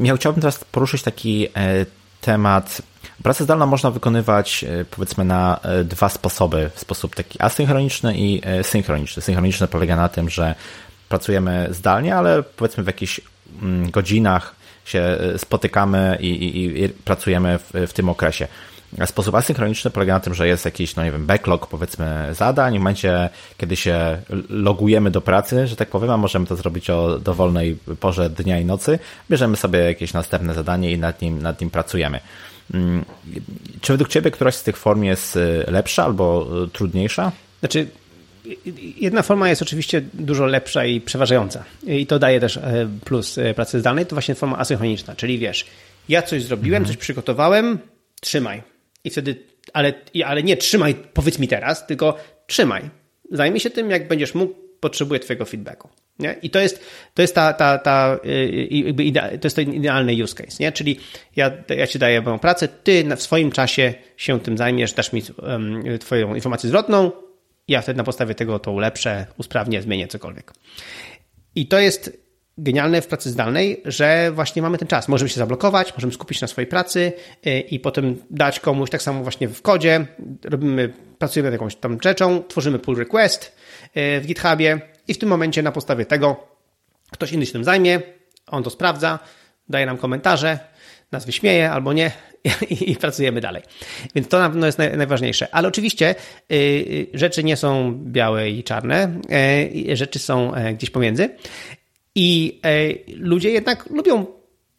Ja 0.05 0.15
chciałbym 0.15 0.41
teraz 0.41 0.63
poruszyć 0.63 1.01
taki 1.01 1.47
e, 1.55 1.85
temat. 2.21 2.81
Pracę 3.23 3.43
zdalną 3.43 3.65
można 3.65 3.91
wykonywać 3.91 4.63
e, 4.63 4.85
powiedzmy 4.85 5.25
na 5.25 5.59
dwa 5.83 6.09
sposoby. 6.09 6.69
W 6.75 6.79
sposób 6.79 7.15
taki 7.15 7.41
asynchroniczny 7.41 8.17
i 8.17 8.41
synchroniczny. 8.61 9.21
Synchroniczny 9.21 9.67
polega 9.67 9.95
na 9.95 10.09
tym, 10.09 10.29
że 10.29 10.55
pracujemy 11.09 11.67
zdalnie, 11.71 12.15
ale 12.15 12.43
powiedzmy 12.43 12.83
w 12.83 12.87
jakichś 12.87 13.21
mm, 13.61 13.91
godzinach 13.91 14.55
się 14.85 15.17
spotykamy 15.37 16.17
i, 16.19 16.27
i, 16.27 16.83
i 16.83 16.89
pracujemy 16.89 17.59
w, 17.59 17.71
w 17.87 17.93
tym 17.93 18.09
okresie. 18.09 18.47
Sposób 19.05 19.35
asynchroniczny 19.35 19.91
polega 19.91 20.13
na 20.13 20.19
tym, 20.19 20.33
że 20.33 20.47
jest 20.47 20.65
jakiś, 20.65 20.95
no 20.95 21.03
nie 21.03 21.11
wiem, 21.11 21.25
backlog 21.25 21.67
powiedzmy 21.67 22.27
zadań. 22.31 22.73
W 22.73 22.77
momencie, 22.77 23.29
kiedy 23.57 23.75
się 23.75 24.21
logujemy 24.49 25.11
do 25.11 25.21
pracy, 25.21 25.67
że 25.67 25.75
tak 25.75 25.89
powiem, 25.89 26.09
a 26.09 26.17
możemy 26.17 26.45
to 26.45 26.55
zrobić 26.55 26.89
o 26.89 27.19
dowolnej 27.19 27.77
porze 27.99 28.29
dnia 28.29 28.59
i 28.59 28.65
nocy, 28.65 28.99
bierzemy 29.29 29.57
sobie 29.57 29.79
jakieś 29.79 30.13
następne 30.13 30.53
zadanie 30.53 30.91
i 30.91 30.97
nad 30.97 31.21
nim, 31.21 31.41
nad 31.41 31.61
nim 31.61 31.69
pracujemy. 31.69 32.19
Mm, 32.73 33.05
czy 33.81 33.93
według 33.93 34.09
Ciebie 34.09 34.31
któraś 34.31 34.55
z 34.55 34.63
tych 34.63 34.77
form 34.77 35.03
jest 35.03 35.35
y, 35.35 35.65
lepsza 35.67 36.03
albo 36.03 36.47
y, 36.65 36.67
trudniejsza? 36.67 37.31
Znaczy, 37.59 37.87
jedna 38.97 39.21
forma 39.21 39.49
jest 39.49 39.61
oczywiście 39.61 40.01
dużo 40.13 40.45
lepsza 40.45 40.85
i 40.85 41.01
przeważająca. 41.01 41.63
I 41.87 42.07
to 42.07 42.19
daje 42.19 42.39
też 42.39 42.57
e, 42.57 42.89
plus 43.05 43.37
e, 43.37 43.53
pracy 43.53 43.79
zdalnej, 43.79 44.05
to 44.05 44.15
właśnie 44.15 44.35
forma 44.35 44.57
asynchroniczna, 44.57 45.15
czyli 45.15 45.39
wiesz, 45.39 45.65
ja 46.09 46.21
coś 46.21 46.43
zrobiłem, 46.43 46.83
mhm. 46.83 46.87
coś 46.87 46.97
przygotowałem, 46.97 47.79
trzymaj 48.21 48.63
i 49.03 49.09
wtedy, 49.09 49.35
ale, 49.73 49.93
ale 50.25 50.43
nie 50.43 50.57
trzymaj, 50.57 50.95
powiedz 51.13 51.39
mi 51.39 51.47
teraz, 51.47 51.87
tylko 51.87 52.17
trzymaj. 52.47 52.89
Zajmij 53.31 53.59
się 53.59 53.69
tym, 53.69 53.91
jak 53.91 54.07
będziesz 54.07 54.35
mógł, 54.35 54.55
potrzebuję 54.79 55.19
Twojego 55.19 55.45
feedbacku. 55.45 55.89
Nie? 56.19 56.35
I 56.41 56.49
to 56.49 56.59
jest, 56.59 56.85
to 57.13 57.21
jest 57.21 57.35
ta, 57.35 57.53
ta, 57.53 57.77
ta 57.77 58.19
y, 58.25 58.67
jakby 58.71 59.03
idea, 59.03 59.29
to 59.29 59.45
jest 59.45 59.55
ten 59.55 59.73
idealny 59.73 60.23
use 60.23 60.35
case, 60.35 60.57
nie? 60.59 60.71
Czyli 60.71 60.99
ja, 61.35 61.51
ja 61.69 61.87
ci 61.87 61.99
daję 61.99 62.21
moją 62.21 62.39
pracę, 62.39 62.67
ty 62.67 63.03
w 63.17 63.21
swoim 63.21 63.51
czasie 63.51 63.93
się 64.17 64.39
tym 64.39 64.57
zajmiesz, 64.57 64.93
dasz 64.93 65.13
mi 65.13 65.23
um, 65.37 65.83
twoją 65.99 66.35
informację 66.35 66.69
zwrotną, 66.69 67.11
ja 67.67 67.81
wtedy 67.81 67.97
na 67.97 68.03
podstawie 68.03 68.35
tego 68.35 68.59
to 68.59 68.71
ulepszę, 68.71 69.25
usprawnię, 69.37 69.81
zmienię 69.81 70.07
cokolwiek. 70.07 70.53
I 71.55 71.67
to 71.67 71.79
jest 71.79 72.25
genialne 72.57 73.01
w 73.01 73.07
pracy 73.07 73.29
zdalnej, 73.29 73.81
że 73.85 74.31
właśnie 74.31 74.61
mamy 74.61 74.77
ten 74.77 74.87
czas. 74.87 75.07
Możemy 75.07 75.29
się 75.29 75.35
zablokować, 75.35 75.93
możemy 75.93 76.13
skupić 76.13 76.41
na 76.41 76.47
swojej 76.47 76.67
pracy 76.67 77.13
y, 77.47 77.59
i 77.59 77.79
potem 77.79 78.15
dać 78.29 78.59
komuś, 78.59 78.89
tak 78.89 79.01
samo 79.01 79.23
właśnie 79.23 79.47
w 79.47 79.61
kodzie, 79.61 80.05
robimy, 80.43 80.93
pracujemy 81.19 81.47
nad 81.47 81.53
jakąś 81.53 81.75
tam 81.75 81.97
rzeczą, 82.03 82.43
tworzymy 82.47 82.79
pull 82.79 82.97
request 82.97 83.55
y, 83.97 84.21
w 84.21 84.25
GitHubie 84.25 84.81
i 85.07 85.13
w 85.13 85.17
tym 85.17 85.29
momencie 85.29 85.63
na 85.63 85.71
podstawie 85.71 86.05
tego 86.05 86.47
ktoś 87.11 87.31
inny 87.31 87.45
się 87.45 87.51
tym 87.51 87.63
zajmie, 87.63 88.01
on 88.47 88.63
to 88.63 88.69
sprawdza, 88.69 89.19
daje 89.69 89.85
nam 89.85 89.97
komentarze, 89.97 90.59
nas 91.11 91.25
wyśmieje 91.25 91.71
albo 91.71 91.93
nie 91.93 92.11
i, 92.69 92.91
i 92.91 92.95
pracujemy 92.95 93.41
dalej. 93.41 93.63
Więc 94.15 94.27
to 94.27 94.39
na 94.39 94.49
pewno 94.49 94.65
jest 94.65 94.77
naj, 94.77 94.97
najważniejsze. 94.97 95.55
Ale 95.55 95.67
oczywiście 95.67 96.15
y, 96.51 97.07
rzeczy 97.13 97.43
nie 97.43 97.57
są 97.57 97.99
białe 98.05 98.49
i 98.49 98.63
czarne, 98.63 99.19
rzeczy 99.93 100.19
są 100.19 100.53
e, 100.53 100.73
gdzieś 100.73 100.89
pomiędzy 100.89 101.29
i 102.15 102.59
e, 102.65 103.13
ludzie 103.15 103.49
jednak 103.49 103.89
lubią 103.89 104.25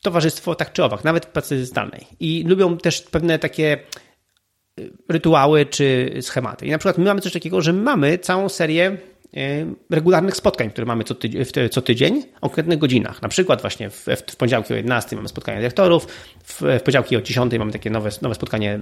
towarzystwo 0.02 0.54
tak 0.54 0.72
czy 0.72 0.84
owak, 0.84 1.04
nawet 1.04 1.26
pracy 1.26 1.66
zdalnej. 1.66 2.06
I 2.20 2.44
lubią 2.46 2.78
też 2.78 3.00
pewne 3.00 3.38
takie 3.38 3.72
e, 3.72 4.82
rytuały 5.08 5.66
czy 5.66 6.14
schematy. 6.20 6.66
I 6.66 6.70
na 6.70 6.78
przykład 6.78 6.98
my 6.98 7.04
mamy 7.04 7.20
coś 7.20 7.32
takiego, 7.32 7.60
że 7.60 7.72
mamy 7.72 8.18
całą 8.18 8.48
serię 8.48 8.96
regularnych 9.91 10.37
spotkań, 10.37 10.70
które 10.70 10.87
mamy 10.87 11.05
co 11.05 11.14
tydzień, 11.14 11.45
co 11.70 11.83
tydzień 11.83 12.22
o 12.41 12.41
konkretnych 12.41 12.79
godzinach. 12.79 13.22
Na 13.22 13.29
przykład 13.29 13.61
właśnie 13.61 13.91
w, 13.91 14.07
w 14.27 14.37
poniedziałki 14.37 14.74
o 14.74 14.77
11 14.77 15.16
mamy 15.16 15.29
spotkanie 15.29 15.59
dyrektorów, 15.59 16.07
w, 16.45 16.62
w 16.62 16.83
poniedziałki 16.83 17.16
o 17.16 17.20
10 17.20 17.53
mamy 17.59 17.72
takie 17.72 17.91
nowe, 17.91 18.11
nowe 18.22 18.35
spotkanie 18.35 18.79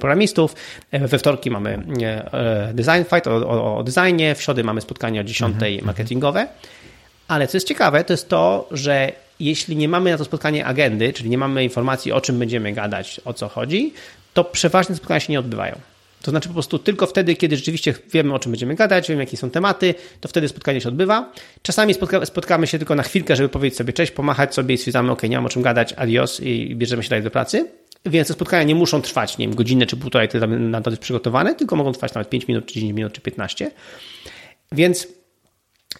programistów, 0.00 0.54
we 0.92 1.18
wtorki 1.18 1.50
mamy 1.50 1.82
design 2.74 3.02
fight 3.14 3.26
o, 3.26 3.36
o, 3.36 3.76
o 3.78 3.82
designie, 3.82 4.34
w 4.34 4.42
środę 4.42 4.64
mamy 4.64 4.80
spotkanie 4.80 5.20
o 5.20 5.24
10 5.24 5.52
mhm, 5.52 5.72
mhm. 5.72 5.86
marketingowe. 5.86 6.46
Ale 7.28 7.46
co 7.46 7.56
jest 7.56 7.68
ciekawe, 7.68 8.04
to 8.04 8.12
jest 8.12 8.28
to, 8.28 8.68
że 8.70 9.12
jeśli 9.40 9.76
nie 9.76 9.88
mamy 9.88 10.10
na 10.10 10.18
to 10.18 10.24
spotkanie 10.24 10.66
agendy, 10.66 11.12
czyli 11.12 11.30
nie 11.30 11.38
mamy 11.38 11.64
informacji, 11.64 12.12
o 12.12 12.20
czym 12.20 12.38
będziemy 12.38 12.72
gadać, 12.72 13.20
o 13.24 13.34
co 13.34 13.48
chodzi, 13.48 13.92
to 14.34 14.44
przeważnie 14.44 14.96
spotkania 14.96 15.20
się 15.20 15.32
nie 15.32 15.38
odbywają. 15.38 15.74
To 16.22 16.30
znaczy 16.30 16.48
po 16.48 16.54
prostu 16.54 16.78
tylko 16.78 17.06
wtedy, 17.06 17.36
kiedy 17.36 17.56
rzeczywiście 17.56 17.94
wiemy, 18.12 18.34
o 18.34 18.38
czym 18.38 18.52
będziemy 18.52 18.74
gadać, 18.74 19.08
wiemy, 19.08 19.22
jakie 19.22 19.36
są 19.36 19.50
tematy, 19.50 19.94
to 20.20 20.28
wtedy 20.28 20.48
spotkanie 20.48 20.80
się 20.80 20.88
odbywa. 20.88 21.32
Czasami 21.62 21.94
spotka 21.94 22.26
spotkamy 22.26 22.66
się 22.66 22.78
tylko 22.78 22.94
na 22.94 23.02
chwilkę, 23.02 23.36
żeby 23.36 23.48
powiedzieć 23.48 23.78
sobie 23.78 23.92
cześć, 23.92 24.12
pomachać 24.12 24.54
sobie 24.54 24.74
i 24.74 24.78
stwierdzamy, 24.78 25.12
ok, 25.12 25.22
nie 25.22 25.36
mam 25.36 25.46
o 25.46 25.48
czym 25.48 25.62
gadać, 25.62 25.92
adios 25.92 26.40
i 26.40 26.76
bierzemy 26.76 27.02
się 27.02 27.08
dalej 27.08 27.24
do 27.24 27.30
pracy. 27.30 27.68
Więc 28.06 28.28
te 28.28 28.34
spotkania 28.34 28.62
nie 28.62 28.74
muszą 28.74 29.02
trwać, 29.02 29.38
nie 29.38 29.46
wiem, 29.46 29.56
godzinę 29.56 29.86
czy 29.86 29.96
półtorej, 29.96 30.28
które 30.28 30.46
na 30.46 30.80
to 30.80 30.90
jest 30.90 31.02
przygotowane, 31.02 31.54
tylko 31.54 31.76
mogą 31.76 31.92
trwać 31.92 32.14
nawet 32.14 32.30
5 32.30 32.48
minut, 32.48 32.66
czy 32.66 32.74
10 32.74 32.92
minut, 32.92 33.12
czy 33.12 33.20
15. 33.20 33.70
Więc, 34.72 35.08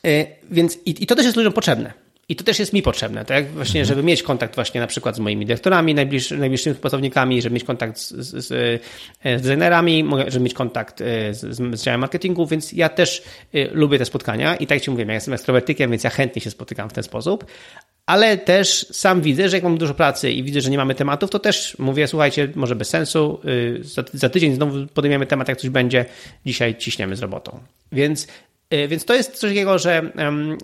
yy, 0.05 0.27
więc 0.51 0.79
i, 0.87 1.03
i 1.03 1.07
to 1.07 1.15
też 1.15 1.25
jest 1.25 1.37
ludziom 1.37 1.53
potrzebne. 1.53 1.93
I 2.31 2.37
to 2.37 2.45
też 2.45 2.59
jest 2.59 2.73
mi 2.73 2.83
potrzebne, 2.83 3.25
tak? 3.25 3.51
Właśnie, 3.51 3.81
mhm. 3.81 3.97
żeby 3.97 4.07
mieć 4.07 4.23
kontakt 4.23 4.55
właśnie 4.55 4.81
na 4.81 4.87
przykład 4.87 5.17
z 5.17 5.19
moimi 5.19 5.47
dyrektorami, 5.47 5.95
najbliż, 5.95 6.31
najbliższymi 6.31 6.77
pracownikami, 6.77 7.43
żeby 7.43 7.55
mieć 7.55 7.65
kontakt 7.65 7.99
z, 7.99 8.11
z, 8.11 8.47
z, 8.47 8.53
e, 9.23 9.37
designerami, 9.39 10.05
żeby 10.29 10.45
mieć 10.45 10.55
kontakt 10.55 11.01
e, 11.01 11.35
z, 11.35 11.57
z 11.81 11.83
działem 11.83 12.01
marketingu, 12.01 12.47
więc 12.47 12.73
ja 12.73 12.89
też 12.89 13.23
e, 13.55 13.69
lubię 13.73 13.99
te 13.99 14.05
spotkania 14.05 14.57
i 14.57 14.67
tak 14.67 14.77
jak 14.77 14.85
Ci 14.85 14.91
mówiłem, 14.91 15.09
ja 15.09 15.15
jestem 15.15 15.35
ekstrowertykiem, 15.35 15.91
więc 15.91 16.05
ja 16.05 16.11
chętnie 16.11 16.43
się 16.43 16.51
spotykam 16.51 16.91
w 16.91 16.93
ten 16.93 17.05
sposób, 17.05 17.45
ale 18.07 18.39
też 18.39 18.87
sam 18.91 19.21
widzę, 19.21 19.49
że 19.49 19.57
jak 19.57 19.65
mam 19.65 19.79
dużo 19.79 19.95
pracy 19.95 20.31
i 20.31 20.43
widzę, 20.43 20.61
że 20.61 20.71
nie 20.71 20.79
mamy 20.79 20.95
tematów, 20.95 21.31
to 21.31 21.39
też 21.39 21.77
mówię, 21.79 22.07
słuchajcie, 22.07 22.49
może 22.55 22.77
bez 22.77 22.89
sensu, 22.89 23.41
za, 23.81 24.05
za 24.15 24.29
tydzień 24.29 24.55
znowu 24.55 24.87
podejmiemy 24.87 25.27
temat, 25.27 25.49
jak 25.49 25.59
coś 25.59 25.71
będzie, 25.71 26.05
dzisiaj 26.47 26.77
ciśniemy 26.77 27.17
z 27.17 27.21
robotą. 27.21 27.61
Więc 27.93 28.27
więc 28.89 29.05
to 29.05 29.15
jest 29.15 29.33
coś 29.33 29.51
takiego, 29.51 29.79
że, 29.79 30.13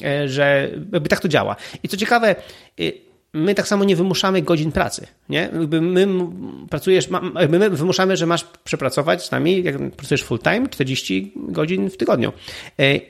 e, 0.04 0.28
że 0.28 0.70
jakby 0.92 1.08
tak 1.08 1.20
to 1.20 1.28
działa. 1.28 1.56
I 1.82 1.88
co 1.88 1.96
ciekawe, 1.96 2.36
e, 2.80 2.82
my 3.32 3.54
tak 3.54 3.68
samo 3.68 3.84
nie 3.84 3.96
wymuszamy 3.96 4.42
godzin 4.42 4.72
pracy. 4.72 5.06
Nie? 5.28 5.40
Jakby 5.40 5.80
my 5.80 6.06
pracujesz, 6.70 7.08
my 7.48 7.70
wymuszamy, 7.70 8.16
że 8.16 8.26
masz 8.26 8.44
przepracować 8.64 9.24
z 9.24 9.30
nami, 9.30 9.62
jak 9.62 9.90
pracujesz 9.90 10.22
full 10.22 10.38
time, 10.38 10.68
40 10.68 11.32
godzin 11.36 11.90
w 11.90 11.96
tygodniu. 11.96 12.32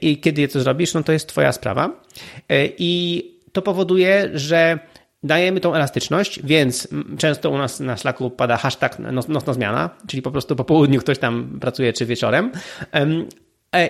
I 0.00 0.20
kiedy 0.20 0.48
to 0.48 0.60
zrobisz, 0.60 0.94
no 0.94 1.02
to 1.02 1.12
jest 1.12 1.28
twoja 1.28 1.52
sprawa. 1.52 2.02
I 2.78 3.22
to 3.52 3.62
powoduje, 3.62 4.30
że 4.34 4.78
dajemy 5.22 5.60
tą 5.60 5.74
elastyczność, 5.74 6.40
więc 6.44 6.88
często 7.18 7.50
u 7.50 7.58
nas 7.58 7.80
na 7.80 7.96
Slacku 7.96 8.30
pada 8.30 8.56
hashtag 8.56 8.98
nocna 9.28 9.52
zmiana, 9.52 9.90
czyli 10.06 10.22
po 10.22 10.30
prostu 10.30 10.56
po 10.56 10.64
południu 10.64 11.00
ktoś 11.00 11.18
tam 11.18 11.58
pracuje 11.60 11.92
czy 11.92 12.06
wieczorem, 12.06 12.52
E, 12.94 13.06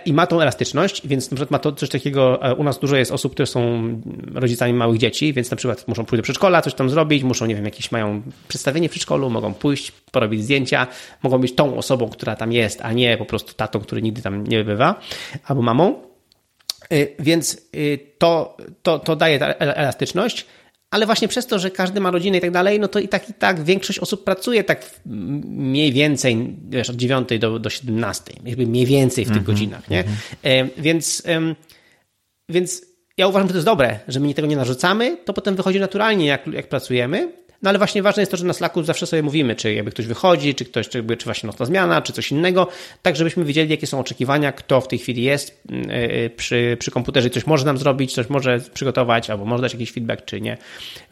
i 0.05 0.12
ma 0.12 0.26
tą 0.26 0.41
elastyczność, 0.41 1.09
więc 1.09 1.30
na 1.30 1.34
przykład 1.34 1.51
ma 1.51 1.59
to 1.59 1.72
coś 1.72 1.89
takiego, 1.89 2.43
e, 2.43 2.55
u 2.55 2.64
nas 2.64 2.78
dużo 2.78 2.97
jest 2.97 3.12
osób, 3.12 3.32
które 3.32 3.47
są 3.47 3.89
rodzicami 4.34 4.72
małych 4.72 4.99
dzieci, 4.99 5.32
więc 5.32 5.51
na 5.51 5.57
przykład 5.57 5.89
muszą 5.89 6.05
pójść 6.05 6.18
do 6.18 6.22
przedszkola, 6.22 6.62
coś 6.62 6.74
tam 6.74 6.91
zrobić, 6.91 7.22
muszą, 7.22 7.47
nie 7.47 7.55
wiem, 7.55 7.64
jakieś 7.64 7.93
mają 7.93 8.22
przedstawienie 8.49 8.89
w 8.89 8.91
przedszkolu, 8.91 9.30
mogą 9.30 9.55
pójść, 9.55 9.91
porobić 9.91 10.45
zdjęcia, 10.45 10.87
mogą 11.22 11.39
być 11.39 11.55
tą 11.55 11.76
osobą, 11.76 12.09
która 12.09 12.37
tam 12.37 12.53
jest, 12.53 12.80
a 12.82 12.93
nie 12.93 13.16
po 13.16 13.24
prostu 13.24 13.55
tatą, 13.55 13.80
który 13.80 14.03
nigdy 14.03 14.22
tam 14.22 14.47
nie 14.47 14.64
bywa, 14.64 15.01
albo 15.45 15.62
mamą. 15.62 16.03
E, 16.91 16.97
więc 17.18 17.70
to, 18.18 18.57
to, 18.82 18.99
to 18.99 19.16
daje 19.16 19.59
elastyczność 19.59 20.47
ale 20.97 21.07
właśnie 21.07 21.28
przez 21.28 21.47
to, 21.47 21.59
że 21.59 21.70
każdy 21.70 22.01
ma 22.01 22.11
rodzinę 22.11 22.38
i 22.38 22.40
tak 22.40 22.51
dalej, 22.51 22.80
no 22.80 22.88
to 22.88 22.99
i 22.99 23.09
tak 23.09 23.30
i 23.30 23.34
tak 23.34 23.64
większość 23.64 23.99
osób 23.99 24.24
pracuje 24.24 24.64
tak 24.64 24.90
mniej 25.07 25.92
więcej 25.92 26.57
wiesz, 26.68 26.90
od 26.90 26.97
9 26.97 27.28
do, 27.38 27.59
do 27.59 27.70
17, 27.70 28.32
jakby 28.44 28.66
mniej 28.66 28.86
więcej 28.86 29.24
w 29.24 29.28
tych 29.28 29.42
-hmm, 29.42 29.47
godzinach, 29.47 29.90
nie? 29.90 30.05
-hmm. 30.05 30.68
Więc, 30.78 31.22
więc 32.49 32.82
ja 33.16 33.26
uważam, 33.26 33.49
że 33.49 33.53
to 33.53 33.57
jest 33.57 33.66
dobre, 33.66 33.99
że 34.09 34.20
my 34.20 34.34
tego 34.34 34.49
nie 34.49 34.57
narzucamy, 34.57 35.16
to 35.24 35.32
potem 35.32 35.57
wychodzi 35.57 35.80
naturalnie, 35.80 36.26
jak, 36.26 36.47
jak 36.47 36.68
pracujemy, 36.68 37.32
no 37.66 37.70
ale 37.70 37.78
właśnie 37.78 38.02
ważne 38.02 38.22
jest 38.22 38.30
to, 38.30 38.36
że 38.36 38.44
na 38.44 38.52
Slacku 38.52 38.82
zawsze 38.82 39.06
sobie 39.06 39.22
mówimy, 39.22 39.54
czy 39.54 39.74
jakby 39.74 39.90
ktoś 39.90 40.06
wychodzi, 40.06 40.54
czy 40.54 40.64
ktoś, 40.64 40.88
czy, 40.88 41.04
czy 41.18 41.24
właśnie 41.24 41.46
nocna 41.46 41.66
zmiana, 41.66 42.02
czy 42.02 42.12
coś 42.12 42.30
innego, 42.30 42.68
tak 43.02 43.16
żebyśmy 43.16 43.44
wiedzieli, 43.44 43.70
jakie 43.70 43.86
są 43.86 44.00
oczekiwania, 44.00 44.52
kto 44.52 44.80
w 44.80 44.88
tej 44.88 44.98
chwili 44.98 45.22
jest 45.22 45.62
mm, 45.68 45.90
e, 45.90 45.94
e, 45.94 46.30
przy, 46.30 46.76
przy 46.80 46.90
komputerze, 46.90 47.30
coś 47.30 47.46
może 47.46 47.64
nam 47.64 47.78
zrobić, 47.78 48.14
coś 48.14 48.28
może 48.28 48.60
przygotować, 48.74 49.30
albo 49.30 49.44
może 49.44 49.62
dać 49.62 49.72
jakiś 49.72 49.92
feedback, 49.92 50.24
czy 50.24 50.40
nie. 50.40 50.56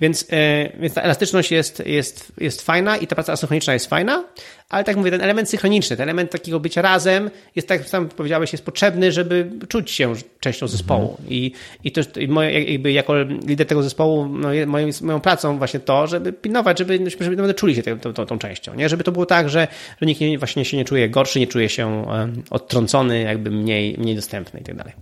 Więc, 0.01 0.27
e, 0.31 0.73
więc 0.79 0.95
ta 0.95 1.03
elastyczność 1.03 1.51
jest, 1.51 1.87
jest, 1.87 2.33
jest 2.39 2.63
fajna 2.63 2.97
i 2.97 3.07
ta 3.07 3.15
praca 3.15 3.33
asynchroniczna 3.33 3.73
jest 3.73 3.87
fajna, 3.87 4.25
ale 4.69 4.85
tak 4.85 4.97
mówię, 4.97 5.11
ten 5.11 5.21
element 5.21 5.51
synchroniczny, 5.51 5.97
ten 5.97 6.03
element 6.03 6.31
takiego 6.31 6.61
bycia 6.61 6.83
razem 6.83 7.31
jest, 7.57 7.69
tak 7.69 7.81
jak 7.81 7.89
sam 7.89 8.09
powiedziałeś, 8.09 8.53
jest 8.53 8.65
potrzebny, 8.65 9.13
żeby 9.13 9.51
czuć 9.69 9.91
się 9.91 10.13
częścią 10.41 10.69
zespołu. 10.69 11.11
Mhm. 11.11 11.29
I, 11.29 11.53
i 11.85 11.93
to 11.93 12.01
i 12.21 12.29
moje, 12.29 12.63
jakby 12.63 12.93
jako 12.93 13.15
lider 13.23 13.67
tego 13.67 13.83
zespołu, 13.83 14.29
no, 14.29 14.49
moją, 14.67 14.89
moją 15.03 15.21
pracą 15.21 15.59
właśnie 15.59 15.81
to, 15.81 16.07
żeby 16.07 16.33
pilnować, 16.33 16.79
żeby, 16.79 17.11
żeby 17.21 17.37
naprawdę 17.37 17.55
czuli 17.55 17.75
się 17.75 17.83
tą, 17.83 18.13
tą, 18.13 18.27
tą, 18.27 18.39
częścią. 18.39 18.75
Nie? 18.75 18.89
Żeby 18.89 19.05
to 19.05 19.13
było 19.13 19.27
tak, 19.27 19.49
że, 19.49 19.69
że 20.01 20.07
nikt 20.07 20.21
nie, 20.21 20.39
właśnie 20.39 20.65
się 20.65 20.77
nie 20.77 20.85
czuje 20.85 21.11
gorszy, 21.11 21.41
nie 21.41 21.47
czuje 21.47 21.69
się 21.69 22.07
odtrącony, 22.51 23.21
jakby 23.21 23.51
mniej, 23.51 23.99
mniej 23.99 24.17
dostępny 24.17 24.61
i 24.61 24.63
tak 24.63 24.77
dalej. 24.77 24.93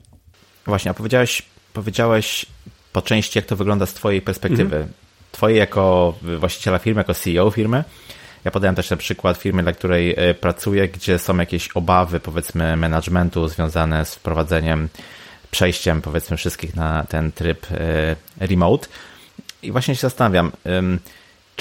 Właśnie, 0.67 0.91
a 0.91 0.95
powiedziałeś, 0.95 1.43
powiedziałeś 1.73 2.47
po 2.93 3.03
części, 3.03 3.39
jak 3.39 3.47
to 3.47 3.57
wygląda 3.57 3.87
z 3.87 3.95
Twojej 3.95 4.23
perspektywy. 4.23 4.77
Mhm. 4.77 4.93
Twojej 5.33 5.59
jako 5.59 6.15
właściciela 6.39 6.79
firmy, 6.79 7.01
jako 7.01 7.15
CEO 7.15 7.51
firmy. 7.51 7.85
Ja 8.45 8.51
podałem 8.51 8.75
też 8.75 8.91
przykład 8.97 9.37
firmy, 9.37 9.63
dla 9.63 9.73
której 9.73 10.15
e, 10.17 10.35
pracuję, 10.35 10.89
gdzie 10.89 11.19
są 11.19 11.37
jakieś 11.37 11.69
obawy, 11.69 12.21
powiedzmy, 12.21 12.77
managementu 12.77 13.49
związane 13.49 14.05
z 14.05 14.15
wprowadzeniem, 14.15 14.89
przejściem, 15.51 16.03
powiedzmy, 16.03 16.37
wszystkich 16.37 16.77
na 16.77 17.05
ten 17.05 17.33
tryb 17.33 17.67
e, 17.71 18.17
remote. 18.47 18.89
I 19.63 19.73
właśnie 19.73 19.95
się 19.95 20.01
zastanawiam, 20.01 20.53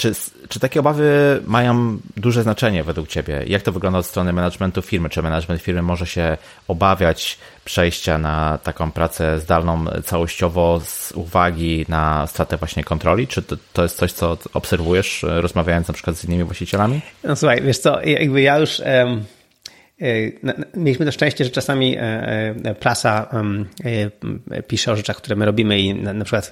czy, 0.02 0.12
czy 0.50 0.60
takie 0.60 0.80
obawy 0.80 1.42
mają 1.48 1.98
duże 2.18 2.44
znaczenie 2.44 2.84
według 2.84 3.08
Ciebie? 3.08 3.44
Jak 3.48 3.62
to 3.62 3.72
wygląda 3.72 4.00
od 4.00 4.06
strony 4.06 4.34
managementu 4.34 4.82
firmy? 4.82 5.10
Czy 5.10 5.22
management 5.22 5.62
firmy 5.62 5.82
może 5.82 6.06
się 6.06 6.38
obawiać 6.68 7.38
przejścia 7.66 8.18
na 8.18 8.58
taką 8.64 8.92
pracę 8.92 9.40
zdalną 9.40 9.86
całościowo 10.06 10.82
z 10.86 11.12
uwagi 11.12 11.86
na 11.90 12.28
stratę 12.28 12.58
właśnie 12.58 12.84
kontroli? 12.84 13.28
Czy 13.28 13.42
to, 13.42 13.56
to 13.74 13.84
jest 13.84 13.98
coś, 13.98 14.12
co 14.12 14.38
obserwujesz, 14.54 15.26
rozmawiając 15.28 15.88
na 15.88 15.94
przykład 15.94 16.16
z 16.16 16.26
innymi 16.26 16.44
właścicielami? 16.44 17.02
No 17.24 17.36
słuchaj, 17.36 17.62
wiesz 17.62 17.78
co, 17.78 18.02
jakby 18.02 18.42
ja 18.42 18.58
już... 18.58 18.80
Um 18.80 19.26
Mieliśmy 20.76 21.06
to 21.06 21.12
szczęście, 21.12 21.46
że 21.46 21.52
czasami 21.52 21.98
e, 21.98 22.02
e, 22.02 22.76
prasa 22.76 23.30
e, 24.54 24.64
pisze 24.64 24.92
o 24.92 24.96
rzeczach, 24.96 25.18
które 25.18 25.36
my 25.36 25.46
robimy 25.46 25.80
i 25.80 25.94
na 25.94 26.24
przykład 26.24 26.52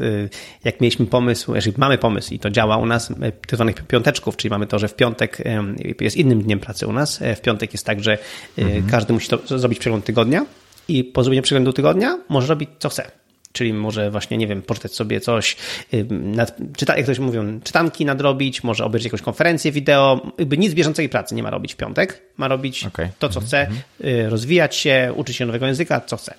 jak 0.64 0.82
mieliśmy 0.82 1.06
pomysł, 1.06 1.56
jeżeli 1.56 1.78
mamy 1.78 1.98
pomysł 1.98 2.34
i 2.34 2.40
to 2.40 2.50
działa 2.50 2.78
u 2.78 2.86
nas, 2.86 3.08
tak 3.08 3.56
zwanych 3.56 3.76
piąteczków, 3.76 4.38
czyli 4.38 4.50
mamy 4.50 4.68
to, 4.68 4.80
że 4.80 4.88
w 4.88 4.96
piątek 4.96 5.38
jest 6.02 6.18
innym 6.18 6.42
dniem 6.42 6.60
pracy 6.60 6.88
u 6.88 6.94
nas. 6.94 7.20
W 7.36 7.42
piątek 7.42 7.74
jest 7.74 7.86
tak, 7.86 8.04
że 8.04 8.18
mhm. 8.58 8.88
każdy 8.88 9.14
musi 9.14 9.30
to, 9.30 9.60
zrobić 9.60 9.80
przegląd 9.80 10.06
tygodnia 10.06 10.46
i 10.88 11.04
po 11.04 11.24
zrobieniu 11.24 11.44
przeglądu 11.44 11.74
tygodnia 11.74 12.20
może 12.30 12.48
robić 12.48 12.70
co 12.80 12.90
chce. 12.90 13.12
Czyli 13.54 13.74
może 13.74 14.12
właśnie, 14.12 14.38
nie 14.38 14.48
wiem, 14.48 14.62
poczytać 14.62 14.96
sobie 14.96 15.22
coś, 15.22 15.58
nad, 16.10 16.58
czyta, 16.78 16.96
jak 16.96 17.06
ktoś 17.06 17.20
mówią, 17.20 17.60
czytanki 17.64 18.06
nadrobić, 18.06 18.64
może 18.64 18.86
obejrzeć 18.86 19.06
jakąś 19.06 19.22
konferencję 19.22 19.72
wideo, 19.72 20.32
jakby 20.38 20.58
nic 20.58 20.74
bieżącej 20.74 21.10
pracy 21.10 21.36
nie 21.36 21.44
ma 21.44 21.50
robić 21.50 21.74
w 21.74 21.78
piątek, 21.78 22.22
ma 22.38 22.48
robić 22.48 22.86
okay. 22.86 23.10
to, 23.20 23.30
co 23.30 23.40
chce, 23.42 23.68
mm-hmm. 23.68 24.30
rozwijać 24.30 24.76
się, 24.76 25.14
uczyć 25.16 25.36
się 25.36 25.46
nowego 25.46 25.68
języka, 25.68 26.02
co 26.02 26.18
chce. 26.18 26.34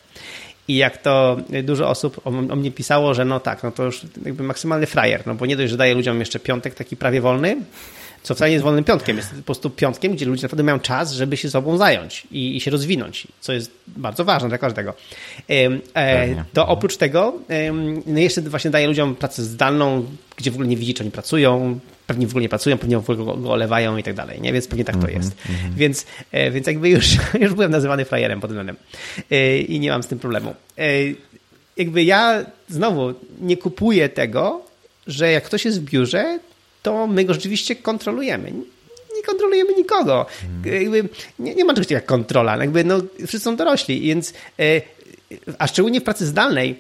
I 0.68 0.76
jak 0.76 0.98
to 0.98 1.36
dużo 1.62 1.88
osób 1.88 2.20
o, 2.26 2.28
o, 2.28 2.56
mnie 2.56 2.70
pisało, 2.70 3.14
że 3.14 3.24
no 3.24 3.40
tak, 3.40 3.62
no 3.62 3.70
to 3.70 3.84
już 3.84 4.00
jakby 4.24 4.42
maksymalny 4.42 4.86
frajer, 4.86 5.26
no 5.26 5.34
bo 5.34 5.46
nie 5.46 5.56
dość, 5.56 5.70
że 5.70 5.76
daje 5.76 5.94
ludziom 5.94 6.20
jeszcze 6.20 6.40
piątek 6.40 6.74
taki 6.74 6.96
prawie 6.96 7.20
wolny, 7.20 7.56
co 8.22 8.34
wcale 8.34 8.48
nie 8.48 8.52
jest 8.52 8.64
wolnym 8.64 8.84
piątkiem, 8.84 9.16
jest 9.16 9.34
po 9.34 9.42
prostu 9.42 9.70
piątkiem, 9.70 10.12
gdzie 10.12 10.26
ludzie 10.26 10.42
naprawdę 10.42 10.62
mają 10.62 10.80
czas, 10.80 11.12
żeby 11.12 11.36
się 11.36 11.50
sobą 11.50 11.76
zająć 11.76 12.26
i, 12.30 12.56
i 12.56 12.60
się 12.60 12.70
rozwinąć, 12.70 13.26
co 13.40 13.52
jest 13.52 13.70
bardzo 13.86 14.24
ważne 14.24 14.48
dla 14.48 14.58
każdego. 14.58 14.94
E, 15.94 16.44
to 16.52 16.68
oprócz 16.68 16.96
tego 16.96 17.34
no 18.06 18.20
jeszcze 18.20 18.42
właśnie 18.42 18.70
daje 18.70 18.86
ludziom 18.86 19.16
pracę 19.16 19.42
zdalną, 19.42 20.06
gdzie 20.36 20.50
w 20.50 20.54
ogóle 20.54 20.68
nie 20.68 20.76
widzi, 20.76 20.94
czy 20.94 21.02
oni 21.02 21.10
pracują, 21.10 21.80
pewnie 22.06 22.26
w 22.26 22.30
ogóle 22.30 22.42
nie 22.42 22.48
pracują, 22.48 22.78
pewnie 22.78 22.98
w 22.98 23.10
ogóle 23.10 23.26
go, 23.26 23.36
go 23.36 23.52
olewają 23.52 23.96
i 23.96 24.02
tak 24.02 24.14
dalej, 24.14 24.40
nie? 24.40 24.52
Więc 24.52 24.68
pewnie 24.68 24.84
tak 24.84 24.96
to 24.96 25.06
-hmm, 25.06 25.14
jest. 25.14 25.36
Mm 25.48 25.60
-hmm. 25.60 25.74
Więc, 25.76 26.06
e, 26.32 26.50
więc 26.50 26.66
jakby 26.66 26.88
już, 26.88 27.06
już 27.42 27.54
byłem 27.54 27.70
nazywany 27.70 28.04
frajerem 28.04 28.40
pod 28.40 28.50
względem 28.50 28.76
e, 29.30 29.58
i 29.58 29.80
nie 29.80 29.90
mam 29.90 30.02
z 30.02 30.06
tym 30.06 30.18
problemu. 30.18 30.54
Jakby 31.76 32.04
ja 32.04 32.44
znowu 32.68 33.14
nie 33.40 33.56
kupuję 33.56 34.08
tego, 34.08 34.62
że 35.06 35.32
jak 35.32 35.44
ktoś 35.44 35.64
jest 35.64 35.80
w 35.80 35.84
biurze, 35.84 36.38
to 36.82 37.06
my 37.06 37.24
go 37.24 37.34
rzeczywiście 37.34 37.76
kontrolujemy. 37.76 38.52
Nie 39.16 39.22
kontrolujemy 39.26 39.74
nikogo. 39.74 40.26
Hmm. 40.40 41.08
Nie, 41.38 41.54
nie 41.54 41.64
ma 41.64 41.72
czegoś 41.72 41.86
takiego 41.86 41.98
jak 41.98 42.06
kontrola. 42.06 42.56
Jakby, 42.56 42.84
no, 42.84 43.00
wszyscy 43.16 43.40
są 43.40 43.56
dorośli, 43.56 44.00
więc 44.00 44.32
e, 44.60 44.80
a 45.58 45.66
szczególnie 45.66 46.00
w 46.00 46.04
pracy 46.04 46.26
zdalnej 46.26 46.78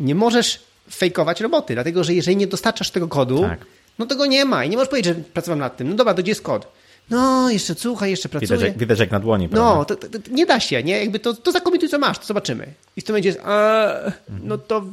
nie 0.00 0.14
możesz 0.14 0.60
fejkować 0.90 1.40
roboty, 1.40 1.74
dlatego 1.74 2.04
że 2.04 2.14
jeżeli 2.14 2.36
nie 2.36 2.46
dostarczasz 2.46 2.90
tego 2.90 3.08
kodu, 3.08 3.40
tak. 3.40 3.66
no 3.98 4.06
to 4.06 4.16
go 4.16 4.26
nie 4.26 4.44
ma 4.44 4.64
i 4.64 4.70
nie 4.70 4.76
możesz 4.76 4.90
powiedzieć, 4.90 5.16
że 5.16 5.22
pracowałem 5.22 5.58
nad 5.58 5.76
tym. 5.76 5.88
No 5.88 5.94
dobra, 5.94 6.14
to 6.14 6.22
gdzie 6.22 6.30
jest 6.30 6.42
kod? 6.42 6.72
No, 7.10 7.50
jeszcze 7.50 7.74
słuchaj, 7.74 8.10
jeszcze 8.10 8.28
pracuję. 8.28 8.48
Widać, 8.48 8.68
jak, 8.68 8.78
widać 8.78 8.98
jak 8.98 9.10
na 9.10 9.20
dłoni. 9.20 9.48
No, 9.52 9.84
to, 9.84 9.96
to, 9.96 10.08
to, 10.08 10.18
nie 10.30 10.46
da 10.46 10.60
się, 10.60 10.82
nie? 10.82 11.00
Jakby 11.00 11.18
to, 11.18 11.34
to 11.34 11.52
zakomituj, 11.52 11.88
co 11.88 11.98
masz, 11.98 12.18
to 12.18 12.26
zobaczymy. 12.26 12.66
I 12.96 13.00
w 13.00 13.04
tym 13.04 13.16
a, 13.44 13.92
no 14.42 14.58
to 14.58 14.84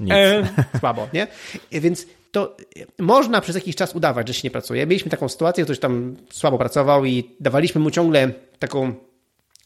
Nic. 0.00 0.12
E, 0.12 0.48
słabo, 0.78 1.08
nie? 1.12 1.26
Więc 1.72 2.06
to 2.30 2.56
można 2.98 3.40
przez 3.40 3.54
jakiś 3.54 3.76
czas 3.76 3.94
udawać, 3.94 4.28
że 4.28 4.34
się 4.34 4.40
nie 4.44 4.50
pracuje. 4.50 4.86
Mieliśmy 4.86 5.10
taką 5.10 5.28
sytuację, 5.28 5.64
ktoś 5.64 5.78
tam 5.78 6.16
słabo 6.32 6.58
pracował 6.58 7.04
i 7.04 7.30
dawaliśmy 7.40 7.80
mu 7.80 7.90
ciągle 7.90 8.32
taką 8.58 8.94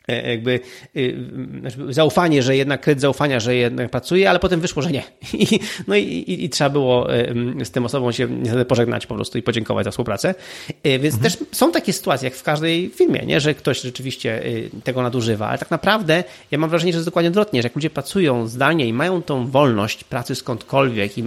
jakby 0.09 0.61
y, 0.97 1.17
znaczy 1.61 1.79
zaufanie, 1.89 2.43
że 2.43 2.57
jednak 2.57 2.81
kredyt 2.81 3.01
zaufania, 3.01 3.41
że 3.41 3.55
jednak 3.55 3.91
pracuje, 3.91 4.31
ale 4.31 4.39
potem 4.39 4.61
wyszło, 4.61 4.83
że 4.83 4.91
nie. 4.91 5.03
I, 5.33 5.61
no 5.89 5.97
i, 5.97 6.03
i, 6.03 6.45
i 6.45 6.51
trzeba 6.51 6.71
było 6.71 7.15
e, 7.15 7.35
z 7.65 7.71
tym 7.71 7.85
osobą 7.85 8.13
się 8.13 8.29
pożegnać 8.69 9.07
po 9.07 9.15
prostu 9.15 9.39
i 9.39 9.43
podziękować 9.43 9.85
za 9.85 9.91
współpracę. 9.91 10.35
E, 10.83 10.99
więc 10.99 11.15
mhm. 11.15 11.23
też 11.23 11.45
są 11.53 11.73
takie 11.73 11.93
sytuacje, 11.93 12.27
jak 12.27 12.35
w 12.35 12.43
każdej 12.43 12.89
firmie, 12.89 13.27
nie? 13.27 13.41
że 13.41 13.55
ktoś 13.55 13.81
rzeczywiście 13.81 14.43
tego 14.85 15.03
nadużywa, 15.03 15.49
ale 15.49 15.59
tak 15.59 15.71
naprawdę 15.71 16.25
ja 16.51 16.59
mam 16.59 16.71
wrażenie, 16.71 16.93
że 16.93 16.97
jest 16.97 17.09
dokładnie 17.09 17.29
odwrotnie, 17.29 17.63
że 17.63 17.67
jak 17.67 17.75
ludzie 17.75 17.91
pracują 17.91 18.47
zdalnie 18.47 18.87
i 18.87 18.93
mają 18.93 19.23
tą 19.23 19.47
wolność 19.47 20.05
pracy 20.05 20.35
skądkolwiek 20.35 21.19
i 21.19 21.25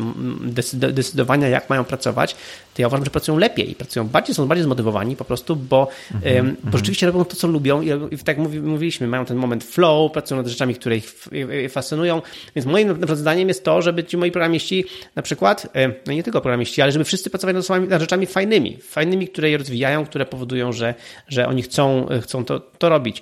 decydowania, 0.73 1.47
jak 1.47 1.69
mają 1.69 1.83
pracować, 1.83 2.35
to 2.73 2.81
ja 2.81 2.87
uważam, 2.87 3.05
że 3.05 3.11
pracują 3.11 3.37
lepiej 3.37 3.75
pracują 3.75 4.07
bardziej, 4.07 4.35
są 4.35 4.47
bardziej 4.47 4.63
zmotywowani 4.63 5.15
po 5.15 5.25
prostu, 5.25 5.55
bo, 5.55 5.87
mhm. 6.13 6.45
bo 6.45 6.51
mhm. 6.51 6.77
rzeczywiście 6.77 7.05
robią 7.07 7.25
to, 7.25 7.35
co 7.35 7.47
lubią 7.47 7.81
i, 7.81 7.87
i 8.11 8.17
tak 8.17 8.37
jak 8.37 8.37
mówiliśmy, 8.63 9.07
mają 9.07 9.25
ten 9.25 9.37
moment 9.37 9.63
flow, 9.63 10.11
pracują 10.11 10.41
nad 10.41 10.47
rzeczami, 10.47 10.75
które 10.75 10.97
ich 10.97 11.27
fascynują, 11.69 12.21
więc 12.55 12.65
moim 12.65 12.97
zdaniem 13.13 13.47
jest 13.47 13.63
to, 13.63 13.81
żeby 13.81 14.03
ci 14.03 14.17
moi 14.17 14.31
programiści 14.31 14.85
na 15.15 15.21
przykład, 15.21 15.67
no 16.07 16.13
nie 16.13 16.23
tylko 16.23 16.41
programiści, 16.41 16.81
ale 16.81 16.91
żeby 16.91 17.05
wszyscy 17.05 17.29
pracowali 17.29 17.57
nad, 17.57 17.89
nad 17.89 18.01
rzeczami 18.01 18.25
fajnymi, 18.25 18.77
fajnymi, 18.77 19.27
które 19.27 19.49
je 19.49 19.57
rozwijają, 19.57 20.05
które 20.05 20.25
powodują, 20.25 20.71
że, 20.71 20.93
że 21.27 21.47
oni 21.47 21.61
chcą, 21.61 22.07
chcą 22.21 22.45
to, 22.45 22.59
to 22.59 22.89
robić. 22.89 23.21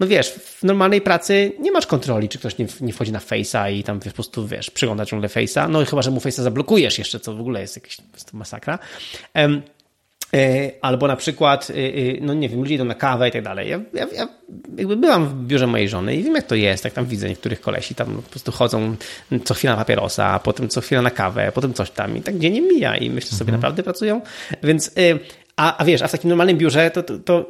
No 0.00 0.06
wiesz, 0.06 0.30
w 0.30 0.64
normalnej 0.64 1.00
pracy 1.00 1.52
nie 1.60 1.72
masz 1.72 1.86
kontroli, 1.86 2.28
czy 2.28 2.38
ktoś 2.38 2.58
nie, 2.58 2.66
nie 2.80 2.92
wchodzi 2.92 3.12
na 3.12 3.18
Face'a 3.18 3.72
i 3.72 3.84
tam 3.84 4.00
wiesz, 4.00 4.12
po 4.12 4.14
prostu, 4.14 4.46
wiesz, 4.46 4.70
przygląda 4.70 5.06
ciągle 5.06 5.28
Face'a, 5.28 5.70
no 5.70 5.82
i 5.82 5.86
chyba, 5.86 6.02
że 6.02 6.10
mu 6.10 6.20
Face'a 6.20 6.42
zablokujesz 6.42 6.98
jeszcze, 6.98 7.20
co 7.20 7.34
w 7.34 7.40
ogóle 7.40 7.60
jest 7.60 7.76
jakieś 7.76 7.96
masakra. 8.56 8.78
E, 10.34 10.70
albo 10.80 11.06
na 11.06 11.16
przykład, 11.16 11.70
e, 11.70 11.74
e, 11.74 12.20
no 12.20 12.34
nie 12.34 12.48
wiem, 12.48 12.58
ludzie 12.58 12.74
idą 12.74 12.84
na 12.84 12.94
kawę 12.94 13.28
i 13.28 13.32
tak 13.32 13.42
dalej. 13.42 13.70
Ja, 13.70 13.80
ja, 13.94 14.06
ja 14.14 14.28
jakby 14.76 14.96
byłam 14.96 15.26
w 15.28 15.34
biurze 15.34 15.66
mojej 15.66 15.88
żony 15.88 16.16
i 16.16 16.22
wiem, 16.22 16.34
jak 16.34 16.46
to 16.46 16.54
jest, 16.54 16.84
jak 16.84 16.92
tam 16.92 17.06
widzę 17.06 17.28
niektórych 17.28 17.60
kolesi, 17.60 17.94
tam 17.94 18.16
po 18.16 18.30
prostu 18.30 18.52
chodzą 18.52 18.96
co 19.44 19.54
chwila 19.54 19.72
na 19.72 19.78
papierosa, 19.78 20.38
potem 20.38 20.68
co 20.68 20.80
chwila 20.80 21.02
na 21.02 21.10
kawę, 21.10 21.52
potem 21.54 21.74
coś 21.74 21.90
tam 21.90 22.16
i 22.16 22.22
tak 22.22 22.38
dzień 22.38 22.52
nie 22.52 22.62
mija 22.62 22.96
i 22.96 23.10
myślę 23.10 23.30
sobie, 23.30 23.52
mhm. 23.52 23.60
naprawdę 23.60 23.82
pracują. 23.82 24.20
Więc 24.62 24.90
a, 25.56 25.76
a 25.76 25.84
wiesz, 25.84 26.02
a 26.02 26.08
w 26.08 26.12
takim 26.12 26.28
normalnym 26.28 26.58
biurze, 26.58 26.90
to, 26.90 27.02
to, 27.02 27.18
to 27.18 27.46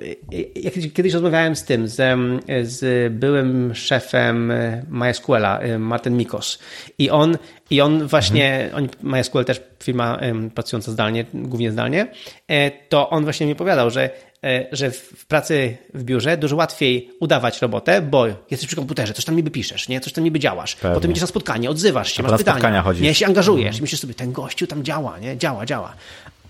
ja 0.56 0.70
kiedyś 0.94 1.12
rozmawiałem 1.12 1.56
z 1.56 1.64
tym, 1.64 1.88
z, 1.88 2.18
z 2.62 3.12
byłym 3.12 3.74
szefem 3.74 4.52
MySQLa, 4.88 5.60
Martin 5.78 6.16
Mikos. 6.16 6.58
I 6.98 7.10
on, 7.10 7.38
i 7.70 7.80
on 7.80 8.06
właśnie, 8.06 8.54
mhm. 8.54 8.74
oni, 8.74 8.88
MySQL 9.02 9.44
też 9.44 9.60
firma 9.82 10.18
pracująca 10.54 10.92
zdalnie, 10.92 11.24
głównie 11.34 11.72
zdalnie, 11.72 12.06
e, 12.48 12.70
to 12.70 13.10
on 13.10 13.24
właśnie 13.24 13.46
mi 13.46 13.52
opowiadał, 13.52 13.90
że 13.90 14.10
e, 14.44 14.66
że 14.72 14.90
w 14.90 15.26
pracy 15.26 15.76
w 15.94 16.04
biurze 16.04 16.36
dużo 16.36 16.56
łatwiej 16.56 17.10
udawać 17.20 17.62
robotę, 17.62 18.02
bo 18.02 18.26
jesteś 18.50 18.66
przy 18.66 18.76
komputerze, 18.76 19.14
coś 19.14 19.24
tam 19.24 19.36
niby 19.36 19.50
piszesz, 19.50 19.88
nie? 19.88 20.00
coś 20.00 20.12
tam 20.12 20.24
niby 20.24 20.38
działasz. 20.38 20.76
Pewnie. 20.76 20.94
Potem 20.94 21.10
idziesz 21.10 21.20
na 21.20 21.26
spotkanie, 21.26 21.70
odzywasz 21.70 22.12
się, 22.12 22.24
A 22.24 22.30
masz 22.30 22.38
pytania, 22.38 22.84
nie? 23.00 23.14
się 23.14 23.26
angażujesz 23.26 23.66
mhm. 23.66 23.82
myślisz 23.82 24.00
sobie, 24.00 24.14
ten 24.14 24.32
gościu 24.32 24.66
tam 24.66 24.84
działa, 24.84 25.18
nie? 25.18 25.36
Działa, 25.36 25.66
działa 25.66 25.94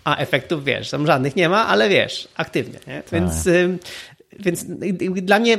a 0.07 0.17
efektów, 0.17 0.65
wiesz, 0.65 0.91
tam 0.91 1.07
żadnych 1.07 1.37
nie 1.37 1.49
ma, 1.49 1.67
ale 1.67 1.89
wiesz, 1.89 2.29
aktywnie, 2.37 2.79
nie? 2.87 3.03
Więc, 3.13 3.45
tak. 3.45 3.55
więc 4.41 4.65
dla 5.23 5.39
mnie 5.39 5.59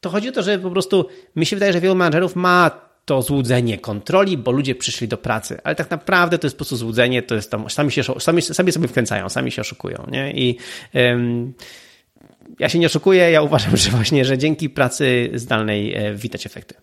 to 0.00 0.10
chodzi 0.10 0.28
o 0.28 0.32
to, 0.32 0.42
że 0.42 0.58
po 0.58 0.70
prostu 0.70 1.08
mi 1.36 1.46
się 1.46 1.56
wydaje, 1.56 1.72
że 1.72 1.80
wielu 1.80 1.94
menadżerów 1.94 2.36
ma 2.36 2.70
to 3.04 3.22
złudzenie 3.22 3.78
kontroli, 3.78 4.38
bo 4.38 4.50
ludzie 4.50 4.74
przyszli 4.74 5.08
do 5.08 5.16
pracy, 5.16 5.58
ale 5.64 5.74
tak 5.74 5.90
naprawdę 5.90 6.38
to 6.38 6.46
jest 6.46 6.56
po 6.56 6.58
prostu 6.58 6.76
złudzenie, 6.76 7.22
to 7.22 7.34
jest 7.34 7.50
tam, 7.50 7.70
sami, 7.70 7.92
się, 7.92 8.02
sami, 8.18 8.42
sami 8.42 8.72
sobie 8.72 8.88
wkręcają, 8.88 9.28
sami 9.28 9.52
się 9.52 9.60
oszukują, 9.62 10.06
nie? 10.10 10.32
I 10.32 10.58
ym, 10.96 11.54
ja 12.58 12.68
się 12.68 12.78
nie 12.78 12.86
oszukuję, 12.86 13.30
ja 13.30 13.42
uważam, 13.42 13.76
że 13.76 13.90
właśnie, 13.90 14.24
że 14.24 14.38
dzięki 14.38 14.70
pracy 14.70 15.30
zdalnej 15.34 15.94
e, 15.94 16.14
widać 16.14 16.46
efekty. 16.46 16.74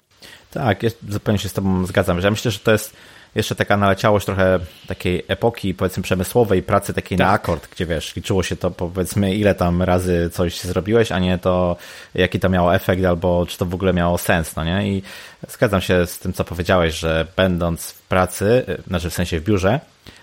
Tak, 0.51 0.83
jest, 0.83 0.97
zupełnie 1.09 1.39
się 1.39 1.49
z 1.49 1.53
Tobą 1.53 1.85
zgadzam. 1.85 2.19
Ja 2.19 2.31
myślę, 2.31 2.51
że 2.51 2.59
to 2.59 2.71
jest 2.71 2.93
jeszcze 3.35 3.55
taka 3.55 3.77
naleciałość 3.77 4.25
trochę 4.25 4.59
takiej 4.87 5.23
epoki, 5.27 5.73
powiedzmy, 5.73 6.03
przemysłowej, 6.03 6.63
pracy 6.63 6.93
takiej 6.93 7.17
tak. 7.17 7.27
na 7.27 7.33
akord, 7.33 7.69
gdzie 7.71 7.85
wiesz, 7.85 8.15
liczyło 8.15 8.43
się 8.43 8.55
to, 8.55 8.71
powiedzmy, 8.71 9.35
ile 9.35 9.55
tam 9.55 9.81
razy 9.81 10.29
coś 10.33 10.61
zrobiłeś, 10.61 11.11
a 11.11 11.19
nie 11.19 11.37
to, 11.37 11.75
jaki 12.15 12.39
to 12.39 12.49
miało 12.49 12.75
efekt, 12.75 13.05
albo 13.05 13.45
czy 13.45 13.57
to 13.57 13.65
w 13.65 13.73
ogóle 13.73 13.93
miało 13.93 14.17
sens, 14.17 14.55
no 14.55 14.63
nie? 14.63 14.87
I 14.87 15.03
zgadzam 15.49 15.81
się 15.81 16.05
z 16.05 16.19
tym, 16.19 16.33
co 16.33 16.43
powiedziałeś, 16.43 16.93
że 16.93 17.27
będąc 17.35 17.91
w 17.91 18.01
pracy, 18.01 18.65
znaczy 18.87 19.09
w 19.09 19.13
sensie 19.13 19.39
w 19.39 19.43
biurze, 19.43 19.79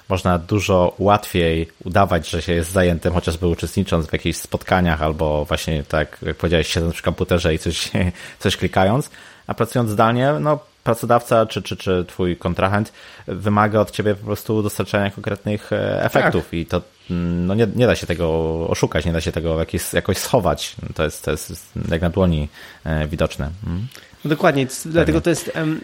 można 0.09 0.39
dużo 0.39 0.95
łatwiej 0.99 1.69
udawać, 1.85 2.31
że 2.31 2.43
się 2.43 2.53
jest 2.53 2.71
zajętym, 2.73 3.13
chociażby 3.13 3.47
uczestnicząc 3.47 4.07
w 4.07 4.13
jakichś 4.13 4.39
spotkaniach 4.39 5.03
albo 5.03 5.45
właśnie 5.45 5.83
tak 5.83 6.19
jak 6.23 6.37
powiedziałeś, 6.37 6.69
siedząc 6.69 6.95
przy 6.95 7.03
komputerze 7.03 7.55
i 7.55 7.59
coś, 7.59 7.91
coś 8.39 8.57
klikając, 8.57 9.11
a 9.47 9.55
pracując 9.55 9.91
zdalnie, 9.91 10.33
no 10.41 10.59
pracodawca 10.85 11.47
czy, 11.47 11.63
czy, 11.63 11.77
czy 11.77 12.05
twój 12.09 12.37
kontrahent 12.37 12.93
wymaga 13.27 13.81
od 13.81 13.91
ciebie 13.91 14.15
po 14.15 14.25
prostu 14.25 14.63
dostarczania 14.63 15.11
konkretnych 15.11 15.73
e, 15.73 16.05
efektów 16.05 16.45
tak. 16.45 16.55
i 16.55 16.67
to 16.67 16.83
mm, 17.11 17.47
no 17.47 17.55
nie, 17.55 17.67
nie 17.77 17.87
da 17.87 17.97
się 17.97 18.07
tego 18.07 18.29
oszukać, 18.69 19.05
nie 19.05 19.13
da 19.13 19.21
się 19.21 19.33
tego 19.33 19.59
jakiś, 19.59 19.93
jakoś 19.93 20.19
schować. 20.19 20.77
To 20.95 21.05
jest, 21.05 21.25
to 21.25 21.31
jest 21.31 21.73
jak 21.91 22.03
na 22.03 22.11
dłoni 22.11 22.49
e, 22.85 23.09
widoczne. 23.09 23.51
Mm. 23.67 23.87
No 24.25 24.29
dokładnie, 24.29 24.67
dlatego 24.85 25.21
to 25.21 25.31
jest. 25.31 25.53
Um, 25.57 25.81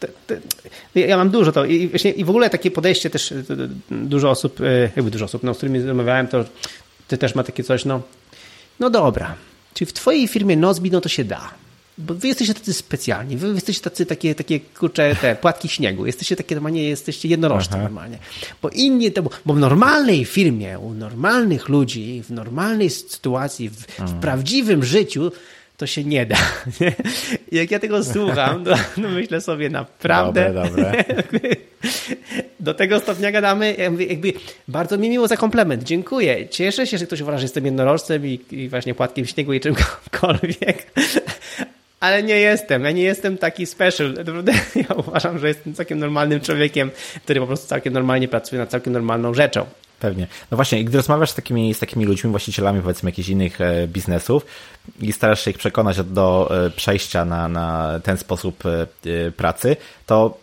te, 0.00 0.08
te, 0.26 1.00
ja 1.00 1.16
mam 1.16 1.30
dużo 1.30 1.52
to 1.52 1.64
i, 1.64 1.88
właśnie, 1.88 2.10
i 2.10 2.24
w 2.24 2.30
ogóle 2.30 2.50
takie 2.50 2.70
podejście 2.70 3.10
też 3.10 3.34
dużo 3.90 4.30
osób, 4.30 4.60
e, 4.60 4.90
jakby 4.96 5.10
dużo 5.10 5.24
osób, 5.24 5.42
no, 5.42 5.54
z 5.54 5.56
którymi 5.56 5.82
rozmawiałem, 5.82 6.28
to 6.28 6.44
ty 7.08 7.18
też 7.18 7.34
ma 7.34 7.42
takie 7.42 7.64
coś, 7.64 7.84
no, 7.84 8.00
no 8.80 8.90
dobra, 8.90 9.34
czyli 9.74 9.88
w 9.88 9.92
twojej 9.92 10.28
firmie 10.28 10.56
Nozbi, 10.56 10.90
no 10.90 11.00
to 11.00 11.08
się 11.08 11.24
da 11.24 11.50
bo 11.98 12.14
wy 12.14 12.28
jesteście 12.28 12.54
tacy 12.54 12.72
specjalni, 12.72 13.36
wy 13.36 13.48
jesteście 13.48 13.82
tacy 13.82 14.06
takie, 14.06 14.34
takie 14.34 14.60
kurcze, 14.60 15.16
te 15.16 15.36
płatki 15.36 15.68
śniegu, 15.68 16.06
jesteście 16.06 16.36
takie 16.36 16.54
normalnie, 16.54 16.88
jesteście 16.88 17.28
jednorożce 17.28 17.78
normalnie. 17.78 18.18
Bo 18.62 18.68
inni, 18.68 19.12
to, 19.12 19.22
bo 19.46 19.54
w 19.54 19.58
normalnej 19.58 20.24
firmie, 20.24 20.78
u 20.78 20.94
normalnych 20.94 21.68
ludzi, 21.68 22.22
w 22.22 22.30
normalnej 22.30 22.90
sytuacji, 22.90 23.68
w, 23.68 23.86
w 23.98 24.20
prawdziwym 24.20 24.84
życiu, 24.84 25.32
to 25.76 25.86
się 25.86 26.04
nie 26.04 26.26
da. 26.26 26.36
Nie? 26.80 26.92
Jak 27.52 27.70
ja 27.70 27.78
tego 27.78 28.04
słucham, 28.04 28.64
to, 28.64 28.74
no 28.96 29.08
myślę 29.08 29.40
sobie 29.40 29.70
naprawdę. 29.70 30.52
Dobre, 30.52 30.70
dobre. 30.70 31.04
Do 32.60 32.74
tego 32.74 33.00
stopnia 33.00 33.32
gadamy, 33.32 33.74
jakby, 33.78 34.04
jakby, 34.04 34.32
bardzo 34.68 34.98
mi 34.98 35.10
miło 35.10 35.28
za 35.28 35.36
komplement. 35.36 35.82
Dziękuję. 35.82 36.48
Cieszę 36.48 36.86
się, 36.86 36.98
że 36.98 37.06
ktoś 37.06 37.20
uważa, 37.20 37.38
że 37.38 37.44
jestem 37.44 37.64
jednorożcem 37.64 38.26
i, 38.26 38.40
i 38.50 38.68
właśnie 38.68 38.94
płatkiem 38.94 39.26
śniegu 39.26 39.52
i 39.52 39.60
czymkolwiek 39.60 40.92
ale 42.02 42.22
nie 42.22 42.38
jestem. 42.38 42.84
Ja 42.84 42.90
nie 42.90 43.02
jestem 43.02 43.38
taki 43.38 43.66
special. 43.66 44.14
Ja 44.88 44.94
uważam, 44.96 45.38
że 45.38 45.48
jestem 45.48 45.74
całkiem 45.74 45.98
normalnym 45.98 46.40
człowiekiem, 46.40 46.90
który 47.24 47.40
po 47.40 47.46
prostu 47.46 47.66
całkiem 47.66 47.92
normalnie 47.92 48.28
pracuje 48.28 48.60
nad 48.60 48.70
całkiem 48.70 48.92
normalną 48.92 49.34
rzeczą. 49.34 49.66
Pewnie. 50.00 50.26
No 50.50 50.56
właśnie, 50.56 50.84
gdy 50.84 50.96
rozmawiasz 50.96 51.30
z 51.30 51.34
takimi, 51.34 51.74
z 51.74 51.78
takimi 51.78 52.04
ludźmi, 52.04 52.30
właścicielami 52.30 52.82
powiedzmy 52.82 53.10
jakichś 53.10 53.28
innych 53.28 53.60
e, 53.60 53.88
biznesów 53.88 54.46
i 55.00 55.12
starasz 55.12 55.44
się 55.44 55.50
ich 55.50 55.58
przekonać 55.58 56.02
do 56.02 56.50
e, 56.66 56.70
przejścia 56.70 57.24
na, 57.24 57.48
na 57.48 58.00
ten 58.02 58.18
sposób 58.18 58.62
e, 58.66 59.30
pracy, 59.30 59.76
to 60.06 60.38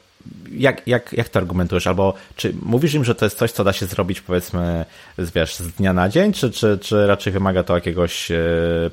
jak, 0.52 0.88
jak, 0.88 1.14
jak 1.14 1.30
to 1.30 1.40
argumentujesz? 1.40 1.88
Albo 1.88 2.14
czy 2.36 2.54
mówisz 2.62 2.94
im, 2.94 3.06
że 3.06 3.16
to 3.16 3.26
jest 3.26 3.38
coś, 3.38 3.52
co 3.52 3.64
da 3.64 3.74
się 3.74 3.86
zrobić 3.86 4.22
powiedzmy 4.22 4.86
wiesz, 5.18 5.56
z 5.56 5.72
dnia 5.72 5.94
na 5.94 6.10
dzień, 6.10 6.34
czy, 6.34 6.52
czy, 6.52 6.80
czy 6.82 7.08
raczej 7.08 7.34
wymaga 7.34 7.64
to 7.64 7.76
jakiegoś 7.76 8.32
e, 8.32 8.38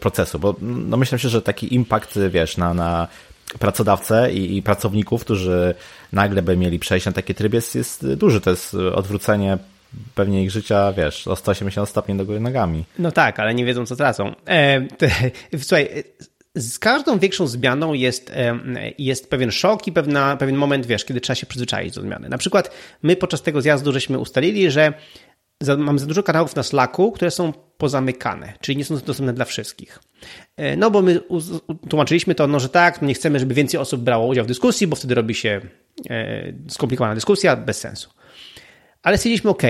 procesu? 0.01 0.39
Bo 0.39 0.57
no 0.61 0.97
myślę 0.97 1.19
się, 1.19 1.29
że 1.29 1.43
taki 1.43 1.75
impact, 1.75 2.19
wiesz, 2.31 2.57
na, 2.57 2.75
na 2.75 3.09
pracodawcę 3.59 4.33
i, 4.33 4.57
i 4.57 4.63
pracowników, 4.63 5.25
którzy 5.25 5.75
nagle 6.13 6.43
by 6.43 6.57
mieli 6.57 6.79
przejść 6.79 7.07
na 7.07 7.13
taki 7.13 7.35
tryb 7.35 7.55
jest, 7.55 7.75
jest 7.75 8.15
duży. 8.15 8.41
To 8.41 8.51
jest 8.51 8.75
odwrócenie 8.75 9.59
pewnie 10.15 10.45
ich 10.45 10.51
życia, 10.51 10.93
wiesz, 10.93 11.29
o 11.29 11.37
180 11.37 11.89
stopni 11.89 12.17
do 12.17 12.25
góry 12.25 12.41
nogami. 12.41 12.85
No 12.99 13.13
tak, 13.13 13.41
ale 13.41 13.55
nie 13.55 13.65
wiedzą, 13.65 13.87
co 13.87 13.97
tracą. 13.97 14.35
E, 14.49 14.87
słuchaj, 15.59 16.05
z 16.57 16.79
każdą 16.79 17.19
większą 17.19 17.47
zmianą 17.47 17.93
jest, 17.93 18.33
jest 18.99 19.31
pewien 19.31 19.51
szok 19.51 19.87
i 19.87 19.93
pewna, 19.93 20.37
pewien 20.37 20.57
moment, 20.57 20.87
wiesz, 20.87 21.05
kiedy 21.05 21.21
trzeba 21.21 21.35
się 21.35 21.47
przyzwyczaić 21.47 21.95
do 21.95 22.01
zmiany. 22.01 22.29
Na 22.29 22.39
przykład 22.39 22.71
my 23.03 23.17
podczas 23.17 23.43
tego 23.43 23.63
zjazdu 23.63 23.93
żeśmy 23.93 24.19
ustalili, 24.19 24.71
że 24.71 24.93
mamy 25.79 25.99
za 25.99 26.07
dużo 26.07 26.23
kanałów 26.23 26.57
na 26.57 26.63
Slacku, 26.63 27.13
które 27.13 27.31
są 27.31 27.53
pozamykane, 27.53 28.53
czyli 28.61 28.79
nie 28.79 28.85
są 28.85 28.99
dostępne 28.99 29.33
dla 29.33 29.45
wszystkich. 29.45 29.99
E, 30.57 30.77
no 30.77 30.91
bo 30.91 31.03
my 31.03 31.21
tłumaczyliśmy 31.89 32.35
to, 32.35 32.47
no, 32.47 32.61
że 32.61 32.69
tak, 32.69 33.03
no 33.03 33.09
nie 33.09 33.15
chcemy, 33.15 33.39
żeby 33.39 33.55
więcej 33.55 33.81
osób 33.81 34.01
brało 34.01 34.27
udział 34.27 34.45
w 34.45 34.49
dyskusji, 34.49 34.87
bo 34.87 34.97
wtedy 34.97 35.15
robi 35.15 35.35
się 35.35 35.61
e, 36.11 36.53
skomplikowana 36.69 37.15
dyskusja 37.15 37.57
bez 37.57 37.79
sensu. 37.79 38.11
Ale 39.03 39.19
stwierdziliśmy, 39.19 39.51
ok, 39.51 39.63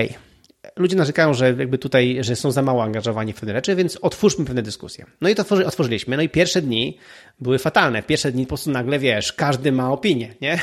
ludzie 0.75 0.95
narzekają, 0.95 1.33
że 1.33 1.45
jakby 1.59 1.77
tutaj, 1.77 2.17
że 2.21 2.35
są 2.35 2.51
za 2.51 2.61
mało 2.61 2.83
angażowani 2.83 3.33
w 3.33 3.39
pewne 3.39 3.53
rzeczy, 3.53 3.75
więc 3.75 3.97
otwórzmy 4.01 4.45
pewne 4.45 4.61
dyskusje. 4.61 5.05
No 5.21 5.29
i 5.29 5.35
to 5.35 5.45
otworzyliśmy. 5.65 6.17
No 6.17 6.23
i 6.23 6.29
pierwsze 6.29 6.61
dni 6.61 6.97
były 7.39 7.59
fatalne. 7.59 8.03
Pierwsze 8.03 8.31
dni 8.31 8.43
po 8.43 8.47
prostu 8.47 8.71
nagle, 8.71 8.99
wiesz, 8.99 9.33
każdy 9.33 9.71
ma 9.71 9.91
opinię, 9.91 10.33
nie? 10.41 10.59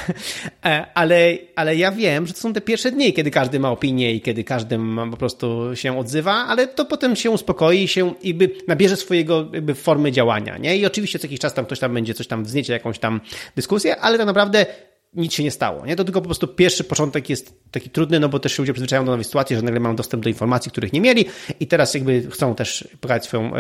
E, 0.65 0.87
ale, 0.95 1.39
ale 1.57 1.77
ja 1.77 1.93
wiem, 1.93 2.27
że 2.27 2.33
to 2.33 2.41
są 2.41 2.53
te 2.53 2.61
pierwsze 2.61 2.91
dni, 2.91 3.13
kiedy 3.13 3.31
każdy 3.31 3.61
ma 3.61 3.71
opinię 3.71 4.13
i 4.13 4.21
kiedy 4.21 4.45
każdy 4.45 4.79
ma, 4.79 5.07
po 5.11 5.17
prostu 5.17 5.71
się 5.75 5.99
odzywa, 5.99 6.33
ale 6.33 6.67
to 6.67 6.85
potem 6.85 7.17
się 7.17 7.31
uspokoi 7.31 7.89
się 7.89 8.15
i 8.23 8.29
jakby 8.29 8.51
nabierze 8.69 8.97
swojego 8.97 9.49
jakby 9.53 9.75
formy 9.75 10.13
działania, 10.13 10.59
nie? 10.59 10.77
I 10.77 10.87
oczywiście 10.87 11.19
co 11.19 11.27
jakiś 11.27 11.41
czas 11.41 11.55
tam 11.55 11.65
ktoś 11.65 11.79
tam 11.79 11.95
będzie 11.95 12.15
coś 12.15 12.27
tam 12.27 12.45
wzniecie 12.45 12.73
jakąś 12.73 12.99
tam 12.99 13.21
dyskusję, 13.57 13.97
ale 13.97 14.19
tak 14.19 14.27
naprawdę 14.27 14.67
nic 15.15 15.35
się 15.35 15.43
nie 15.45 15.51
stało. 15.51 15.87
Nie? 15.87 15.97
To 15.97 16.05
tylko 16.05 16.21
po 16.21 16.27
prostu 16.27 16.49
pierwszy 16.49 16.85
początek 16.85 17.31
jest 17.31 17.55
taki 17.71 17.91
trudny, 17.91 18.21
no 18.21 18.29
bo 18.29 18.39
też 18.39 18.53
się 18.53 18.63
ludzie 18.63 18.73
przyzwyczajają 18.73 19.07
do 19.07 19.13
nowej 19.13 19.25
sytuacji, 19.25 19.57
że 19.57 19.63
nagle 19.63 19.81
mają 19.81 19.97
dostęp 19.97 20.23
do 20.23 20.29
informacji, 20.29 20.71
których 20.71 20.93
nie 20.93 21.01
mieli 21.01 21.25
i 21.61 21.67
teraz 21.67 21.95
jakby 21.95 22.31
chcą 22.31 22.55
też 22.55 22.89
pokazać 23.01 23.25
swoją 23.25 23.53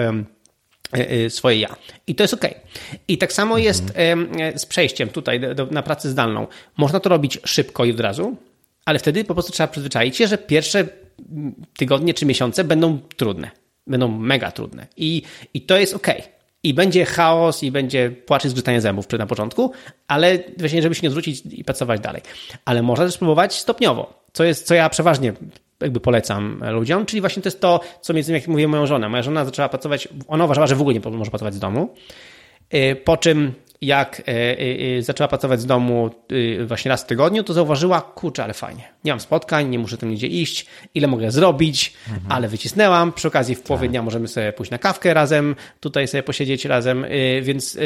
swoje 1.28 1.60
ja. 1.60 1.76
I 2.06 2.14
to 2.14 2.24
jest 2.24 2.34
ok. 2.34 2.44
I 3.08 3.18
tak 3.18 3.32
samo 3.32 3.58
mhm. 3.58 3.64
jest 3.64 3.92
z 4.62 4.66
przejściem 4.66 5.08
tutaj 5.08 5.40
na 5.70 5.82
pracę 5.82 6.10
zdalną. 6.10 6.46
Można 6.76 7.00
to 7.00 7.08
robić 7.08 7.38
szybko 7.44 7.84
i 7.84 7.90
od 7.90 8.00
razu, 8.00 8.36
ale 8.84 8.98
wtedy 8.98 9.24
po 9.24 9.34
prostu 9.34 9.52
trzeba 9.52 9.68
przyzwyczaić 9.68 10.16
się, 10.16 10.26
że 10.26 10.38
pierwsze 10.38 10.88
tygodnie 11.76 12.14
czy 12.14 12.26
miesiące 12.26 12.64
będą 12.64 12.98
trudne. 13.16 13.50
Będą 13.86 14.08
mega 14.08 14.52
trudne. 14.52 14.86
I, 14.96 15.22
i 15.54 15.60
to 15.60 15.78
jest 15.78 15.94
ok 15.94 16.08
i 16.64 16.74
będzie 16.74 17.04
chaos 17.04 17.62
i 17.62 17.70
będzie 17.70 18.10
płacz 18.10 18.44
i 18.44 18.48
zgrzytanie 18.48 18.80
zębów 18.80 19.06
na 19.18 19.26
początku, 19.26 19.72
ale 20.08 20.38
właśnie, 20.58 20.82
żeby 20.82 20.94
się 20.94 21.02
nie 21.02 21.10
zwrócić 21.10 21.42
i 21.50 21.64
pracować 21.64 22.00
dalej. 22.00 22.22
Ale 22.64 22.82
można 22.82 23.04
też 23.04 23.14
spróbować 23.14 23.54
stopniowo, 23.54 24.24
co 24.32 24.44
jest, 24.44 24.66
co 24.66 24.74
ja 24.74 24.88
przeważnie 24.88 25.32
jakby 25.80 26.00
polecam 26.00 26.60
ludziom, 26.70 27.06
czyli 27.06 27.20
właśnie 27.20 27.42
to 27.42 27.46
jest 27.46 27.60
to, 27.60 27.80
co 28.00 28.14
między 28.14 28.30
innymi, 28.30 28.42
jak 28.42 28.48
mówię 28.48 28.68
moją 28.68 28.86
żonę. 28.86 29.08
Moja 29.08 29.22
żona 29.22 29.44
zaczęła 29.44 29.68
pracować, 29.68 30.08
ona 30.28 30.44
uważała, 30.44 30.66
że 30.66 30.74
w 30.74 30.80
ogóle 30.80 30.94
nie 30.94 31.10
może 31.10 31.30
pracować 31.30 31.54
z 31.54 31.58
domu, 31.58 31.94
y, 32.74 32.96
po 32.96 33.16
czym 33.16 33.52
jak 33.82 34.20
e, 34.20 34.32
e, 34.32 34.98
e, 34.98 35.02
zaczęła 35.02 35.28
pracować 35.28 35.60
z 35.60 35.66
domu 35.66 36.10
właśnie 36.66 36.88
raz 36.88 37.02
w 37.02 37.06
tygodniu, 37.06 37.42
to 37.42 37.52
zauważyła, 37.52 38.00
kurczę, 38.00 38.44
ale 38.44 38.54
fajnie. 38.54 38.82
Nie 39.04 39.12
mam 39.12 39.20
spotkań, 39.20 39.68
nie 39.68 39.78
muszę 39.78 39.98
tam 39.98 40.10
nigdzie 40.10 40.26
iść, 40.26 40.66
ile 40.94 41.06
mogę 41.06 41.30
zrobić, 41.30 41.94
mhm. 42.08 42.32
ale 42.32 42.48
wycisnęłam. 42.48 43.12
Przy 43.12 43.28
okazji 43.28 43.54
w 43.54 43.62
połowie 43.62 43.82
tak. 43.82 43.90
dnia 43.90 44.02
możemy 44.02 44.28
sobie 44.28 44.52
pójść 44.52 44.70
na 44.70 44.78
kawkę 44.78 45.14
razem, 45.14 45.56
tutaj 45.80 46.08
sobie 46.08 46.22
posiedzieć 46.22 46.64
razem, 46.64 47.06
więc 47.42 47.78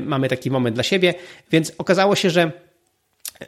mamy 0.00 0.28
taki 0.28 0.50
moment 0.50 0.76
dla 0.76 0.82
siebie. 0.82 1.14
Więc 1.50 1.72
okazało 1.78 2.14
się, 2.16 2.30
że 2.30 2.52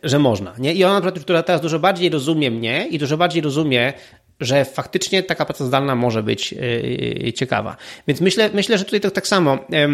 że 0.03 0.19
można. 0.19 0.55
Nie? 0.59 0.75
I 0.75 0.85
ona, 0.85 1.13
która 1.13 1.43
teraz 1.43 1.61
dużo 1.61 1.79
bardziej 1.79 2.11
rozumie 2.11 2.51
mnie 2.51 2.87
i 2.91 2.99
dużo 2.99 3.17
bardziej 3.17 3.43
rozumie 3.43 3.93
że 4.41 4.65
faktycznie 4.65 5.23
taka 5.23 5.45
praca 5.45 5.65
zdalna 5.65 5.95
może 5.95 6.23
być 6.23 6.53
e, 6.53 6.59
e, 7.27 7.33
ciekawa. 7.33 7.77
Więc 8.09 8.21
myślę, 8.21 8.51
myślę 8.55 8.79
że 8.79 8.85
tutaj 8.85 9.01
to 9.01 9.11
tak 9.11 9.27
samo 9.27 9.55
e, 9.55 9.89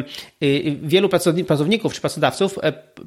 wielu 0.82 1.08
pracowników 1.46 1.94
czy 1.94 2.00
pracodawców 2.00 2.58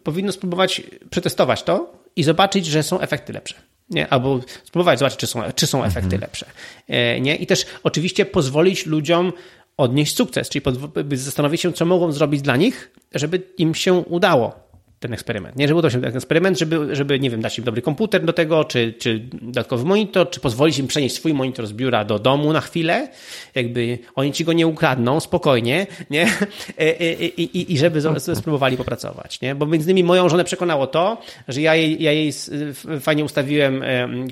powinno 0.03 0.31
spróbować 0.31 0.81
przetestować 1.09 1.63
to 1.63 1.93
i 2.15 2.23
zobaczyć, 2.23 2.65
że 2.65 2.83
są 2.83 2.99
efekty 2.99 3.33
lepsze. 3.33 3.55
Nie? 3.89 4.07
Albo 4.07 4.39
spróbować 4.63 4.99
zobaczyć, 4.99 5.19
czy 5.19 5.27
są, 5.27 5.41
czy 5.55 5.67
są 5.67 5.83
efekty 5.83 6.15
mhm. 6.15 6.21
lepsze. 6.21 6.45
Nie? 7.21 7.35
I 7.35 7.47
też 7.47 7.65
oczywiście 7.83 8.25
pozwolić 8.25 8.85
ludziom 8.85 9.33
odnieść 9.77 10.15
sukces, 10.15 10.49
czyli 10.49 10.65
zastanowić 11.11 11.61
się, 11.61 11.73
co 11.73 11.85
mogą 11.85 12.11
zrobić 12.11 12.41
dla 12.41 12.57
nich, 12.57 12.91
żeby 13.13 13.41
im 13.57 13.75
się 13.75 13.93
udało 13.93 14.70
ten 15.01 15.13
eksperyment. 15.13 15.55
Nie, 15.55 15.67
żeby 15.67 15.81
to 15.81 15.89
się 15.89 16.01
ten 16.01 16.17
eksperyment, 16.17 16.59
żeby, 16.59 16.95
żeby, 16.95 17.19
nie 17.19 17.29
wiem, 17.29 17.41
dać 17.41 17.57
im 17.57 17.63
dobry 17.63 17.81
komputer 17.81 18.25
do 18.25 18.33
tego, 18.33 18.63
czy, 18.63 18.93
czy 18.93 19.19
dodatkowy 19.41 19.85
monitor, 19.85 20.29
czy 20.29 20.39
pozwolić 20.39 20.79
im 20.79 20.87
przenieść 20.87 21.15
swój 21.15 21.33
monitor 21.33 21.67
z 21.67 21.73
biura 21.73 22.05
do 22.05 22.19
domu 22.19 22.53
na 22.53 22.61
chwilę, 22.61 23.07
jakby 23.55 23.99
oni 24.15 24.31
ci 24.31 24.45
go 24.45 24.53
nie 24.53 24.67
ukradną, 24.67 25.19
spokojnie, 25.19 25.87
nie? 26.09 26.21
I, 26.21 26.83
e, 26.83 26.99
e, 26.99 27.13
i, 27.13 27.57
i, 27.57 27.73
i 27.73 27.77
żeby 27.77 28.01
spróbowali 28.35 28.77
popracować, 28.77 29.41
nie? 29.41 29.55
Bo 29.55 29.65
między 29.65 29.91
innymi 29.91 30.03
moją 30.03 30.29
żonę 30.29 30.43
przekonało 30.43 30.87
to, 30.87 31.21
że 31.47 31.61
ja 31.61 31.75
jej, 31.75 32.03
ja 32.03 32.11
jej 32.11 32.31
fajnie 32.99 33.23
ustawiłem 33.25 33.83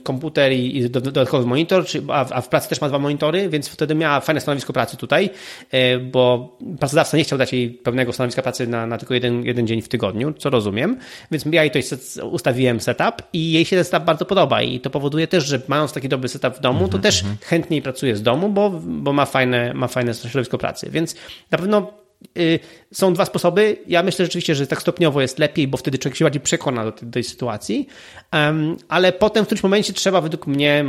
komputer 0.04 0.54
i, 0.54 0.90
dodatkowy 0.90 1.46
monitor, 1.46 1.86
czy, 1.86 2.02
a, 2.08 2.26
a 2.30 2.42
w 2.42 2.50
pracy 2.50 2.70
też 2.70 2.82
ma 2.82 2.88
dwa 2.88 3.00
monitory, 3.00 3.50
więc 3.50 3.68
wtedy 3.70 3.96
miała 3.96 4.20
fajne 4.20 4.42
stanowisko 4.42 4.74
pracy 4.74 4.98
tutaj, 4.98 5.30
e, 5.72 6.00
bo 6.00 6.58
pracodawca 6.80 7.18
nie 7.18 7.24
chciał 7.24 7.40
dać 7.40 7.54
jej 7.54 7.70
pełnego 7.70 8.14
stanowiska 8.14 8.42
pracy 8.42 8.68
na, 8.68 8.88
na 8.88 8.98
tylko 8.98 9.14
jeden, 9.14 9.46
jeden 9.46 9.68
dzień 9.68 9.82
w 9.82 9.88
tygodniu, 9.88 10.34
co 10.34 10.50
rozumiem, 10.60 10.98
więc 11.32 11.46
ja 11.52 11.64
jej 11.64 11.72
to 11.72 11.80
ustawiłem 12.26 12.80
setup 12.80 13.24
i 13.34 13.52
jej 13.52 13.66
się 13.66 13.76
ten 13.76 13.86
setup 13.86 14.06
bardzo 14.06 14.26
podoba 14.26 14.62
i 14.62 14.80
to 14.80 14.90
powoduje 14.90 15.28
też, 15.28 15.46
że 15.46 15.62
mając 15.68 15.94
taki 15.94 16.10
dobry 16.10 16.30
setup 16.30 16.56
w 16.56 16.60
domu, 16.60 16.80
to 16.80 16.98
mm 16.98 17.00
-hmm. 17.00 17.04
też 17.04 17.24
chętniej 17.42 17.82
pracuje 17.82 18.16
z 18.16 18.22
domu, 18.22 18.50
bo, 18.50 18.70
bo 18.84 19.14
ma, 19.14 19.26
fajne, 19.26 19.74
ma 19.74 19.88
fajne 19.88 20.14
środowisko 20.14 20.58
pracy, 20.58 20.90
więc 20.90 21.16
na 21.52 21.58
pewno 21.58 21.92
y, 22.38 22.60
są 22.94 23.14
dwa 23.14 23.26
sposoby. 23.26 23.78
Ja 23.88 24.04
myślę 24.04 24.26
rzeczywiście, 24.26 24.56
że 24.56 24.68
tak 24.68 24.82
stopniowo 24.82 25.22
jest 25.22 25.40
lepiej, 25.40 25.68
bo 25.68 25.78
wtedy 25.78 25.98
człowiek 25.98 26.18
się 26.18 26.26
bardziej 26.26 26.42
przekona 26.42 26.84
do 26.84 26.92
tej, 26.92 27.10
tej 27.10 27.24
sytuacji, 27.24 27.88
um, 28.34 28.78
ale 28.90 29.12
potem 29.12 29.44
w 29.44 29.48
którymś 29.48 29.64
momencie 29.64 29.94
trzeba 29.94 30.22
według 30.22 30.48
mnie 30.48 30.86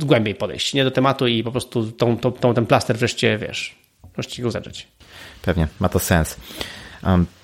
głębiej 0.00 0.34
podejść 0.34 0.74
nie 0.74 0.84
do 0.84 0.90
tematu 0.90 1.26
i 1.26 1.44
po 1.44 1.52
prostu 1.52 1.92
tą, 1.92 2.16
tą, 2.16 2.32
tą 2.32 2.54
ten 2.54 2.66
plaster 2.66 2.96
wreszcie, 2.96 3.38
wiesz, 3.38 3.74
wreszcie 4.14 4.42
go 4.42 4.50
zadrzeć. 4.50 4.88
Pewnie, 5.42 5.68
ma 5.80 5.88
to 5.88 5.98
sens. 5.98 6.36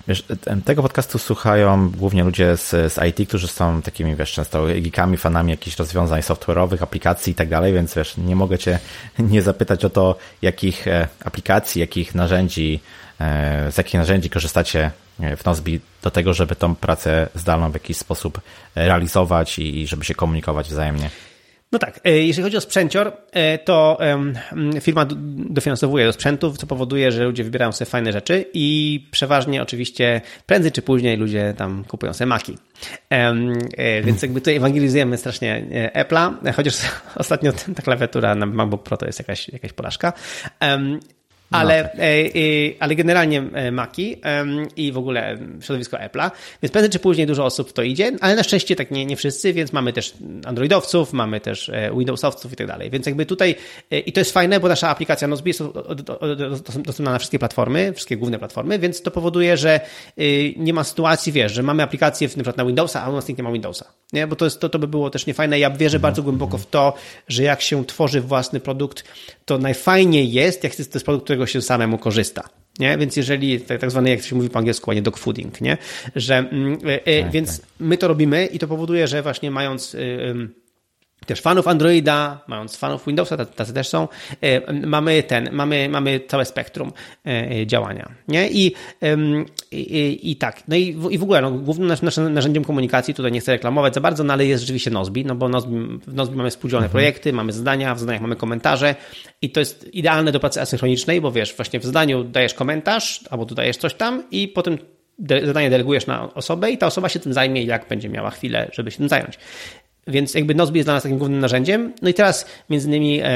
Wiesz, 0.07 0.23
tego 0.65 0.81
podcastu 0.81 1.17
słuchają 1.17 1.89
głównie 1.89 2.23
ludzie 2.23 2.57
z, 2.57 2.93
z 2.93 2.99
IT, 3.09 3.29
którzy 3.29 3.47
są 3.47 3.81
takimi, 3.81 4.15
wiesz, 4.15 4.31
często 4.31 4.65
geekami, 4.65 5.17
fanami 5.17 5.51
jakichś 5.51 5.77
rozwiązań 5.77 6.21
software'owych, 6.21 6.83
aplikacji 6.83 7.31
i 7.31 7.35
tak 7.35 7.49
dalej, 7.49 7.73
więc 7.73 7.95
wiesz, 7.95 8.17
nie 8.17 8.35
mogę 8.35 8.57
cię 8.57 8.79
nie 9.19 9.41
zapytać 9.41 9.85
o 9.85 9.89
to, 9.89 10.15
jakich 10.41 10.87
e, 10.87 11.07
aplikacji, 11.25 11.81
jakich 11.81 12.15
narzędzi, 12.15 12.79
e, 13.19 13.71
z 13.71 13.77
jakich 13.77 13.93
narzędzi 13.93 14.29
korzystacie 14.29 14.91
w 15.37 15.45
Nozbi 15.45 15.79
do 16.03 16.11
tego, 16.11 16.33
żeby 16.33 16.55
tą 16.55 16.75
pracę 16.75 17.29
zdalną 17.35 17.71
w 17.71 17.73
jakiś 17.73 17.97
sposób 17.97 18.41
realizować 18.75 19.59
i 19.59 19.87
żeby 19.87 20.05
się 20.05 20.15
komunikować 20.15 20.69
wzajemnie. 20.69 21.09
No 21.71 21.79
tak, 21.79 21.99
e, 22.03 22.11
jeżeli 22.11 22.43
chodzi 22.43 22.57
o 22.57 22.61
sprzęcior, 22.61 23.11
e, 23.31 23.57
to 23.57 23.97
firma 24.81 25.05
dofinansowuje 25.49 26.05
do 26.05 26.13
sprzętów, 26.13 26.57
co 26.57 26.67
powoduje, 26.67 27.11
że 27.11 27.23
ludzie 27.23 27.43
wybierają 27.43 27.71
sobie 27.71 27.89
fajne 27.89 28.13
rzeczy 28.13 28.45
i 28.53 29.07
przeważnie 29.11 29.61
oczywiście 29.61 30.21
prędzej 30.45 30.71
czy 30.71 30.81
później 30.81 31.17
ludzie 31.17 31.53
tam 31.57 31.83
kupują 31.83 32.13
sobie 32.13 32.25
Maki. 32.25 32.57
E, 33.09 34.01
więc 34.01 34.21
jakby 34.21 34.41
tutaj 34.41 34.55
ewangelizujemy 34.55 35.17
strasznie 35.17 35.65
Apple'a, 35.93 36.53
chociaż 36.53 36.75
ostatnio 37.15 37.51
ta 37.75 37.81
klawiatura 37.83 38.35
na 38.35 38.45
MacBook 38.45 38.83
Pro 38.83 38.97
to 38.97 39.05
jest 39.05 39.19
jakaś, 39.19 39.49
jakaś 39.49 39.73
porażka. 39.73 40.13
Ale, 41.51 41.83
no 41.83 41.89
tak. 41.89 41.99
E, 41.99 42.03
e, 42.03 42.29
ale 42.79 42.95
generalnie 42.95 43.43
e, 43.53 43.71
Maki 43.71 44.21
i 44.75 44.91
w 44.91 44.97
ogóle 44.97 45.37
środowisko 45.61 45.97
Apple'a, 45.97 46.31
więc 46.61 46.71
prędzej 46.71 46.89
czy 46.89 46.99
później 46.99 47.27
dużo 47.27 47.45
osób 47.45 47.69
w 47.69 47.73
to 47.73 47.83
idzie, 47.83 48.11
ale 48.21 48.35
na 48.35 48.43
szczęście 48.43 48.75
tak 48.75 48.91
nie, 48.91 49.05
nie 49.05 49.15
wszyscy, 49.15 49.53
więc 49.53 49.73
mamy 49.73 49.93
też 49.93 50.13
Androidowców, 50.45 51.13
mamy 51.13 51.39
też 51.39 51.71
Windowsowców 51.97 52.53
i 52.53 52.55
tak 52.55 52.67
dalej. 52.67 52.89
Więc 52.89 53.05
jakby 53.05 53.25
tutaj, 53.25 53.55
i 54.05 54.13
to 54.13 54.19
jest 54.19 54.31
fajne, 54.31 54.59
bo 54.59 54.67
nasza 54.67 54.89
aplikacja 54.89 55.27
Nozbe 55.27 55.49
jest 55.49 55.63
dostępna 56.83 57.11
na 57.11 57.19
wszystkie 57.19 57.39
platformy, 57.39 57.93
wszystkie 57.93 58.17
główne 58.17 58.39
platformy, 58.39 58.79
więc 58.79 59.01
to 59.01 59.11
powoduje, 59.11 59.57
że 59.57 59.79
nie 60.57 60.73
ma 60.73 60.83
sytuacji, 60.83 61.31
wiesz, 61.31 61.53
że 61.53 61.63
mamy 61.63 61.83
aplikację 61.83 62.27
na 62.27 62.33
przykład 62.33 62.57
na 62.57 62.65
Windowsa, 62.65 63.03
a 63.03 63.09
u 63.09 63.13
nas 63.13 63.27
nikt 63.27 63.37
nie 63.37 63.43
ma 63.43 63.51
Windowsa. 63.51 63.85
Nie? 64.13 64.27
Bo 64.27 64.35
to, 64.35 64.45
jest, 64.45 64.59
to, 64.59 64.69
to 64.69 64.79
by 64.79 64.87
było 64.87 65.09
też 65.09 65.25
niefajne. 65.25 65.59
Ja 65.59 65.69
wierzę 65.69 65.99
bardzo 65.99 66.23
głęboko 66.23 66.57
w 66.57 66.65
to, 66.65 66.93
że 67.27 67.43
jak 67.43 67.61
się 67.61 67.85
tworzy 67.85 68.21
własny 68.21 68.59
produkt, 68.59 69.03
to 69.47 69.57
najfajniej 69.57 70.31
jest, 70.31 70.63
jak 70.63 70.75
to 70.75 70.81
jest 70.81 71.05
produkt, 71.05 71.23
którego 71.23 71.45
się 71.45 71.61
samemu 71.61 71.97
korzysta. 71.97 72.49
Nie? 72.79 72.97
Więc 72.97 73.15
jeżeli, 73.15 73.61
tak, 73.61 73.81
tak 73.81 73.91
zwany, 73.91 74.09
jak 74.09 74.23
się 74.23 74.35
mówi 74.35 74.49
po 74.49 74.59
angielsku, 74.59 74.91
a 74.91 74.93
nie 74.93 75.01
dogfooding, 75.01 75.61
nie? 75.61 75.77
Że, 76.15 76.35
e, 76.85 77.05
e, 77.05 77.23
tak, 77.23 77.31
więc 77.31 77.59
tak. 77.59 77.69
my 77.79 77.97
to 77.97 78.07
robimy 78.07 78.45
i 78.45 78.59
to 78.59 78.67
powoduje, 78.67 79.07
że 79.07 79.23
właśnie 79.23 79.51
mając 79.51 79.95
y, 79.95 80.49
też 81.25 81.41
fanów 81.41 81.67
Androida, 81.67 82.43
mając 82.47 82.77
fanów 82.77 83.05
Windowsa, 83.07 83.45
tacy 83.45 83.73
też 83.73 83.87
są, 83.87 84.07
e, 84.41 84.73
mamy 84.73 85.23
ten, 85.23 85.49
mamy, 85.51 85.89
mamy 85.89 86.19
całe 86.19 86.45
spektrum 86.45 86.93
e, 87.25 87.67
działania, 87.67 88.11
nie? 88.27 88.49
I, 88.49 88.73
i, 89.71 90.31
i 90.31 90.35
tak, 90.35 90.63
no 90.67 90.75
i, 90.75 90.97
i 91.09 91.17
w 91.17 91.23
ogóle, 91.23 91.41
no, 91.41 91.51
głównym 91.51 91.87
naszym 92.01 92.33
narzędziem 92.33 92.63
komunikacji, 92.63 93.13
tutaj 93.13 93.31
nie 93.31 93.39
chcę 93.39 93.51
reklamować 93.51 93.93
za 93.93 94.01
bardzo, 94.01 94.23
no 94.23 94.33
ale 94.33 94.45
jest 94.45 94.61
rzeczywiście 94.63 94.91
Nozbi, 94.91 95.25
no 95.25 95.35
bo 95.35 95.49
Nozbi, 95.49 95.75
w 96.07 96.13
Nozbi 96.13 96.35
mamy 96.35 96.49
współdzielone 96.49 96.85
mhm. 96.85 96.91
projekty, 96.91 97.33
mamy 97.33 97.53
zadania, 97.53 97.95
w 97.95 97.99
zadaniach 97.99 98.21
mamy 98.21 98.35
komentarze 98.35 98.95
i 99.41 99.49
to 99.49 99.59
jest 99.59 99.93
idealne 99.93 100.31
do 100.31 100.39
pracy 100.39 100.61
asynchronicznej, 100.61 101.21
bo 101.21 101.31
wiesz, 101.31 101.55
właśnie 101.55 101.79
w 101.79 101.85
zadaniu 101.85 102.23
dajesz 102.23 102.53
komentarz, 102.53 103.23
albo 103.29 103.45
tu 103.45 103.55
dajesz 103.55 103.77
coś 103.77 103.93
tam 103.93 104.23
i 104.31 104.47
potem 104.47 104.77
zadanie 105.43 105.69
delegujesz 105.69 106.07
na 106.07 106.33
osobę 106.33 106.71
i 106.71 106.77
ta 106.77 106.87
osoba 106.87 107.09
się 107.09 107.19
tym 107.19 107.33
zajmie, 107.33 107.63
jak 107.63 107.87
będzie 107.87 108.09
miała 108.09 108.29
chwilę, 108.29 108.69
żeby 108.73 108.91
się 108.91 108.97
tym 108.97 109.09
zająć. 109.09 109.37
Więc 110.07 110.33
jakby 110.33 110.55
Nozbi 110.55 110.77
jest 110.77 110.87
dla 110.87 110.93
nas 110.93 111.03
takim 111.03 111.17
głównym 111.17 111.39
narzędziem. 111.39 111.93
No 112.01 112.09
i 112.09 112.13
teraz 112.13 112.45
między 112.69 112.87
innymi 112.87 113.19
e, 113.23 113.29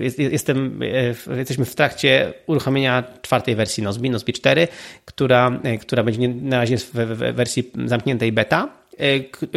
jest, 0.00 0.18
jestem, 0.18 0.80
e, 1.28 1.36
jesteśmy 1.38 1.64
w 1.64 1.74
trakcie 1.74 2.32
uruchomienia 2.46 3.04
czwartej 3.22 3.54
wersji 3.54 3.82
Nozbi, 3.82 4.10
Nozbi 4.10 4.32
4, 4.32 4.68
która, 5.04 5.60
e, 5.64 5.78
która 5.78 6.02
będzie 6.02 6.28
na 6.28 6.58
razie 6.58 6.76
w 6.78 6.92
wersji 7.34 7.70
zamkniętej 7.86 8.32
beta 8.32 8.84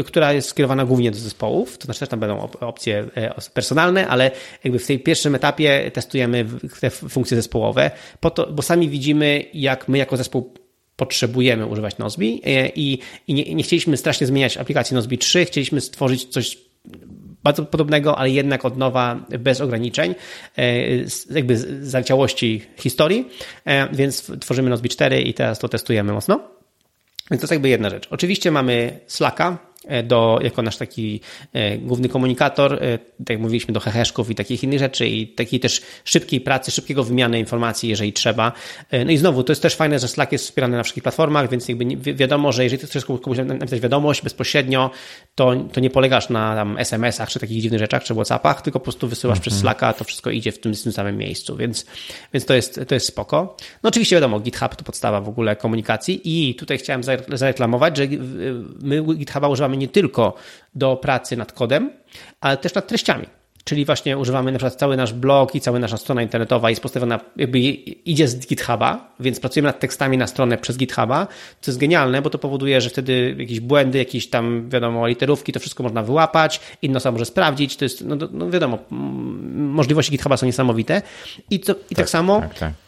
która 0.05 0.33
jest 0.33 0.49
skierowana 0.49 0.85
głównie 0.85 1.11
do 1.11 1.17
zespołów, 1.17 1.77
to 1.77 1.85
znaczy 1.85 1.99
też 1.99 2.09
tam 2.09 2.19
będą 2.19 2.49
opcje 2.59 3.05
personalne, 3.53 4.07
ale 4.07 4.31
jakby 4.63 4.79
w 4.79 4.87
tej 4.87 4.99
pierwszym 4.99 5.35
etapie 5.35 5.91
testujemy 5.93 6.45
te 6.79 6.89
funkcje 6.89 7.37
zespołowe, 7.37 7.91
po 8.19 8.29
to, 8.29 8.53
bo 8.53 8.61
sami 8.61 8.89
widzimy, 8.89 9.43
jak 9.53 9.87
my 9.87 9.97
jako 9.97 10.17
zespół 10.17 10.53
potrzebujemy 10.97 11.65
używać 11.65 11.97
Nozbi 11.97 12.41
i, 12.75 12.99
i 13.27 13.33
nie, 13.33 13.55
nie 13.55 13.63
chcieliśmy 13.63 13.97
strasznie 13.97 14.27
zmieniać 14.27 14.57
aplikacji 14.57 14.95
Nozbi 14.95 15.17
3, 15.17 15.45
chcieliśmy 15.45 15.81
stworzyć 15.81 16.25
coś 16.25 16.57
bardzo 17.43 17.65
podobnego, 17.65 18.17
ale 18.17 18.29
jednak 18.29 18.65
od 18.65 18.77
nowa, 18.77 19.25
bez 19.39 19.61
ograniczeń, 19.61 20.15
jakby 21.29 21.57
zaleciałości 21.85 22.61
historii, 22.77 23.29
więc 23.93 24.31
tworzymy 24.39 24.69
Nozbi 24.69 24.89
4 24.89 25.21
i 25.21 25.33
teraz 25.33 25.59
to 25.59 25.69
testujemy 25.69 26.13
mocno. 26.13 26.39
Więc 27.31 27.41
to 27.41 27.45
jest 27.45 27.51
jakby 27.51 27.69
jedna 27.69 27.89
rzecz. 27.89 28.07
Oczywiście 28.11 28.51
mamy 28.51 28.99
Slacka, 29.07 29.57
E, 29.76 29.76
do, 30.03 30.39
jako 30.41 30.61
nasz 30.61 30.77
taki 30.77 31.21
e, 31.53 31.77
główny 31.77 32.09
komunikator, 32.09 32.73
e, 32.73 32.97
tak 32.97 33.29
jak 33.29 33.39
mówiliśmy, 33.39 33.73
do 33.73 33.79
heheszków 33.79 34.29
i 34.29 34.35
takich 34.35 34.63
innych 34.63 34.79
rzeczy 34.79 35.07
i 35.07 35.27
takiej 35.27 35.59
też 35.59 35.81
szybkiej 36.05 36.41
pracy, 36.41 36.71
szybkiego 36.71 37.03
wymiany 37.03 37.39
informacji, 37.39 37.89
jeżeli 37.89 38.13
trzeba. 38.13 38.51
No 39.05 39.11
i 39.11 39.17
znowu, 39.17 39.43
to 39.43 39.51
jest 39.51 39.61
też 39.61 39.75
fajne, 39.75 39.99
że 39.99 40.07
Slack 40.07 40.31
jest 40.31 40.45
wspierany 40.45 40.77
na 40.77 40.83
wszystkich 40.83 41.03
platformach, 41.03 41.49
więc 41.49 41.69
jakby 41.69 42.13
wiadomo, 42.13 42.51
że 42.51 42.63
jeżeli 42.63 42.87
chcesz 42.87 43.05
komuś 43.05 43.37
napisać 43.37 43.79
wiadomość 43.79 44.21
bezpośrednio, 44.21 44.91
to, 45.35 45.55
to 45.73 45.79
nie 45.79 45.89
polegasz 45.89 46.29
na 46.29 46.55
tam 46.55 46.77
SMS-ach 46.77 47.29
czy 47.29 47.39
takich 47.39 47.61
dziwnych 47.61 47.79
rzeczach, 47.79 48.03
czy 48.03 48.13
WhatsAppach, 48.13 48.61
tylko 48.61 48.79
po 48.79 48.83
prostu 48.83 49.07
wysyłasz 49.07 49.39
przez 49.39 49.53
mhm. 49.53 49.61
Slacka, 49.61 49.93
to 49.93 50.03
wszystko 50.03 50.29
idzie 50.29 50.51
w 50.51 50.59
tym, 50.59 50.75
w 50.75 50.83
tym 50.83 50.91
samym 50.91 51.17
miejscu, 51.17 51.55
więc, 51.55 51.85
więc 52.33 52.45
to, 52.45 52.53
jest, 52.53 52.81
to 52.87 52.95
jest 52.95 53.07
spoko. 53.07 53.55
No 53.83 53.87
oczywiście 53.87 54.15
wiadomo, 54.15 54.39
GitHub 54.39 54.75
to 54.75 54.83
podstawa 54.83 55.21
w 55.21 55.29
ogóle 55.29 55.55
komunikacji 55.55 56.21
i 56.23 56.55
tutaj 56.55 56.77
chciałem 56.77 57.01
zareklamować, 57.33 57.97
że 57.97 58.07
my 58.81 59.15
GitHuba 59.15 59.47
używamy 59.47 59.76
nie 59.77 59.87
tylko 59.87 60.33
do 60.75 60.95
pracy 60.95 61.37
nad 61.37 61.51
kodem, 61.51 61.91
ale 62.41 62.57
też 62.57 62.73
nad 62.73 62.87
treściami. 62.87 63.25
Czyli 63.63 63.85
właśnie 63.85 64.17
używamy 64.17 64.51
na 64.51 64.57
przykład 64.57 64.75
cały 64.75 64.97
nasz 64.97 65.13
blog 65.13 65.55
i 65.55 65.61
cała 65.61 65.79
nasza 65.79 65.97
strona 65.97 66.21
internetowa 66.21 66.69
jest 66.69 66.81
postawiona, 66.81 67.19
jakby 67.35 67.59
idzie 67.59 68.27
z 68.27 68.47
GitHuba, 68.47 69.13
więc 69.19 69.39
pracujemy 69.39 69.67
nad 69.67 69.79
tekstami 69.79 70.17
na 70.17 70.27
stronę 70.27 70.57
przez 70.57 70.77
GitHuba, 70.77 71.27
co 71.61 71.71
jest 71.71 71.79
genialne, 71.79 72.21
bo 72.21 72.29
to 72.29 72.37
powoduje, 72.37 72.81
że 72.81 72.89
wtedy 72.89 73.35
jakieś 73.39 73.59
błędy, 73.59 73.97
jakieś 73.97 74.29
tam, 74.29 74.69
wiadomo, 74.69 75.07
literówki, 75.07 75.53
to 75.53 75.59
wszystko 75.59 75.83
można 75.83 76.03
wyłapać, 76.03 76.59
inna 76.81 76.97
osoba 76.97 77.11
może 77.11 77.25
sprawdzić, 77.25 77.77
to 77.77 77.85
jest, 77.85 78.05
no, 78.05 78.15
no 78.31 78.49
wiadomo, 78.49 78.79
możliwości 79.55 80.11
GitHuba 80.11 80.37
są 80.37 80.45
niesamowite. 80.45 81.01
I, 81.49 81.59
to, 81.59 81.71
i 81.71 81.75
tak, 81.75 81.97
tak 81.97 82.09
samo 82.09 82.41
tak, 82.41 82.59
tak 82.59 82.86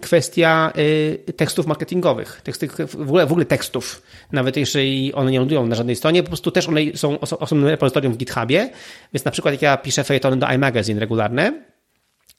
kwestia 0.00 0.72
y, 0.78 1.32
tekstów 1.36 1.66
marketingowych, 1.66 2.40
teksty, 2.44 2.68
w, 2.68 2.94
ogóle, 3.00 3.26
w 3.26 3.32
ogóle 3.32 3.46
tekstów, 3.46 4.02
nawet 4.32 4.56
jeżeli 4.56 5.14
one 5.14 5.30
nie 5.30 5.38
lądują 5.38 5.66
na 5.66 5.76
żadnej 5.76 5.96
stronie, 5.96 6.22
po 6.22 6.28
prostu 6.28 6.50
też 6.50 6.68
one 6.68 6.80
są 6.94 7.20
osobnym 7.20 7.68
repozytorium 7.68 8.12
w 8.12 8.16
GitHubie, 8.16 8.70
więc 9.12 9.24
na 9.24 9.30
przykład 9.30 9.54
jak 9.54 9.62
ja 9.62 9.76
piszę 9.76 10.04
felietony 10.04 10.36
do 10.36 10.52
iMagazine 10.52 11.00
regularne, 11.00 11.62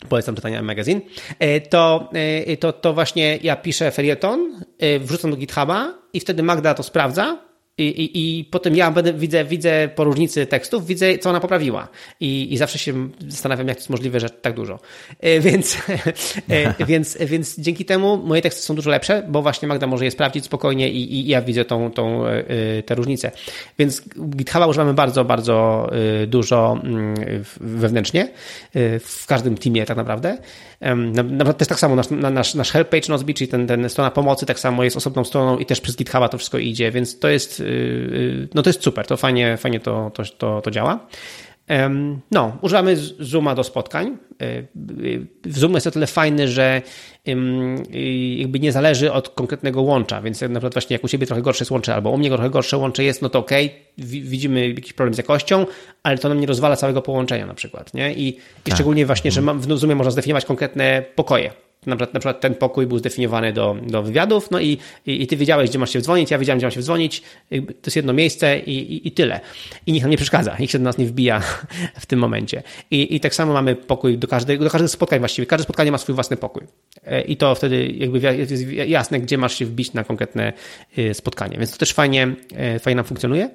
polecam 0.10 0.36
czytanie 0.36 0.58
iMagazine, 0.58 1.02
e, 1.40 1.62
to, 1.62 2.10
e, 2.14 2.58
to, 2.58 2.74
to 2.74 2.94
właśnie 2.94 3.38
ja 3.44 3.56
piszę 3.56 3.92
felieton, 3.92 4.62
e, 4.80 5.00
wrzucam 5.00 5.32
do 5.32 5.38
GitHuba 5.38 5.94
i 6.14 6.20
wtedy 6.20 6.44
Magda 6.44 6.74
to 6.74 6.84
sprawdza, 6.84 7.49
i, 7.80 8.02
i, 8.02 8.40
I 8.40 8.46
potem 8.46 8.76
ja 8.76 8.92
będę, 8.92 9.14
widzę, 9.14 9.46
widzę 9.46 9.90
po 9.96 10.04
różnicy 10.04 10.46
tekstów, 10.46 10.88
widzę, 10.88 11.18
co 11.18 11.30
ona 11.30 11.40
poprawiła. 11.40 11.88
I, 12.20 12.54
I 12.54 12.58
zawsze 12.58 12.80
się 12.80 13.10
zastanawiam, 13.28 13.68
jak 13.68 13.78
to 13.78 13.82
jest 13.82 13.90
możliwe, 13.90 14.20
że 14.20 14.30
tak 14.30 14.54
dużo. 14.54 14.80
E, 15.20 15.40
więc, 15.40 15.78
e, 16.50 16.86
więc, 16.92 17.18
więc 17.18 17.60
dzięki 17.60 17.86
temu 17.86 18.18
moje 18.18 18.42
teksty 18.42 18.62
są 18.62 18.76
dużo 18.76 18.90
lepsze, 18.90 19.24
bo 19.28 19.42
właśnie 19.42 19.68
Magda 19.68 19.88
może 19.88 20.06
je 20.06 20.12
sprawdzić 20.12 20.46
spokojnie 20.46 20.90
i, 20.90 21.14
i 21.14 21.28
ja 21.28 21.42
widzę 21.42 21.66
tą, 21.66 21.92
tą, 21.92 22.28
e, 22.28 22.44
tę 22.84 22.96
różnicę. 22.96 23.32
Więc 23.80 24.04
GitHuba 24.30 24.68
używamy 24.68 24.94
bardzo, 24.94 25.26
bardzo 25.26 25.90
dużo 26.28 26.80
mm, 26.84 27.16
wewnętrznie, 27.62 28.30
w 29.00 29.26
każdym 29.28 29.58
teamie 29.58 29.86
tak 29.86 29.98
naprawdę. 29.98 30.38
Nawet 31.24 31.58
też 31.58 31.68
tak 31.68 31.80
samo 31.80 31.96
nasz, 31.96 32.10
nasz, 32.10 32.56
nasz 32.56 32.72
help 32.72 32.90
page 32.90 33.10
Nozbe, 33.10 33.34
czyli 33.34 33.48
ten, 33.48 33.68
ten 33.68 33.90
strona 33.90 34.12
pomocy, 34.12 34.46
tak 34.46 34.60
samo 34.60 34.84
jest 34.84 34.98
osobną 34.98 35.24
stroną 35.24 35.58
i 35.58 35.66
też 35.66 35.82
przez 35.82 35.96
GitHuba 35.96 36.30
to 36.30 36.38
wszystko 36.38 36.58
idzie, 36.58 36.92
więc 36.92 37.20
to 37.20 37.30
jest, 37.30 37.60
y, 37.60 37.64
y, 37.64 38.48
no 38.54 38.62
to 38.62 38.70
jest 38.70 38.84
super, 38.84 39.08
to 39.08 39.18
fajnie, 39.18 39.58
fajnie 39.58 39.80
to, 39.80 40.12
to, 40.14 40.24
to, 40.38 40.62
to 40.62 40.72
działa. 40.72 41.08
No, 42.32 42.58
używamy 42.62 42.98
Zooma 43.20 43.56
do 43.56 43.64
spotkań. 43.64 44.18
E, 44.42 44.64
Zoom 45.46 45.74
jest 45.74 45.88
o 45.88 45.92
tyle 45.92 46.08
fajny, 46.08 46.48
że 46.48 46.82
jakby 48.38 48.60
nie 48.60 48.72
zależy 48.72 49.12
od 49.12 49.30
konkretnego 49.30 49.82
łącza, 49.82 50.22
więc 50.22 50.42
na 50.42 50.48
przykład 50.48 50.74
właśnie 50.74 50.94
jak 50.94 51.04
u 51.04 51.08
Ciebie 51.08 51.28
trochę 51.28 51.42
gorsze 51.42 51.62
jest 51.62 51.72
łącze, 51.72 51.96
albo 51.96 52.10
u 52.10 52.18
mnie 52.18 52.30
trochę 52.30 52.50
gorsze 52.50 52.78
łącze 52.78 53.04
jest, 53.04 53.22
no 53.22 53.30
to 53.30 53.40
ok, 53.40 53.52
widzimy 53.98 54.70
jakiś 54.70 54.94
problem 54.94 55.14
z 55.14 55.18
jakością, 55.18 55.66
ale 56.04 56.18
to 56.18 56.30
nam 56.30 56.40
nie 56.40 56.48
rozwala 56.48 56.76
całego 56.76 57.02
połączenia 57.02 57.46
na 57.46 57.54
przykład, 57.54 57.94
nie? 57.94 58.14
I, 58.14 58.34
tak. 58.34 58.44
i 58.68 58.72
szczególnie 58.72 59.06
właśnie, 59.06 59.32
że 59.32 59.42
w 59.42 59.78
Zoomie 59.78 59.96
można 59.96 60.12
zdefiniować 60.12 60.46
konkretne 60.46 61.04
pokoje, 61.16 61.52
na 61.86 61.96
przykład, 61.96 62.14
na 62.14 62.20
przykład 62.20 62.42
ten 62.42 62.56
pokój 62.56 62.88
był 62.88 62.98
zdefiniowany 62.98 63.54
do, 63.54 63.76
do 63.88 64.04
wywiadów, 64.04 64.52
no 64.52 64.60
i, 64.60 64.78
i, 65.06 65.24
i, 65.24 65.28
ty 65.28 65.38
wiedziałeś, 65.38 65.70
gdzie 65.70 65.80
masz 65.80 65.94
się 65.94 66.02
dzwonić, 66.02 66.32
ja 66.32 66.38
wiedziałem, 66.38 66.58
gdzie 66.58 66.68
mam 66.68 66.72
się 66.72 66.82
dzwonić, 66.82 67.22
to 67.50 67.86
jest 67.86 67.96
jedno 67.96 68.14
miejsce 68.14 68.60
i, 68.60 68.94
i, 68.94 69.08
i, 69.08 69.12
tyle. 69.12 69.40
I 69.86 69.92
nikt 69.92 70.04
nam 70.04 70.12
nie 70.12 70.18
przeszkadza, 70.18 70.56
nikt 70.60 70.72
się 70.72 70.78
do 70.80 70.84
nas 70.84 70.98
nie 70.98 71.06
wbija 71.06 71.42
w 72.00 72.06
tym 72.06 72.20
momencie. 72.20 72.64
I, 72.92 73.16
i 73.16 73.20
tak 73.20 73.36
samo 73.36 73.54
mamy 73.54 73.76
pokój 73.76 74.18
do 74.18 74.28
każdego, 74.28 74.64
do 74.64 74.70
każdego 74.70 74.90
spotkań 74.90 75.20
właściwie. 75.20 75.46
Każde 75.46 75.64
spotkanie 75.64 75.92
ma 75.92 75.98
swój 75.98 76.16
własny 76.16 76.38
pokój. 76.38 76.64
E, 77.06 77.22
I 77.22 77.38
to 77.38 77.56
wtedy 77.56 77.88
jakby 77.88 78.20
jest 78.20 78.72
jasne, 78.72 79.20
gdzie 79.20 79.38
masz 79.38 79.56
się 79.56 79.66
wbić 79.66 79.94
na 79.94 80.04
konkretne 80.04 80.54
y, 80.98 81.14
spotkanie. 81.14 81.58
Więc 81.58 81.72
to 81.72 81.78
też 81.78 81.94
fajnie, 81.94 82.36
e, 82.56 82.80
fajnie 82.80 82.96
nam 82.96 83.06
funkcjonuje. 83.06 83.50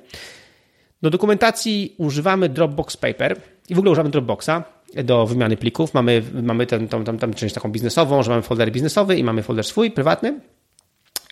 Do 1.02 1.10
dokumentacji 1.10 1.94
używamy 1.98 2.48
Dropbox 2.48 2.96
Paper 2.96 3.40
i 3.68 3.74
w 3.74 3.78
ogóle 3.78 3.92
używamy 3.92 4.10
Dropboxa 4.10 4.73
do 5.04 5.26
wymiany 5.26 5.56
plików. 5.56 5.94
Mamy, 5.94 6.22
mamy 6.42 6.66
tę 6.66 6.88
tam, 6.88 7.04
tam, 7.04 7.18
tam 7.18 7.34
część 7.34 7.54
taką 7.54 7.72
biznesową, 7.72 8.22
że 8.22 8.30
mamy 8.30 8.42
folder 8.42 8.72
biznesowy 8.72 9.16
i 9.16 9.24
mamy 9.24 9.42
folder 9.42 9.64
swój, 9.64 9.90
prywatny. 9.90 10.40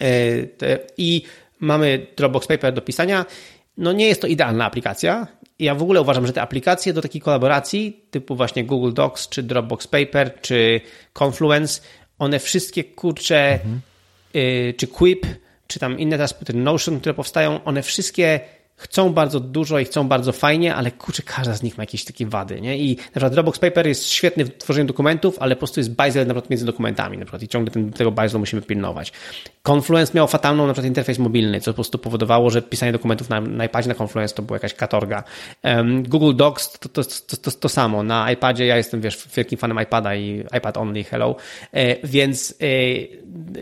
E, 0.01 0.79
I 0.97 1.23
mamy 1.61 2.07
Dropbox 2.17 2.47
Paper 2.47 2.75
do 2.75 2.83
pisania. 2.83 3.25
No 3.77 3.93
nie 3.93 4.07
jest 4.07 4.21
to 4.21 4.27
idealna 4.27 4.65
aplikacja. 4.65 5.27
Ja 5.59 5.75
w 5.75 5.83
ogóle 5.83 6.01
uważam, 6.01 6.27
że 6.27 6.33
te 6.33 6.43
aplikacje 6.43 6.93
do 6.93 7.03
takiej 7.03 7.21
kolaboracji, 7.21 8.07
typu 8.11 8.37
właśnie 8.37 8.65
Google 8.65 8.93
Docs, 8.93 9.29
czy 9.29 9.43
Dropbox 9.43 9.87
Paper, 9.87 10.41
czy 10.41 10.81
Confluence, 11.23 11.81
one 12.19 12.39
wszystkie 12.39 12.85
kurcze, 12.85 13.53
mhm. 13.53 13.81
czy 14.77 14.87
Quip, 14.87 15.27
czy 15.67 15.79
tam 15.79 15.99
inne 15.99 16.17
teraz, 16.17 16.39
ten 16.39 16.63
Notion, 16.63 17.01
które 17.01 17.15
powstają, 17.15 17.65
one 17.65 17.83
wszystkie 17.83 18.41
chcą 18.83 19.13
bardzo 19.13 19.41
dużo 19.41 19.79
i 19.79 19.85
chcą 19.85 20.09
bardzo 20.09 20.33
fajnie, 20.33 20.75
ale 20.75 20.91
kurczę, 20.91 21.23
każda 21.23 21.55
z 21.55 21.63
nich 21.63 21.79
ma 21.79 21.83
jakieś 21.83 22.05
takie 22.05 22.27
wady, 22.27 22.61
nie? 22.61 22.79
I 22.79 22.97
na 22.97 23.03
przykład 23.11 23.33
Dropbox 23.33 23.59
Paper 23.59 23.87
jest 23.87 24.09
świetny 24.09 24.45
w 24.45 24.57
tworzeniu 24.59 24.87
dokumentów, 24.87 25.37
ale 25.41 25.57
po 25.57 25.59
prostu 25.59 25.81
jest 25.81 25.95
bajzel 25.95 26.27
na 26.27 26.35
przykład 26.35 26.51
między 26.51 26.67
dokumentami, 26.67 27.19
na 27.19 27.25
przykład 27.25 27.43
i 27.43 27.49
ciągle 27.49 27.71
ten, 27.71 27.93
tego 27.93 28.11
bajzlu 28.11 28.39
musimy 28.39 28.63
pilnować. 28.63 29.13
Confluence 29.69 30.13
miał 30.15 30.29
fatalną 30.29 30.67
na 30.67 30.73
przykład 30.73 30.87
interfejs 30.89 31.19
mobilny, 31.19 31.61
co 31.61 31.71
po 31.71 31.75
prostu 31.75 31.99
powodowało, 31.99 32.51
że 32.51 32.63
pisanie 32.63 32.93
dokumentów 32.93 33.29
na, 33.29 33.41
na 33.41 33.65
iPadzie 33.65 33.89
na 33.89 33.95
Confluence 33.95 34.35
to 34.35 34.43
była 34.43 34.57
jakaś 34.57 34.75
katorga. 34.75 35.25
Um, 35.63 36.03
Google 36.03 36.37
Docs 36.37 36.73
to, 36.73 36.89
to, 36.89 37.05
to, 37.05 37.37
to, 37.37 37.51
to 37.51 37.69
samo. 37.69 38.03
Na 38.03 38.33
iPadzie 38.33 38.67
ja 38.67 38.77
jestem, 38.77 39.01
wiesz, 39.01 39.29
wielkim 39.37 39.59
fanem 39.59 39.83
iPada 39.83 40.17
i 40.17 40.45
iPad 40.59 40.77
only, 40.77 41.05
hello. 41.05 41.37
E, 41.73 42.07
więc 42.07 42.55
e, 42.61 42.65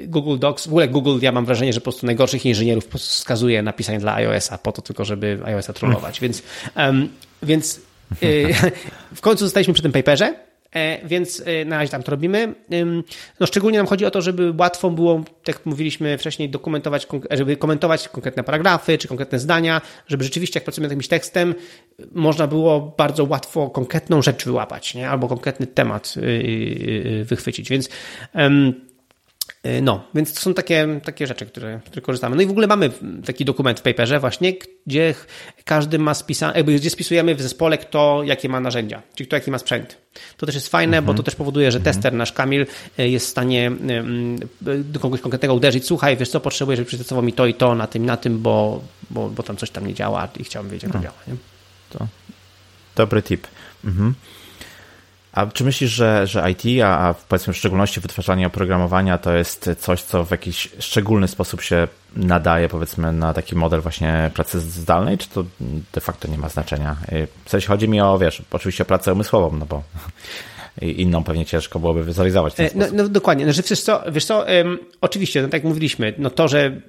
Google 0.06 0.38
Docs, 0.38 0.66
w 0.66 0.68
ogóle 0.68 0.88
Google, 0.88 1.18
ja 1.22 1.32
mam 1.32 1.44
wrażenie, 1.44 1.72
że 1.72 1.80
po 1.80 1.84
prostu 1.84 2.06
najgorszych 2.06 2.46
inżynierów 2.46 2.88
wskazuje 2.88 3.62
na 3.62 3.72
pisanie 3.72 3.98
dla 3.98 4.14
iOS-a 4.14 4.58
po 4.58 4.72
to 4.72 4.82
tylko, 4.82 5.04
żeby 5.10 5.38
iOS-a 5.44 5.72
trollować. 5.72 6.20
Więc, 6.20 6.42
um, 6.76 7.08
więc 7.42 7.80
y, 8.22 8.54
w 9.14 9.20
końcu 9.20 9.44
zostaliśmy 9.44 9.74
przy 9.74 9.82
tym 9.82 9.92
paperze, 9.92 10.34
e, 10.72 11.06
więc 11.06 11.42
e, 11.46 11.64
na 11.64 11.78
razie 11.78 11.90
tam 11.90 12.02
to 12.02 12.10
robimy. 12.10 12.54
No, 13.40 13.46
szczególnie 13.46 13.78
nam 13.78 13.86
chodzi 13.86 14.06
o 14.06 14.10
to, 14.10 14.22
żeby 14.22 14.52
łatwo 14.58 14.90
było, 14.90 15.24
tak 15.44 15.66
mówiliśmy 15.66 16.18
wcześniej, 16.18 16.50
dokumentować, 16.50 17.06
żeby 17.30 17.56
komentować 17.56 18.08
konkretne 18.08 18.44
paragrafy 18.44 18.98
czy 18.98 19.08
konkretne 19.08 19.38
zdania, 19.38 19.80
żeby 20.08 20.24
rzeczywiście, 20.24 20.58
jak 20.58 20.64
pracujemy 20.64 20.86
nad 20.86 20.92
jakimś 20.92 21.08
tekstem, 21.08 21.54
można 22.12 22.46
było 22.46 22.94
bardzo 22.98 23.24
łatwo 23.24 23.70
konkretną 23.70 24.22
rzecz 24.22 24.44
wyłapać, 24.44 24.94
nie? 24.94 25.10
albo 25.10 25.28
konkretny 25.28 25.66
temat 25.66 26.14
y, 26.16 26.20
y, 26.20 27.24
wychwycić. 27.24 27.70
Więc 27.70 27.88
no, 29.82 30.04
więc 30.14 30.34
to 30.34 30.40
są 30.40 30.54
takie, 30.54 31.00
takie 31.04 31.26
rzeczy, 31.26 31.46
które, 31.46 31.80
które 31.86 32.02
korzystamy. 32.02 32.36
No 32.36 32.42
i 32.42 32.46
w 32.46 32.50
ogóle 32.50 32.66
mamy 32.66 32.90
taki 33.26 33.44
dokument 33.44 33.80
w 33.80 33.82
paperze 33.82 34.20
właśnie, 34.20 34.52
gdzie 34.86 35.14
każdy 35.64 35.98
ma 35.98 36.14
spisane, 36.14 36.64
gdzie 36.64 36.90
spisujemy 36.90 37.34
w 37.34 37.42
zespole 37.42 37.78
kto 37.78 38.22
jakie 38.24 38.48
ma 38.48 38.60
narzędzia, 38.60 39.02
czyli 39.14 39.26
kto 39.26 39.36
jaki 39.36 39.50
ma 39.50 39.58
sprzęt. 39.58 39.96
To 40.36 40.46
też 40.46 40.54
jest 40.54 40.68
fajne, 40.68 40.98
mhm. 40.98 41.04
bo 41.04 41.14
to 41.14 41.22
też 41.22 41.34
powoduje, 41.34 41.72
że 41.72 41.78
mhm. 41.78 41.94
tester 41.94 42.12
nasz 42.12 42.32
Kamil 42.32 42.66
e, 42.98 43.08
jest 43.08 43.26
w 43.26 43.28
stanie 43.30 43.72
do 44.84 45.00
kogoś 45.00 45.20
konkretnego 45.20 45.54
uderzyć, 45.54 45.86
słuchaj, 45.86 46.16
wiesz 46.16 46.28
co, 46.28 46.40
potrzebuję, 46.40 46.76
żeby 46.76 46.88
przetestował 46.88 47.24
mi 47.24 47.32
to 47.32 47.46
i 47.46 47.54
to 47.54 47.74
na 47.74 47.86
tym, 47.86 48.06
na 48.06 48.16
tym, 48.16 48.42
bo, 48.42 48.82
bo, 49.10 49.28
bo 49.28 49.42
tam 49.42 49.56
coś 49.56 49.70
tam 49.70 49.86
nie 49.86 49.94
działa 49.94 50.28
i 50.38 50.44
chciałbym 50.44 50.72
wiedzieć, 50.72 50.82
jak 50.82 50.92
to 50.92 50.98
no. 50.98 51.04
działa. 51.04 51.18
Nie? 51.28 51.34
To 51.90 52.06
dobry 52.96 53.22
tip. 53.22 53.46
Mhm. 53.84 54.14
A 55.32 55.46
czy 55.46 55.64
myślisz, 55.64 55.90
że, 55.90 56.26
że 56.26 56.50
IT, 56.50 56.82
a, 56.84 56.98
a 56.98 57.14
powiedzmy 57.14 57.52
w 57.52 57.56
szczególności 57.56 58.00
wytwarzanie 58.00 58.46
oprogramowania 58.46 59.18
to 59.18 59.32
jest 59.32 59.70
coś, 59.78 60.02
co 60.02 60.24
w 60.24 60.30
jakiś 60.30 60.68
szczególny 60.78 61.28
sposób 61.28 61.62
się 61.62 61.88
nadaje 62.16 62.68
powiedzmy 62.68 63.12
na 63.12 63.34
taki 63.34 63.56
model 63.56 63.80
właśnie 63.80 64.30
pracy 64.34 64.60
zdalnej, 64.60 65.18
czy 65.18 65.28
to 65.28 65.44
de 65.92 66.00
facto 66.00 66.28
nie 66.28 66.38
ma 66.38 66.48
znaczenia? 66.48 66.96
W 67.44 67.50
sensie 67.50 67.68
chodzi 67.68 67.88
mi 67.88 68.00
o, 68.00 68.18
wiesz, 68.18 68.42
oczywiście 68.50 68.82
o 68.82 68.86
pracę 68.86 69.12
umysłową, 69.12 69.56
no 69.56 69.66
bo 69.66 69.82
inną 70.82 71.24
pewnie 71.24 71.46
ciężko 71.46 71.78
byłoby 71.78 72.04
wizualizować. 72.04 72.60
E, 72.60 72.70
no, 72.74 72.86
no, 72.92 73.08
dokładnie. 73.08 73.44
Znaczy, 73.44 73.62
wiesz 73.70 73.82
co, 73.82 74.02
wiesz 74.12 74.24
co 74.24 74.44
um, 74.44 74.78
oczywiście, 75.00 75.42
no, 75.42 75.48
tak 75.48 75.54
jak 75.54 75.64
mówiliśmy, 75.64 76.14
no 76.18 76.30
to, 76.30 76.48
że 76.48 76.80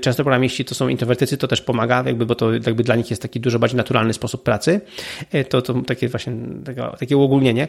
często 0.00 0.24
programiści 0.24 0.64
to 0.64 0.74
są 0.74 0.88
introwertycy, 0.88 1.36
to 1.36 1.48
też 1.48 1.60
pomaga, 1.60 2.02
jakby, 2.06 2.26
bo 2.26 2.34
to 2.34 2.52
jakby 2.52 2.82
dla 2.82 2.96
nich 2.96 3.10
jest 3.10 3.22
taki 3.22 3.40
dużo 3.40 3.58
bardziej 3.58 3.76
naturalny 3.76 4.12
sposób 4.12 4.42
pracy. 4.42 4.80
E, 5.32 5.44
to, 5.44 5.62
to 5.62 5.74
takie 5.82 6.08
właśnie 6.08 6.32
takie, 6.64 6.82
takie 6.98 7.16
uogólnienie. 7.16 7.68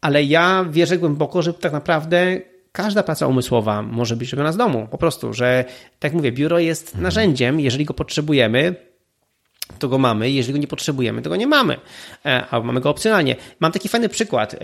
Ale 0.00 0.24
ja 0.24 0.64
wierzę 0.70 0.98
głęboko, 0.98 1.42
że 1.42 1.54
tak 1.54 1.72
naprawdę 1.72 2.40
każda 2.72 3.02
praca 3.02 3.26
umysłowa 3.26 3.82
może 3.82 4.16
być 4.16 4.32
robiona 4.32 4.52
z 4.52 4.56
domu. 4.56 4.88
Po 4.90 4.98
prostu, 4.98 5.32
że 5.32 5.64
tak 5.98 6.12
jak 6.12 6.12
mówię, 6.12 6.32
biuro 6.32 6.58
jest 6.58 6.86
mhm. 6.86 7.02
narzędziem, 7.02 7.60
jeżeli 7.60 7.84
go 7.84 7.94
potrzebujemy, 7.94 8.74
to 9.78 9.88
go 9.88 9.98
mamy, 9.98 10.30
jeżeli 10.30 10.52
go 10.52 10.58
nie 10.58 10.66
potrzebujemy, 10.66 11.22
to 11.22 11.30
go 11.30 11.36
nie 11.36 11.46
mamy, 11.46 11.76
e, 12.26 12.46
albo 12.50 12.66
mamy 12.66 12.80
go 12.80 12.90
opcjonalnie. 12.90 13.36
Mam 13.60 13.72
taki 13.72 13.88
fajny 13.88 14.08
przykład 14.08 14.56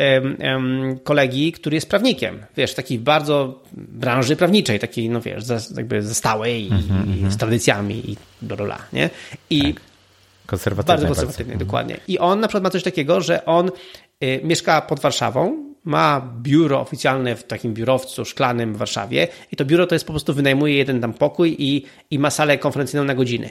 kolegi, 1.04 1.52
który 1.52 1.74
jest 1.74 1.90
prawnikiem, 1.90 2.42
wiesz, 2.56 2.74
takiej 2.74 2.98
bardzo 2.98 3.62
branży 3.72 4.36
prawniczej, 4.36 4.78
takiej, 4.78 5.10
no 5.10 5.20
wiesz, 5.20 5.44
jakby 5.76 6.02
ze 6.02 6.14
stałej 6.14 6.66
mm 6.66 6.82
-hmm, 6.82 7.06
i, 7.06 7.10
i, 7.10 7.12
mhm. 7.12 7.32
z 7.32 7.36
tradycjami 7.36 8.10
i 8.10 8.16
bla, 8.42 8.78
nie? 8.92 9.10
I 9.50 9.74
tak. 9.74 9.82
Konserwatywnej. 10.46 10.96
Bardzo 10.96 11.06
konserwatywnej, 11.06 11.56
dokładnie. 11.56 11.96
I 12.08 12.18
on 12.18 12.40
na 12.40 12.48
przykład 12.48 12.62
ma 12.62 12.70
coś 12.70 12.82
takiego, 12.82 13.20
że 13.20 13.44
on 13.44 13.70
y, 14.24 14.40
mieszka 14.44 14.80
pod 14.80 15.00
Warszawą, 15.00 15.65
ma 15.86 16.32
biuro 16.42 16.80
oficjalne 16.80 17.36
w 17.36 17.44
takim 17.44 17.74
biurowcu 17.74 18.24
szklanym 18.24 18.74
w 18.74 18.76
Warszawie 18.76 19.28
i 19.52 19.56
to 19.56 19.64
biuro 19.64 19.86
to 19.86 19.94
jest 19.94 20.04
po 20.04 20.12
prostu 20.12 20.34
wynajmuje 20.34 20.76
jeden 20.76 21.00
tam 21.00 21.14
pokój 21.14 21.56
i, 21.58 21.84
i 22.10 22.18
ma 22.18 22.30
salę 22.30 22.58
konferencyjną 22.58 23.04
na 23.04 23.14
godziny. 23.14 23.48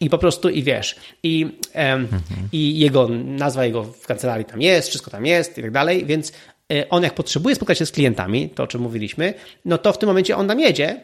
I 0.00 0.10
po 0.10 0.18
prostu, 0.18 0.48
i 0.48 0.62
wiesz, 0.62 0.96
i, 1.22 1.46
mhm. 1.74 2.22
i 2.52 2.78
jego, 2.78 3.08
nazwa 3.24 3.64
jego 3.64 3.84
w 3.84 4.06
kancelarii 4.06 4.44
tam 4.44 4.62
jest, 4.62 4.88
wszystko 4.88 5.10
tam 5.10 5.26
jest 5.26 5.58
i 5.58 5.62
tak 5.62 5.70
dalej, 5.70 6.06
więc 6.06 6.32
y, 6.72 6.88
on 6.88 7.02
jak 7.02 7.14
potrzebuje 7.14 7.54
spotkać 7.54 7.78
się 7.78 7.86
z 7.86 7.92
klientami, 7.92 8.50
to 8.50 8.62
o 8.62 8.66
czym 8.66 8.80
mówiliśmy, 8.80 9.34
no 9.64 9.78
to 9.78 9.92
w 9.92 9.98
tym 9.98 10.06
momencie 10.06 10.36
on 10.36 10.48
tam 10.48 10.60
jedzie, 10.60 11.00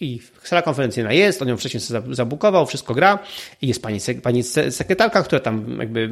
i 0.00 0.20
sala 0.42 0.62
konferencyjna 0.62 1.12
jest, 1.12 1.42
on 1.42 1.48
ją 1.48 1.56
wcześniej 1.56 1.80
sobie 1.80 2.14
zabukował, 2.14 2.66
wszystko 2.66 2.94
gra. 2.94 3.18
I 3.62 3.68
jest 3.68 3.82
pani, 3.82 3.98
pani 4.22 4.42
sekretarka, 4.70 5.22
która 5.22 5.40
tam 5.40 5.76
jakby 5.80 6.10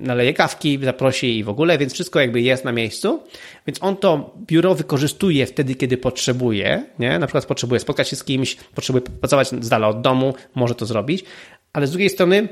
naleje 0.00 0.34
kawki, 0.34 0.78
zaprosi 0.84 1.38
i 1.38 1.44
w 1.44 1.48
ogóle, 1.48 1.78
więc 1.78 1.92
wszystko 1.92 2.20
jakby 2.20 2.40
jest 2.40 2.64
na 2.64 2.72
miejscu, 2.72 3.22
więc 3.66 3.82
on 3.82 3.96
to 3.96 4.34
biuro 4.46 4.74
wykorzystuje 4.74 5.46
wtedy, 5.46 5.74
kiedy 5.74 5.96
potrzebuje, 5.96 6.84
nie? 6.98 7.18
na 7.18 7.26
przykład 7.26 7.46
potrzebuje 7.46 7.80
spotkać 7.80 8.08
się 8.08 8.16
z 8.16 8.24
kimś, 8.24 8.56
potrzebuje 8.74 9.02
pracować 9.02 9.48
z 9.48 9.68
dala 9.68 9.88
od 9.88 10.00
domu, 10.00 10.34
może 10.54 10.74
to 10.74 10.86
zrobić, 10.86 11.24
ale 11.72 11.86
z 11.86 11.90
drugiej 11.90 12.10
strony 12.10 12.48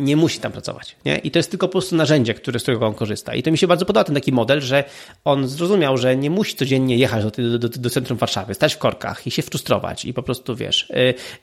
nie 0.00 0.16
musi 0.16 0.40
tam 0.40 0.52
pracować. 0.52 0.96
Nie? 1.04 1.18
I 1.18 1.30
to 1.30 1.38
jest 1.38 1.50
tylko 1.50 1.68
po 1.68 1.72
prostu 1.72 1.96
narzędzie, 1.96 2.34
które, 2.34 2.58
z 2.58 2.62
którego 2.62 2.86
on 2.86 2.94
korzysta. 2.94 3.34
I 3.34 3.42
to 3.42 3.50
mi 3.50 3.58
się 3.58 3.66
bardzo 3.66 3.86
podoba 3.86 4.04
ten 4.04 4.14
taki 4.14 4.32
model, 4.32 4.60
że 4.60 4.84
on 5.24 5.48
zrozumiał, 5.48 5.96
że 5.96 6.16
nie 6.16 6.30
musi 6.30 6.56
codziennie 6.56 6.96
jechać 6.96 7.24
do, 7.24 7.58
do, 7.58 7.68
do 7.68 7.90
centrum 7.90 8.18
Warszawy, 8.18 8.54
stać 8.54 8.74
w 8.74 8.78
korkach 8.78 9.26
i 9.26 9.30
się 9.30 9.42
frustrować 9.42 10.04
i 10.04 10.14
po 10.14 10.22
prostu, 10.22 10.56
wiesz, 10.56 10.88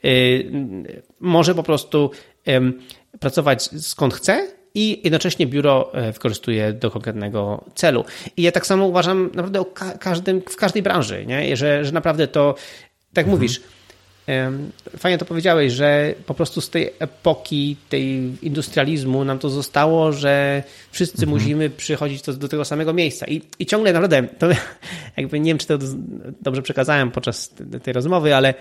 yy, 0.02 0.10
yy, 0.10 1.02
może 1.20 1.54
po 1.54 1.62
prostu 1.62 2.10
yy, 2.46 2.72
pracować 3.20 3.70
skąd 3.80 4.14
chce, 4.14 4.58
i 4.74 5.00
jednocześnie 5.04 5.46
biuro 5.46 5.94
e, 5.94 6.12
wykorzystuje 6.12 6.72
do 6.72 6.90
konkretnego 6.90 7.64
celu. 7.74 8.04
I 8.36 8.42
ja 8.42 8.52
tak 8.52 8.66
samo 8.66 8.86
uważam 8.86 9.30
naprawdę 9.34 9.60
o 9.60 9.64
każdym, 10.00 10.40
w 10.50 10.56
każdej 10.56 10.82
branży, 10.82 11.26
nie? 11.26 11.56
Że, 11.56 11.84
że 11.84 11.92
naprawdę 11.92 12.28
to, 12.28 12.54
tak 13.12 13.24
mhm. 13.24 13.30
mówisz, 13.30 13.60
Fajnie 14.98 15.18
to 15.18 15.24
powiedziałeś, 15.24 15.72
że 15.72 16.14
po 16.26 16.34
prostu 16.34 16.60
z 16.60 16.70
tej 16.70 16.90
epoki, 16.98 17.76
tej 17.88 18.32
industrializmu 18.42 19.24
nam 19.24 19.38
to 19.38 19.50
zostało, 19.50 20.12
że 20.12 20.62
wszyscy 20.90 21.22
mhm. 21.22 21.30
musimy 21.30 21.70
przychodzić 21.70 22.22
do, 22.22 22.32
do, 22.32 22.48
tego 22.48 22.64
samego 22.64 22.92
miejsca. 22.92 23.26
I, 23.26 23.42
I 23.58 23.66
ciągle 23.66 23.92
naprawdę, 23.92 24.22
to 24.38 24.46
jakby 25.16 25.40
nie 25.40 25.50
wiem, 25.50 25.58
czy 25.58 25.66
to 25.66 25.78
dobrze 26.40 26.62
przekazałem 26.62 27.10
podczas 27.10 27.54
tej 27.82 27.94
rozmowy, 27.94 28.34
ale 28.34 28.54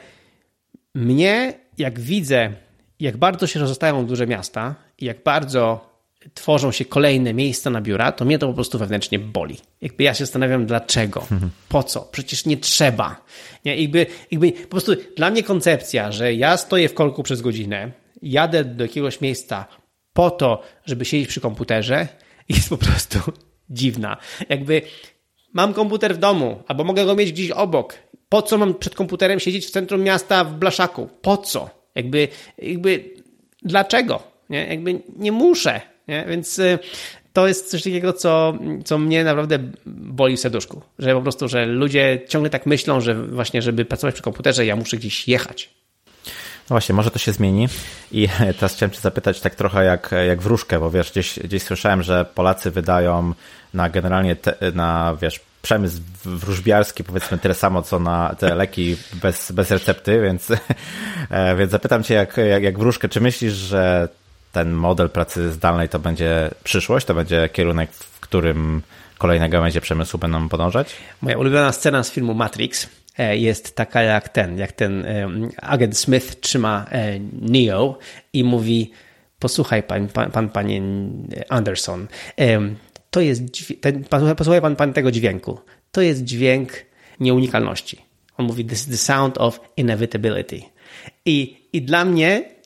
mnie, 0.96 1.54
jak 1.78 2.00
widzę, 2.00 2.54
jak 3.00 3.18
bardzo 3.18 3.48
się 3.48 3.60
rozstają 3.60 4.06
duże 4.06 4.28
miasta 4.28 4.76
i 5.00 5.06
jak 5.06 5.24
bardzo 5.24 5.90
tworzą 6.34 6.72
się 6.72 6.86
kolejne 6.86 7.34
miejsca 7.34 7.70
na 7.70 7.82
biura, 7.82 8.12
to 8.12 8.26
mnie 8.26 8.40
to 8.40 8.48
po 8.48 8.54
prostu 8.54 8.80
wewnętrznie 8.80 9.20
boli. 9.20 9.58
Jakby 9.82 10.04
ja 10.04 10.14
się 10.14 10.26
zastanawiam, 10.26 10.66
dlaczego, 10.66 11.22
mhm. 11.22 11.52
po 11.70 11.84
co, 11.84 12.02
przecież 12.12 12.46
nie 12.46 12.58
trzeba. 12.58 13.26
Nie? 13.66 13.82
Jakby, 13.82 14.06
jakby 14.32 14.52
po 14.52 14.68
prostu 14.68 14.92
dla 15.16 15.30
mnie 15.30 15.44
koncepcja, 15.44 16.12
że 16.12 16.34
ja 16.34 16.58
stoję 16.58 16.90
w 16.90 16.94
kolku 16.94 17.24
przez 17.24 17.42
godzinę, 17.42 17.92
jadę 18.22 18.66
do 18.66 18.84
jakiegoś 18.84 19.22
miejsca 19.22 19.66
po 20.14 20.32
to, 20.32 20.62
żeby 20.86 21.06
siedzieć 21.06 21.30
przy 21.30 21.42
komputerze, 21.42 22.08
jest 22.50 22.70
po 22.70 22.78
prostu 22.78 23.20
dziwna. 23.70 24.18
Jakby 24.50 24.82
mam 25.54 25.74
komputer 25.74 26.16
w 26.16 26.18
domu, 26.18 26.64
albo 26.68 26.84
mogę 26.84 27.06
go 27.06 27.16
mieć 27.16 27.32
gdzieś 27.32 27.52
obok. 27.52 27.94
Po 28.30 28.42
co 28.42 28.58
mam 28.58 28.74
przed 28.76 28.96
komputerem 28.96 29.40
siedzieć 29.40 29.66
w 29.66 29.72
centrum 29.72 30.04
miasta 30.04 30.44
w 30.44 30.54
Blaszaku? 30.54 31.10
Po 31.22 31.38
co? 31.38 31.70
Jakby, 31.96 32.28
jakby 32.58 33.14
dlaczego? 33.62 34.24
Nie? 34.50 34.68
Jakby 34.68 35.02
nie 35.16 35.32
muszę. 35.32 35.82
Nie? 36.08 36.26
Więc 36.30 36.60
y, 36.60 36.80
to 37.34 37.48
jest 37.48 37.70
coś 37.70 37.84
takiego, 37.84 38.14
co, 38.14 38.54
co 38.86 38.98
mnie 38.98 39.24
naprawdę 39.24 39.60
boli 39.86 40.38
w 40.38 40.40
serduszku. 40.40 40.82
Że 41.00 41.14
po 41.16 41.22
prostu, 41.22 41.48
że 41.48 41.66
ludzie 41.66 42.22
ciągle 42.28 42.50
tak 42.50 42.66
myślą, 42.66 43.02
że 43.02 43.16
właśnie, 43.28 43.62
żeby 43.62 43.86
pracować 43.86 44.14
przy 44.14 44.24
komputerze, 44.24 44.66
ja 44.66 44.76
muszę 44.76 44.98
gdzieś 44.98 45.28
jechać. 45.28 45.70
No 46.70 46.74
właśnie, 46.74 46.96
może 46.96 47.12
to 47.12 47.20
się 47.20 47.34
zmieni. 47.34 47.68
I 48.12 48.28
teraz 48.60 48.76
chciałem 48.76 48.92
Cię 48.92 49.02
zapytać 49.02 49.42
tak 49.42 49.56
trochę 49.56 49.86
jak, 49.86 50.12
jak 50.28 50.42
wróżkę, 50.42 50.80
bo 50.80 50.92
wiesz, 50.92 51.12
gdzieś, 51.12 51.40
gdzieś 51.40 51.64
słyszałem, 51.64 52.04
że 52.04 52.26
Polacy 52.36 52.72
wydają 52.72 53.34
na 53.74 53.90
generalnie 53.90 54.36
te, 54.36 54.56
na, 54.74 55.18
wiesz, 55.22 55.40
przemysł 55.62 56.02
wróżbiarski, 56.26 57.04
powiedzmy 57.04 57.38
tyle 57.38 57.54
samo, 57.54 57.82
co 57.82 58.00
na 58.00 58.36
te 58.40 58.56
leki 58.56 58.98
bez, 59.14 59.52
bez 59.52 59.72
recepty, 59.72 60.22
więc, 60.22 60.52
e, 61.30 61.56
więc 61.56 61.72
zapytam 61.72 62.04
Cię 62.04 62.14
jak, 62.14 62.38
jak, 62.38 62.64
jak 62.64 62.80
wróżkę, 62.80 63.10
czy 63.10 63.22
myślisz, 63.22 63.54
że 63.54 64.10
ten 64.52 64.72
model 64.72 65.10
pracy 65.10 65.52
zdalnej 65.52 65.90
to 65.90 66.00
będzie 66.00 66.50
przyszłość, 66.64 67.06
to 67.06 67.14
będzie 67.14 67.50
kierunek, 67.50 67.92
w 67.92 68.20
którym 68.20 68.82
kolejne 69.18 69.50
gałęzie 69.50 69.82
przemysłu 69.82 70.20
będą 70.20 70.50
podążać? 70.50 70.96
Moja 71.22 71.38
ulubiona 71.38 71.72
scena 71.72 72.04
z 72.04 72.12
filmu 72.12 72.34
Matrix 72.34 72.88
e, 73.18 73.38
jest 73.38 73.76
taka 73.76 74.02
jak 74.02 74.30
ten, 74.30 74.58
jak 74.58 74.72
ten 74.72 75.06
e, 75.06 75.30
agent 75.62 75.98
Smith 75.98 76.40
trzyma 76.40 76.86
e, 76.92 77.20
Neo 77.42 77.98
i 78.34 78.44
mówi 78.44 78.92
posłuchaj 79.40 79.84
pan, 79.84 80.08
pan, 80.08 80.32
pan 80.32 80.50
panie 80.50 80.82
Anderson, 81.50 82.08
to 83.10 83.22
jest, 83.22 83.42
ten, 83.82 84.04
posłuchaj 84.38 84.62
pan, 84.62 84.76
pan 84.76 84.94
tego 84.94 85.12
dźwięku, 85.12 85.60
to 85.92 86.02
jest 86.02 86.24
dźwięk 86.24 86.72
nieunikalności. 87.20 88.02
On 88.38 88.46
mówi 88.46 88.66
this 88.66 88.80
is 88.80 88.88
the 88.88 88.98
sound 88.98 89.38
of 89.38 89.60
inevitability. 89.78 90.62
I, 91.26 91.68
i 91.74 91.82
dla 91.82 92.06
mnie 92.06 92.57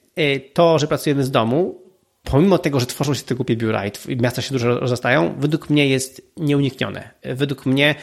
to, 0.54 0.80
że 0.80 0.88
pracujemy 0.88 1.24
z 1.24 1.32
domu, 1.32 1.82
pomimo 2.24 2.58
tego, 2.58 2.80
że 2.80 2.86
tworzą 2.86 3.14
się 3.14 3.24
te 3.24 3.36
głupie 3.36 3.56
biura 3.56 3.86
i 3.88 3.92
miasta 4.16 4.42
się 4.42 4.52
dużo 4.52 4.80
rozrastają, 4.80 5.36
według 5.40 5.70
mnie 5.70 5.88
jest 5.88 6.22
nieuniknione. 6.38 7.10
Według 7.24 7.66
mnie 7.66 7.96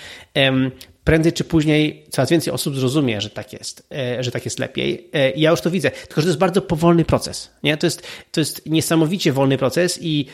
prędzej 1.04 1.32
czy 1.32 1.44
później 1.44 2.04
coraz 2.10 2.30
więcej 2.30 2.52
osób 2.52 2.76
zrozumie, 2.76 3.20
że 3.20 3.30
tak 3.30 3.52
jest, 3.52 3.88
e, 3.92 4.24
że 4.24 4.30
tak 4.30 4.44
jest 4.44 4.58
lepiej. 4.58 5.10
Ja 5.36 5.50
już 5.50 5.60
to 5.60 5.70
widzę, 5.70 5.90
tylko 5.90 6.20
że 6.20 6.22
to 6.22 6.28
jest 6.28 6.38
bardzo 6.38 6.62
powolny 6.62 7.04
proces. 7.04 7.50
Nie? 7.62 7.76
To, 7.76 7.86
jest, 7.86 8.06
to 8.32 8.40
jest 8.40 8.66
niesamowicie 8.66 9.32
wolny 9.32 9.58
proces 9.58 9.98
i 10.02 10.26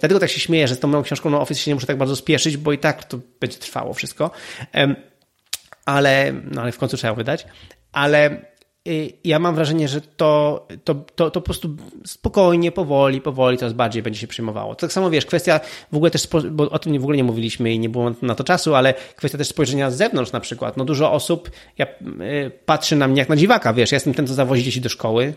dlatego 0.00 0.20
tak 0.20 0.30
się 0.30 0.40
śmieję, 0.40 0.68
że 0.68 0.74
z 0.74 0.78
tą 0.78 0.88
moją 0.88 1.02
książką 1.02 1.30
na 1.30 1.40
Office 1.40 1.60
się 1.60 1.70
nie 1.70 1.74
muszę 1.74 1.86
tak 1.86 1.98
bardzo 1.98 2.16
spieszyć, 2.16 2.56
bo 2.56 2.72
i 2.72 2.78
tak 2.78 3.04
to 3.04 3.18
będzie 3.40 3.58
trwało 3.58 3.94
wszystko. 3.94 4.30
Ale, 5.84 6.32
no 6.50 6.62
ale 6.62 6.72
w 6.72 6.78
końcu 6.78 6.96
trzeba 6.96 7.14
wydać. 7.14 7.46
Ale 7.92 8.49
ja 9.24 9.38
mam 9.38 9.54
wrażenie, 9.54 9.88
że 9.88 10.00
to, 10.00 10.66
to, 10.84 10.94
to, 10.94 11.30
to 11.30 11.40
po 11.40 11.44
prostu 11.44 11.76
spokojnie, 12.06 12.72
powoli, 12.72 13.20
powoli 13.20 13.58
coraz 13.58 13.72
bardziej 13.72 14.02
będzie 14.02 14.20
się 14.20 14.26
przyjmowało. 14.26 14.74
To 14.74 14.80
tak 14.80 14.92
samo 14.92 15.10
wiesz, 15.10 15.26
kwestia 15.26 15.60
w 15.92 15.96
ogóle 15.96 16.10
też, 16.10 16.28
bo 16.50 16.70
o 16.70 16.78
tym 16.78 16.98
w 16.98 17.02
ogóle 17.02 17.16
nie 17.16 17.24
mówiliśmy 17.24 17.72
i 17.72 17.78
nie 17.78 17.88
było 17.88 18.12
na 18.22 18.34
to 18.34 18.44
czasu, 18.44 18.74
ale 18.74 18.94
kwestia 19.16 19.38
też 19.38 19.48
spojrzenia 19.48 19.90
z 19.90 19.96
zewnątrz 19.96 20.32
na 20.32 20.40
przykład. 20.40 20.76
No 20.76 20.84
dużo 20.84 21.12
osób 21.12 21.50
ja, 21.78 21.86
y, 21.86 22.50
patrzy 22.66 22.96
na 22.96 23.08
mnie 23.08 23.18
jak 23.18 23.28
na 23.28 23.36
dziwaka, 23.36 23.72
wiesz, 23.72 23.92
ja 23.92 23.96
jestem 23.96 24.14
ten, 24.14 24.26
co 24.26 24.34
zawozi 24.34 24.62
dzieci 24.62 24.80
do 24.80 24.88
szkoły, 24.88 25.34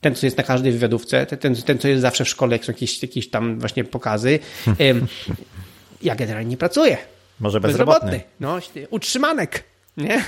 ten, 0.00 0.14
co 0.14 0.26
jest 0.26 0.36
na 0.36 0.42
każdej 0.42 0.72
wywiadówce, 0.72 1.26
ten, 1.26 1.54
ten 1.54 1.78
co 1.78 1.88
jest 1.88 2.02
zawsze 2.02 2.24
w 2.24 2.28
szkole, 2.28 2.52
jak 2.56 2.64
są 2.64 2.72
jakieś, 2.72 3.02
jakieś 3.02 3.30
tam 3.30 3.58
właśnie 3.58 3.84
pokazy. 3.84 4.38
ja 6.02 6.14
generalnie 6.14 6.50
nie 6.50 6.56
pracuję. 6.56 6.96
Może 7.40 7.60
bezrobotny. 7.60 8.10
bezrobotny. 8.10 8.80
No, 8.80 8.86
utrzymanek. 8.90 9.69
Nie? 10.00 10.24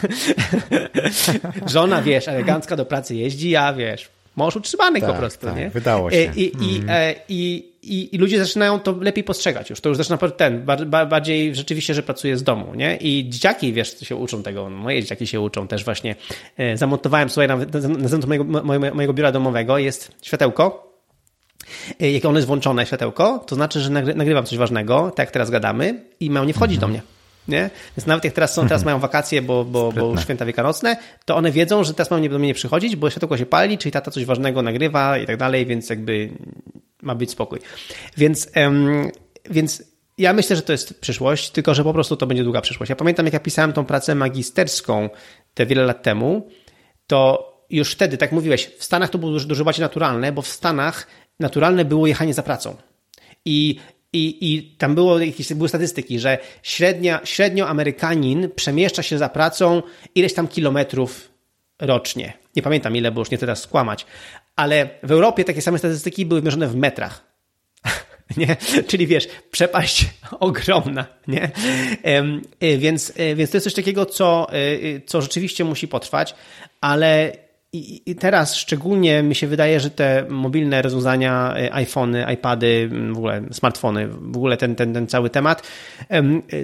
Żona, 1.73 2.03
wiesz, 2.03 2.29
elegancka 2.29 2.77
do 2.77 2.85
pracy 2.85 3.17
jeździ, 3.17 3.57
a 3.57 3.73
wiesz, 3.73 4.09
mąż 4.37 4.57
utrzymany 4.57 5.01
tak, 5.01 5.11
po 5.11 5.17
prostu, 5.17 5.47
tak, 5.47 5.57
nie? 5.57 5.71
wydało 5.71 6.11
się. 6.11 6.33
I, 6.37 6.65
i, 6.65 6.77
mm. 6.77 7.15
i, 7.29 7.73
i, 7.83 8.15
I, 8.15 8.19
ludzie 8.19 8.45
zaczynają 8.45 8.81
to 8.81 8.95
lepiej 9.01 9.25
postrzegać 9.25 9.71
już. 9.71 9.81
To 9.81 9.89
już 9.89 9.99
zaczyna 9.99 10.19
ten, 10.19 10.67
bardziej 11.09 11.55
rzeczywiście, 11.55 11.95
że 11.95 12.03
pracuje 12.03 12.37
z 12.37 12.43
domu, 12.43 12.75
nie? 12.75 12.97
I 12.97 13.29
dzieciaki, 13.29 13.73
wiesz, 13.73 14.01
się 14.01 14.17
uczą 14.17 14.43
tego. 14.43 14.71
Moje 14.71 15.03
dzieciaki 15.03 15.27
się 15.27 15.41
uczą 15.41 15.69
też 15.69 15.85
właśnie. 15.85 16.17
Zamontowałem, 16.75 17.31
słuchaj, 17.31 17.49
na, 17.49 17.57
na 17.57 18.09
zewnątrz 18.09 18.27
mojego, 18.27 18.45
mojego, 18.45 18.95
mojego 18.95 19.13
biura 19.13 19.33
domowego 19.33 19.79
jest 19.79 20.13
światełko, 20.23 20.93
jak 22.01 22.25
ono 22.25 22.39
jest 22.39 22.47
włączone, 22.47 22.87
światełko, 22.87 23.45
to 23.47 23.55
znaczy, 23.55 23.81
że 23.81 23.91
nagrywam 23.91 24.47
coś 24.47 24.59
ważnego, 24.59 25.11
tak 25.11 25.19
jak 25.19 25.31
teraz 25.31 25.51
gadamy 25.51 26.05
i 26.21 26.31
mają 26.31 26.45
nie 26.45 26.55
wchodzić 26.55 26.77
mhm. 26.77 26.93
do 26.93 26.99
mnie. 26.99 27.12
Nie? 27.49 27.71
Więc 27.97 28.07
nawet 28.07 28.25
jak 28.25 28.35
teraz 28.35 28.55
są, 28.55 28.69
teraz 28.69 28.85
mają 28.85 28.99
wakacje, 28.99 29.43
bo, 29.43 29.65
bo, 29.65 29.93
bo 29.93 30.21
święta 30.21 30.45
wielkanocne, 30.45 30.97
to 31.25 31.37
one 31.37 31.53
wiedzą, 31.53 31.85
że 31.85 31.95
teraz 31.95 32.11
mają 32.11 32.29
do 32.29 32.39
mnie 32.39 32.49
nie 32.49 32.55
przychodzić, 32.55 32.97
bo 32.97 33.11
światełko 33.11 33.39
się 33.39 33.47
pali, 33.47 33.79
czyli 33.79 33.93
tata 33.93 34.11
coś 34.11 34.25
ważnego 34.25 34.63
nagrywa 34.63 35.19
i 35.19 35.27
tak 35.27 35.37
dalej, 35.37 35.67
więc 35.67 35.91
jakby 35.91 36.31
ma 37.03 37.15
być 37.15 37.31
spokój. 37.31 37.59
Więc, 38.17 38.49
um, 38.57 39.11
więc 39.51 39.83
ja 40.19 40.33
myślę, 40.33 40.57
że 40.57 40.63
to 40.63 40.73
jest 40.73 41.01
przyszłość, 41.01 41.51
tylko 41.51 41.75
że 41.75 41.85
po 41.85 41.93
prostu 41.93 42.17
to 42.17 42.27
będzie 42.27 42.45
długa 42.45 42.61
przyszłość. 42.61 42.91
Ja 42.91 42.97
pamiętam, 42.97 43.27
jak 43.27 43.33
ja 43.33 43.41
pisałem 43.41 43.73
tą 43.73 43.85
pracę 43.85 44.15
magisterską 44.15 45.11
te 45.55 45.67
wiele 45.67 45.85
lat 45.85 46.03
temu, 46.03 46.49
to 47.07 47.53
już 47.71 47.93
wtedy, 47.93 48.17
tak 48.17 48.33
mówiłeś, 48.33 48.71
w 48.79 48.85
Stanach 48.85 49.11
to 49.11 49.19
było 49.19 49.33
dużo 49.41 49.65
bardziej 49.65 49.83
naturalne, 49.83 50.33
bo 50.33 50.43
w 50.43 50.49
Stanach 50.49 51.07
naturalne 51.41 51.85
było 51.85 52.07
jechanie 52.07 52.35
za 52.35 52.43
pracą. 52.43 52.77
I 53.45 53.79
i, 54.13 54.55
I 54.55 54.63
tam 54.63 54.95
było 54.95 55.19
jakieś, 55.19 55.53
były 55.53 55.69
statystyki, 55.69 56.19
że 56.19 56.39
średnia, 56.63 57.21
średnio 57.25 57.69
Amerykanin 57.69 58.51
przemieszcza 58.57 59.03
się 59.03 59.19
za 59.19 59.29
pracą 59.29 59.83
ileś 60.15 60.35
tam 60.35 60.49
kilometrów 60.49 61.31
rocznie. 61.81 62.33
Nie 62.57 62.63
pamiętam 62.63 62.97
ile, 62.97 63.13
bo 63.13 63.21
już 63.21 63.31
nie 63.31 63.39
teraz 63.39 63.61
skłamać. 63.61 64.07
Ale 64.57 64.89
w 65.03 65.11
Europie 65.11 65.45
takie 65.45 65.63
same 65.63 65.79
statystyki 65.79 66.27
były 66.27 66.43
mierzone 66.43 66.69
w 66.69 66.77
metrach. 66.77 67.25
nie? 68.37 68.57
Czyli 68.87 69.07
wiesz, 69.07 69.29
przepaść 69.51 70.07
ogromna, 70.41 71.07
nie? 71.29 71.51
Y, 72.63 72.79
więc, 72.79 73.11
y, 73.11 73.35
więc 73.35 73.51
to 73.51 73.57
jest 73.57 73.65
coś 73.65 73.75
takiego, 73.75 74.07
co, 74.07 74.47
y, 74.55 75.03
co 75.07 75.23
rzeczywiście 75.23 75.65
musi 75.65 75.89
potrwać, 75.89 76.35
ale 76.81 77.33
i, 77.75 78.11
I, 78.11 78.15
teraz 78.15 78.55
szczególnie 78.55 79.23
mi 79.23 79.35
się 79.35 79.47
wydaje, 79.47 79.81
że 79.81 79.91
te 79.91 80.27
mobilne 80.29 80.83
rozwiązania, 80.83 81.55
e, 81.57 81.75
iPhony, 81.75 82.27
iPady, 82.35 82.91
w 83.13 83.19
ogóle 83.19 83.43
smartfony, 83.53 84.09
w 84.09 84.37
ogóle 84.37 84.57
ten, 84.57 84.75
ten, 84.75 84.95
ten 84.95 85.07
cały 85.07 85.31
temat, 85.31 85.69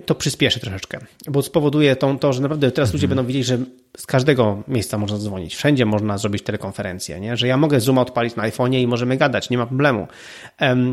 to 0.07 0.15
przyspieszy 0.15 0.61
troszeczkę, 0.61 0.99
bo 1.29 1.43
spowoduje 1.43 1.97
to, 1.97 2.15
to 2.15 2.33
że 2.33 2.43
naprawdę 2.43 2.71
teraz 2.71 2.93
ludzie 2.93 3.07
mhm. 3.07 3.17
będą 3.17 3.29
widzieć, 3.29 3.47
że 3.47 3.59
z 3.97 4.07
każdego 4.07 4.63
miejsca 4.69 4.99
można 4.99 5.19
dzwonić, 5.19 5.57
wszędzie 5.57 5.87
można 5.87 6.19
zrobić 6.19 6.43
telekonferencję, 6.43 7.21
nie? 7.21 7.37
że 7.37 7.47
ja 7.47 7.57
mogę 7.57 7.81
Zoom 7.81 7.99
odpalić 7.99 8.37
na 8.37 8.43
iPhone'ie 8.51 8.81
i 8.81 8.87
możemy 8.87 9.17
gadać, 9.17 9.51
nie 9.51 9.59
ma 9.59 9.67
problemu. 9.67 10.09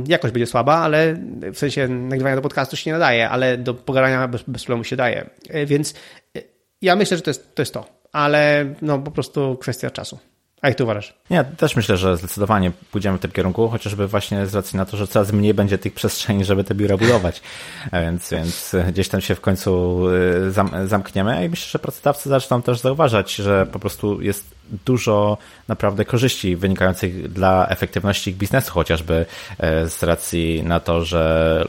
Jakość 0.07 0.33
będzie 0.33 0.47
słaba, 0.47 0.75
ale 0.75 1.15
w 1.53 1.57
sensie 1.57 1.87
nagrywania 1.87 2.35
do 2.35 2.41
podcastu 2.41 2.75
się 2.75 2.89
nie 2.89 2.93
nadaje, 2.93 3.29
ale 3.29 3.57
do 3.57 3.73
pogadania 3.73 4.27
bez, 4.27 4.43
bez 4.47 4.63
problemu 4.63 4.83
się 4.83 4.95
daje. 4.95 5.29
E, 5.49 5.65
więc 5.65 5.93
e, 6.37 6.41
ja 6.81 6.95
myślę, 6.95 7.17
że 7.17 7.23
to 7.23 7.29
jest 7.29 7.55
to. 7.55 7.61
Jest 7.61 7.73
to 7.73 7.95
ale 8.15 8.73
no 8.81 8.99
po 8.99 9.11
prostu 9.11 9.57
kwestia 9.61 9.89
czasu. 9.89 10.19
A 10.61 10.67
jak 10.67 10.77
ty 10.77 10.83
uważasz? 10.83 11.13
Ja 11.29 11.43
też 11.43 11.75
myślę, 11.75 11.97
że 11.97 12.17
zdecydowanie 12.17 12.71
pójdziemy 12.91 13.17
w 13.17 13.21
tym 13.21 13.31
kierunku, 13.31 13.69
chociażby 13.69 14.07
właśnie 14.07 14.47
z 14.47 14.55
racji 14.55 14.77
na 14.77 14.85
to, 14.85 14.97
że 14.97 15.07
coraz 15.07 15.31
mniej 15.31 15.53
będzie 15.53 15.77
tych 15.77 15.93
przestrzeni, 15.93 16.45
żeby 16.45 16.63
te 16.63 16.75
biura 16.75 16.97
budować. 16.97 17.41
Więc, 18.03 18.31
więc 18.31 18.75
gdzieś 18.87 19.09
tam 19.09 19.21
się 19.21 19.35
w 19.35 19.41
końcu 19.41 20.01
y, 20.09 20.87
zamkniemy 20.87 21.45
i 21.45 21.49
myślę, 21.49 21.67
że 21.69 21.79
pracodawcy 21.79 22.29
zaczną 22.29 22.61
też 22.61 22.79
zauważać, 22.79 23.35
że 23.35 23.65
po 23.65 23.79
prostu 23.79 24.21
jest 24.21 24.54
dużo 24.85 25.37
naprawdę 25.67 26.05
korzyści 26.05 26.55
wynikających 26.55 27.31
dla 27.31 27.67
efektywności 27.69 28.29
ich 28.29 28.37
biznesu, 28.37 28.71
chociażby 28.71 29.25
e, 29.57 29.89
z 29.89 30.03
racji 30.03 30.63
na 30.63 30.79
to, 30.79 31.05
że 31.05 31.65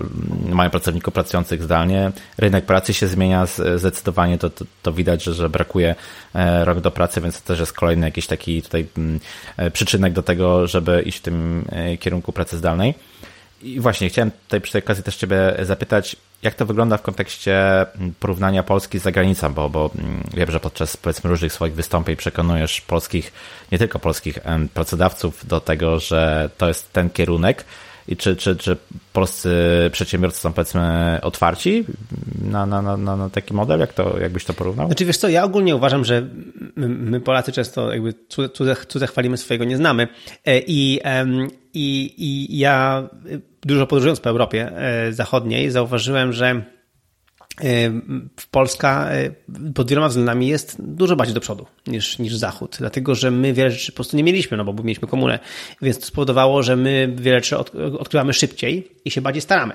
mają 0.48 0.70
pracowników 0.70 1.14
pracujących 1.14 1.62
zdalnie. 1.62 2.12
Rynek 2.38 2.66
pracy 2.66 2.94
się 2.94 3.06
zmienia 3.06 3.46
zdecydowanie, 3.76 4.38
to, 4.38 4.50
to, 4.50 4.64
to 4.82 4.92
widać, 4.92 5.22
że, 5.22 5.34
że 5.34 5.48
brakuje 5.48 5.94
e, 6.34 6.64
rok 6.64 6.80
do 6.80 6.90
pracy, 6.90 7.20
więc 7.20 7.42
to 7.42 7.48
też 7.48 7.60
jest 7.60 7.72
kolejny 7.72 8.06
jakiś 8.06 8.26
taki 8.26 8.62
tutaj 8.62 8.86
mm, 8.96 9.20
e, 9.56 9.70
przyczynek 9.70 10.12
do 10.12 10.22
tego, 10.22 10.66
żeby 10.66 11.02
iść 11.02 11.18
w 11.18 11.22
tym 11.22 11.64
kierunku 12.00 12.32
pracy 12.32 12.56
zdalnej. 12.56 12.94
I 13.62 13.80
właśnie 13.80 14.08
chciałem 14.08 14.30
tutaj 14.30 14.60
przy 14.60 14.72
tej 14.72 14.82
okazji 14.82 15.04
też 15.04 15.16
Ciebie 15.16 15.56
zapytać, 15.62 16.16
jak 16.42 16.54
to 16.54 16.66
wygląda 16.66 16.96
w 16.96 17.02
kontekście 17.02 17.80
mm, 17.80 18.14
porównania 18.20 18.62
Polski 18.62 18.98
z 18.98 19.02
zagranicą, 19.02 19.54
bo, 19.54 19.70
bo 19.70 19.90
mm, 19.98 20.22
wiem, 20.34 20.50
że 20.50 20.60
podczas 20.60 20.96
powiedzmy 20.96 21.30
różnych 21.30 21.52
swoich 21.52 21.74
wystąpień 21.74 22.16
przekonujesz 22.16 22.80
polskich, 22.80 23.32
nie 23.72 23.78
tylko 23.78 23.98
polskich 23.98 24.38
pracodawców 24.74 25.46
do 25.46 25.60
tego, 25.60 26.00
że 26.00 26.50
to 26.58 26.68
jest 26.68 26.92
ten 26.92 27.10
kierunek, 27.10 27.64
i 28.08 28.16
czy, 28.16 28.36
czy, 28.36 28.56
czy 28.56 28.76
polscy 29.12 29.50
przedsiębiorcy 29.92 30.40
są 30.40 30.52
powiedzmy 30.52 31.18
otwarci 31.22 31.84
na, 32.50 32.66
na, 32.66 32.82
na, 32.82 33.16
na 33.16 33.30
taki 33.30 33.54
model? 33.54 33.80
Jak 33.80 33.92
to, 33.92 34.18
jakbyś 34.20 34.44
to 34.44 34.52
porównał? 34.52 34.86
Znaczy 34.86 35.04
wiesz 35.04 35.16
co, 35.16 35.28
ja 35.28 35.44
ogólnie 35.44 35.76
uważam, 35.76 36.04
że 36.04 36.26
my, 36.76 36.88
my 36.88 37.20
Polacy 37.20 37.52
często 37.52 37.92
jakby 37.92 38.14
cudze, 38.28 38.76
cudze 38.88 39.06
chwalimy, 39.06 39.36
swojego 39.36 39.64
nie 39.64 39.76
znamy 39.76 40.08
e, 40.44 40.58
i, 40.58 41.00
i, 41.74 42.14
i 42.18 42.58
ja 42.58 43.08
dużo 43.62 43.86
podróżując 43.86 44.20
po 44.20 44.30
Europie 44.30 44.72
e, 44.76 45.12
Zachodniej 45.12 45.70
zauważyłem, 45.70 46.32
że 46.32 46.75
Polska 48.50 49.08
e, 49.10 49.30
pod 49.74 49.90
wieloma 49.90 50.08
względami 50.08 50.48
jest 50.48 50.76
dużo 50.82 51.16
bardziej 51.16 51.34
do 51.34 51.40
przodu 51.40 51.66
niż, 51.86 52.18
niż 52.18 52.36
Zachód, 52.36 52.76
dlatego 52.78 53.14
że 53.14 53.30
my 53.30 53.52
wiele 53.52 53.70
rzeczy 53.70 53.92
po 53.92 53.96
prostu 53.96 54.16
nie 54.16 54.24
mieliśmy, 54.24 54.56
no 54.56 54.64
bo 54.64 54.82
mieliśmy 54.82 55.08
komunę, 55.08 55.38
więc 55.82 55.98
to 55.98 56.06
spowodowało, 56.06 56.62
że 56.62 56.76
my 56.76 57.14
wiele 57.16 57.36
rzeczy 57.36 57.58
odkrywamy 57.98 58.32
szybciej 58.32 58.88
i 59.04 59.10
się 59.10 59.20
bardziej 59.20 59.42
staramy. 59.42 59.74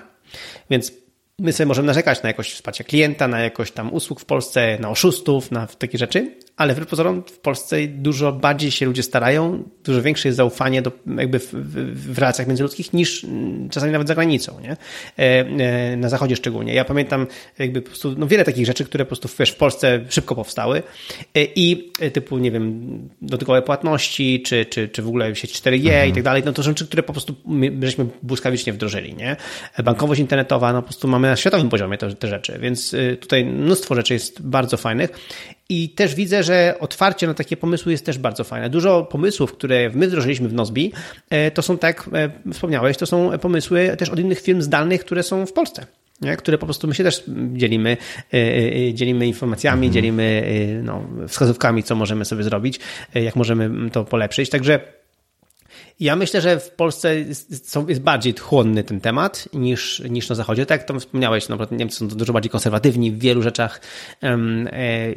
Więc 0.70 0.92
my 1.40 1.54
sobie 1.54 1.68
możemy 1.68 1.86
narzekać 1.86 2.24
na 2.24 2.30
jakość 2.30 2.54
wsparcia 2.54 2.84
klienta, 2.84 3.28
na 3.28 3.40
jakość 3.40 3.74
tam 3.74 3.94
usług 3.94 4.20
w 4.20 4.26
Polsce, 4.26 4.78
na 4.80 4.90
oszustów, 4.90 5.52
na 5.52 5.68
takie 5.68 5.98
rzeczy, 5.98 6.36
ale 6.62 6.74
wbrew 6.74 6.88
pozorom 6.88 7.24
w 7.28 7.40
Polsce 7.40 7.88
dużo 7.88 8.32
bardziej 8.32 8.72
się 8.72 8.86
ludzie 8.86 9.04
starają, 9.04 9.64
dużo 9.84 10.02
większe 10.02 10.28
jest 10.28 10.38
zaufanie 10.38 10.82
do, 10.82 10.92
jakby 11.18 11.40
w, 11.40 11.54
w, 11.54 12.14
w 12.14 12.20
relacjach 12.20 12.48
międzyludzkich 12.48 12.94
niż 12.94 13.26
czasami 13.72 13.92
nawet 13.92 14.08
za 14.08 14.16
granicą, 14.16 14.60
nie? 14.60 14.72
E, 14.72 14.78
e, 15.20 15.98
na 15.98 16.10
zachodzie 16.10 16.36
szczególnie. 16.36 16.74
Ja 16.74 16.86
pamiętam 16.86 17.28
jakby 17.60 17.82
po 17.82 17.88
prostu 17.88 18.16
no 18.18 18.28
wiele 18.28 18.46
takich 18.46 18.66
rzeczy, 18.66 18.86
które 18.86 19.06
po 19.06 19.08
prostu 19.08 19.30
wiesz, 19.40 19.52
w 19.52 19.56
Polsce 19.56 20.00
szybko 20.10 20.36
powstały 20.36 20.84
e, 21.36 21.44
i 21.56 21.92
typu, 22.14 22.38
nie 22.38 22.52
wiem, 22.52 23.10
dotykowe 23.22 23.62
płatności, 23.62 24.42
czy, 24.42 24.66
czy, 24.66 24.90
czy 24.90 25.02
w 25.02 25.08
ogóle 25.08 25.36
sieć 25.36 25.62
4G 25.62 25.88
mhm. 25.88 26.10
i 26.10 26.14
tak 26.14 26.24
dalej, 26.24 26.44
no 26.46 26.54
to 26.54 26.64
rzeczy, 26.64 26.88
które 26.88 27.04
po 27.04 27.14
prostu 27.14 27.36
my, 27.46 27.72
żeśmy 27.82 28.06
błyskawicznie 28.24 28.74
wdrożyli, 28.74 29.16
nie? 29.16 29.36
Bankowość 29.84 30.22
internetowa, 30.22 30.74
no 30.74 30.82
po 30.82 30.88
prostu 30.88 31.08
mamy 31.08 31.28
na 31.28 31.36
światowym 31.36 31.70
poziomie 31.70 31.98
te, 31.98 32.16
te 32.16 32.28
rzeczy, 32.28 32.60
więc 32.60 32.96
tutaj 33.20 33.46
mnóstwo 33.46 33.96
rzeczy 33.96 34.14
jest 34.14 34.42
bardzo 34.42 34.78
fajnych 34.78 35.12
i 35.72 35.90
też 35.90 36.16
widzę, 36.16 36.44
że 36.44 36.76
otwarcie 36.80 37.28
na 37.28 37.34
takie 37.34 37.58
pomysły 37.58 37.92
jest 37.92 38.06
też 38.06 38.18
bardzo 38.18 38.44
fajne. 38.44 38.70
Dużo 38.70 39.04
pomysłów, 39.04 39.54
które 39.54 39.90
my 39.90 40.08
wdrożyliśmy 40.08 40.50
w 40.50 40.54
Nozbi, 40.54 40.92
e, 41.30 41.52
to 41.52 41.62
są, 41.62 41.78
tak 41.78 42.10
e, 42.14 42.52
wspomniałeś, 42.54 42.98
to 42.98 43.06
są 43.06 43.40
pomysły 43.40 43.96
też 43.98 44.10
od 44.10 44.20
innych 44.20 44.42
firm 44.42 44.62
zdalnych, 44.62 45.02
które 45.02 45.24
są 45.24 45.46
w 45.46 45.54
Polsce. 45.54 45.86
Nie? 46.22 46.38
które 46.38 46.58
po 46.58 46.66
prostu 46.66 46.88
my 46.88 46.96
się 46.96 47.04
też 47.04 47.24
dzielimy, 47.54 47.98
e, 48.34 48.94
dzielimy 48.94 49.28
informacjami, 49.28 49.88
mhm. 49.88 49.94
dzielimy 49.94 50.44
no, 50.84 51.04
wskazówkami, 51.28 51.84
co 51.84 51.96
możemy 51.96 52.26
sobie 52.26 52.44
zrobić, 52.44 52.80
jak 53.16 53.36
możemy 53.36 53.90
to 53.90 54.06
polepszyć. 54.06 54.50
Także 54.50 54.80
ja 56.02 56.16
myślę, 56.16 56.42
że 56.42 56.60
w 56.60 56.70
Polsce 56.70 57.20
jest, 57.20 57.72
jest, 57.88 58.02
bardziej 58.02 58.36
chłonny 58.38 58.84
ten 58.84 59.02
temat 59.02 59.50
niż, 59.54 60.00
niż 60.10 60.30
na 60.30 60.36
Zachodzie. 60.36 60.66
Tak 60.66 60.80
jak 60.80 60.88
to 60.88 61.00
wspomniałeś, 61.00 61.50
no, 61.50 61.58
Niemcy 61.72 61.98
są 61.98 62.08
dużo 62.08 62.34
bardziej 62.34 62.50
konserwatywni 62.50 63.12
w 63.12 63.20
wielu 63.20 63.42
rzeczach 63.42 63.82
um, 64.22 64.70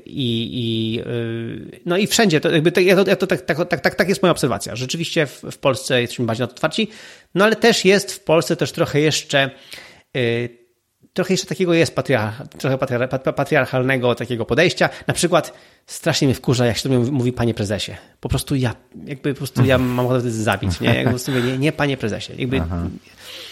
i, 0.07 0.51
i, 0.53 1.01
y, 1.01 1.81
no 1.87 1.97
i 1.97 2.07
wszędzie. 2.07 2.41
To 2.41 2.51
jakby, 2.51 2.83
ja 2.83 3.05
to, 3.05 3.11
ja 3.11 3.17
to 3.17 3.27
tak, 3.27 3.41
tak, 3.41 3.69
tak, 3.69 3.81
tak, 3.81 3.95
tak 3.95 4.09
jest 4.09 4.23
moja 4.23 4.33
obserwacja. 4.33 4.77
Rzeczywiście 4.77 5.27
w, 5.27 5.43
w 5.51 5.59
Polsce 5.59 6.01
jesteśmy 6.01 6.27
bardziej 6.27 6.43
na 6.43 6.47
to 6.47 6.55
otwarci, 6.55 6.91
no 7.35 7.45
ale 7.45 7.57
też 7.57 7.85
jest 7.85 8.13
w 8.13 8.21
Polsce 8.21 8.57
też 8.57 8.73
trochę 8.73 9.01
jeszcze 9.01 9.51
y, 10.17 10.64
trochę 11.15 11.33
jeszcze 11.33 11.47
takiego 11.47 11.75
jest 11.75 11.95
patriarcha, 11.95 12.47
trochę 12.47 12.79
patriarchalnego 13.33 14.15
takiego 14.15 14.45
podejścia. 14.45 14.89
Na 15.07 15.15
przykład 15.15 15.53
strasznie 15.87 16.29
mnie 16.29 16.35
wkurza, 16.35 16.67
jak 16.67 16.77
się 16.77 16.89
to 16.89 17.13
mówi 17.13 17.33
panie 17.33 17.55
prezesie. 17.55 17.93
Po 18.21 18.29
prostu 18.29 18.55
ja, 18.55 18.75
jakby 19.05 19.35
po 19.35 19.39
prostu 19.39 19.65
ja 19.65 19.79
mam 19.79 20.07
ochotę 20.07 20.31
zabić, 20.31 20.81
nie? 20.81 20.95
Jak 20.95 21.05
po 21.05 21.11
prostu 21.11 21.33
mówię, 21.33 21.43
nie, 21.43 21.59
nie 21.59 21.73
panie 21.73 21.97
prezesie. 21.97 22.33
Jakby, 22.39 22.61
Aha. 22.61 22.87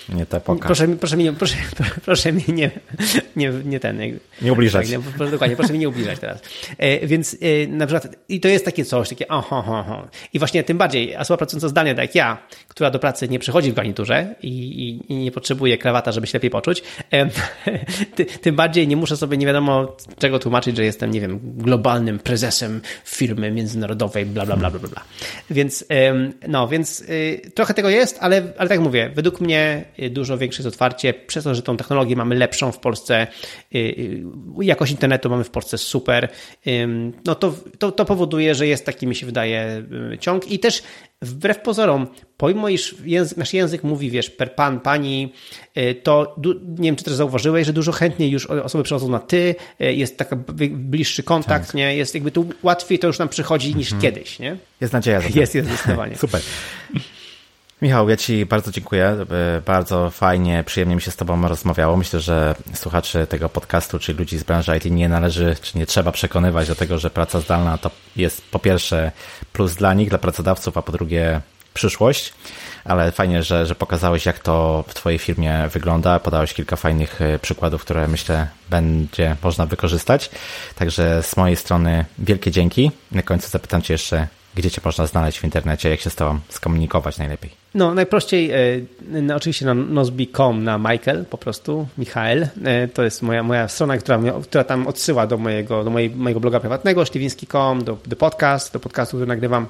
Nie 0.09 0.26
ta 0.26 0.36
epoka. 0.36 0.66
Proszę, 0.66 0.88
proszę, 0.88 1.16
mi, 1.16 1.32
proszę, 1.32 1.56
proszę 2.04 2.32
mi 2.32 2.44
nie, 2.48 2.70
nie, 3.36 3.52
nie 3.64 3.80
ten. 3.80 4.00
Nie 4.42 4.52
ubliżać. 4.52 4.90
Tak, 4.90 5.18
nie, 5.18 5.30
dokładnie, 5.30 5.56
proszę 5.56 5.72
mi 5.72 5.78
nie 5.78 5.88
ubliżać 5.88 6.18
teraz. 6.18 6.40
E, 6.78 7.06
więc 7.06 7.36
e, 7.40 7.66
na 7.66 7.86
przykład, 7.86 8.16
i 8.28 8.40
to 8.40 8.48
jest 8.48 8.64
takie 8.64 8.84
coś, 8.84 9.09
takie 9.09 9.28
oho, 9.28 9.59
oho, 9.59 9.78
oho. 9.78 10.09
I 10.32 10.38
właśnie 10.38 10.64
tym 10.64 10.78
bardziej 10.78 11.16
osoba 11.16 11.38
pracująca 11.38 11.68
zdalnie, 11.68 11.94
tak 11.94 12.04
jak 12.04 12.14
ja, 12.14 12.46
która 12.68 12.90
do 12.90 12.98
pracy 12.98 13.28
nie 13.28 13.38
przychodzi 13.38 13.72
w 13.72 13.74
garniturze 13.74 14.34
i, 14.42 14.48
i, 14.48 15.12
i 15.12 15.16
nie 15.16 15.32
potrzebuje 15.32 15.78
krawata, 15.78 16.12
żeby 16.12 16.26
się 16.26 16.38
lepiej 16.38 16.50
poczuć, 16.50 16.82
e, 17.12 17.28
tym 18.42 18.56
bardziej 18.56 18.88
nie 18.88 18.96
muszę 18.96 19.16
sobie 19.16 19.36
nie 19.36 19.46
wiadomo 19.46 19.96
czego 20.18 20.38
tłumaczyć, 20.38 20.76
że 20.76 20.84
jestem, 20.84 21.10
nie 21.10 21.20
wiem, 21.20 21.40
globalnym 21.42 22.18
prezesem 22.18 22.80
firmy 23.04 23.50
międzynarodowej, 23.50 24.26
bla, 24.26 24.46
bla, 24.46 24.56
bla, 24.56 24.70
bla, 24.70 24.88
bla. 24.88 25.04
Więc, 25.50 25.84
no, 26.48 26.68
więc 26.68 27.00
y, 27.00 27.50
trochę 27.54 27.74
tego 27.74 27.88
jest, 27.88 28.18
ale, 28.20 28.42
ale 28.59 28.68
tak 28.68 28.80
mówię, 28.80 29.10
według 29.14 29.40
mnie 29.40 29.72
y, 29.99 30.11
dużo 30.11 30.39
większe 30.39 30.62
jest 30.62 30.74
otwarcie, 30.74 31.15
przez 31.15 31.44
to, 31.44 31.55
że 31.55 31.62
tą 31.62 31.77
technologię 31.77 32.16
mamy 32.16 32.35
lepszą 32.35 32.73
w 32.73 32.78
Polsce, 32.78 33.27
y, 33.74 34.23
jakość 34.62 34.93
internetu 34.93 35.31
mamy 35.31 35.44
w 35.44 35.51
Polsce 35.51 35.78
super, 35.78 36.28
no 37.24 37.35
to, 37.35 37.55
to, 37.78 37.93
to 37.93 38.05
powoduje, 38.05 38.55
że 38.55 38.66
jest 38.66 38.86
taki, 38.86 39.07
mi 39.07 39.15
się 39.15 39.27
wydaje, 39.27 39.85
ciąg 40.20 40.51
i 40.51 40.59
też 40.59 40.82
wbrew 41.23 41.59
pozorom, 41.59 42.07
pomimo 42.36 42.69
iż 42.69 42.94
język, 43.05 43.39
nasz 43.39 43.55
język 43.55 43.85
mówi, 43.85 44.11
wiesz, 44.11 44.31
per 44.31 44.55
pan, 44.55 44.81
pani, 44.81 45.32
y, 45.78 45.94
to 45.94 46.36
nie 46.78 46.89
wiem, 46.89 46.97
czy 46.97 47.05
też 47.05 47.15
zauważyłeś, 47.15 47.66
że 47.66 47.73
dużo 47.73 47.93
chętniej 47.93 48.31
już 48.31 48.47
osoby 48.47 48.85
przechodzą 48.85 49.09
na 49.09 49.19
ty, 49.19 49.55
y, 49.81 49.93
jest 49.93 50.16
taki 50.16 50.36
bliższy 50.70 51.23
kontakt, 51.23 51.66
tak. 51.66 51.74
nie? 51.74 51.97
Jest 51.97 52.15
jakby 52.15 52.31
tu 52.31 52.49
łatwiej 52.62 52.99
to 52.99 53.07
już 53.07 53.19
nam 53.19 53.28
przychodzi 53.28 53.74
niż 53.74 53.93
mhm. 53.93 54.03
kiedyś, 54.03 54.39
nie? 54.39 54.57
Jest 54.81 54.93
nadzieja. 54.93 55.20
Jest, 55.35 55.55
jest 55.55 55.69
zdecydowanie. 55.69 56.16
Super. 56.24 56.40
Michał, 57.82 58.09
ja 58.09 58.16
Ci 58.16 58.46
bardzo 58.46 58.70
dziękuję. 58.70 59.16
Bardzo 59.66 60.10
fajnie, 60.10 60.64
przyjemnie 60.66 60.94
mi 60.94 61.00
się 61.00 61.10
z 61.10 61.16
Tobą 61.16 61.48
rozmawiało. 61.48 61.96
Myślę, 61.96 62.20
że 62.20 62.54
słuchaczy 62.74 63.26
tego 63.26 63.48
podcastu, 63.48 63.98
czy 63.98 64.14
ludzi 64.14 64.38
z 64.38 64.42
branży 64.42 64.76
IT 64.76 64.84
nie 64.84 65.09
należy, 65.09 65.56
czy 65.62 65.78
nie 65.78 65.86
trzeba 65.86 66.12
przekonywać 66.12 66.68
do 66.68 66.74
tego, 66.74 66.98
że 66.98 67.10
praca 67.10 67.40
zdalna 67.40 67.78
to 67.78 67.90
jest 68.16 68.42
po 68.50 68.59
pierwsze 68.59 69.12
plus 69.52 69.74
dla 69.74 69.94
nich, 69.94 70.09
dla 70.09 70.18
pracodawców, 70.18 70.76
a 70.76 70.82
po 70.82 70.92
drugie 70.92 71.40
przyszłość. 71.74 72.32
Ale 72.84 73.12
fajnie, 73.12 73.42
że, 73.42 73.66
że 73.66 73.74
pokazałeś, 73.74 74.26
jak 74.26 74.38
to 74.38 74.84
w 74.88 74.94
Twojej 74.94 75.18
firmie 75.18 75.68
wygląda. 75.72 76.20
Podałeś 76.20 76.54
kilka 76.54 76.76
fajnych 76.76 77.22
e, 77.22 77.38
przykładów, 77.38 77.82
które 77.82 78.09
myślę 78.09 78.48
będzie 78.70 79.36
można 79.42 79.66
wykorzystać. 79.66 80.30
Także 80.74 81.22
z 81.22 81.36
mojej 81.36 81.56
strony 81.56 82.04
wielkie 82.18 82.50
dzięki. 82.50 82.90
Na 83.12 83.22
końcu 83.22 83.48
zapytam 83.48 83.82
Cię 83.82 83.94
jeszcze, 83.94 84.26
gdzie 84.54 84.70
Cię 84.70 84.80
można 84.84 85.06
znaleźć 85.06 85.38
w 85.38 85.44
internecie, 85.44 85.90
jak 85.90 86.00
się 86.00 86.10
z 86.10 86.14
Tobą 86.14 86.38
skomunikować 86.48 87.18
najlepiej? 87.18 87.50
No, 87.74 87.94
najprościej 87.94 88.50
no, 89.08 89.36
oczywiście 89.36 89.66
na 89.66 89.74
nozbi.com 89.74 90.64
na 90.64 90.78
Michael, 90.78 91.24
po 91.24 91.38
prostu, 91.38 91.86
Michael. 91.98 92.48
E, 92.64 92.88
to 92.88 93.02
jest 93.02 93.22
moja, 93.22 93.42
moja 93.42 93.68
strona, 93.68 93.98
która, 93.98 94.20
która 94.42 94.64
tam 94.64 94.86
odsyła 94.86 95.26
do 95.26 95.38
mojego, 95.38 95.84
do 95.84 95.90
mojej, 95.90 96.10
mojego 96.10 96.40
bloga 96.40 96.60
prywatnego, 96.60 97.04
śliwiński.com, 97.04 97.84
do, 97.84 97.98
do 98.06 98.16
podcast, 98.16 98.72
do 98.72 98.80
podcastu, 98.80 99.16
który 99.16 99.26
nagrywam 99.26 99.66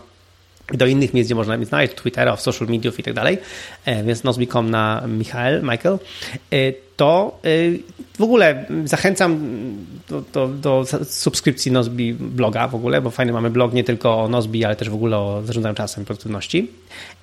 do 0.72 0.86
innych 0.86 1.14
miejsc, 1.14 1.28
gdzie 1.28 1.34
można 1.34 1.56
mnie 1.56 1.66
znaleźć, 1.66 1.94
Twittera, 1.94 2.36
w 2.36 2.40
social 2.40 2.68
mediów 2.68 2.98
i 2.98 3.02
tak 3.02 3.14
dalej, 3.14 3.38
e, 3.84 4.04
więc 4.04 4.24
nozbi.com 4.24 4.70
na 4.70 5.02
Michael, 5.08 5.62
Michael 5.62 5.98
to 7.02 7.38
y, 7.44 7.80
w 8.18 8.22
ogóle 8.22 8.64
zachęcam 8.84 9.40
do, 10.08 10.22
do, 10.32 10.48
do, 10.48 10.84
subskrypcji 11.04 11.72
Nozbi 11.72 12.14
bloga 12.14 12.68
w 12.68 12.74
ogóle, 12.74 13.02
bo 13.02 13.10
fajny 13.10 13.32
mamy 13.32 13.50
blog 13.50 13.72
nie 13.72 13.84
tylko 13.84 14.22
o 14.22 14.28
Nozbi, 14.28 14.64
ale 14.64 14.76
też 14.76 14.90
w 14.90 14.94
ogóle 14.94 15.18
o 15.18 15.42
zarządzaniu 15.44 15.74
czasem 15.74 16.04
produktywności, 16.04 16.70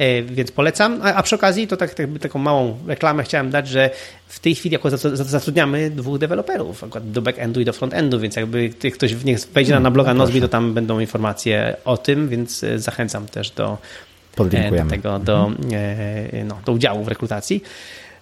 y, 0.01 0.23
więc 0.23 0.51
polecam. 0.51 0.99
A, 1.03 1.13
a 1.13 1.23
przy 1.23 1.35
okazji 1.35 1.67
to 1.67 1.77
tak, 1.77 1.93
tak, 1.93 2.07
taką 2.21 2.39
małą 2.39 2.77
reklamę 2.87 3.23
chciałem 3.23 3.49
dać, 3.51 3.67
że 3.67 3.89
w 4.27 4.39
tej 4.39 4.55
chwili 4.55 4.73
jako 4.73 4.97
zatrudniamy 5.13 5.89
dwóch 5.91 6.17
deweloperów, 6.17 6.83
akurat 6.83 7.11
do 7.11 7.21
backendu 7.21 7.61
i 7.61 7.65
do 7.65 7.73
frontendu, 7.73 8.19
więc 8.19 8.35
jakby 8.35 8.69
ktoś 8.69 9.23
niech 9.23 9.39
wejdzie 9.39 9.73
na, 9.73 9.79
na 9.79 9.91
bloga 9.91 10.13
no, 10.13 10.23
Nozbi, 10.23 10.41
to 10.41 10.47
tam 10.47 10.73
będą 10.73 10.99
informacje 10.99 11.75
o 11.85 11.97
tym, 11.97 12.29
więc 12.29 12.63
y, 12.63 12.79
zachęcam 12.79 13.27
też 13.27 13.51
do, 13.51 13.77
do 14.37 14.45
tego, 14.89 15.19
do, 15.19 15.45
mhm. 15.45 16.47
no, 16.47 16.57
do 16.65 16.71
udziału 16.71 17.03
w 17.03 17.07
rekrutacji. 17.07 17.63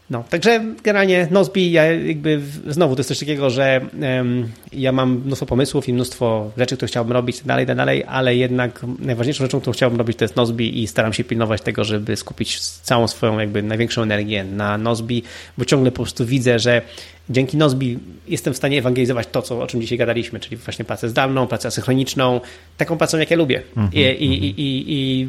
No, 0.10 0.24
także 0.30 0.64
generalnie 0.84 1.28
Nozbi, 1.32 1.72
ja 1.72 1.86
jakby 1.86 2.42
znowu 2.68 2.96
to 2.96 3.00
jest 3.00 3.08
coś 3.08 3.20
takiego, 3.20 3.50
że 3.50 3.82
um, 4.02 4.52
ja 4.74 4.92
mam 4.92 5.22
mnóstwo 5.26 5.46
pomysłów 5.46 5.90
i 5.90 5.94
mnóstwo 5.94 6.52
rzeczy, 6.58 6.76
które 6.76 6.88
chciałbym 6.88 7.14
robić 7.14 7.42
dalej, 7.42 7.66
dalej, 7.66 8.04
ale 8.08 8.36
jednak 8.36 8.86
najważniejszą 9.00 9.44
rzeczą, 9.44 9.60
którą 9.60 9.74
chciałbym 9.74 10.00
robić 10.00 10.18
to 10.18 10.24
jest 10.24 10.36
Nozbi 10.36 10.84
i 10.84 10.88
staram 10.88 11.14
się 11.14 11.24
pilnować 11.24 11.62
tego, 11.62 11.84
żeby 11.84 12.16
skupić 12.16 12.60
całą 12.60 13.08
swoją 13.08 13.40
jakby 13.40 13.64
największą 13.64 14.02
energię 14.02 14.44
na 14.44 14.78
Nozbi, 14.78 15.24
bo 15.58 15.66
ciągle 15.66 15.92
po 15.92 16.04
prostu 16.04 16.26
widzę, 16.26 16.60
że 16.60 16.82
dzięki 17.30 17.58
Nozbi 17.58 18.00
jestem 18.28 18.54
w 18.54 18.58
stanie 18.58 18.78
ewangelizować 18.78 19.28
to, 19.32 19.42
co, 19.42 19.62
o 19.62 19.68
czym 19.68 19.82
dzisiaj 19.82 19.98
gadaliśmy, 19.98 20.40
czyli 20.40 20.58
właśnie 20.58 20.86
pracę 20.86 21.10
zdalną, 21.10 21.48
pracę 21.48 21.68
asynchroniczną, 21.68 22.42
taką 22.78 22.98
pracą, 22.98 23.18
jak 23.18 23.32
ja 23.32 23.38
lubię. 23.38 23.64
Mm 23.78 23.90
-hmm, 23.90 23.96
I, 23.96 24.26
i, 24.26 24.62
i, 24.62 24.94
i, 24.94 25.28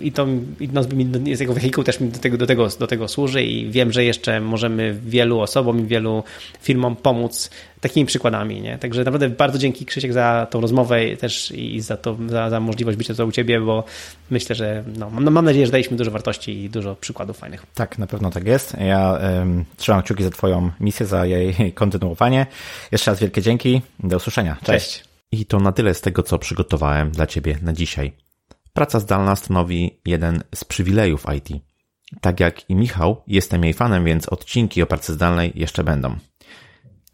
i, 0.00 0.12
to 0.12 0.26
i 0.60 0.68
Nozbi 0.68 1.06
jest 1.24 1.40
jego 1.40 1.54
wehikuł 1.54 1.84
też 1.84 2.00
mi 2.00 2.08
do 2.08 2.18
tego, 2.18 2.36
do, 2.36 2.46
tego, 2.46 2.68
do 2.78 2.86
tego 2.86 3.08
służy 3.08 3.42
i 3.42 3.70
wiem, 3.70 3.92
że 3.92 4.04
jeszcze 4.04 4.40
możemy 4.40 4.98
wielu 5.06 5.40
osobom 5.40 5.80
i 5.80 5.86
wielu 5.86 6.24
firmom 6.62 6.96
pomóc 6.96 7.50
takimi 7.80 8.06
przykładami, 8.06 8.60
nie? 8.60 8.78
Także 8.78 9.04
naprawdę 9.04 9.28
bardzo 9.28 9.58
dzięki 9.58 9.86
Krzysiek 9.86 10.12
za 10.12 10.46
tą 10.50 10.60
rozmowę 10.60 11.16
też 11.16 11.50
i 11.50 11.80
za, 11.80 11.96
to, 11.96 12.16
za, 12.26 12.50
za 12.50 12.60
możliwość 12.60 12.98
bycia 12.98 13.14
tu 13.14 13.26
u 13.26 13.32
Ciebie, 13.32 13.60
bo 13.60 13.84
myślę, 14.30 14.56
że 14.56 14.84
no, 14.98 15.10
mam, 15.10 15.30
mam 15.30 15.44
nadzieję, 15.44 15.66
że 15.66 15.72
daliśmy 15.72 15.96
dużo 15.96 16.10
wartości 16.10 16.64
i 16.64 16.70
dużo 16.70 16.94
przykładów 16.94 17.38
fajnych. 17.38 17.66
Tak, 17.74 17.98
na 17.98 18.06
pewno 18.06 18.30
tak 18.30 18.46
jest. 18.46 18.76
Ja 18.80 19.12
um, 19.12 19.64
trzymam 19.76 20.02
kciuki 20.02 20.24
za 20.24 20.30
Twoją 20.30 20.70
misję, 20.80 21.06
za 21.06 21.26
jej 21.26 21.54
kontynuowanie. 21.72 22.46
Jeszcze 22.92 23.10
raz 23.10 23.20
wielkie 23.20 23.42
dzięki. 23.42 23.82
Do 24.00 24.16
usłyszenia. 24.16 24.56
Cześć. 24.64 24.86
Cześć. 24.86 25.04
I 25.32 25.46
to 25.46 25.60
na 25.60 25.72
tyle 25.72 25.94
z 25.94 26.00
tego, 26.00 26.22
co 26.22 26.38
przygotowałem 26.38 27.10
dla 27.10 27.26
Ciebie 27.26 27.58
na 27.62 27.72
dzisiaj. 27.72 28.12
Praca 28.72 29.00
zdalna 29.00 29.36
stanowi 29.36 29.98
jeden 30.06 30.42
z 30.54 30.64
przywilejów 30.64 31.26
IT. 31.36 31.62
Tak 32.20 32.40
jak 32.40 32.70
i 32.70 32.74
Michał, 32.74 33.22
jestem 33.26 33.64
jej 33.64 33.74
fanem, 33.74 34.04
więc 34.04 34.28
odcinki 34.28 34.82
o 34.82 34.86
pracy 34.86 35.12
zdalnej 35.12 35.52
jeszcze 35.54 35.84
będą. 35.84 36.16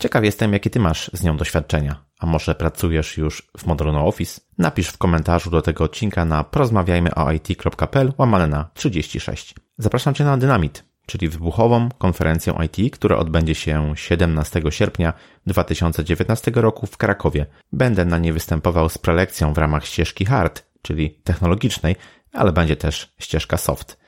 Ciekaw 0.03 0.25
jestem, 0.25 0.53
jakie 0.53 0.71
ty 0.71 0.81
masz 0.81 1.11
z 1.13 1.23
nią 1.23 1.37
doświadczenia. 1.37 2.05
A 2.19 2.27
może 2.27 2.55
pracujesz 2.55 3.17
już 3.17 3.51
w 3.59 3.67
modelu 3.67 3.93
no 3.93 4.07
Office? 4.07 4.41
Napisz 4.59 4.89
w 4.89 4.99
komentarzu 4.99 5.51
do 5.51 5.63
tego 5.63 5.85
odcinka 5.85 6.25
na 6.25 6.45
porozmawiajmyoit.pl 6.45 8.13
łamane 8.19 8.47
na 8.47 8.71
36. 8.75 9.55
Zapraszam 9.79 10.15
Cię 10.15 10.25
na 10.25 10.37
Dynamit, 10.37 10.85
czyli 11.07 11.29
wybuchową 11.29 11.89
konferencję 11.99 12.55
IT, 12.65 12.95
która 12.95 13.17
odbędzie 13.17 13.55
się 13.55 13.93
17 13.97 14.63
sierpnia 14.71 15.13
2019 15.47 16.51
roku 16.55 16.87
w 16.87 16.97
Krakowie. 16.97 17.47
Będę 17.73 18.05
na 18.05 18.19
niej 18.19 18.33
występował 18.33 18.89
z 18.89 18.99
prelekcją 18.99 19.53
w 19.53 19.59
ramach 19.59 19.87
ścieżki 19.87 20.25
hard, 20.25 20.65
czyli 20.83 21.11
technologicznej, 21.11 21.97
ale 22.33 22.53
będzie 22.53 22.77
też 22.77 23.15
ścieżka 23.19 23.57
soft. 23.57 23.99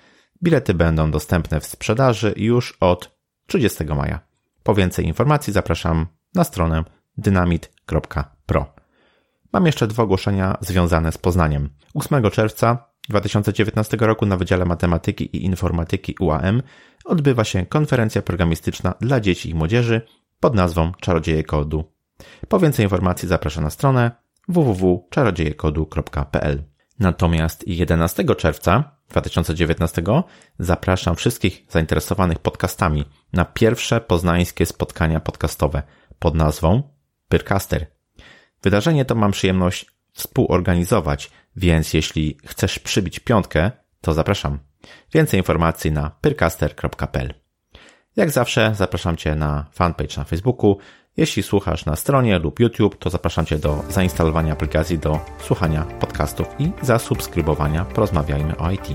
Bilety 0.42 0.74
będą 0.74 1.10
dostępne 1.10 1.60
w 1.60 1.66
sprzedaży 1.66 2.34
już 2.36 2.76
od 2.80 3.16
30 3.46 3.84
maja. 3.84 4.33
Po 4.64 4.74
więcej 4.74 5.06
informacji 5.06 5.52
zapraszam 5.52 6.06
na 6.34 6.44
stronę 6.44 6.84
dynamit.pro. 7.16 8.74
Mam 9.52 9.66
jeszcze 9.66 9.86
dwa 9.86 10.02
ogłoszenia 10.02 10.56
związane 10.60 11.12
z 11.12 11.18
Poznaniem. 11.18 11.70
8 11.94 12.30
czerwca 12.30 12.88
2019 13.08 13.96
roku 14.00 14.26
na 14.26 14.36
Wydziale 14.36 14.64
Matematyki 14.64 15.36
i 15.36 15.44
Informatyki 15.44 16.14
UAM 16.20 16.62
odbywa 17.04 17.44
się 17.44 17.66
konferencja 17.66 18.22
programistyczna 18.22 18.94
dla 19.00 19.20
dzieci 19.20 19.50
i 19.50 19.54
młodzieży 19.54 20.00
pod 20.40 20.54
nazwą 20.54 20.92
Czarodzieje 21.00 21.44
Kodu. 21.44 21.92
Po 22.48 22.58
więcej 22.58 22.84
informacji 22.84 23.28
zapraszam 23.28 23.64
na 23.64 23.70
stronę 23.70 24.10
www.czarodziejekodu.pl. 24.48 26.62
Natomiast 26.98 27.68
11 27.68 28.24
czerwca 28.24 28.93
2019 29.08 30.02
zapraszam 30.58 31.16
wszystkich 31.16 31.64
zainteresowanych 31.68 32.38
podcastami 32.38 33.04
na 33.32 33.44
pierwsze 33.44 34.00
poznańskie 34.00 34.66
spotkania 34.66 35.20
podcastowe 35.20 35.82
pod 36.18 36.34
nazwą 36.34 36.82
Pyrcaster. 37.28 37.86
Wydarzenie 38.62 39.04
to 39.04 39.14
mam 39.14 39.32
przyjemność 39.32 39.86
współorganizować, 40.12 41.30
więc 41.56 41.94
jeśli 41.94 42.38
chcesz 42.46 42.78
przybić 42.78 43.20
piątkę, 43.20 43.70
to 44.00 44.12
zapraszam. 44.14 44.58
Więcej 45.12 45.40
informacji 45.40 45.92
na 45.92 46.10
pyrcaster.pl. 46.20 47.34
Jak 48.16 48.30
zawsze 48.30 48.74
zapraszam 48.74 49.16
Cię 49.16 49.34
na 49.34 49.66
fanpage 49.72 50.16
na 50.16 50.24
Facebooku. 50.24 50.78
Jeśli 51.16 51.42
słuchasz 51.42 51.86
na 51.86 51.96
stronie 51.96 52.38
lub 52.38 52.60
YouTube, 52.60 52.96
to 52.96 53.10
zapraszam 53.10 53.46
Cię 53.46 53.58
do 53.58 53.82
zainstalowania 53.90 54.52
aplikacji 54.52 54.98
do 54.98 55.20
słuchania 55.38 55.84
podcastów 55.84 56.46
i 56.58 56.70
zasubskrybowania 56.82 57.84
Porozmawiajmy 57.84 58.56
o 58.56 58.70
IT. 58.70 58.88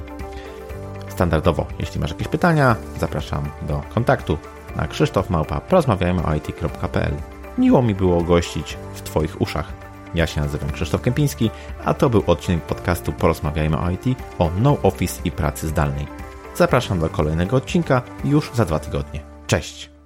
Standardowo, 1.09 1.65
jeśli 1.79 1.99
masz 1.99 2.09
jakieś 2.09 2.27
pytania, 2.27 2.75
zapraszam 2.99 3.49
do 3.67 3.81
kontaktu 3.93 4.37
na 4.75 4.87
krzysztofmałpa 4.87 5.61
porozmawiajmyoit.pl. 5.61 7.13
Miło 7.57 7.81
mi 7.81 7.95
było 7.95 8.23
gościć 8.23 8.77
w 8.93 9.01
Twoich 9.01 9.41
uszach. 9.41 9.73
Ja 10.15 10.27
się 10.27 10.41
nazywam 10.41 10.71
Krzysztof 10.71 11.01
Kępiński, 11.01 11.49
a 11.85 11.93
to 11.93 12.09
był 12.09 12.23
odcinek 12.27 12.63
podcastu 12.63 13.11
Porozmawiajmy 13.11 13.77
o 13.77 13.89
IT 13.89 14.05
o 14.39 14.51
No 14.61 14.77
Office 14.83 15.21
i 15.25 15.31
pracy 15.31 15.67
zdalnej. 15.67 16.07
Zapraszam 16.55 16.99
do 16.99 17.09
kolejnego 17.09 17.57
odcinka 17.57 18.01
już 18.25 18.51
za 18.53 18.65
dwa 18.65 18.79
tygodnie. 18.79 19.19
Cześć! 19.47 19.98